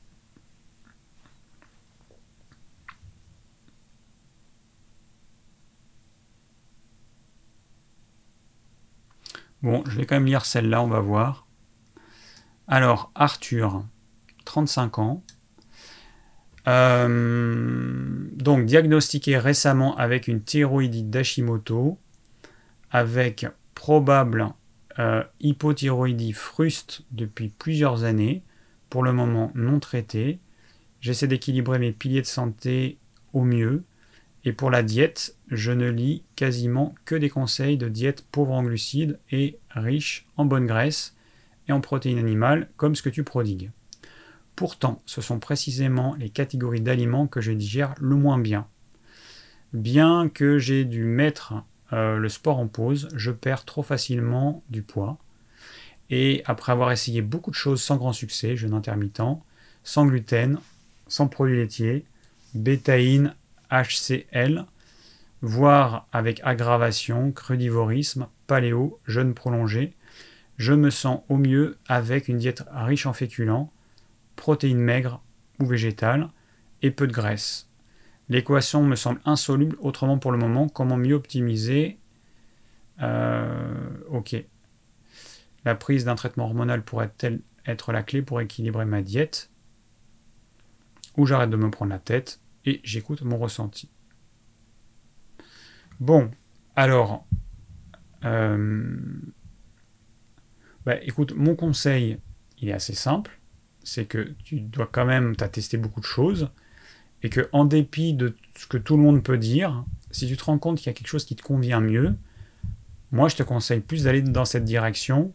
Bon, 9.62 9.82
je 9.88 9.96
vais 9.96 10.04
quand 10.04 10.16
même 10.16 10.26
lire 10.26 10.44
celle-là, 10.44 10.82
on 10.82 10.88
va 10.88 11.00
voir. 11.00 11.46
Alors, 12.68 13.10
Arthur, 13.14 13.86
35 14.44 14.98
ans. 14.98 15.24
Euh, 16.68 18.28
donc, 18.32 18.66
diagnostiqué 18.66 19.38
récemment 19.38 19.96
avec 19.96 20.28
une 20.28 20.42
thyroïdite 20.42 21.08
d'Hashimoto, 21.08 21.98
avec 22.90 23.46
probable 23.74 24.48
hypothyroïdie 25.40 26.32
fruste 26.32 27.02
depuis 27.10 27.48
plusieurs 27.48 28.04
années, 28.04 28.42
pour 28.90 29.02
le 29.02 29.12
moment 29.12 29.50
non 29.54 29.80
traité. 29.80 30.38
J'essaie 31.00 31.26
d'équilibrer 31.26 31.78
mes 31.78 31.92
piliers 31.92 32.22
de 32.22 32.26
santé 32.26 32.98
au 33.32 33.42
mieux. 33.42 33.82
Et 34.44 34.52
pour 34.52 34.70
la 34.70 34.82
diète, 34.82 35.36
je 35.50 35.72
ne 35.72 35.90
lis 35.90 36.22
quasiment 36.36 36.94
que 37.04 37.14
des 37.14 37.30
conseils 37.30 37.76
de 37.76 37.88
diète 37.88 38.24
pauvre 38.30 38.52
en 38.52 38.62
glucides 38.62 39.18
et 39.30 39.58
riche 39.70 40.26
en 40.36 40.44
bonne 40.44 40.66
graisse 40.66 41.16
et 41.66 41.72
en 41.72 41.80
protéines 41.80 42.18
animales, 42.18 42.68
comme 42.76 42.94
ce 42.94 43.02
que 43.02 43.08
tu 43.08 43.24
prodigues. 43.24 43.70
Pourtant, 44.54 45.02
ce 45.06 45.20
sont 45.20 45.40
précisément 45.40 46.14
les 46.18 46.28
catégories 46.28 46.80
d'aliments 46.80 47.26
que 47.26 47.40
je 47.40 47.52
digère 47.52 47.94
le 47.98 48.14
moins 48.14 48.38
bien. 48.38 48.68
Bien 49.72 50.28
que 50.28 50.58
j'ai 50.58 50.84
dû 50.84 51.02
mettre 51.02 51.64
euh, 51.94 52.18
le 52.18 52.28
sport 52.28 52.58
en 52.58 52.66
pause, 52.66 53.08
je 53.14 53.30
perds 53.30 53.64
trop 53.64 53.82
facilement 53.82 54.62
du 54.68 54.82
poids. 54.82 55.16
Et 56.10 56.42
après 56.44 56.72
avoir 56.72 56.92
essayé 56.92 57.22
beaucoup 57.22 57.50
de 57.50 57.56
choses 57.56 57.82
sans 57.82 57.96
grand 57.96 58.12
succès, 58.12 58.56
jeûne 58.56 58.74
intermittent, 58.74 59.22
sans 59.84 60.06
gluten, 60.06 60.58
sans 61.06 61.28
produits 61.28 61.56
laitiers, 61.56 62.04
bétaïne, 62.54 63.34
HCL, 63.70 64.66
voire 65.40 66.06
avec 66.12 66.40
aggravation, 66.44 67.32
crudivorisme, 67.32 68.26
paléo, 68.46 68.98
jeûne 69.06 69.34
prolongé, 69.34 69.94
je 70.56 70.72
me 70.72 70.90
sens 70.90 71.22
au 71.28 71.36
mieux 71.36 71.78
avec 71.88 72.28
une 72.28 72.38
diète 72.38 72.64
riche 72.72 73.06
en 73.06 73.12
féculents, 73.12 73.72
protéines 74.36 74.78
maigres 74.78 75.22
ou 75.60 75.66
végétales 75.66 76.28
et 76.82 76.90
peu 76.90 77.06
de 77.06 77.12
graisse. 77.12 77.68
L'équation 78.28 78.82
me 78.82 78.96
semble 78.96 79.20
insoluble, 79.24 79.76
autrement 79.80 80.18
pour 80.18 80.32
le 80.32 80.38
moment, 80.38 80.68
comment 80.68 80.96
mieux 80.96 81.14
optimiser? 81.14 81.98
Euh, 83.00 83.88
Ok. 84.10 84.36
La 85.64 85.74
prise 85.74 86.04
d'un 86.04 86.14
traitement 86.14 86.44
hormonal 86.44 86.82
pourrait-elle 86.82 87.40
être 87.66 87.92
la 87.92 88.02
clé 88.02 88.22
pour 88.22 88.40
équilibrer 88.40 88.84
ma 88.84 89.02
diète? 89.02 89.50
Ou 91.16 91.26
j'arrête 91.26 91.50
de 91.50 91.56
me 91.56 91.70
prendre 91.70 91.90
la 91.90 91.98
tête 91.98 92.40
et 92.66 92.80
j'écoute 92.84 93.22
mon 93.22 93.38
ressenti? 93.38 93.90
Bon, 96.00 96.30
alors, 96.76 97.24
euh, 98.24 98.96
bah, 100.84 100.96
écoute, 101.02 101.32
mon 101.34 101.54
conseil, 101.54 102.18
il 102.58 102.68
est 102.68 102.72
assez 102.72 102.94
simple, 102.94 103.38
c'est 103.82 104.06
que 104.06 104.34
tu 104.44 104.60
dois 104.60 104.88
quand 104.90 105.04
même, 105.06 105.36
tu 105.36 105.44
as 105.44 105.48
testé 105.48 105.76
beaucoup 105.76 106.00
de 106.00 106.04
choses, 106.06 106.50
et 107.24 107.30
que 107.30 107.48
en 107.52 107.64
dépit 107.64 108.12
de 108.12 108.36
ce 108.56 108.66
que 108.66 108.76
tout 108.76 108.96
le 108.96 109.02
monde 109.02 109.24
peut 109.24 109.38
dire, 109.38 109.84
si 110.12 110.28
tu 110.28 110.36
te 110.36 110.44
rends 110.44 110.58
compte 110.58 110.78
qu'il 110.78 110.86
y 110.86 110.90
a 110.90 110.92
quelque 110.92 111.08
chose 111.08 111.24
qui 111.24 111.34
te 111.34 111.42
convient 111.42 111.80
mieux, 111.80 112.14
moi 113.10 113.28
je 113.28 113.34
te 113.34 113.42
conseille 113.42 113.80
plus 113.80 114.04
d'aller 114.04 114.22
dans 114.22 114.44
cette 114.44 114.64
direction 114.64 115.32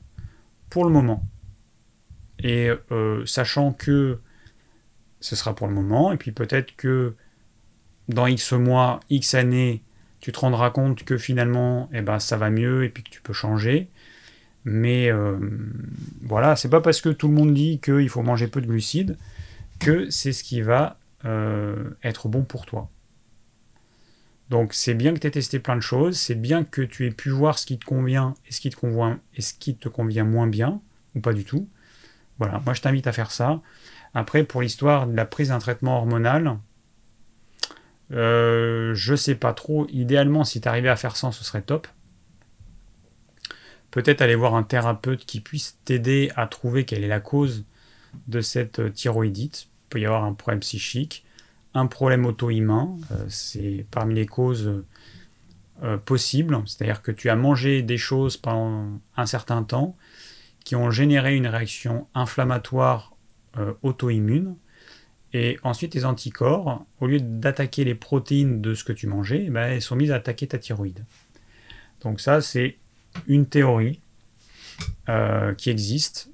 pour 0.69 0.85
le 0.85 0.91
moment. 0.91 1.25
Et 2.37 2.69
euh, 2.91 3.25
sachant 3.25 3.73
que 3.73 4.19
ce 5.19 5.35
sera 5.35 5.55
pour 5.55 5.67
le 5.67 5.73
moment, 5.73 6.13
et 6.13 6.17
puis 6.17 6.31
peut-être 6.31 6.75
que 6.75 7.15
dans 8.07 8.27
X 8.27 8.53
mois, 8.53 8.99
X 9.09 9.33
années, 9.33 9.81
tu 10.19 10.31
te 10.31 10.39
rendras 10.39 10.69
compte 10.69 11.03
que 11.03 11.17
finalement, 11.17 11.89
eh 11.91 12.01
ben, 12.01 12.19
ça 12.19 12.37
va 12.37 12.51
mieux 12.51 12.83
et 12.83 12.89
puis 12.89 13.03
que 13.03 13.09
tu 13.09 13.21
peux 13.21 13.33
changer. 13.33 13.89
Mais 14.63 15.11
euh, 15.11 15.39
voilà, 16.21 16.55
c'est 16.55 16.69
pas 16.69 16.81
parce 16.81 17.01
que 17.01 17.09
tout 17.09 17.27
le 17.27 17.33
monde 17.33 17.55
dit 17.55 17.79
qu'il 17.79 18.09
faut 18.09 18.21
manger 18.21 18.47
peu 18.47 18.61
de 18.61 18.67
glucides 18.67 19.17
que 19.79 20.09
c'est 20.11 20.33
ce 20.33 20.43
qui 20.43 20.61
va 20.61 20.98
euh, 21.25 21.91
être 22.03 22.27
bon 22.27 22.43
pour 22.43 22.65
toi. 22.65 22.89
Donc 24.49 24.73
c'est 24.73 24.95
bien 24.95 25.13
que 25.13 25.19
tu 25.19 25.27
aies 25.27 25.31
testé 25.31 25.59
plein 25.59 25.75
de 25.75 25.81
choses, 25.81 26.17
c'est 26.17 26.35
bien 26.35 26.63
que 26.63 26.81
tu 26.81 27.05
aies 27.05 27.11
pu 27.11 27.29
voir 27.29 27.59
ce 27.59 27.65
qui 27.65 27.77
te 27.77 27.85
convient 27.85 28.33
et 28.47 28.51
ce 28.51 28.61
qui 28.61 28.69
te 28.69 28.75
convient, 28.75 29.19
et 29.35 29.41
ce 29.41 29.53
qui 29.53 29.75
te 29.75 29.89
convient 29.89 30.23
moins 30.23 30.47
bien, 30.47 30.81
ou 31.15 31.19
pas 31.19 31.33
du 31.33 31.45
tout. 31.45 31.67
Voilà, 32.39 32.61
moi 32.65 32.73
je 32.73 32.81
t'invite 32.81 33.05
à 33.05 33.11
faire 33.11 33.31
ça. 33.31 33.61
Après, 34.13 34.43
pour 34.43 34.61
l'histoire 34.61 35.05
de 35.07 35.15
la 35.15 35.25
prise 35.25 35.49
d'un 35.49 35.59
traitement 35.59 35.97
hormonal, 35.97 36.57
euh, 38.11 38.93
je 38.95 39.15
sais 39.15 39.35
pas 39.35 39.53
trop. 39.53 39.87
Idéalement, 39.89 40.43
si 40.43 40.61
tu 40.61 40.67
arrivais 40.67 40.89
à 40.89 40.95
faire 40.95 41.15
ça, 41.15 41.31
ce 41.31 41.43
serait 41.43 41.61
top. 41.61 41.87
Peut-être 43.91 44.21
aller 44.21 44.35
voir 44.35 44.55
un 44.55 44.63
thérapeute 44.63 45.25
qui 45.25 45.41
puisse 45.41 45.77
t'aider 45.85 46.31
à 46.35 46.47
trouver 46.47 46.85
quelle 46.85 47.03
est 47.03 47.07
la 47.07 47.19
cause 47.19 47.65
de 48.27 48.41
cette 48.41 48.93
thyroïdite. 48.93 49.68
Il 49.89 49.93
peut 49.93 49.99
y 49.99 50.05
avoir 50.05 50.23
un 50.23 50.33
problème 50.33 50.59
psychique, 50.59 51.25
un 51.73 51.87
problème 51.87 52.25
auto-immun. 52.25 52.97
Euh, 53.11 53.25
c'est 53.27 53.85
parmi 53.91 54.15
les 54.15 54.25
causes 54.25 54.83
possibles. 56.03 56.61
C'est-à-dire 56.65 57.01
que 57.01 57.11
tu 57.11 57.29
as 57.29 57.37
mangé 57.37 57.81
des 57.81 57.97
choses 57.97 58.35
pendant 58.35 58.99
un 59.15 59.25
certain 59.25 59.63
temps 59.63 59.95
qui 60.65 60.75
ont 60.75 60.91
généré 60.91 61.37
une 61.37 61.47
réaction 61.47 62.05
inflammatoire 62.13 63.15
auto-immune 63.81 64.55
et 65.33 65.59
ensuite, 65.63 65.91
tes 65.91 66.05
anticorps, 66.05 66.85
au 66.99 67.07
lieu 67.07 67.19
d'attaquer 67.19 67.83
les 67.83 67.95
protéines 67.95 68.61
de 68.61 68.73
ce 68.73 68.83
que 68.83 68.93
tu 68.93 69.05
mangeais, 69.07 69.43
eh 69.47 69.49
ben, 69.49 69.71
elles 69.71 69.81
sont 69.81 69.95
mises 69.95 70.11
à 70.11 70.15
attaquer 70.15 70.47
ta 70.47 70.57
thyroïde. 70.57 71.05
Donc 72.01 72.19
ça, 72.19 72.41
c'est 72.41 72.77
une 73.27 73.45
théorie 73.45 73.99
euh, 75.07 75.53
qui 75.53 75.69
existe 75.69 76.28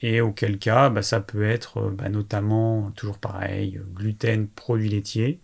et 0.00 0.20
auquel 0.20 0.58
cas, 0.58 0.90
bah, 0.90 1.02
ça 1.02 1.20
peut 1.20 1.44
être 1.44 1.78
euh, 1.78 1.90
bah, 1.90 2.08
notamment, 2.08 2.90
toujours 2.92 3.18
pareil, 3.18 3.80
gluten, 3.94 4.48
produits 4.48 4.88
laitiers. 4.88 5.40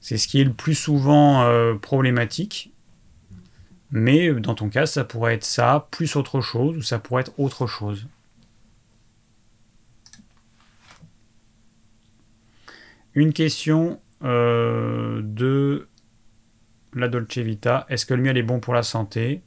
C'est 0.00 0.18
ce 0.18 0.28
qui 0.28 0.40
est 0.40 0.44
le 0.44 0.52
plus 0.52 0.74
souvent 0.74 1.42
euh, 1.44 1.74
problématique. 1.74 2.72
Mais 3.90 4.32
dans 4.34 4.54
ton 4.54 4.68
cas, 4.68 4.86
ça 4.86 5.04
pourrait 5.04 5.34
être 5.34 5.44
ça, 5.44 5.88
plus 5.90 6.16
autre 6.16 6.40
chose, 6.40 6.76
ou 6.76 6.82
ça 6.82 6.98
pourrait 6.98 7.22
être 7.22 7.38
autre 7.38 7.66
chose. 7.66 8.08
Une 13.14 13.32
question 13.32 14.00
euh, 14.24 15.20
de 15.22 15.88
la 16.94 17.08
Dolce 17.08 17.38
Vita. 17.38 17.86
Est-ce 17.88 18.06
que 18.06 18.14
le 18.14 18.22
miel 18.22 18.36
est 18.36 18.42
bon 18.42 18.58
pour 18.58 18.74
la 18.74 18.82
santé? 18.82 19.42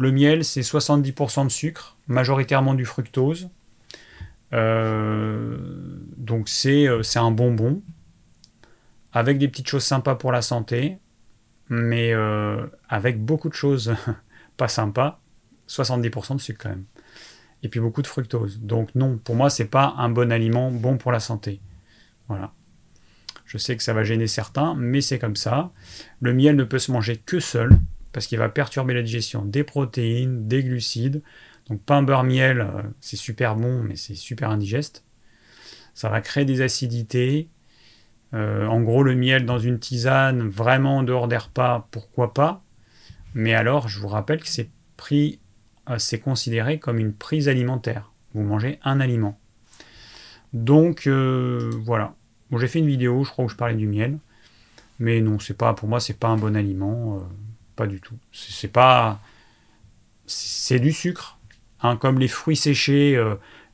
Le 0.00 0.12
miel, 0.12 0.46
c'est 0.46 0.62
70% 0.62 1.44
de 1.44 1.50
sucre, 1.50 1.98
majoritairement 2.06 2.72
du 2.72 2.86
fructose. 2.86 3.50
Euh, 4.54 5.58
donc 6.16 6.48
euh, 6.64 7.02
c'est 7.02 7.18
un 7.18 7.30
bonbon, 7.30 7.82
avec 9.12 9.36
des 9.36 9.46
petites 9.46 9.68
choses 9.68 9.84
sympas 9.84 10.14
pour 10.14 10.32
la 10.32 10.40
santé, 10.40 10.96
mais 11.68 12.14
avec 12.88 13.22
beaucoup 13.22 13.50
de 13.50 13.54
choses 13.54 13.94
pas 14.56 14.68
sympas. 14.68 15.20
70% 15.68 16.36
de 16.36 16.40
sucre 16.40 16.62
quand 16.62 16.70
même. 16.70 16.86
Et 17.62 17.68
puis 17.68 17.78
beaucoup 17.78 18.00
de 18.00 18.06
fructose. 18.06 18.58
Donc 18.58 18.94
non, 18.94 19.18
pour 19.18 19.34
moi, 19.34 19.50
c'est 19.50 19.66
pas 19.66 19.94
un 19.98 20.08
bon 20.08 20.32
aliment 20.32 20.70
bon 20.70 20.96
pour 20.96 21.12
la 21.12 21.20
santé. 21.20 21.60
Voilà. 22.26 22.54
Je 23.44 23.58
sais 23.58 23.76
que 23.76 23.82
ça 23.82 23.92
va 23.92 24.02
gêner 24.02 24.28
certains, 24.28 24.74
mais 24.76 25.02
c'est 25.02 25.18
comme 25.18 25.36
ça. 25.36 25.70
Le 26.20 26.32
miel 26.32 26.56
ne 26.56 26.64
peut 26.64 26.78
se 26.78 26.90
manger 26.90 27.18
que 27.18 27.38
seul, 27.38 27.78
parce 28.12 28.26
qu'il 28.26 28.38
va 28.38 28.48
perturber 28.48 28.94
la 28.94 29.02
digestion 29.02 29.44
des 29.44 29.64
protéines, 29.64 30.48
des 30.48 30.62
glucides. 30.62 31.22
Donc 31.68 31.82
pain, 31.82 32.02
beurre, 32.02 32.24
miel, 32.24 32.60
euh, 32.60 32.82
c'est 33.00 33.16
super 33.16 33.56
bon, 33.56 33.82
mais 33.82 33.96
c'est 33.96 34.14
super 34.14 34.50
indigeste. 34.50 35.04
Ça 35.94 36.08
va 36.08 36.20
créer 36.20 36.44
des 36.44 36.62
acidités. 36.62 37.48
Euh, 38.34 38.66
en 38.66 38.80
gros, 38.80 39.02
le 39.02 39.14
miel 39.14 39.44
dans 39.44 39.58
une 39.58 39.78
tisane, 39.78 40.48
vraiment 40.48 40.98
en 40.98 41.02
dehors 41.02 41.28
des 41.28 41.36
repas, 41.36 41.88
pourquoi 41.90 42.32
pas? 42.34 42.62
Mais 43.34 43.54
alors, 43.54 43.88
je 43.88 44.00
vous 44.00 44.08
rappelle 44.08 44.40
que 44.40 44.48
c'est 44.48 44.70
pris 44.96 45.38
euh, 45.88 45.98
c'est 45.98 46.18
considéré 46.18 46.78
comme 46.78 46.98
une 46.98 47.14
prise 47.14 47.48
alimentaire. 47.48 48.12
Vous 48.34 48.42
mangez 48.42 48.78
un 48.82 49.00
aliment. 49.00 49.38
Donc 50.52 51.06
voilà. 51.06 52.14
Bon, 52.50 52.58
j'ai 52.58 52.66
fait 52.66 52.80
une 52.80 52.86
vidéo, 52.86 53.22
je 53.22 53.30
crois, 53.30 53.44
où 53.44 53.48
je 53.48 53.54
parlais 53.54 53.76
du 53.76 53.86
miel. 53.86 54.18
Mais 54.98 55.20
non, 55.20 55.38
c'est 55.38 55.56
pas 55.56 55.74
pour 55.74 55.88
moi, 55.88 56.00
c'est 56.00 56.18
pas 56.18 56.28
un 56.28 56.36
bon 56.36 56.56
aliment. 56.56 57.20
Euh, 57.80 57.86
du 57.86 58.00
tout. 58.00 58.16
C'est 58.32 58.72
pas. 58.72 59.20
C'est 60.26 60.80
du 60.80 60.92
sucre. 60.92 61.38
Hein, 61.82 61.96
comme 61.96 62.18
les 62.18 62.28
fruits 62.28 62.56
séchés, 62.56 63.18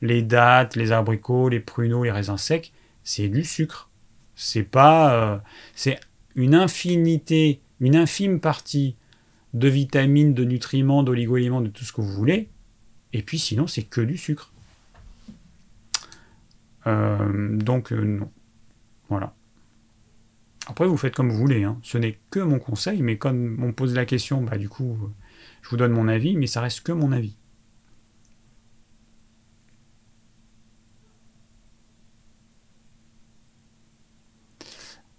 les 0.01 0.21
dattes, 0.21 0.75
les 0.75 0.93
abricots, 0.93 1.49
les 1.49 1.59
pruneaux, 1.59 2.05
les 2.05 2.11
raisins 2.11 2.37
secs, 2.37 2.71
c'est 3.03 3.27
du 3.27 3.43
sucre. 3.43 3.89
C'est 4.35 4.63
pas. 4.63 5.43
c'est 5.75 5.99
une 6.35 6.55
infinité, 6.55 7.59
une 7.81 7.97
infime 7.97 8.39
partie 8.39 8.95
de 9.53 9.67
vitamines, 9.67 10.33
de 10.33 10.43
nutriments, 10.43 11.03
d'oligo-éléments, 11.03 11.61
de 11.61 11.69
tout 11.69 11.83
ce 11.83 11.91
que 11.91 12.01
vous 12.01 12.13
voulez. 12.13 12.49
Et 13.13 13.21
puis 13.21 13.39
sinon, 13.39 13.67
c'est 13.67 13.83
que 13.83 14.01
du 14.01 14.17
sucre. 14.17 14.53
Euh, 16.85 17.57
donc, 17.57 17.91
euh, 17.91 18.03
non. 18.03 18.31
Voilà. 19.09 19.33
Après, 20.67 20.85
vous 20.85 20.97
faites 20.97 21.15
comme 21.15 21.29
vous 21.29 21.37
voulez. 21.37 21.63
Hein. 21.63 21.79
Ce 21.81 21.97
n'est 21.97 22.19
que 22.29 22.39
mon 22.39 22.59
conseil, 22.59 23.01
mais 23.01 23.17
comme 23.17 23.57
on 23.63 23.67
me 23.67 23.71
pose 23.73 23.95
la 23.95 24.05
question, 24.05 24.41
bah, 24.43 24.57
du 24.57 24.69
coup, 24.69 24.97
je 25.61 25.69
vous 25.69 25.77
donne 25.77 25.93
mon 25.93 26.07
avis, 26.07 26.35
mais 26.37 26.47
ça 26.47 26.61
reste 26.61 26.81
que 26.81 26.91
mon 26.91 27.11
avis. 27.11 27.37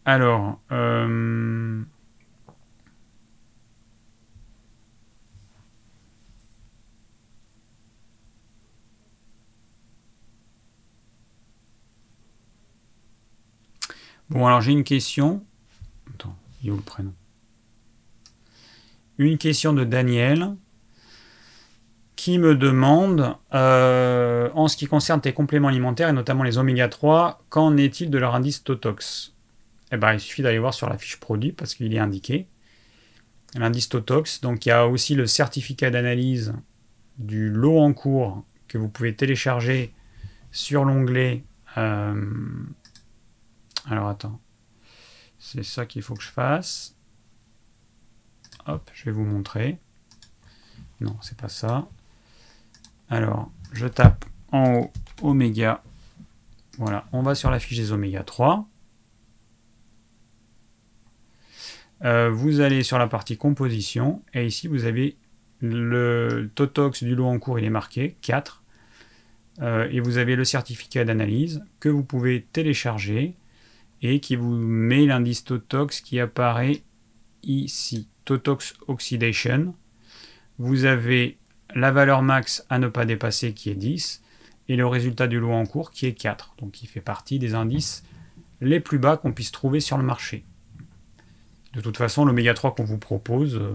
Alors, 0.04 0.60
euh, 0.72 1.82
Bon, 14.30 14.46
alors 14.46 14.60
j'ai 14.60 14.72
une 14.72 14.84
question. 14.84 15.44
Attends, 16.14 16.36
il 16.62 16.68
est 16.68 16.70
où 16.70 16.76
le 16.76 16.82
prénom? 16.82 17.14
Une 19.16 19.38
question 19.38 19.72
de 19.72 19.84
Daniel 19.84 20.54
qui 22.14 22.38
me 22.38 22.54
demande, 22.54 23.36
euh, 23.54 24.50
en 24.54 24.68
ce 24.68 24.76
qui 24.76 24.86
concerne 24.86 25.20
tes 25.20 25.32
compléments 25.32 25.68
alimentaires 25.68 26.08
et 26.08 26.12
notamment 26.12 26.42
les 26.42 26.58
oméga 26.58 26.88
3, 26.88 27.44
qu'en 27.48 27.76
est-il 27.76 28.10
de 28.10 28.18
leur 28.18 28.34
indice 28.34 28.64
Totox? 28.64 29.34
Eh 29.92 29.96
bien, 29.96 30.12
il 30.12 30.20
suffit 30.20 30.42
d'aller 30.42 30.58
voir 30.58 30.74
sur 30.74 30.88
la 30.88 30.98
fiche 30.98 31.18
produit 31.18 31.52
parce 31.52 31.74
qu'il 31.74 31.94
est 31.94 31.98
indiqué. 31.98 32.48
L'indice 33.54 33.88
Totox, 33.88 34.40
donc 34.40 34.66
il 34.66 34.70
y 34.70 34.72
a 34.72 34.86
aussi 34.86 35.14
le 35.14 35.26
certificat 35.26 35.90
d'analyse 35.90 36.52
du 37.18 37.50
lot 37.50 37.78
en 37.78 37.92
cours 37.92 38.44
que 38.68 38.76
vous 38.76 38.88
pouvez 38.88 39.14
télécharger 39.14 39.94
sur 40.50 40.84
l'onglet 40.84 41.44
euh, 41.78 42.14
alors 43.88 44.08
attends. 44.08 44.40
C'est 45.38 45.62
ça 45.62 45.86
qu'il 45.86 46.02
faut 46.02 46.14
que 46.14 46.22
je 46.22 46.30
fasse. 46.30 46.96
Hop, 48.66 48.90
je 48.92 49.04
vais 49.04 49.12
vous 49.12 49.24
montrer. 49.24 49.78
Non, 51.00 51.16
c'est 51.22 51.36
pas 51.36 51.48
ça. 51.48 51.88
Alors, 53.08 53.50
je 53.72 53.86
tape 53.86 54.24
en 54.52 54.74
haut 54.74 54.92
oméga. 55.22 55.82
Voilà, 56.76 57.06
on 57.12 57.22
va 57.22 57.34
sur 57.34 57.50
la 57.50 57.58
fiche 57.58 57.78
des 57.78 57.92
oméga 57.92 58.22
3. 58.22 58.68
Euh, 62.04 62.30
vous 62.30 62.60
allez 62.60 62.82
sur 62.82 62.98
la 62.98 63.08
partie 63.08 63.36
composition 63.36 64.22
et 64.32 64.46
ici 64.46 64.68
vous 64.68 64.84
avez 64.84 65.16
le 65.60 66.48
Totox 66.54 67.02
du 67.02 67.16
lot 67.16 67.26
en 67.26 67.40
cours, 67.40 67.58
il 67.58 67.64
est 67.64 67.70
marqué 67.70 68.16
4. 68.22 68.62
Euh, 69.60 69.88
et 69.90 69.98
vous 69.98 70.18
avez 70.18 70.36
le 70.36 70.44
certificat 70.44 71.04
d'analyse 71.04 71.64
que 71.80 71.88
vous 71.88 72.04
pouvez 72.04 72.46
télécharger 72.52 73.34
et 74.02 74.20
qui 74.20 74.36
vous 74.36 74.54
met 74.54 75.06
l'indice 75.06 75.44
Totox 75.44 76.00
qui 76.00 76.20
apparaît 76.20 76.82
ici, 77.42 78.08
Totox 78.24 78.74
Oxidation. 78.86 79.74
Vous 80.58 80.84
avez 80.84 81.38
la 81.74 81.90
valeur 81.90 82.22
max 82.22 82.64
à 82.70 82.78
ne 82.78 82.88
pas 82.88 83.04
dépasser 83.04 83.52
qui 83.52 83.70
est 83.70 83.74
10 83.74 84.22
et 84.68 84.76
le 84.76 84.86
résultat 84.86 85.26
du 85.26 85.38
lot 85.40 85.52
en 85.52 85.66
cours 85.66 85.90
qui 85.90 86.06
est 86.06 86.14
4. 86.14 86.54
Donc 86.58 86.82
il 86.82 86.86
fait 86.86 87.00
partie 87.00 87.38
des 87.38 87.54
indices 87.54 88.04
les 88.60 88.80
plus 88.80 88.98
bas 88.98 89.16
qu'on 89.16 89.32
puisse 89.32 89.52
trouver 89.52 89.80
sur 89.80 89.98
le 89.98 90.04
marché. 90.04 90.44
De 91.74 91.80
toute 91.80 91.96
façon, 91.96 92.24
l'oméga 92.24 92.54
3 92.54 92.74
qu'on 92.74 92.84
vous 92.84 92.98
propose, 92.98 93.56
euh, 93.56 93.74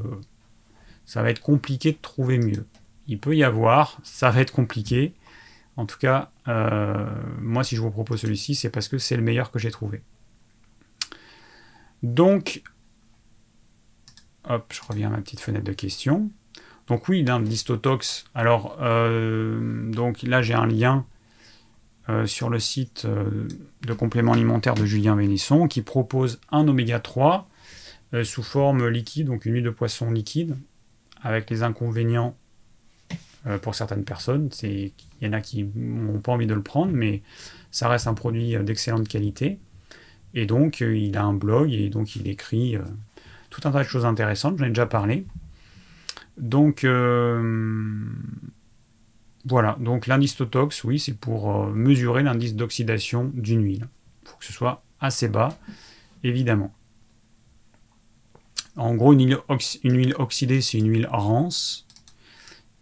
ça 1.06 1.22
va 1.22 1.30
être 1.30 1.42
compliqué 1.42 1.92
de 1.92 1.98
trouver 2.02 2.38
mieux. 2.38 2.66
Il 3.08 3.20
peut 3.20 3.36
y 3.36 3.44
avoir, 3.44 4.00
ça 4.04 4.30
va 4.30 4.42
être 4.42 4.52
compliqué. 4.52 5.14
En 5.76 5.86
tout 5.86 5.98
cas, 5.98 6.32
euh, 6.48 7.08
moi 7.40 7.64
si 7.64 7.76
je 7.76 7.82
vous 7.82 7.92
propose 7.92 8.22
celui-ci, 8.22 8.56
c'est 8.56 8.70
parce 8.70 8.88
que 8.88 8.98
c'est 8.98 9.16
le 9.16 9.24
meilleur 9.24 9.52
que 9.52 9.60
j'ai 9.60 9.72
trouvé. 9.72 10.02
Donc, 12.04 12.62
hop, 14.48 14.74
je 14.74 14.82
reviens 14.88 15.08
à 15.08 15.12
ma 15.12 15.22
petite 15.22 15.40
fenêtre 15.40 15.66
de 15.66 15.74
questions. 15.74 16.30
Donc 16.88 17.08
oui, 17.08 17.24
dans 17.24 17.40
l'histotox, 17.40 18.26
alors 18.36 18.78
euh, 18.82 19.90
donc 19.92 20.22
là 20.24 20.42
j'ai 20.42 20.54
un 20.54 20.66
lien 20.66 21.06
euh, 22.10 22.26
sur 22.26 22.50
le 22.50 22.60
site 22.60 23.04
euh, 23.06 23.48
de 23.82 23.94
complément 23.94 24.34
alimentaire 24.34 24.74
de 24.74 24.86
Julien 24.86 25.16
Vénisson 25.16 25.70
qui 25.70 25.82
propose 25.82 26.42
un 26.52 26.68
oméga 26.68 27.00
3 27.00 27.48
sous 28.24 28.44
forme 28.44 28.88
liquide, 28.90 29.26
donc 29.26 29.48
une 29.48 29.56
huile 29.56 29.64
de 29.64 29.72
poisson 29.72 30.12
liquide, 30.12 30.56
avec 31.24 31.50
les 31.50 31.64
inconvénients 31.64 32.38
pour 33.64 33.74
certaines 33.74 34.04
personnes. 34.04 34.52
Il 34.62 34.92
y 35.20 35.28
en 35.28 35.34
a 35.34 35.42
qui 35.42 35.64
n'ont 35.64 36.20
pas 36.20 36.32
envie 36.32 36.46
de 36.46 36.54
le 36.54 36.62
prendre, 36.62 36.92
mais 36.92 37.24
ça 37.72 37.90
reste 37.90 38.06
un 38.06 38.14
produit 38.14 38.56
d'excellente 38.64 39.08
qualité. 39.08 39.58
Et 40.34 40.46
donc, 40.46 40.82
euh, 40.82 40.98
il 40.98 41.18
a 41.18 41.24
un 41.24 41.34
blog 41.34 41.72
et 41.72 41.90
donc 41.90 42.16
il 42.16 42.28
écrit 42.28 42.76
euh, 42.76 42.82
tout 43.50 43.62
un 43.66 43.72
tas 43.72 43.84
de 43.84 43.88
choses 43.88 44.06
intéressantes, 44.06 44.58
j'en 44.58 44.66
ai 44.66 44.70
déjà 44.70 44.86
parlé. 44.86 45.26
Donc, 46.38 46.84
euh, 46.84 48.06
voilà. 49.46 49.78
Donc, 49.80 50.08
l'indice 50.08 50.36
Totox, 50.36 50.84
oui, 50.84 51.00
c'est 51.00 51.18
pour 51.18 51.68
mesurer 51.68 52.24
l'indice 52.24 52.56
d'oxydation 52.56 53.32
d'une 53.34 53.64
huile. 53.64 53.88
Il 54.24 54.30
faut 54.30 54.38
que 54.38 54.46
ce 54.46 54.54
soit 54.54 54.84
assez 55.00 55.28
bas, 55.28 55.58
évidemment. 56.24 56.74
En 58.76 58.96
gros, 58.96 59.14
une 59.14 59.28
huile, 59.28 59.38
une 59.84 59.98
huile 59.98 60.16
oxydée, 60.18 60.62
c'est 60.62 60.80
une 60.80 60.90
huile 60.90 61.08
rance 61.12 61.86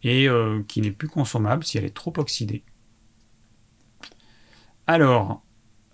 et 0.04 0.28
qui 0.68 0.82
n'est 0.82 0.92
plus 0.92 1.10
consommable 1.10 1.64
si 1.64 1.78
elle 1.78 1.84
est 1.84 1.94
trop 1.94 2.14
oxydée. 2.18 2.64
Alors, 4.88 5.44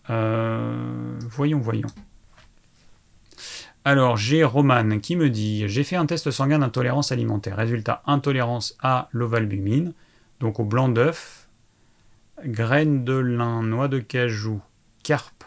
euh, 0.09 1.19
voyons, 1.29 1.59
voyons. 1.59 1.89
Alors, 3.85 4.17
j'ai 4.17 4.43
Roman 4.43 4.99
qui 4.99 5.15
me 5.15 5.29
dit 5.29 5.67
J'ai 5.67 5.83
fait 5.83 5.95
un 5.95 6.05
test 6.05 6.29
sanguin 6.31 6.59
d'intolérance 6.59 7.11
alimentaire. 7.11 7.55
Résultat 7.55 8.01
intolérance 8.05 8.75
à 8.81 9.07
l'ovalbumine, 9.11 9.93
donc 10.39 10.59
au 10.59 10.65
blanc 10.65 10.89
d'œuf, 10.89 11.47
graines 12.43 13.03
de 13.03 13.13
lin, 13.13 13.63
noix 13.63 13.87
de 13.87 13.99
cajou, 13.99 14.61
carpe, 15.03 15.45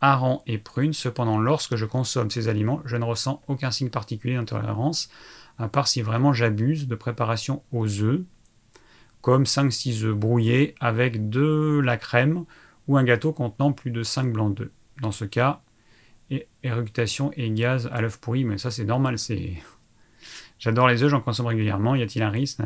hareng 0.00 0.40
et 0.46 0.58
prune. 0.58 0.92
Cependant, 0.92 1.38
lorsque 1.38 1.76
je 1.76 1.84
consomme 1.84 2.30
ces 2.30 2.48
aliments, 2.48 2.80
je 2.84 2.96
ne 2.96 3.04
ressens 3.04 3.42
aucun 3.48 3.70
signe 3.70 3.90
particulier 3.90 4.36
d'intolérance, 4.36 5.10
à 5.58 5.68
part 5.68 5.88
si 5.88 6.00
vraiment 6.00 6.32
j'abuse 6.32 6.88
de 6.88 6.94
préparation 6.94 7.62
aux 7.70 8.00
œufs, 8.00 8.22
comme 9.20 9.44
5-6 9.44 10.04
œufs 10.04 10.16
brouillés 10.16 10.74
avec 10.80 11.28
de 11.28 11.80
la 11.84 11.96
crème 11.96 12.44
ou 12.88 12.96
un 12.96 13.04
gâteau 13.04 13.32
contenant 13.32 13.72
plus 13.72 13.90
de 13.90 14.02
5 14.02 14.32
blancs 14.32 14.54
d'œufs. 14.54 14.70
Dans 15.00 15.12
ce 15.12 15.24
cas, 15.24 15.62
éructation 16.62 17.30
et 17.36 17.50
gaz 17.50 17.88
à 17.92 18.00
l'œuf 18.00 18.18
pourri, 18.18 18.44
mais 18.44 18.58
ça 18.58 18.70
c'est 18.70 18.84
normal, 18.84 19.18
c'est... 19.18 19.54
J'adore 20.58 20.86
les 20.86 21.02
œufs, 21.02 21.10
j'en 21.10 21.20
consomme 21.20 21.46
régulièrement, 21.46 21.96
y 21.96 22.02
a-t-il 22.02 22.22
un 22.22 22.30
risque? 22.30 22.60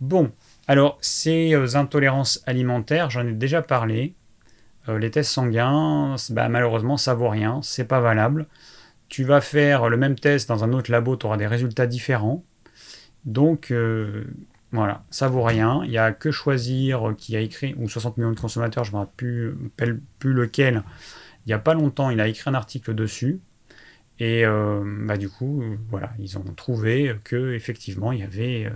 Bon, 0.00 0.32
alors 0.66 0.96
ces 1.02 1.54
euh, 1.54 1.76
intolérances 1.76 2.42
alimentaires, 2.46 3.10
j'en 3.10 3.26
ai 3.26 3.32
déjà 3.32 3.60
parlé. 3.60 4.14
Euh, 4.88 4.98
les 4.98 5.10
tests 5.10 5.32
sanguins, 5.32 6.16
bah, 6.30 6.48
malheureusement, 6.48 6.96
ça 6.96 7.12
vaut 7.14 7.28
rien, 7.28 7.60
c'est 7.62 7.84
pas 7.84 8.00
valable. 8.00 8.46
Tu 9.08 9.24
vas 9.24 9.42
faire 9.42 9.88
le 9.88 9.98
même 9.98 10.18
test 10.18 10.48
dans 10.48 10.64
un 10.64 10.72
autre 10.72 10.90
labo, 10.90 11.16
tu 11.16 11.26
auras 11.26 11.36
des 11.36 11.46
résultats 11.46 11.86
différents. 11.86 12.42
Donc, 13.26 13.70
euh, 13.70 14.24
voilà, 14.76 15.04
ça 15.10 15.28
vaut 15.28 15.42
rien. 15.42 15.82
Il 15.84 15.90
n'y 15.90 15.98
a 15.98 16.12
que 16.12 16.30
choisir 16.30 17.14
qui 17.16 17.36
a 17.36 17.40
écrit, 17.40 17.74
ou 17.78 17.88
60 17.88 18.18
millions 18.18 18.32
de 18.32 18.38
consommateurs, 18.38 18.84
je 18.84 18.92
ne 18.92 18.96
me 18.96 19.00
rappelle 19.00 20.00
plus, 20.18 20.32
lequel. 20.32 20.82
Il 21.46 21.48
n'y 21.48 21.54
a 21.54 21.58
pas 21.58 21.74
longtemps, 21.74 22.10
il 22.10 22.20
a 22.20 22.28
écrit 22.28 22.50
un 22.50 22.54
article 22.54 22.94
dessus. 22.94 23.40
Et 24.18 24.44
euh, 24.44 24.82
bah, 25.06 25.16
du 25.16 25.28
coup, 25.28 25.62
voilà, 25.90 26.12
ils 26.18 26.38
ont 26.38 26.44
trouvé 26.54 27.16
que 27.24 27.54
effectivement, 27.54 28.12
il 28.12 28.18
n'y 28.18 28.24
avait 28.24 28.66
euh, 28.66 28.70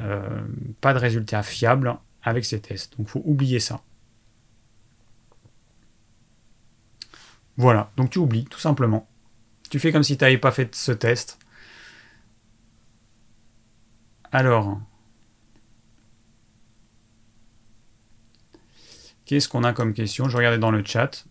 euh, 0.00 0.46
pas 0.80 0.94
de 0.94 0.98
résultats 0.98 1.42
fiables 1.42 1.96
avec 2.22 2.44
ces 2.44 2.60
tests. 2.60 2.96
Donc, 2.98 3.08
il 3.08 3.10
faut 3.10 3.22
oublier 3.24 3.60
ça. 3.60 3.82
Voilà, 7.56 7.90
donc 7.96 8.10
tu 8.10 8.20
oublies, 8.20 8.44
tout 8.44 8.60
simplement. 8.60 9.08
Tu 9.70 9.78
fais 9.80 9.90
comme 9.92 10.04
si 10.04 10.16
tu 10.16 10.24
n'avais 10.24 10.38
pas 10.38 10.52
fait 10.52 10.74
ce 10.74 10.92
test. 10.92 11.38
Alors, 14.30 14.80
Qu'est-ce 19.28 19.46
qu'on 19.46 19.62
a 19.62 19.74
comme 19.74 19.92
question? 19.92 20.30
Je 20.30 20.38
regardais 20.38 20.58
dans 20.58 20.70
le 20.70 20.82
chat. 20.82 21.26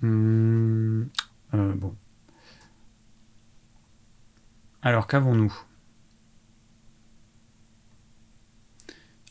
Hmm, 0.00 1.04
euh, 1.54 1.74
bon. 1.76 1.94
Alors, 4.82 5.06
qu'avons-nous? 5.06 5.56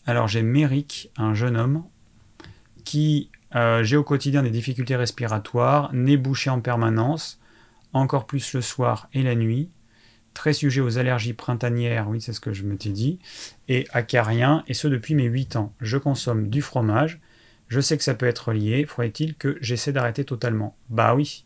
Alors, 0.05 0.29
j'ai 0.29 0.43
Méric, 0.43 1.11
un 1.17 1.33
jeune 1.33 1.57
homme, 1.57 1.83
qui 2.85 3.29
euh, 3.53 3.83
j'ai 3.83 3.97
au 3.97 4.03
quotidien 4.05 4.43
des 4.43 4.49
difficultés 4.49 4.95
respiratoires, 4.95 5.91
nez 5.93 6.15
bouché 6.15 6.49
en 6.49 6.61
permanence, 6.61 7.41
encore 7.91 8.25
plus 8.25 8.53
le 8.53 8.61
soir 8.61 9.09
et 9.11 9.21
la 9.21 9.35
nuit, 9.35 9.69
très 10.35 10.53
sujet 10.53 10.81
aux 10.81 10.99
allergies 10.99 11.33
printanières, 11.33 12.07
oui, 12.07 12.21
c'est 12.21 12.33
ce 12.33 12.39
que 12.39 12.53
je 12.53 12.63
me 12.63 12.77
t'ai 12.77 12.89
dit, 12.89 13.17
et 13.67 13.87
acarien, 13.91 14.63
et 14.67 14.75
ce 14.75 14.87
depuis 14.87 15.15
mes 15.15 15.23
8 15.23 15.55
ans. 15.55 15.73
Je 15.81 15.97
consomme 15.97 16.49
du 16.49 16.61
fromage, 16.61 17.19
je 17.67 17.79
sais 17.79 17.97
que 17.97 18.03
ça 18.03 18.13
peut 18.13 18.27
être 18.27 18.53
lié, 18.53 18.85
faudrait-il 18.85 19.33
que 19.33 19.57
j'essaie 19.61 19.91
d'arrêter 19.91 20.23
totalement? 20.25 20.75
Bah 20.89 21.15
oui. 21.15 21.45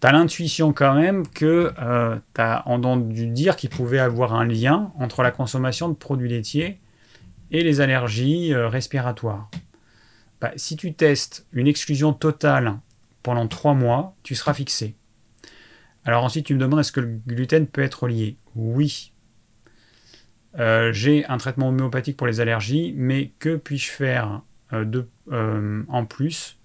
T'as 0.00 0.12
l'intuition 0.12 0.72
quand 0.72 0.94
même 0.94 1.26
que 1.26 1.72
euh, 1.80 2.18
t'as 2.34 2.62
entendu 2.66 3.26
dire 3.26 3.56
qu'il 3.56 3.70
pouvait 3.70 3.98
avoir 3.98 4.34
un 4.34 4.44
lien 4.44 4.92
entre 4.98 5.22
la 5.22 5.30
consommation 5.30 5.88
de 5.88 5.94
produits 5.94 6.28
laitiers 6.28 6.78
et 7.50 7.64
les 7.64 7.80
allergies 7.80 8.52
euh, 8.52 8.68
respiratoires. 8.68 9.50
Bah, 10.40 10.52
si 10.56 10.76
tu 10.76 10.94
testes 10.94 11.46
une 11.52 11.66
exclusion 11.66 12.12
totale 12.12 12.78
pendant 13.22 13.48
3 13.48 13.74
mois, 13.74 14.14
tu 14.22 14.36
seras 14.36 14.54
fixé. 14.54 14.94
Alors 16.04 16.24
ensuite, 16.24 16.46
tu 16.46 16.54
me 16.54 16.58
demandes 16.60 16.80
est-ce 16.80 16.92
que 16.92 17.00
le 17.00 17.20
gluten 17.26 17.66
peut 17.66 17.82
être 17.82 18.08
lié 18.08 18.36
Oui. 18.54 19.12
Euh, 20.58 20.92
j'ai 20.92 21.24
un 21.26 21.38
traitement 21.38 21.68
homéopathique 21.68 22.16
pour 22.16 22.26
les 22.26 22.40
allergies, 22.40 22.92
mais 22.96 23.30
que 23.38 23.56
puis-je 23.56 23.90
faire 23.90 24.42
euh, 24.72 24.84
de, 24.84 25.06
euh, 25.30 25.82
en 25.88 26.04
plus? 26.04 26.56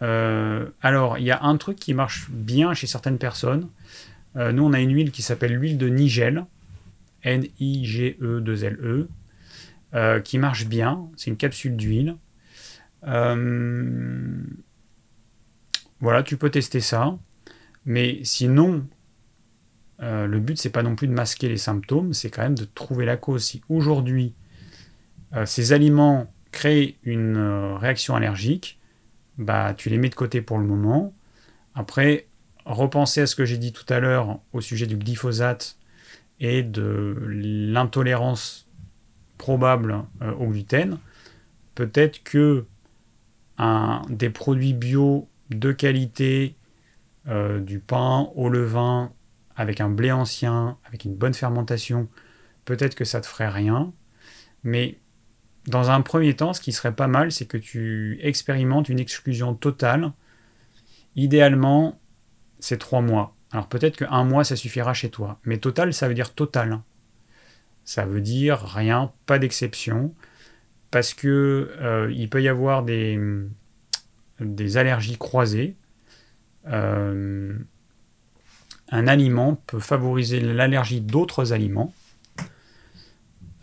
Alors, 0.00 1.18
il 1.18 1.24
y 1.24 1.30
a 1.30 1.42
un 1.42 1.58
truc 1.58 1.76
qui 1.78 1.92
marche 1.92 2.30
bien 2.30 2.72
chez 2.72 2.86
certaines 2.86 3.18
personnes. 3.18 3.68
nous, 4.34 4.64
on 4.64 4.72
a 4.72 4.80
une 4.80 4.94
huile 4.94 5.10
qui 5.10 5.20
s'appelle 5.20 5.54
l'huile 5.54 5.76
de 5.76 5.88
Nigel, 5.90 6.46
N-I-G-E-2-L-E, 7.22 9.08
-E, 9.92 10.22
qui 10.22 10.38
marche 10.38 10.64
bien. 10.66 11.06
C'est 11.16 11.28
une 11.28 11.36
capsule 11.36 11.76
d'huile. 11.76 12.16
voilà, 16.00 16.22
tu 16.24 16.38
peux 16.38 16.48
tester 16.48 16.80
ça. 16.80 17.18
Mais 17.90 18.20
sinon, 18.22 18.86
euh, 20.00 20.28
le 20.28 20.38
but, 20.38 20.56
c'est 20.56 20.70
pas 20.70 20.84
non 20.84 20.94
plus 20.94 21.08
de 21.08 21.12
masquer 21.12 21.48
les 21.48 21.56
symptômes, 21.56 22.12
c'est 22.12 22.30
quand 22.30 22.42
même 22.42 22.54
de 22.54 22.64
trouver 22.64 23.04
la 23.04 23.16
cause. 23.16 23.42
Si 23.42 23.62
aujourd'hui, 23.68 24.32
euh, 25.34 25.44
ces 25.44 25.72
aliments 25.72 26.32
créent 26.52 26.98
une 27.02 27.36
euh, 27.36 27.74
réaction 27.74 28.14
allergique, 28.14 28.78
bah, 29.38 29.74
tu 29.76 29.88
les 29.88 29.98
mets 29.98 30.08
de 30.08 30.14
côté 30.14 30.40
pour 30.40 30.58
le 30.58 30.66
moment. 30.66 31.12
Après, 31.74 32.28
repenser 32.64 33.22
à 33.22 33.26
ce 33.26 33.34
que 33.34 33.44
j'ai 33.44 33.58
dit 33.58 33.72
tout 33.72 33.92
à 33.92 33.98
l'heure 33.98 34.38
au 34.52 34.60
sujet 34.60 34.86
du 34.86 34.96
glyphosate 34.96 35.76
et 36.38 36.62
de 36.62 37.16
l'intolérance 37.26 38.68
probable 39.36 40.04
au 40.38 40.46
gluten. 40.46 40.98
Peut-être 41.74 42.22
que 42.22 42.66
des 44.10 44.30
produits 44.30 44.74
bio 44.74 45.28
de 45.50 45.72
qualité 45.72 46.54
euh, 47.30 47.60
du 47.60 47.78
pain 47.78 48.30
au 48.34 48.48
levain 48.48 49.12
avec 49.56 49.80
un 49.80 49.90
blé 49.90 50.10
ancien, 50.10 50.78
avec 50.84 51.04
une 51.04 51.14
bonne 51.14 51.34
fermentation, 51.34 52.08
peut-être 52.64 52.94
que 52.94 53.04
ça 53.04 53.20
te 53.20 53.26
ferait 53.26 53.48
rien. 53.48 53.92
Mais 54.64 54.98
dans 55.66 55.90
un 55.90 56.00
premier 56.00 56.34
temps, 56.34 56.52
ce 56.52 56.60
qui 56.60 56.72
serait 56.72 56.94
pas 56.94 57.06
mal, 57.06 57.30
c'est 57.30 57.46
que 57.46 57.56
tu 57.56 58.18
expérimentes 58.22 58.88
une 58.88 58.98
exclusion 58.98 59.54
totale. 59.54 60.12
Idéalement, 61.16 62.00
c'est 62.58 62.78
trois 62.78 63.00
mois. 63.00 63.36
Alors 63.52 63.68
peut-être 63.68 63.96
qu'un 63.96 64.24
mois, 64.24 64.44
ça 64.44 64.56
suffira 64.56 64.94
chez 64.94 65.10
toi. 65.10 65.38
Mais 65.44 65.58
total, 65.58 65.92
ça 65.92 66.08
veut 66.08 66.14
dire 66.14 66.34
total. 66.34 66.80
Ça 67.84 68.06
veut 68.06 68.20
dire 68.20 68.60
rien, 68.60 69.12
pas 69.26 69.38
d'exception. 69.38 70.14
Parce 70.90 71.14
que 71.14 71.72
euh, 71.80 72.12
il 72.12 72.28
peut 72.28 72.42
y 72.42 72.48
avoir 72.48 72.82
des, 72.82 73.20
des 74.40 74.76
allergies 74.76 75.18
croisées. 75.18 75.76
Euh, 76.66 77.56
un 78.90 79.06
aliment 79.06 79.54
peut 79.66 79.80
favoriser 79.80 80.40
l'allergie 80.40 81.00
d'autres 81.00 81.52
aliments. 81.52 81.92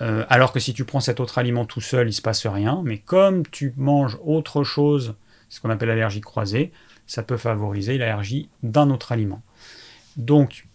Euh, 0.02 0.26
alors 0.30 0.54
que 0.54 0.60
si 0.60 0.74
tu 0.74 0.86
prends 0.86 1.00
cet 1.00 1.20
autre 1.20 1.38
aliment 1.38 1.66
tout 1.66 1.82
seul, 1.82 2.08
il 2.08 2.12
ne 2.12 2.12
se 2.12 2.22
passe 2.22 2.46
rien. 2.46 2.82
Mais 2.86 3.00
comme 3.00 3.46
tu 3.48 3.74
manges 3.78 4.18
autre 4.24 4.64
chose, 4.64 5.16
ce 5.50 5.60
qu'on 5.60 5.70
appelle 5.70 5.90
l'allergie 5.90 6.22
croisée, 6.22 6.72
ça 7.08 7.24
peut 7.24 7.38
favoriser 7.38 7.98
l'allergie 7.98 8.50
d'un 8.64 8.90
autre 8.90 9.12
aliment. 9.12 9.42
Donc, 10.18 10.68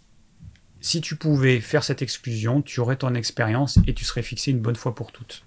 si 0.81 1.01
tu 1.01 1.17
pouvais 1.17 1.61
faire 1.61 1.85
cette 1.85 2.03
exclusion, 2.03 2.63
tu 2.63 2.81
aurais 2.81 2.97
ton 2.97 3.15
expérience 3.15 3.79
et 3.87 3.95
tu 3.95 4.05
serais 4.05 4.23
fixé 4.23 4.51
une 4.51 4.61
bonne 4.61 4.77
fois 4.77 4.95
pour 4.95 5.13
toutes. 5.13 5.45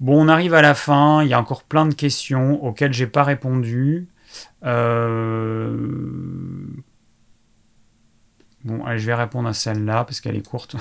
Bon, 0.00 0.24
on 0.24 0.28
arrive 0.28 0.54
à 0.54 0.62
la 0.62 0.74
fin. 0.74 1.22
Il 1.22 1.28
y 1.28 1.34
a 1.34 1.40
encore 1.40 1.62
plein 1.62 1.86
de 1.86 1.94
questions 1.94 2.62
auxquelles 2.64 2.94
j'ai 2.94 3.06
pas 3.06 3.22
répondu. 3.22 4.08
Euh, 4.64 5.76
bon, 8.64 8.84
allez, 8.84 8.98
je 8.98 9.06
vais 9.06 9.14
répondre 9.14 9.48
à 9.48 9.52
celle-là 9.52 10.04
parce 10.04 10.20
qu'elle 10.22 10.36
est 10.36 10.46
courte. 10.46 10.76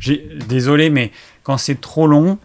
Désolé, 0.48 0.90
mais 0.90 1.10
quand 1.42 1.58
c'est 1.58 1.80
trop 1.80 2.06
long 2.06 2.38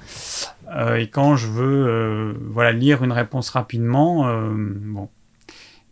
euh, 0.72 0.96
et 0.96 1.08
quand 1.08 1.36
je 1.36 1.48
veux 1.48 1.88
euh, 1.88 2.34
voilà, 2.50 2.72
lire 2.72 3.04
une 3.04 3.12
réponse 3.12 3.50
rapidement, 3.50 4.26
bon. 4.54 5.10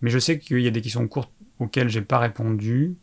Mais 0.01 0.09
je 0.09 0.19
sais 0.19 0.39
qu'il 0.39 0.59
y 0.59 0.67
a 0.67 0.71
des 0.71 0.81
questions 0.81 1.07
courtes 1.07 1.31
auxquelles 1.59 1.87
j'ai 1.87 2.01
pas 2.01 2.17
répondu. 2.17 2.95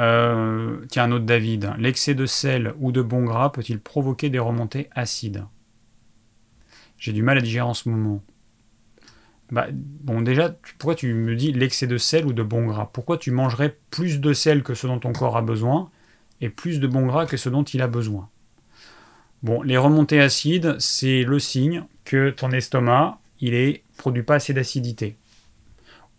Euh, 0.00 0.84
tiens, 0.88 1.04
un 1.04 1.12
autre 1.12 1.24
David. 1.24 1.72
L'excès 1.78 2.14
de 2.14 2.26
sel 2.26 2.74
ou 2.80 2.92
de 2.92 3.02
bon 3.02 3.24
gras 3.24 3.50
peut-il 3.50 3.80
provoquer 3.80 4.30
des 4.30 4.38
remontées 4.38 4.88
acides? 4.92 5.44
J'ai 6.98 7.12
du 7.12 7.22
mal 7.22 7.38
à 7.38 7.40
digérer 7.40 7.66
en 7.66 7.74
ce 7.74 7.88
moment. 7.88 8.22
Bah, 9.50 9.66
bon, 9.72 10.22
déjà, 10.22 10.56
pourquoi 10.78 10.94
tu 10.94 11.12
me 11.12 11.36
dis 11.36 11.52
l'excès 11.52 11.86
de 11.86 11.98
sel 11.98 12.26
ou 12.26 12.32
de 12.32 12.42
bon 12.42 12.66
gras? 12.66 12.90
Pourquoi 12.92 13.18
tu 13.18 13.30
mangerais 13.30 13.76
plus 13.90 14.20
de 14.20 14.32
sel 14.32 14.62
que 14.62 14.74
ce 14.74 14.86
dont 14.86 14.98
ton 14.98 15.12
corps 15.12 15.36
a 15.36 15.42
besoin 15.42 15.90
et 16.40 16.48
plus 16.48 16.80
de 16.80 16.86
bon 16.86 17.06
gras 17.06 17.26
que 17.26 17.36
ce 17.36 17.48
dont 17.48 17.62
il 17.62 17.82
a 17.82 17.86
besoin? 17.86 18.28
Bon, 19.42 19.62
les 19.62 19.76
remontées 19.76 20.20
acides, 20.20 20.76
c'est 20.78 21.22
le 21.22 21.38
signe 21.38 21.84
que 22.04 22.30
ton 22.30 22.50
estomac, 22.50 23.18
il 23.40 23.54
est 23.54 23.82
produit 23.98 24.22
pas 24.22 24.36
assez 24.36 24.54
d'acidité 24.54 25.16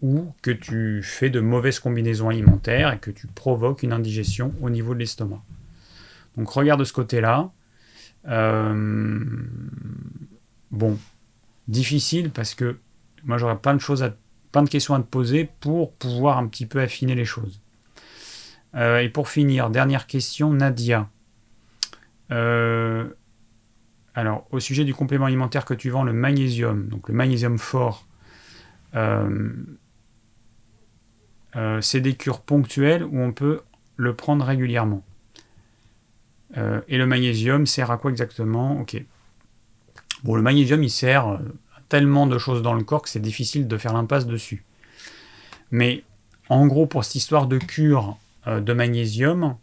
ou 0.02 0.34
que 0.42 0.52
tu 0.52 1.02
fais 1.04 1.30
de 1.30 1.40
mauvaises 1.40 1.80
combinaisons 1.80 2.30
alimentaires 2.30 2.94
et 2.94 3.00
que 3.00 3.12
tu 3.12 3.28
provoques 3.28 3.84
une 3.84 3.94
indigestion 3.94 4.54
au 4.62 4.70
niveau 4.70 4.94
de 4.94 5.00
l'estomac. 5.00 5.42
Donc 6.38 6.50
regarde 6.50 6.80
de 6.80 6.86
ce 6.86 6.94
côté-là. 6.94 7.52
Euh, 8.28 9.14
bon, 10.72 10.98
difficile 11.68 12.32
parce 12.32 12.56
que 12.56 12.78
moi 13.24 13.38
j'aurais 13.38 13.58
plein 13.58 13.74
de 13.74 13.80
choses, 13.80 14.12
plein 14.52 14.64
de 14.64 14.70
questions 14.70 14.96
à 14.96 15.00
te 15.00 15.08
poser 15.08 15.50
pour 15.60 15.94
pouvoir 15.94 16.38
un 16.38 16.48
petit 16.48 16.66
peu 16.66 16.82
affiner 16.82 17.16
les 17.16 17.26
choses. 17.26 17.62
Euh, 18.76 19.00
et 19.00 19.10
pour 19.10 19.30
finir, 19.30 19.70
dernière 19.70 20.06
question, 20.06 20.52
Nadia. 20.52 21.10
Euh, 22.32 23.08
alors, 24.14 24.48
au 24.52 24.60
sujet 24.60 24.84
du 24.84 24.94
complément 24.94 25.26
alimentaire 25.26 25.64
que 25.66 25.74
tu 25.74 25.90
vends, 25.90 26.04
le 26.04 26.14
magnésium, 26.14 26.88
donc 26.88 27.08
le 27.08 27.16
magnésium 27.16 27.58
fort, 27.58 28.06
c'est 31.82 32.02
des 32.02 32.16
cures 32.16 32.42
ponctuelles 32.42 33.04
où 33.04 33.20
on 33.20 33.32
peut 33.32 33.62
le 33.98 34.14
prendre 34.14 34.46
régulièrement. 34.46 35.04
Euh, 36.58 36.82
et 36.88 36.98
le 36.98 37.06
magnésium 37.06 37.66
sert 37.66 37.92
à 37.92 37.98
quoi 37.98 38.12
exactement? 38.12 38.80
Ok. 38.80 39.02
Bon, 40.24 40.36
le 40.36 40.42
magnésium, 40.42 40.84
il 40.84 40.90
sert 40.90 41.28
à 41.28 41.40
tellement 41.90 42.28
de 42.28 42.38
choses 42.38 42.62
dans 42.62 42.74
le 42.74 42.84
corps 42.84 43.02
que 43.02 43.10
c'est 43.10 43.20
difficile 43.20 43.68
de 43.68 43.78
faire 43.78 43.94
l'impasse 43.94 44.26
dessus. 44.26 44.64
Mais 45.72 46.04
en 46.50 46.68
gros, 46.68 46.86
pour 46.86 47.04
cette 47.04 47.16
histoire 47.16 47.48
de 47.48 47.58
cure 47.58 48.18
euh, 48.48 48.62
de 48.62 48.74
magnésium, 48.74 49.58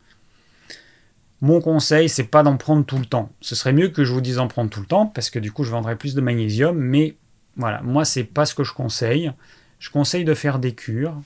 mon 1.41 1.61
conseil, 1.61 2.09
c'est 2.09 2.25
pas 2.25 2.43
d'en 2.43 2.57
prendre 2.57 2.85
tout 2.85 2.99
le 2.99 3.07
temps. 3.07 3.33
Ce 3.41 3.55
serait 3.55 3.73
mieux 3.73 3.89
que 3.89 4.05
je 4.05 4.13
vous 4.13 4.21
dise 4.21 4.37
d'en 4.37 4.49
prendre 4.49 4.71
tout 4.71 4.81
le 4.81 4.87
temps, 4.87 5.07
parce 5.07 5.31
que 5.31 5.39
du 5.39 5.51
coup, 5.51 5.65
je 5.65 5.71
vendrais 5.71 5.97
plus 5.97 6.15
de 6.15 6.21
magnésium. 6.21 6.77
Mais 6.77 7.17
voilà, 7.57 7.83
moi, 7.83 8.05
c'est 8.05 8.25
pas 8.25 8.47
ce 8.47 8.55
que 8.55 8.65
je 8.65 8.73
conseille. 8.73 9.33
Je 9.79 9.91
conseille 9.91 10.25
de 10.25 10.35
faire 10.35 10.59
des 10.61 10.75
cures 10.75 11.21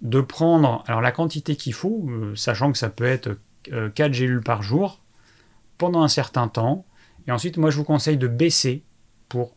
de 0.00 0.20
prendre 0.20 0.84
alors 0.86 1.00
la 1.00 1.12
quantité 1.12 1.56
qu'il 1.56 1.74
faut, 1.74 2.06
euh, 2.08 2.34
sachant 2.36 2.72
que 2.72 2.78
ça 2.78 2.90
peut 2.90 3.04
être 3.04 3.38
4 3.64 3.72
euh, 3.72 4.12
gélules 4.12 4.42
par 4.42 4.62
jour, 4.62 5.00
pendant 5.76 6.02
un 6.02 6.08
certain 6.08 6.48
temps. 6.48 6.86
Et 7.26 7.32
ensuite, 7.32 7.56
moi, 7.56 7.70
je 7.70 7.76
vous 7.76 7.84
conseille 7.84 8.16
de 8.16 8.28
baisser 8.28 8.84
pour 9.28 9.54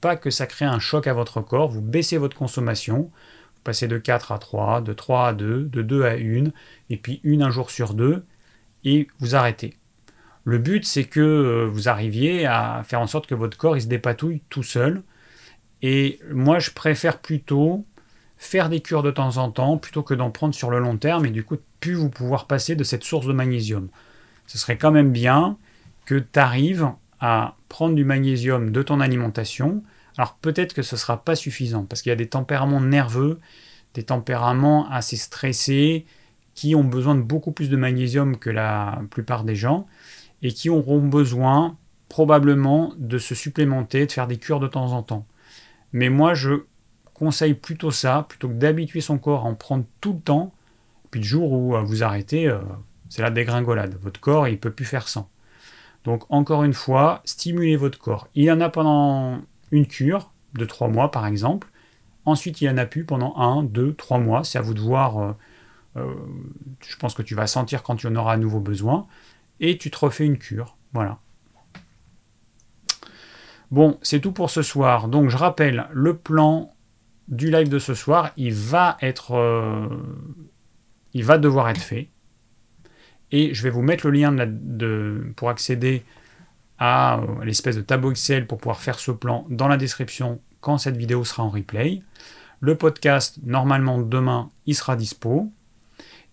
pas 0.00 0.14
que 0.14 0.30
ça 0.30 0.46
crée 0.46 0.64
un 0.64 0.78
choc 0.78 1.08
à 1.08 1.12
votre 1.12 1.40
corps, 1.40 1.68
vous 1.68 1.82
baissez 1.82 2.18
votre 2.18 2.36
consommation, 2.36 3.10
vous 3.56 3.62
passez 3.64 3.88
de 3.88 3.98
4 3.98 4.30
à 4.30 4.38
3, 4.38 4.80
de 4.80 4.92
3 4.92 5.26
à 5.26 5.32
2, 5.32 5.64
de 5.64 5.82
2 5.82 6.04
à 6.04 6.12
1, 6.12 6.52
et 6.88 6.96
puis 6.96 7.20
une 7.24 7.42
un 7.42 7.50
jour 7.50 7.72
sur 7.72 7.94
deux, 7.94 8.24
et 8.84 9.08
vous 9.18 9.34
arrêtez. 9.34 9.74
Le 10.46 10.58
but, 10.58 10.86
c'est 10.86 11.02
que 11.02 11.68
vous 11.72 11.88
arriviez 11.88 12.46
à 12.46 12.84
faire 12.84 13.00
en 13.00 13.08
sorte 13.08 13.26
que 13.26 13.34
votre 13.34 13.58
corps 13.58 13.76
il 13.76 13.82
se 13.82 13.88
dépatouille 13.88 14.42
tout 14.48 14.62
seul. 14.62 15.02
Et 15.82 16.20
moi, 16.30 16.60
je 16.60 16.70
préfère 16.70 17.18
plutôt 17.18 17.84
faire 18.36 18.68
des 18.68 18.80
cures 18.80 19.02
de 19.02 19.10
temps 19.10 19.38
en 19.38 19.50
temps 19.50 19.78
plutôt 19.78 20.02
que 20.02 20.14
d'en 20.14 20.30
prendre 20.30 20.54
sur 20.54 20.70
le 20.70 20.78
long 20.78 20.96
terme 20.96 21.26
et 21.26 21.30
du 21.30 21.44
coup, 21.44 21.56
plus 21.80 21.94
vous 21.94 22.10
pouvoir 22.10 22.46
passer 22.46 22.76
de 22.76 22.84
cette 22.84 23.04
source 23.04 23.26
de 23.26 23.32
magnésium. 23.32 23.88
Ce 24.46 24.58
serait 24.58 24.76
quand 24.76 24.92
même 24.92 25.12
bien 25.12 25.56
que 26.04 26.16
tu 26.16 26.38
arrives 26.38 26.90
à 27.20 27.56
prendre 27.68 27.94
du 27.94 28.04
magnésium 28.04 28.70
de 28.70 28.82
ton 28.82 29.00
alimentation. 29.00 29.82
Alors 30.18 30.36
peut-être 30.40 30.74
que 30.74 30.82
ce 30.82 30.94
ne 30.94 30.98
sera 30.98 31.24
pas 31.24 31.34
suffisant 31.34 31.84
parce 31.84 32.02
qu'il 32.02 32.10
y 32.10 32.12
a 32.12 32.16
des 32.16 32.28
tempéraments 32.28 32.80
nerveux, 32.80 33.40
des 33.94 34.04
tempéraments 34.04 34.88
assez 34.90 35.16
stressés 35.16 36.06
qui 36.54 36.74
ont 36.74 36.84
besoin 36.84 37.14
de 37.14 37.22
beaucoup 37.22 37.52
plus 37.52 37.70
de 37.70 37.76
magnésium 37.76 38.36
que 38.36 38.50
la 38.50 39.02
plupart 39.10 39.44
des 39.44 39.56
gens 39.56 39.86
et 40.42 40.52
qui 40.52 40.70
auront 40.70 41.00
besoin 41.00 41.76
probablement 42.08 42.92
de 42.98 43.18
se 43.18 43.34
supplémenter, 43.34 44.06
de 44.06 44.12
faire 44.12 44.26
des 44.26 44.36
cures 44.36 44.60
de 44.60 44.68
temps 44.68 44.92
en 44.92 45.02
temps. 45.02 45.26
Mais 45.92 46.08
moi, 46.08 46.34
je 46.34 46.64
conseille 47.16 47.54
plutôt 47.54 47.90
ça, 47.90 48.26
plutôt 48.28 48.48
que 48.48 48.54
d'habituer 48.54 49.00
son 49.00 49.18
corps 49.18 49.46
à 49.46 49.48
en 49.48 49.54
prendre 49.54 49.84
tout 50.00 50.12
le 50.12 50.20
temps, 50.20 50.52
puis 51.10 51.20
le 51.20 51.26
jour 51.26 51.52
où 51.52 51.74
euh, 51.74 51.82
vous 51.82 52.02
arrêtez, 52.02 52.46
euh, 52.46 52.58
c'est 53.08 53.22
la 53.22 53.30
dégringolade. 53.30 53.96
Votre 54.02 54.20
corps, 54.20 54.48
il 54.48 54.52
ne 54.52 54.56
peut 54.58 54.70
plus 54.70 54.84
faire 54.84 55.08
sans. 55.08 55.28
Donc 56.04 56.24
encore 56.28 56.62
une 56.62 56.74
fois, 56.74 57.22
stimulez 57.24 57.76
votre 57.76 57.98
corps. 57.98 58.28
Il 58.34 58.44
y 58.44 58.52
en 58.52 58.60
a 58.60 58.68
pendant 58.68 59.40
une 59.72 59.86
cure 59.86 60.30
de 60.54 60.64
3 60.64 60.88
mois 60.88 61.10
par 61.10 61.26
exemple. 61.26 61.68
Ensuite, 62.24 62.60
il 62.60 62.64
y 62.64 62.70
en 62.70 62.76
a 62.76 62.86
plus 62.86 63.04
pendant 63.04 63.36
1, 63.36 63.64
2, 63.64 63.94
3 63.94 64.18
mois. 64.18 64.44
C'est 64.44 64.58
à 64.58 64.62
vous 64.62 64.74
de 64.74 64.80
voir. 64.80 65.36
Euh, 65.96 66.14
je 66.86 66.96
pense 66.96 67.14
que 67.14 67.22
tu 67.22 67.34
vas 67.34 67.46
sentir 67.46 67.82
quand 67.82 67.96
tu 67.96 68.06
en 68.06 68.14
auras 68.14 68.34
à 68.34 68.36
nouveau 68.36 68.60
besoin. 68.60 69.06
Et 69.58 69.78
tu 69.78 69.90
te 69.90 69.98
refais 69.98 70.26
une 70.26 70.38
cure. 70.38 70.76
Voilà. 70.92 71.18
Bon, 73.70 73.98
c'est 74.02 74.20
tout 74.20 74.32
pour 74.32 74.50
ce 74.50 74.62
soir. 74.62 75.08
Donc 75.08 75.30
je 75.30 75.36
rappelle, 75.36 75.88
le 75.92 76.16
plan 76.16 76.72
du 77.28 77.50
live 77.50 77.68
de 77.68 77.78
ce 77.78 77.94
soir, 77.94 78.32
il 78.36 78.54
va 78.54 78.96
être... 79.00 79.90
il 81.12 81.24
va 81.24 81.38
devoir 81.38 81.68
être 81.68 81.80
fait. 81.80 82.08
Et 83.32 83.54
je 83.54 83.62
vais 83.62 83.70
vous 83.70 83.82
mettre 83.82 84.06
le 84.06 84.12
lien 84.12 84.32
de 84.32 85.32
pour 85.36 85.50
accéder 85.50 86.04
à 86.78 87.18
euh, 87.18 87.44
l'espèce 87.44 87.76
de 87.76 87.82
tableau 87.82 88.10
Excel 88.10 88.46
pour 88.46 88.58
pouvoir 88.58 88.80
faire 88.80 88.98
ce 88.98 89.10
plan 89.10 89.46
dans 89.48 89.68
la 89.68 89.76
description 89.76 90.40
quand 90.60 90.78
cette 90.78 90.96
vidéo 90.96 91.24
sera 91.24 91.42
en 91.42 91.50
replay. 91.50 92.02
Le 92.60 92.76
podcast, 92.76 93.38
normalement 93.44 94.00
demain, 94.00 94.50
il 94.66 94.74
sera 94.74 94.96
dispo. 94.96 95.50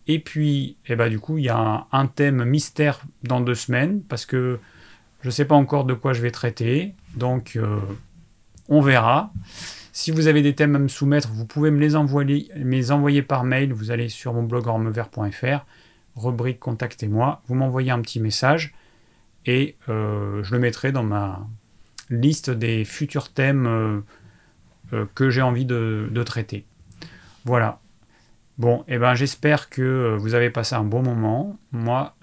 Et 0.07 0.19
puis, 0.19 0.75
eh 0.87 0.95
ben, 0.95 1.09
du 1.09 1.19
coup, 1.19 1.37
il 1.37 1.45
y 1.45 1.49
a 1.49 1.87
un, 1.91 2.07
thème 2.07 2.43
mystère 2.43 3.01
dans 3.23 3.39
deux 3.39 3.55
semaines 3.55 4.01
parce 4.01 4.25
que 4.25 4.59
je 5.21 5.27
ne 5.27 5.31
sais 5.31 5.45
pas 5.45 5.55
encore 5.55 5.85
de 5.85 5.93
quoi 5.93 6.13
je 6.13 6.21
vais 6.21 6.31
traiter. 6.31 6.93
Donc, 7.15 7.55
euh, 7.55 7.79
on 8.67 8.81
verra. 8.81 9.31
Si 9.95 10.09
vous 10.09 10.25
avez 10.25 10.41
des 10.41 10.55
thèmes 10.55 10.75
à 10.75 10.79
me 10.79 10.87
soumettre, 10.87 11.29
vous 11.31 11.45
pouvez 11.45 11.69
me 11.69 11.79
les 11.79 11.95
envoyer, 11.95 12.49
les 12.55 12.91
envoyer 12.91 13.21
par 13.21 13.43
mail. 13.43 13.73
Vous 13.73 13.91
allez 13.91 14.09
sur 14.09 14.33
mon 14.33 14.41
blog 14.41 14.65
ormevert.fr 14.65 15.65
rubrique 16.15 16.59
Contactez-moi, 16.59 17.43
vous 17.47 17.53
m'envoyez 17.53 17.91
un 17.91 18.01
petit 18.01 18.19
message 18.19 18.73
et 19.45 19.77
euh, 19.89 20.41
je 20.43 20.51
le 20.51 20.59
mettrai 20.59 20.91
dans 20.91 21.03
ma 21.03 21.47
liste 22.09 22.49
des 22.49 22.85
futurs 22.85 23.31
thèmes 23.33 23.67
euh, 23.67 23.99
euh, 24.93 25.05
que 25.13 25.29
j'ai 25.29 25.43
envie 25.43 25.65
de, 25.65 26.23
traiter. 26.25 26.65
Voilà. 27.45 27.79
Bon, 28.57 28.81
et 28.87 28.95
eh 28.95 28.97
ben 28.97 29.13
j'espère 29.13 29.69
que 29.69 30.15
vous 30.19 30.33
avez 30.33 30.49
passé 30.49 30.73
un 30.73 30.83
bon 30.83 31.03
moment. 31.03 31.57
Moi, 31.71 32.15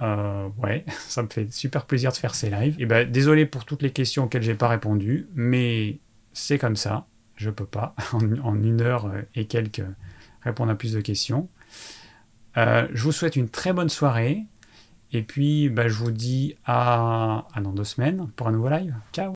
ouais, 0.59 0.85
ça 1.07 1.23
me 1.23 1.29
fait 1.29 1.53
super 1.53 1.87
plaisir 1.87 2.11
de 2.11 2.17
faire 2.17 2.35
ces 2.35 2.51
lives. 2.51 2.75
Eh 2.81 2.87
ben 2.87 3.09
désolé 3.09 3.47
pour 3.47 3.65
toutes 3.65 3.83
les 3.83 3.91
questions 3.91 4.25
auxquelles 4.25 4.43
j'ai 4.43 4.55
pas 4.55 4.69
répondu, 4.69 5.29
mais 5.35 5.99
c'est 6.33 6.59
comme 6.59 6.77
ça. 6.77 7.07
Je 7.41 7.49
peux 7.49 7.65
pas 7.65 7.95
en 8.13 8.63
une 8.63 8.83
heure 8.83 9.11
et 9.35 9.47
quelques 9.47 9.83
répondre 10.43 10.71
à 10.71 10.75
plus 10.75 10.93
de 10.93 11.01
questions. 11.01 11.49
Euh, 12.57 12.87
je 12.93 13.03
vous 13.03 13.13
souhaite 13.13 13.35
une 13.37 13.49
très 13.49 13.73
bonne 13.73 13.89
soirée. 13.89 14.45
Et 15.13 15.23
puis, 15.23 15.71
bah, 15.71 15.89
je 15.89 15.95
vous 15.95 16.11
dis 16.11 16.57
à, 16.67 17.47
à 17.53 17.61
dans 17.61 17.73
deux 17.73 17.85
semaines 17.85 18.29
pour 18.37 18.49
un 18.49 18.53
nouveau 18.53 18.69
live. 18.69 18.95
Ciao 19.13 19.29